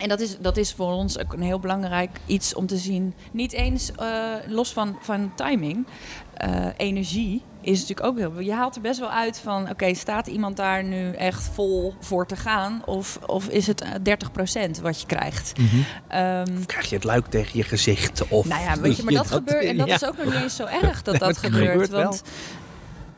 en 0.00 0.08
dat 0.08 0.20
is, 0.20 0.38
dat 0.38 0.56
is 0.56 0.72
voor 0.72 0.92
ons 0.92 1.18
ook 1.18 1.32
een 1.32 1.42
heel 1.42 1.58
belangrijk 1.60 2.10
iets 2.26 2.54
om 2.54 2.66
te 2.66 2.76
zien. 2.76 3.14
Niet 3.32 3.52
eens 3.52 3.92
eh, 3.92 4.08
los 4.46 4.72
van, 4.72 4.96
van 5.00 5.32
timing. 5.34 5.86
eh, 6.34 6.66
energie 6.76 7.42
is 7.64 7.80
natuurlijk 7.80 8.06
ook 8.06 8.18
heel... 8.18 8.40
Je 8.40 8.52
haalt 8.52 8.74
er 8.76 8.80
best 8.80 9.00
wel 9.00 9.10
uit 9.10 9.38
van... 9.38 9.70
Oké, 9.70 9.94
staat 9.94 10.26
iemand 10.26 10.56
daar 10.56 10.84
nu 10.84 11.10
echt 11.12 11.48
vol 11.52 11.94
voor 12.00 12.26
te 12.26 12.36
gaan? 12.36 12.82
Of, 12.84 13.18
of 13.26 13.48
is 13.48 13.66
het 13.66 13.80
eh, 13.80 13.90
30% 14.78 14.80
wat 14.82 15.00
je 15.00 15.06
krijgt? 15.06 15.52
Mhm. 15.58 15.76
Ehm, 16.08 16.56
Of 16.58 16.66
krijg 16.66 16.88
je 16.88 16.94
het 16.94 17.04
luik 17.04 17.26
tegen 17.26 17.58
je 17.58 17.62
gezicht? 17.64 18.28
Of 18.28 18.46
nou 18.46 18.62
ja, 18.62 18.80
weet 18.80 18.96
je, 18.96 19.02
maar 19.02 19.12
dat, 19.22 19.26
gebeurt... 19.30 19.64
En 19.64 19.76
dat 19.76 19.86
ja. 19.88 19.94
is 19.94 20.04
ook 20.04 20.16
nog 20.16 20.26
niet 20.34 20.42
eens 20.42 20.56
zo 20.56 20.64
erg 20.82 21.02
dat 21.02 21.18
dat 21.18 21.38
gebeurt. 21.46 21.70
gebeurt 21.70 21.88
wel. 21.90 22.02
want 22.02 22.22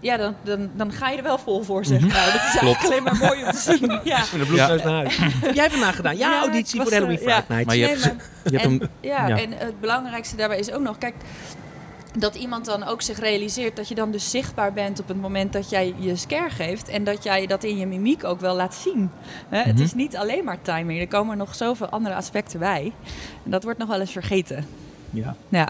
ja, 0.00 0.16
dan, 0.16 0.34
dan, 0.44 0.70
dan 0.74 0.92
ga 0.92 1.08
je 1.10 1.16
er 1.16 1.22
wel 1.22 1.38
vol 1.38 1.62
voor, 1.62 1.84
zeg. 1.84 2.00
Nou, 2.00 2.12
dat 2.32 2.34
is 2.34 2.58
Klopt. 2.58 2.76
eigenlijk 2.78 2.82
alleen 2.84 3.02
maar 3.02 3.16
mooi 3.28 3.44
om 3.44 3.50
te 3.50 3.58
zien. 3.58 4.00
Ja. 4.04 4.18
Met 4.18 4.40
een 4.40 4.46
bloedneus 4.46 4.82
naar 4.82 4.92
huis. 4.94 5.16
Heb 5.20 5.54
jij 5.54 5.70
vandaag 5.70 5.96
gedaan? 5.96 6.16
Ja, 6.16 6.30
Ja, 6.30 6.38
auditie 6.40 6.80
voor 6.80 6.90
de 6.90 6.96
Halloween 6.96 7.18
eh, 7.18 7.24
ja. 7.24 7.30
Fright 7.32 7.48
Night. 7.48 7.66
Maar 7.66 7.76
je 7.76 7.84
Nee, 7.86 7.90
hebt, 7.96 8.04
maar- 8.04 8.24
je 8.44 8.50
hebt 8.50 8.64
en, 8.64 8.70
hem, 8.70 8.88
ja, 9.00 9.26
ja. 9.26 9.38
en 9.38 9.52
het 9.52 9.80
belangrijkste 9.80 10.36
daarbij 10.36 10.58
is 10.58 10.72
ook 10.72 10.82
nog, 10.82 10.98
kijk, 10.98 11.14
dat 12.18 12.34
iemand 12.34 12.64
dan 12.64 12.84
ook 12.84 13.02
zich 13.02 13.18
realiseert 13.18 13.76
dat 13.76 13.88
je 13.88 13.94
dan 13.94 14.10
dus 14.10 14.30
zichtbaar 14.30 14.72
bent 14.72 15.00
op 15.00 15.08
het 15.08 15.20
moment 15.20 15.52
dat 15.52 15.70
jij 15.70 15.94
je 15.98 16.16
scare 16.16 16.50
geeft 16.50 16.88
en 16.88 17.04
dat 17.04 17.22
jij 17.24 17.46
dat 17.46 17.64
in 17.64 17.76
je 17.76 17.86
mimiek 17.86 18.24
ook 18.24 18.40
wel 18.40 18.56
laat 18.56 18.74
zien. 18.74 19.10
Hè, 19.48 19.58
Het 19.58 19.74
Mhm. 19.74 19.82
is 19.82 19.94
niet 19.94 20.16
alleen 20.16 20.44
maar 20.44 20.62
timing, 20.62 21.00
er 21.00 21.08
komen 21.08 21.36
nog 21.36 21.54
zoveel 21.54 21.88
andere 21.88 22.14
aspecten 22.14 22.58
bij. 22.58 22.92
En 23.44 23.50
dat 23.50 23.62
wordt 23.62 23.78
nog 23.78 23.88
wel 23.88 24.00
eens 24.00 24.12
vergeten. 24.12 24.64
ja. 25.10 25.36
Ja. 25.48 25.68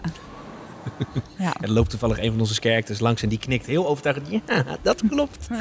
ja. 1.37 1.53
Er 1.61 1.71
loopt 1.71 1.89
toevallig 1.89 2.19
een 2.19 2.31
van 2.31 2.39
onze 2.39 2.53
characters 2.61 2.99
langs 2.99 3.21
en 3.23 3.29
die 3.29 3.39
knikt 3.39 3.65
heel 3.65 3.87
overtuigend. 3.87 4.27
Ja, 4.47 4.63
dat 4.81 5.01
klopt. 5.09 5.47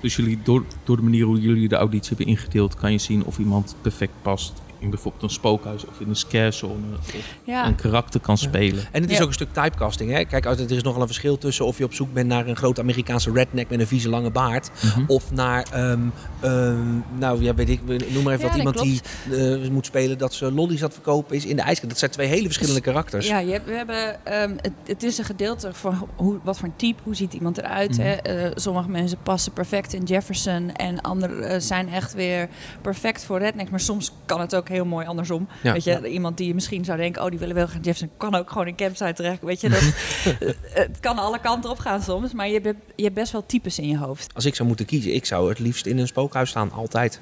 Dus 0.00 0.16
jullie, 0.16 0.38
door, 0.42 0.64
door 0.84 0.96
de 0.96 1.02
manier 1.02 1.24
hoe 1.24 1.40
jullie 1.40 1.68
de 1.68 1.76
auditie 1.76 2.08
hebben 2.08 2.26
ingedeeld, 2.26 2.74
kan 2.74 2.92
je 2.92 2.98
zien 2.98 3.24
of 3.24 3.38
iemand 3.38 3.74
perfect 3.80 4.12
past 4.22 4.52
in 4.82 4.90
bijvoorbeeld 4.90 5.22
een 5.22 5.30
spookhuis 5.30 5.84
of 5.84 6.00
in 6.00 6.08
een 6.08 6.16
scarezone 6.16 6.96
of 6.98 7.14
ja. 7.44 7.66
een 7.66 7.74
karakter 7.74 8.20
kan 8.20 8.38
spelen. 8.38 8.84
En 8.92 9.02
het 9.02 9.10
is 9.10 9.16
Ja. 9.16 9.22
ook 9.22 9.28
een 9.28 9.34
stuk 9.34 9.52
typecasting. 9.52 10.10
Hè? 10.10 10.24
Kijk, 10.24 10.44
er 10.44 10.70
is 10.72 10.82
nogal 10.82 11.00
een 11.00 11.06
verschil 11.06 11.38
tussen 11.38 11.66
of 11.66 11.78
je 11.78 11.84
op 11.84 11.94
zoek 11.94 12.12
bent 12.12 12.28
naar 12.28 12.46
een 12.46 12.56
grote 12.56 12.80
Amerikaanse 12.80 13.32
redneck 13.32 13.68
met 13.70 13.80
een 13.80 13.86
vieze 13.86 14.08
lange 14.08 14.30
baard. 14.30 14.70
Mhm. 14.82 15.04
Of 15.06 15.32
naar, 15.32 15.66
ehm, 15.72 16.00
ehm, 16.40 16.98
nou 17.18 17.42
ja, 17.42 17.54
weet 17.54 17.68
ik, 17.68 17.80
noem 17.86 18.22
maar 18.22 18.32
even 18.32 18.44
Ja, 18.44 18.48
wat 18.48 18.56
iemand 18.56 18.78
die 18.78 19.00
eh, 19.30 19.68
moet 19.70 19.86
spelen 19.86 20.18
dat 20.18 20.34
ze 20.34 20.52
lollies 20.52 20.78
aan 20.78 20.84
het 20.84 20.94
verkopen 20.94 21.36
is 21.36 21.44
in 21.44 21.56
de 21.56 21.62
ijskast. 21.62 21.88
Dat 21.88 21.98
zijn 21.98 22.10
twee 22.10 22.28
hele 22.28 22.44
verschillende 22.46 22.80
karakters. 22.80 23.26
Ja, 23.26 23.38
je 23.38 23.52
hebt, 23.52 23.66
we 23.66 23.72
hebben, 23.72 24.24
ehm, 24.24 24.50
het, 24.60 24.72
het 24.86 25.02
is 25.02 25.18
een 25.18 25.24
gedeelte 25.24 25.72
van 25.72 26.08
hoe, 26.16 26.38
wat 26.42 26.58
voor 26.58 26.68
een 26.68 26.76
type, 26.76 27.00
hoe 27.04 27.14
ziet 27.14 27.32
iemand 27.32 27.58
eruit. 27.58 27.90
Mhm. 27.90 28.00
hè? 28.00 28.12
Eh, 28.12 28.50
sommige 28.54 28.88
mensen 28.88 29.18
passen 29.22 29.52
perfect 29.52 29.92
in 29.92 30.02
Jefferson 30.02 30.72
en 30.72 31.00
anderen 31.00 31.48
eh, 31.48 31.60
zijn 31.60 31.88
echt 31.88 32.14
weer 32.14 32.48
perfect 32.80 33.24
voor 33.24 33.38
redneck. 33.38 33.70
Maar 33.70 33.80
soms 33.80 34.12
kan 34.26 34.40
het 34.40 34.54
ook 34.54 34.68
heel 34.72 34.84
mooi 34.84 35.06
andersom. 35.06 35.48
Ja. 35.62 35.72
Weet 35.72 35.84
je, 35.84 36.08
iemand 36.08 36.36
die 36.36 36.46
je 36.46 36.54
misschien 36.54 36.84
zou 36.84 36.98
denken, 36.98 37.22
oh 37.22 37.30
die 37.30 37.38
willen 37.38 37.54
wel 37.54 37.68
gaan 37.68 37.80
Jefferson, 37.80 38.10
kan 38.16 38.34
ook 38.34 38.50
gewoon 38.50 38.66
in 38.66 38.76
campsite 38.76 39.12
terecht. 39.12 39.42
Weet 39.42 39.60
je, 39.60 39.68
dat, 39.68 39.80
eh, 40.40 40.50
het 40.74 41.00
kan 41.00 41.18
alle 41.18 41.40
kanten 41.40 41.70
op 41.70 41.78
gaan 41.78 42.02
soms, 42.02 42.32
maar 42.32 42.48
je 42.48 42.60
hebt, 42.60 42.78
je 42.96 43.02
hebt 43.02 43.14
best 43.14 43.32
wel 43.32 43.46
types 43.46 43.78
in 43.78 43.88
je 43.88 43.98
hoofd. 43.98 44.34
Als 44.34 44.44
ik 44.44 44.54
zou 44.54 44.68
moeten 44.68 44.86
kiezen, 44.86 45.14
ik 45.14 45.24
zou 45.24 45.48
het 45.48 45.58
liefst 45.58 45.86
in 45.86 45.98
een 45.98 46.06
spookhuis 46.06 46.50
staan, 46.50 46.72
altijd. 46.72 47.20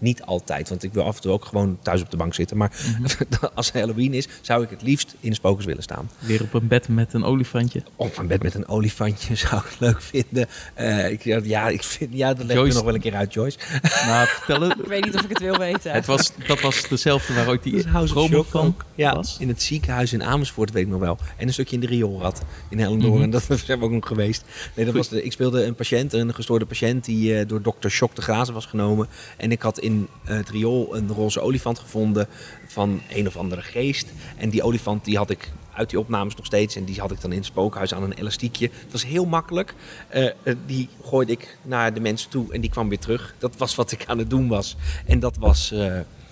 Niet 0.00 0.22
altijd, 0.22 0.68
want 0.68 0.82
ik 0.82 0.92
wil 0.92 1.02
af 1.02 1.16
en 1.16 1.22
toe 1.22 1.32
ook 1.32 1.44
gewoon 1.44 1.78
thuis 1.82 2.02
op 2.02 2.10
de 2.10 2.16
bank 2.16 2.34
zitten. 2.34 2.56
Maar 2.56 2.72
als 3.54 3.72
Halloween 3.72 4.14
is, 4.14 4.28
zou 4.40 4.62
ik 4.62 4.70
het 4.70 4.82
liefst 4.82 5.14
in 5.20 5.28
de 5.28 5.34
spokers 5.34 5.66
willen 5.66 5.82
staan. 5.82 6.10
Weer 6.18 6.42
op 6.42 6.54
een 6.54 6.68
bed 6.68 6.88
met 6.88 7.12
een 7.12 7.24
olifantje. 7.24 7.82
Op 7.96 8.18
een 8.18 8.26
bed 8.26 8.42
met 8.42 8.54
een 8.54 8.68
olifantje 8.68 9.34
zou 9.46 9.56
ik 9.56 9.76
leuk 9.78 10.02
vinden. 10.02 10.46
Eh, 10.74 11.10
ik, 11.10 11.44
ja, 11.44 11.68
ik 11.68 11.82
vind, 11.82 12.10
ja, 12.12 12.34
dat 12.34 12.46
leg 12.46 12.56
ik 12.56 12.66
er 12.66 12.74
nog 12.74 12.84
wel 12.84 12.94
een 12.94 13.00
keer 13.00 13.14
uit, 13.14 13.32
Joyce. 13.32 13.58
Nou, 14.06 14.26
vertel 14.28 14.60
het. 14.60 14.78
Ik 14.78 14.86
weet 14.86 15.04
niet 15.04 15.14
of 15.14 15.22
ik 15.22 15.28
het 15.28 15.40
wil 15.40 15.56
weten. 15.56 15.92
Het 15.92 16.06
was, 16.06 16.32
dat 16.46 16.60
was 16.60 16.88
dezelfde 16.88 17.34
waar 17.34 17.48
ooit 17.48 17.62
die 17.62 17.84
promo 17.84 18.26
Shock 18.26 18.46
van. 18.46 18.76
Ja, 18.94 19.14
was. 19.14 19.36
in 19.38 19.48
het 19.48 19.62
ziekenhuis 19.62 20.12
in 20.12 20.22
Amersfoort, 20.22 20.70
weet 20.70 20.82
ik 20.82 20.88
nog 20.88 21.00
wel. 21.00 21.18
En 21.36 21.46
een 21.46 21.52
stukje 21.52 21.74
in 21.74 21.80
de 21.80 21.86
rioolrad 21.86 22.42
in 22.68 22.78
Hellendoorn. 22.78 23.14
Mhm. 23.14 23.22
En 23.22 23.30
dat 23.30 23.42
zijn 23.64 23.78
we 23.78 23.84
ook 23.84 23.90
nog 23.90 24.06
geweest. 24.06 24.44
Nee, 24.74 24.84
dat 24.84 24.94
was 24.94 25.08
de, 25.08 25.22
ik 25.24 25.32
speelde 25.32 25.64
een 25.64 25.74
patiënt, 25.74 26.12
een 26.12 26.34
gestoorde 26.34 26.64
patiënt... 26.64 27.04
die 27.04 27.38
eh, 27.38 27.48
door 27.48 27.62
dokter 27.62 27.90
Shock 27.90 28.14
te 28.14 28.22
grazen 28.22 28.54
was 28.54 28.66
genomen. 28.66 29.08
En 29.36 29.52
ik 29.52 29.62
had 29.62 29.78
in 29.78 29.89
eh, 30.24 30.36
het 30.36 30.48
riool 30.50 30.96
een 30.96 31.08
roze 31.08 31.40
olifant 31.40 31.78
gevonden 31.78 32.26
van 32.66 33.00
een 33.08 33.26
of 33.26 33.36
andere 33.36 33.62
geest. 33.62 34.12
En 34.36 34.50
die 34.50 34.62
olifant 34.62 35.04
die 35.04 35.16
had 35.16 35.30
ik 35.30 35.52
uit 35.74 35.90
die 35.90 35.98
opnames 35.98 36.34
nog 36.36 36.46
steeds. 36.46 36.76
En 36.76 36.84
die 36.84 37.00
had 37.00 37.10
ik 37.10 37.20
dan 37.20 37.30
in 37.30 37.36
het 37.36 37.46
spookhuis 37.46 37.94
aan 37.94 38.02
een 38.02 38.12
elastiekje. 38.12 38.70
Het 38.72 38.92
was 38.92 39.04
heel 39.04 39.24
makkelijk. 39.24 39.74
Eh, 40.08 40.26
eh, 40.26 40.56
die 40.66 40.88
gooide 41.04 41.32
ik 41.32 41.58
naar 41.62 41.94
de 41.94 42.00
mensen 42.00 42.30
toe 42.30 42.52
en 42.52 42.60
die 42.60 42.70
kwam 42.70 42.88
weer 42.88 42.98
terug. 42.98 43.34
Dat 43.38 43.56
was 43.56 43.74
wat 43.74 43.92
ik 43.92 44.04
aan 44.06 44.18
het 44.18 44.30
doen 44.30 44.48
was. 44.48 44.76
En 45.06 45.18
dat 45.20 45.36
was 45.36 45.72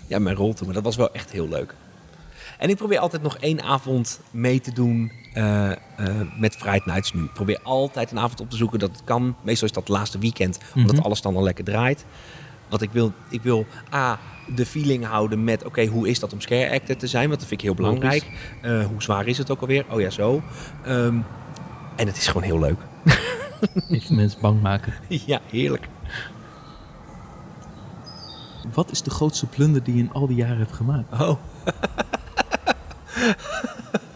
ja, 0.06 0.18
mijn 0.18 0.36
rol 0.36 0.54
toen. 0.54 0.66
Maar 0.66 0.74
dat 0.74 0.84
was 0.84 0.96
wel 0.96 1.12
echt 1.12 1.30
heel 1.30 1.48
leuk. 1.48 1.74
En 2.58 2.68
ik 2.68 2.76
probeer 2.76 2.98
altijd 2.98 3.22
nog 3.22 3.36
één 3.38 3.62
avond 3.62 4.20
mee 4.30 4.60
te 4.60 4.72
doen 4.72 5.12
met 6.38 6.56
Fright 6.56 6.86
Nights 6.86 7.12
nu. 7.12 7.22
Ik 7.24 7.32
probeer 7.32 7.60
altijd 7.62 8.10
een 8.10 8.18
avond 8.18 8.40
op 8.40 8.50
te 8.50 8.56
zoeken 8.56 8.78
dat 8.78 8.90
het 8.90 9.04
kan. 9.04 9.36
Meestal 9.42 9.66
is 9.68 9.72
dat 9.72 9.82
het 9.88 9.96
laatste 9.96 10.18
weekend, 10.18 10.58
omdat 10.74 10.94
Mhm. 10.96 11.04
alles 11.04 11.20
dan 11.20 11.36
al 11.36 11.42
lekker 11.42 11.64
draait. 11.64 12.04
Want 12.68 12.82
ik 12.82 12.90
wil, 12.92 13.12
ik 13.28 13.42
wil 13.42 13.66
A, 13.94 14.18
de 14.54 14.66
feeling 14.66 15.04
houden 15.04 15.44
met... 15.44 15.64
oké, 15.64 15.86
hoe 15.86 16.08
is 16.08 16.20
dat 16.20 16.32
om 16.32 16.40
scare 16.40 16.70
actor 16.70 16.96
te 16.96 17.06
zijn? 17.06 17.28
Want 17.28 17.38
dat 17.38 17.48
vind 17.48 17.60
ik 17.60 17.66
heel 17.66 17.74
belangrijk. 17.74 18.30
Eh, 18.62 18.86
hoe 18.86 19.02
zwaar 19.02 19.26
is 19.26 19.38
het 19.38 19.50
ook 19.50 19.60
alweer? 19.60 19.84
Oh 19.90 20.00
ja, 20.00 20.10
zo. 20.10 20.42
Ehm, 20.84 21.18
en 21.96 22.06
het 22.06 22.16
is 22.16 22.26
gewoon 22.26 22.42
heel 22.42 22.58
leuk. 22.58 22.78
Even 23.90 24.14
mensen 24.14 24.40
bang 24.40 24.62
maken. 24.62 24.92
ja, 25.26 25.40
heerlijk. 25.50 25.88
Wat 28.72 28.90
is 28.90 29.02
de 29.02 29.10
grootste 29.10 29.46
blunder 29.46 29.82
die 29.82 29.94
je 29.94 30.00
in 30.00 30.12
al 30.12 30.26
die 30.26 30.36
jaren 30.36 30.58
hebt 30.58 30.72
gemaakt? 30.72 31.20
Oh. 31.20 31.38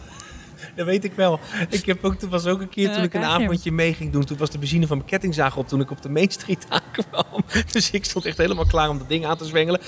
Dat 0.75 0.85
weet 0.85 1.03
ik 1.03 1.13
wel. 1.13 1.39
Ik 1.69 1.85
heb 1.85 2.03
ook, 2.05 2.15
toen 2.15 2.29
was 2.29 2.45
ook 2.45 2.61
een 2.61 2.69
keer 2.69 2.93
toen 2.93 3.03
ik 3.03 3.13
een 3.13 3.23
avondje 3.23 3.71
mee 3.71 3.93
ging 3.93 4.11
doen. 4.11 4.25
Toen 4.25 4.37
was 4.37 4.49
de 4.49 4.57
benzine 4.57 4.87
van 4.87 4.97
mijn 4.97 5.09
kettingzaag 5.09 5.57
op 5.57 5.67
toen 5.67 5.81
ik 5.81 5.91
op 5.91 6.01
de 6.01 6.09
Main 6.09 6.31
Street 6.31 6.65
aankwam. 6.69 7.43
Dus 7.71 7.91
ik 7.91 8.05
stond 8.05 8.25
echt 8.25 8.37
helemaal 8.37 8.65
klaar 8.65 8.89
om 8.89 8.97
dat 8.97 9.09
ding 9.09 9.25
aan 9.25 9.37
te 9.37 9.45
zwengelen. 9.45 9.79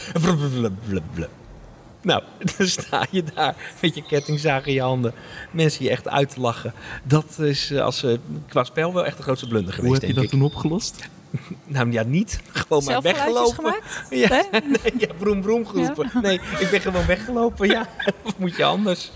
Nou, 2.02 2.24
dan 2.58 2.68
sta 2.68 3.06
je 3.12 3.24
daar 3.36 3.56
met 3.82 3.96
je 3.96 4.04
kettingzaag 4.04 4.66
in 4.66 4.74
je 4.74 4.82
handen. 4.82 5.14
Mensen 5.52 5.84
je 5.84 5.90
echt 5.90 6.08
uit 6.08 6.30
te 6.30 6.40
lachen. 6.40 6.74
Dat 7.04 7.40
is 7.40 7.72
eh, 7.72 7.82
als, 7.82 8.04
eh, 8.04 8.18
qua 8.48 8.64
spel 8.64 8.94
wel 8.94 9.06
echt 9.06 9.18
de 9.18 9.24
grootste 9.24 9.48
blunder 9.48 9.74
Hoe 9.76 9.84
geweest, 9.84 10.02
heb 10.02 10.10
je 10.10 10.16
dat 10.16 10.24
ik. 10.24 10.30
toen 10.30 10.42
opgelost? 10.42 11.10
Nou 11.66 11.92
ja, 11.92 12.04
niet. 12.04 12.40
Gewoon 12.52 12.84
maar 12.84 12.92
Zelf 12.92 13.04
weggelopen. 13.04 13.54
gemaakt? 13.56 14.04
Ja, 14.10 14.28
Nee? 14.52 14.62
nee, 14.62 14.94
ja, 14.98 15.08
broem 15.18 15.42
broem 15.42 15.68
geroepen. 15.68 16.10
Nee, 16.22 16.40
ik 16.60 16.68
ben 16.72 16.82
gewoon 16.82 17.06
weggelopen. 17.06 17.68
Ja, 17.68 17.88
of 18.24 18.38
moet 18.38 18.56
je 18.56 18.64
anders? 18.64 19.12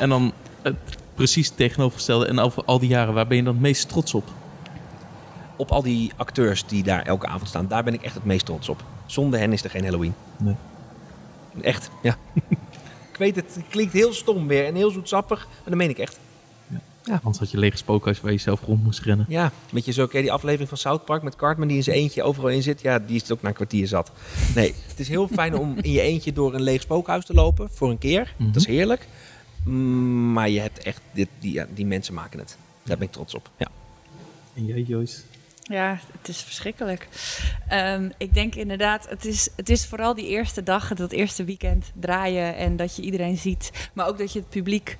En 0.00 0.08
dan 0.08 0.32
het 0.62 0.76
precies 1.14 1.48
tegenovergestelde. 1.48 2.26
En 2.26 2.38
over 2.38 2.64
al 2.64 2.78
die 2.78 2.88
jaren, 2.88 3.14
waar 3.14 3.26
ben 3.26 3.36
je 3.36 3.42
dan 3.42 3.52
het 3.52 3.62
meest 3.62 3.88
trots 3.88 4.14
op? 4.14 4.24
op 5.60 5.70
al 5.70 5.82
die 5.82 6.12
acteurs 6.16 6.66
die 6.66 6.82
daar 6.82 7.02
elke 7.02 7.26
avond 7.26 7.48
staan, 7.48 7.68
daar 7.68 7.84
ben 7.84 7.94
ik 7.94 8.02
echt 8.02 8.14
het 8.14 8.24
meest 8.24 8.46
trots 8.46 8.68
op. 8.68 8.84
Zonder 9.06 9.40
hen 9.40 9.52
is 9.52 9.64
er 9.64 9.70
geen 9.70 9.84
Halloween. 9.84 10.14
Nee. 10.38 10.54
Echt, 11.60 11.90
ja. 12.02 12.16
ik 13.12 13.16
weet 13.18 13.36
het, 13.36 13.54
het 13.54 13.64
klinkt 13.68 13.92
heel 13.92 14.12
stom 14.12 14.46
weer 14.46 14.66
en 14.66 14.74
heel 14.74 14.90
zoetsappig, 14.90 15.46
maar 15.46 15.64
dat 15.64 15.74
meen 15.74 15.90
ik 15.90 15.98
echt. 15.98 16.18
Anders 17.10 17.38
had 17.38 17.50
je 17.50 17.58
lege 17.58 17.76
spookhuis 17.76 18.20
waar 18.20 18.32
je 18.32 18.38
zelf 18.38 18.60
rond 18.60 18.82
moest 18.84 19.00
rennen. 19.00 19.26
Ja, 19.28 19.52
met 19.72 19.84
je 19.84 19.92
zo, 19.92 20.08
je 20.12 20.20
die 20.20 20.32
aflevering 20.32 20.68
van 20.68 20.78
South 20.78 21.04
Park 21.04 21.22
met 21.22 21.36
Cartman 21.36 21.68
die 21.68 21.76
in 21.76 21.82
zijn 21.82 21.96
eentje 21.96 22.22
overal 22.22 22.50
in 22.50 22.62
zit? 22.62 22.80
Ja, 22.80 22.98
die 22.98 23.16
is 23.22 23.32
ook 23.32 23.42
na 23.42 23.48
een 23.48 23.54
kwartier 23.54 23.88
zat. 23.88 24.10
Nee, 24.54 24.74
het 24.88 25.00
is 25.00 25.08
heel 25.08 25.28
fijn 25.28 25.58
om 25.58 25.76
in 25.80 25.92
je 25.92 26.00
eentje 26.00 26.32
door 26.32 26.54
een 26.54 26.62
leeg 26.62 26.82
spookhuis 26.82 27.24
te 27.24 27.34
lopen, 27.34 27.68
voor 27.72 27.90
een 27.90 27.98
keer. 27.98 28.34
Mhm. 28.36 28.52
Dat 28.52 28.60
is 28.60 28.66
heerlijk. 28.66 29.08
Mm, 29.64 30.32
Maar 30.32 30.48
je 30.48 30.60
hebt 30.60 30.78
echt, 30.78 31.00
dit, 31.12 31.28
die, 31.38 31.52
ja, 31.52 31.66
die 31.74 31.86
mensen 31.86 32.14
maken 32.14 32.38
het. 32.38 32.56
Daar 32.82 32.98
ben 32.98 33.06
ik 33.06 33.12
trots 33.12 33.34
op. 33.34 33.50
Ja. 33.56 33.68
En 34.54 34.66
jij, 34.66 34.80
Joyce? 34.80 35.20
Ja, 35.62 35.98
het 36.18 36.28
is 36.28 36.42
verschrikkelijk. 36.42 37.08
Ehm, 37.68 38.10
ik 38.16 38.34
denk 38.34 38.54
inderdaad, 38.54 39.08
het 39.08 39.24
is, 39.24 39.48
het 39.56 39.68
is 39.68 39.86
vooral 39.86 40.14
die 40.14 40.26
eerste 40.26 40.62
dag, 40.62 40.94
dat 40.94 41.12
eerste 41.12 41.44
weekend 41.44 41.90
draaien 42.00 42.56
en 42.56 42.76
dat 42.76 42.96
je 42.96 43.02
iedereen 43.02 43.36
ziet. 43.36 43.70
Maar 43.92 44.06
ook 44.08 44.18
dat 44.18 44.32
je 44.32 44.38
het 44.38 44.48
publiek 44.48 44.96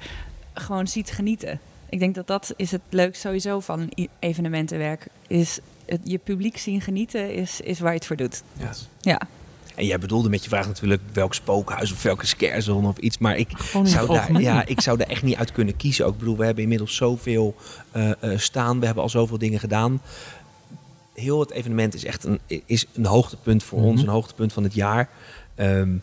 gewoon 0.55 0.89
ziet 0.89 1.11
genieten. 1.11 1.61
Ik 1.89 1.99
denk 1.99 2.15
dat 2.15 2.27
dat 2.27 2.53
is 2.57 2.71
het 2.71 2.81
leuk 2.89 3.17
sowieso 3.17 3.61
van 3.61 3.93
evenementenwerk. 4.19 5.07
Is 5.27 5.59
het, 5.87 6.01
je 6.05 6.19
publiek 6.19 6.59
zien 6.59 6.81
genieten 6.81 7.35
is, 7.35 7.61
is 7.61 7.81
waar 7.81 7.93
je 7.93 7.99
het 7.99 8.07
voor 8.07 8.17
doet. 8.17 8.43
Ja. 8.59 8.73
Ja. 9.01 9.21
En 9.81 9.87
jij 9.87 9.99
bedoelde 9.99 10.29
met 10.29 10.43
je 10.43 10.49
vraag 10.49 10.67
natuurlijk 10.67 11.03
welk 11.13 11.35
spookhuis 11.35 11.93
of 11.93 12.03
welke 12.03 12.27
scarezone 12.27 12.89
of 12.89 12.99
iets. 12.99 13.19
Maar 13.19 13.37
ik 13.37 13.51
zou, 13.83 14.13
daar, 14.13 14.41
ja, 14.41 14.67
ik 14.67 14.81
zou 14.81 14.97
daar 14.99 15.07
echt 15.07 15.23
niet 15.23 15.37
uit 15.37 15.53
kunnen 15.53 15.77
kiezen. 15.77 16.07
Ook, 16.07 16.13
ik 16.13 16.19
bedoel, 16.19 16.37
we 16.37 16.45
hebben 16.45 16.63
inmiddels 16.63 16.97
zoveel 16.97 17.55
eh, 17.91 18.11
eh, 18.11 18.39
staan. 18.39 18.81
We 18.81 18.87
hebben 18.87 19.03
al 19.03 19.09
zoveel 19.09 19.39
dingen 19.39 19.61
gedaan. 19.61 20.03
Heel 21.15 21.41
het 21.41 21.51
evenement 21.51 21.95
is 21.95 22.05
echt 22.05 22.25
een, 22.25 22.41
is 22.67 22.87
een 22.93 23.07
hoogtepunt 23.07 23.63
voor 23.63 23.83
ons. 23.83 24.01
Mhm. 24.01 24.09
Een 24.09 24.15
hoogtepunt 24.15 24.53
van 24.53 24.63
het 24.63 24.75
jaar. 24.75 25.09
Ehm, 25.55 25.97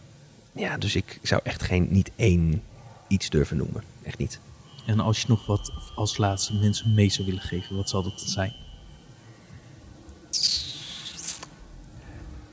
ja, 0.51 0.77
dus 0.77 0.95
ik 0.95 1.19
zou 1.21 1.41
echt 1.43 1.63
geen, 1.63 1.87
niet 1.89 2.11
één 2.15 2.63
iets 3.07 3.29
durven 3.29 3.57
noemen. 3.57 3.83
Echt 4.03 4.17
niet. 4.17 4.39
En 4.85 4.99
als 4.99 5.21
je 5.21 5.25
nog 5.27 5.45
wat 5.45 5.71
als 5.95 6.17
laatste 6.17 6.53
mensen 6.53 6.93
mee 6.93 7.09
zou 7.09 7.27
willen 7.27 7.43
geven, 7.43 7.75
wat 7.75 7.89
zal 7.89 8.03
dat 8.03 8.21
zijn? 8.25 8.53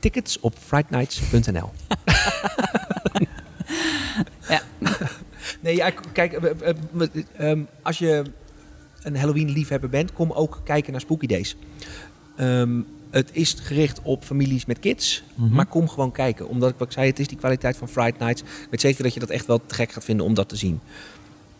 Tickets 0.05 0.39
op 0.39 0.53
frightnights.nl 0.59 1.71
Ja. 4.49 4.61
Nee, 5.61 5.75
ja, 5.75 5.89
kijk, 6.13 6.33
eh, 6.33 6.51
eh, 6.69 6.75
eh, 6.97 7.49
ehm, 7.49 7.59
als 7.81 7.97
je 7.97 8.23
een 9.03 9.17
Halloween-liefhebber 9.17 9.89
bent, 9.89 10.13
kom 10.13 10.31
ook 10.31 10.61
kijken 10.63 10.91
naar 10.91 11.01
Spooky 11.01 11.27
Days. 11.27 11.55
Ehm, 12.37 12.79
het 13.09 13.29
is 13.33 13.53
gericht 13.61 13.99
op 14.01 14.23
families 14.23 14.65
met 14.65 14.79
kids, 14.79 15.23
Mhm. 15.35 15.53
maar 15.55 15.65
kom 15.65 15.89
gewoon 15.89 16.11
kijken. 16.11 16.47
Omdat 16.47 16.69
ik 16.69 16.75
wat 16.77 16.87
ik 16.87 16.93
zei, 16.93 17.07
het 17.07 17.19
is 17.19 17.27
die 17.27 17.37
kwaliteit 17.37 17.77
van 17.77 17.87
Friday 17.89 18.19
Nights. 18.19 18.41
Ik 18.41 18.67
weet 18.69 18.81
zeker 18.81 19.03
dat 19.03 19.13
je 19.13 19.19
dat 19.19 19.29
echt 19.29 19.45
wel 19.45 19.61
te 19.65 19.75
gek 19.75 19.91
gaat 19.91 20.03
vinden 20.03 20.25
om 20.25 20.33
dat 20.33 20.49
te 20.49 20.55
zien. 20.55 20.79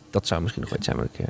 Dat 0.09 0.27
zou 0.27 0.41
misschien 0.41 0.61
nog 0.61 0.69
wel 0.71 0.79
iets 0.79 0.87
zijn 0.87 0.99
wat 0.99 1.07
ik... 1.13 1.25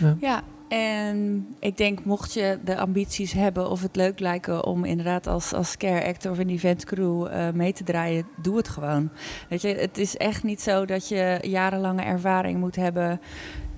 eh, 0.00 0.20
Ja, 0.20 0.42
en 0.68 1.46
ik 1.60 1.76
denk 1.76 2.04
mocht 2.04 2.32
je 2.32 2.58
de 2.64 2.76
ambities 2.78 3.32
hebben 3.32 3.70
of 3.70 3.82
het 3.82 3.96
leuk 3.96 4.20
lijken 4.20 4.64
om 4.64 4.84
inderdaad 4.84 5.26
als, 5.26 5.52
als 5.52 5.70
scare 5.70 6.06
actor 6.06 6.30
of 6.30 6.38
een 6.38 6.48
event 6.50 6.84
crew 6.84 7.26
eh, 7.26 7.50
mee 7.54 7.72
te 7.72 7.84
draaien, 7.84 8.26
doe 8.42 8.56
het 8.56 8.68
gewoon. 8.68 9.10
Weet 9.48 9.62
je, 9.62 9.68
het 9.68 9.98
is 9.98 10.16
echt 10.16 10.42
niet 10.42 10.60
zo 10.60 10.84
dat 10.84 11.08
je 11.08 11.38
jarenlange 11.42 12.02
ervaring 12.02 12.58
moet 12.58 12.76
hebben. 12.76 13.20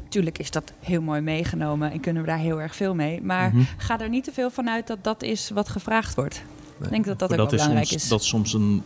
Tuurlijk 0.09 0.39
is 0.39 0.51
dat 0.51 0.73
heel 0.81 1.03
mooi 1.03 1.21
meegenomen 1.21 1.91
en 1.93 2.01
kunnen 2.01 2.23
we 2.23 2.29
daar 2.29 2.39
heel 2.39 2.61
erg 2.61 2.77
veel 2.77 2.95
mee. 2.95 3.23
Maar 3.23 3.51
Mhm. 3.55 3.63
ga 3.77 4.01
er 4.01 4.09
niet 4.09 4.25
te 4.25 4.33
veel 4.33 4.51
van 4.51 4.69
uit 4.71 4.87
dat 4.87 4.99
dat 5.05 5.23
is 5.23 5.51
wat 5.51 5.69
gevraagd 5.69 6.15
wordt. 6.15 6.43
Ik 6.83 6.89
denk 6.91 7.05
dat 7.05 7.19
dat 7.19 7.31
ook 7.31 7.37
wel 7.37 7.45
is 7.47 7.51
belangrijk 7.51 7.87
soms, 7.87 8.03
is. 8.03 8.09
Dat 8.09 8.21
is 8.21 8.29
soms 8.29 8.53
een 8.53 8.83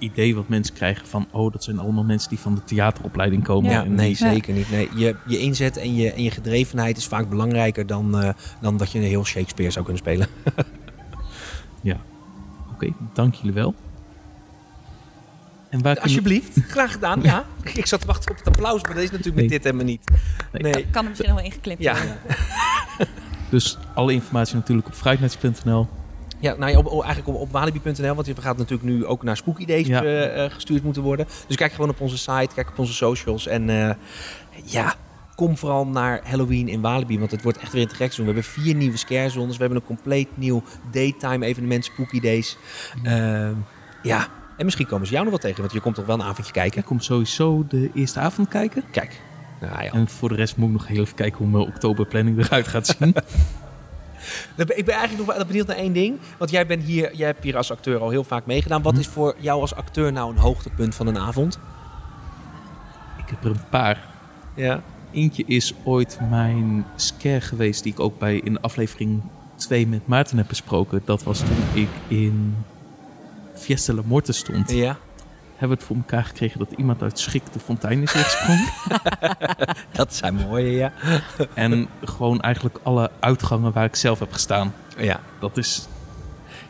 idee 0.00 0.34
wat 0.34 0.48
mensen 0.48 0.74
krijgen 0.74 1.06
van... 1.06 1.28
oh, 1.30 1.52
dat 1.52 1.64
zijn 1.64 1.78
allemaal 1.78 2.04
mensen 2.04 2.28
die 2.28 2.38
van 2.38 2.54
de 2.54 2.64
theateropleiding 2.64 3.44
komen. 3.44 3.70
Ja, 3.70 3.84
En 3.84 3.94
nee, 3.94 4.06
die- 4.06 4.16
zeker 4.16 4.54
niet. 4.54 4.70
Nee, 4.70 4.88
je, 4.94 5.16
je 5.26 5.38
inzet 5.38 5.76
en 5.76 5.94
je, 5.94 6.12
en 6.12 6.22
je 6.22 6.30
gedrevenheid 6.30 6.96
is 6.96 7.06
vaak 7.06 7.28
belangrijker 7.28 7.86
dan, 7.86 8.20
eh, 8.20 8.30
dan 8.60 8.76
dat 8.76 8.92
je 8.92 8.98
een 8.98 9.04
heel 9.04 9.24
Shakespeare 9.24 9.70
zou 9.70 9.84
kunnen 9.84 10.02
spelen. 10.02 10.26
Ja. 11.82 11.96
Oké, 12.72 12.92
dank 13.12 13.34
jullie 13.34 13.52
wel. 13.52 13.74
En 15.68 15.82
waar 15.82 15.94
kunnen- 15.94 16.02
Alsjeblieft, 16.02 16.58
graag 16.68 16.92
gedaan. 16.92 17.22
Ja. 17.32 17.44
Ik 17.74 17.86
zat 17.86 18.00
te 18.00 18.06
wachten 18.06 18.30
op 18.30 18.36
het 18.36 18.46
applaus, 18.46 18.82
maar 18.82 18.94
dat 18.94 19.02
is 19.02 19.10
natuurlijk 19.10 19.36
met 19.36 19.48
dit 19.48 19.64
helemaal 19.64 19.84
niet. 19.84 20.10
Nee. 20.52 20.72
Nee. 20.72 20.86
Kan 20.90 21.02
er 21.02 21.08
misschien 21.08 21.30
nog 21.30 21.38
wel 21.40 21.48
ingeklipt 21.50 21.82
Ja. 21.82 21.94
worden. 21.94 22.16
Dus 23.50 23.78
alle 23.94 24.12
informatie 24.12 24.54
natuurlijk 24.54 24.86
op 24.88 24.94
fruitnets.nl. 24.94 25.88
Ja, 26.40 26.54
nou 26.58 26.70
ja, 26.72 26.78
op, 26.78 26.86
op- 26.86 27.02
eigenlijk 27.04 27.36
op, 27.36 27.42
op 27.42 27.52
walibi.nl, 27.52 28.14
want 28.14 28.26
je 28.26 28.34
gaat 28.40 28.56
natuurlijk 28.56 28.88
nu 28.90 29.06
ook 29.06 29.22
naar 29.22 29.36
Spooky 29.36 29.64
Days 29.64 29.86
Ja. 29.86 30.02
eh, 30.02 30.44
eh, 30.44 30.50
gestuurd 30.52 30.82
moeten 30.82 31.02
worden. 31.02 31.26
Dus 31.46 31.56
kijk 31.56 31.72
gewoon 31.72 31.90
op 31.90 32.00
onze 32.00 32.18
site, 32.18 32.48
kijk 32.54 32.68
op 32.68 32.78
onze 32.78 32.92
socials 32.94 33.46
en 33.46 33.70
eh, 33.70 33.94
ja, 34.64 34.94
kom 35.34 35.56
vooral 35.56 35.86
naar 35.86 36.20
Halloween 36.24 36.68
in 36.68 36.80
Walibi, 36.80 37.18
want 37.18 37.30
het 37.30 37.42
wordt 37.42 37.58
echt 37.58 37.72
weer 37.72 37.82
een 37.82 37.94
gek. 37.94 38.14
We 38.14 38.24
hebben 38.24 38.44
vier 38.44 38.74
nieuwe 38.74 38.96
scare 38.96 39.28
zones, 39.28 39.56
we 39.56 39.60
hebben 39.62 39.78
een 39.80 39.86
compleet 39.86 40.28
nieuw 40.34 40.62
daytime 40.90 41.46
evenement 41.46 41.84
Spooky 41.84 42.20
Days. 42.20 42.56
Ehm, 43.02 43.52
ja, 44.02 44.26
en 44.56 44.64
misschien 44.64 44.86
komen 44.86 45.06
ze 45.06 45.12
jou 45.12 45.24
nog 45.24 45.32
wel 45.32 45.42
tegen, 45.42 45.60
want 45.60 45.72
je 45.72 45.80
komt 45.80 45.94
toch 45.94 46.06
wel 46.06 46.14
een 46.20 46.26
avondje 46.26 46.52
kijken. 46.52 46.78
Ik 46.78 46.84
kom 46.84 47.00
sowieso 47.00 47.64
de 47.68 47.90
eerste 47.94 48.20
avond 48.20 48.48
kijken. 48.48 48.82
Kijk, 48.90 49.20
nou 49.60 49.82
ja. 49.82 49.92
En 49.92 50.08
voor 50.08 50.28
de 50.28 50.34
rest 50.34 50.56
moet 50.56 50.66
ik 50.68 50.72
nog 50.74 50.86
heel 50.86 51.00
even 51.02 51.14
kijken 51.14 51.38
hoe 51.38 51.46
mijn 51.48 51.64
oktoberplanning 51.66 52.38
eruit 52.38 52.68
gaat 52.68 52.96
zien. 52.98 53.14
Ik 54.56 54.84
ben 54.84 54.94
eigenlijk 54.94 55.26
nog 55.26 55.36
wel 55.36 55.46
benieuwd 55.46 55.66
naar 55.66 55.76
één 55.76 55.92
ding. 55.92 56.18
Want 56.38 56.50
jij, 56.50 56.66
bent 56.66 56.82
hier, 56.82 57.14
jij 57.16 57.26
hebt 57.26 57.44
hier 57.44 57.56
als 57.56 57.70
acteur 57.70 58.00
al 58.00 58.10
heel 58.10 58.24
vaak 58.24 58.46
meegedaan. 58.46 58.82
Wat 58.82 58.92
Hm. 58.94 58.98
is 59.00 59.06
voor 59.06 59.34
jou 59.38 59.60
als 59.60 59.74
acteur 59.74 60.12
nou 60.12 60.30
een 60.32 60.38
hoogtepunt 60.38 60.94
van 60.94 61.06
een 61.06 61.18
avond? 61.18 61.58
Ik 63.18 63.24
heb 63.30 63.44
er 63.44 63.50
een 63.50 63.68
paar. 63.70 64.08
Ja. 64.54 64.82
Eentje 65.12 65.44
is 65.46 65.74
ooit 65.84 66.18
mijn 66.30 66.86
scare 66.96 67.40
geweest, 67.40 67.82
die 67.82 67.92
ik 67.92 68.00
ook 68.00 68.18
bij 68.18 68.36
in 68.36 68.60
aflevering 68.60 69.22
2 69.56 69.86
met 69.86 70.06
Maarten 70.06 70.36
heb 70.36 70.48
besproken. 70.48 71.02
Dat 71.04 71.22
was 71.22 71.38
toen 71.38 71.82
ik 71.82 71.88
in 72.08 72.56
Fiesta 73.54 73.92
La 73.92 74.02
Morte 74.04 74.32
stond. 74.32 74.70
Ja. 74.70 74.96
Hebben 75.60 75.68
we 75.68 75.74
het 75.84 75.84
voor 75.84 75.96
elkaar 75.96 76.24
gekregen 76.24 76.58
dat 76.58 76.68
iemand 76.76 77.02
uit 77.02 77.18
schrik 77.18 77.52
de 77.52 77.58
fontein 77.58 78.02
is 78.02 78.14
ingesprongen. 78.14 78.68
Dat 79.92 80.14
zijn 80.14 80.34
mooie, 80.34 80.70
ja. 80.70 80.92
en 81.54 81.88
gewoon 82.04 82.40
eigenlijk 82.40 82.78
alle 82.82 83.10
uitgangen 83.20 83.72
waar 83.72 83.84
ik 83.84 83.96
zelf 83.96 84.18
heb 84.18 84.32
gestaan. 84.32 84.74
Ja. 84.96 85.20
Dat 85.40 85.56
is, 85.56 85.86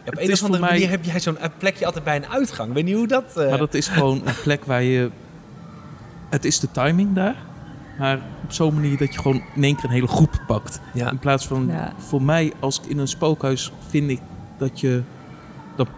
op 0.07 0.13
Het 0.13 0.19
een 0.21 0.31
is 0.31 0.39
of 0.39 0.45
andere 0.45 0.63
mij- 0.63 0.71
manier 0.73 0.91
heb 0.91 1.05
jij 1.05 1.21
zo'n 1.21 1.39
plekje 1.59 1.87
altijd 1.87 2.05
bij 2.05 2.17
een 2.17 2.27
uitgang. 2.27 2.69
Ik 2.69 2.75
weet 2.75 2.85
niet 2.85 2.95
hoe 2.95 3.07
dat... 3.07 3.37
eh, 3.37 3.49
maar 3.49 3.59
dat 3.59 3.75
is 3.75 3.89
gewoon 3.89 4.23
een 4.25 4.35
plek 4.43 4.65
waar 4.65 4.83
je... 4.83 5.11
Het 6.31 6.45
is 6.45 6.61
de 6.61 6.71
timing 6.71 7.15
daar. 7.15 7.35
Maar 7.99 8.19
op 8.45 8.53
zo'n 8.53 8.75
manier 8.75 8.99
dat 8.99 9.15
je 9.15 9.21
gewoon 9.21 9.43
in 9.55 9.65
één 9.65 9.75
keer 9.77 9.85
een 9.85 9.91
hele 9.91 10.07
groep 10.07 10.43
pakt. 10.47 10.81
ja. 10.95 11.11
In 11.11 11.19
plaats 11.19 11.47
van, 11.47 11.67
Ja. 11.69 11.93
voor 11.99 12.23
mij, 12.23 12.53
als 12.61 12.81
ik 12.81 12.87
in 12.87 12.99
een 12.99 13.09
spookhuis 13.09 13.73
vind 13.89 14.11
ik 14.11 14.21
dat 14.59 14.81
je, 14.81 15.03
dat, 15.77 15.89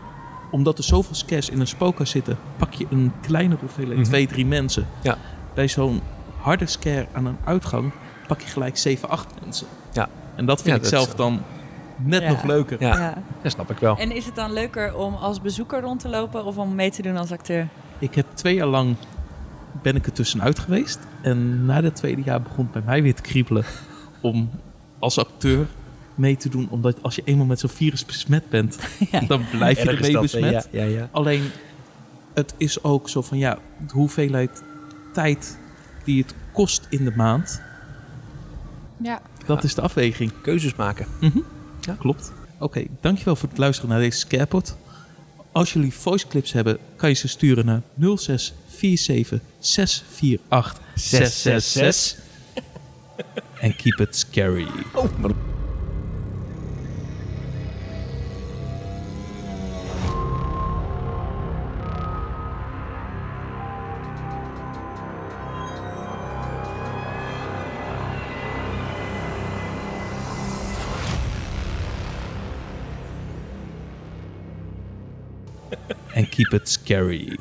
omdat 0.53 0.79
er 0.79 0.85
zoveel 0.85 1.15
scares 1.15 1.49
in 1.51 1.61
een 1.61 1.67
spookhuis 1.67 2.11
zitten, 2.11 2.39
pak 2.57 2.73
je 2.75 2.87
een 2.91 3.13
kleinere 3.21 3.61
hoeveelheid, 3.61 3.99
Mhm. 3.99 4.07
twee, 4.09 4.27
drie 4.27 4.47
mensen. 4.47 4.87
Ja. 5.03 5.17
Bij 5.55 5.69
zo'n 5.69 6.01
harde 6.41 6.67
scare 6.67 7.07
aan 7.13 7.27
een 7.27 7.37
uitgang 7.45 7.93
pak 8.27 8.41
je 8.41 8.49
gelijk 8.49 8.77
zeven, 8.77 9.09
acht 9.09 9.27
mensen. 9.43 9.67
Ja. 9.93 10.09
En 10.35 10.47
dat 10.47 10.57
vind 10.63 10.69
Ja, 10.69 10.75
ik 10.77 10.81
dat 10.83 10.91
zelf 10.91 11.09
is- 11.09 11.15
dan 11.15 11.43
net 11.97 12.23
Ja. 12.23 12.29
nog 12.29 12.43
leuker. 12.45 12.77
Ja. 12.81 12.99
Ja. 12.99 13.23
dat 13.43 13.53
snap 13.53 13.71
ik 13.71 13.79
wel. 13.79 13.97
En 13.99 14.11
is 14.17 14.25
het 14.27 14.35
dan 14.35 14.53
leuker 14.53 14.97
om 14.97 15.15
als 15.15 15.41
bezoeker 15.41 15.81
rond 15.81 16.01
te 16.01 16.09
lopen 16.09 16.45
of 16.45 16.57
om 16.57 16.75
mee 16.75 16.91
te 16.91 17.03
doen 17.03 17.17
als 17.17 17.33
acteur? 17.33 17.69
Ik 17.99 18.15
heb 18.15 18.27
twee 18.35 18.55
jaar 18.55 18.67
lang 18.67 18.97
ben 19.83 19.97
ik 19.97 20.07
er 20.07 20.13
tussenuit 20.13 20.59
geweest. 20.59 20.99
En 21.23 21.65
na 21.67 21.83
het 21.83 21.97
tweede 21.97 22.23
jaar 22.25 22.43
begon 22.43 22.65
het 22.65 22.73
bij 22.73 22.83
mij 22.85 23.03
weer 23.03 23.15
te 23.15 23.23
kriebelen 23.23 23.65
om 24.21 24.51
als 24.99 25.19
acteur 25.19 25.67
mee 26.15 26.37
te 26.37 26.49
doen. 26.49 26.69
Omdat 26.71 27.03
als 27.03 27.15
je 27.15 27.23
eenmaal 27.25 27.47
met 27.47 27.61
zo'n 27.61 27.71
virus 27.71 28.05
besmet 28.07 28.49
bent, 28.49 28.79
Ja. 29.13 29.21
dan 29.21 29.45
blijf 29.51 29.83
je 29.83 29.89
ermee 29.91 30.19
besmet. 30.21 30.69
Ja, 30.71 30.83
ja, 30.83 30.89
ja. 30.89 31.09
Alleen, 31.13 31.43
het 32.35 32.55
is 32.57 32.83
ook 32.85 33.09
zo 33.09 33.23
van 33.23 33.39
ja, 33.39 33.59
de 33.87 33.93
hoeveelheid 33.93 34.63
tijd 35.13 35.59
die 36.05 36.23
het 36.23 36.35
kost 36.53 36.87
in 36.91 37.05
de 37.05 37.13
maand, 37.17 37.63
Ja. 39.03 39.21
dat 39.47 39.65
is 39.65 39.75
de 39.75 39.81
afweging. 39.81 40.33
Keuzes 40.43 40.75
maken. 40.75 41.07
Ja, 41.81 41.95
klopt. 41.99 42.33
Oké, 42.59 42.85
dankjewel 43.01 43.37
voor 43.37 43.49
het 43.49 43.59
luisteren 43.59 43.91
naar 43.91 44.01
deze 44.01 44.19
Scarepot. 44.19 44.77
Als 45.53 45.73
jullie 45.73 45.93
voice 45.95 46.27
clips 46.27 46.53
hebben, 46.53 46.79
kan 46.97 47.09
je 47.09 47.15
ze 47.15 47.29
sturen 47.29 47.67
naar 47.67 47.81
0647 47.97 49.41
648 49.59 50.81
666. 50.95 52.21
En 53.61 53.77
keep 53.77 54.01
it 54.01 54.17
scary. 54.17 54.67
Oh, 54.95 55.05
keep 76.33 76.53
it 76.53 76.67
scary. 76.67 77.37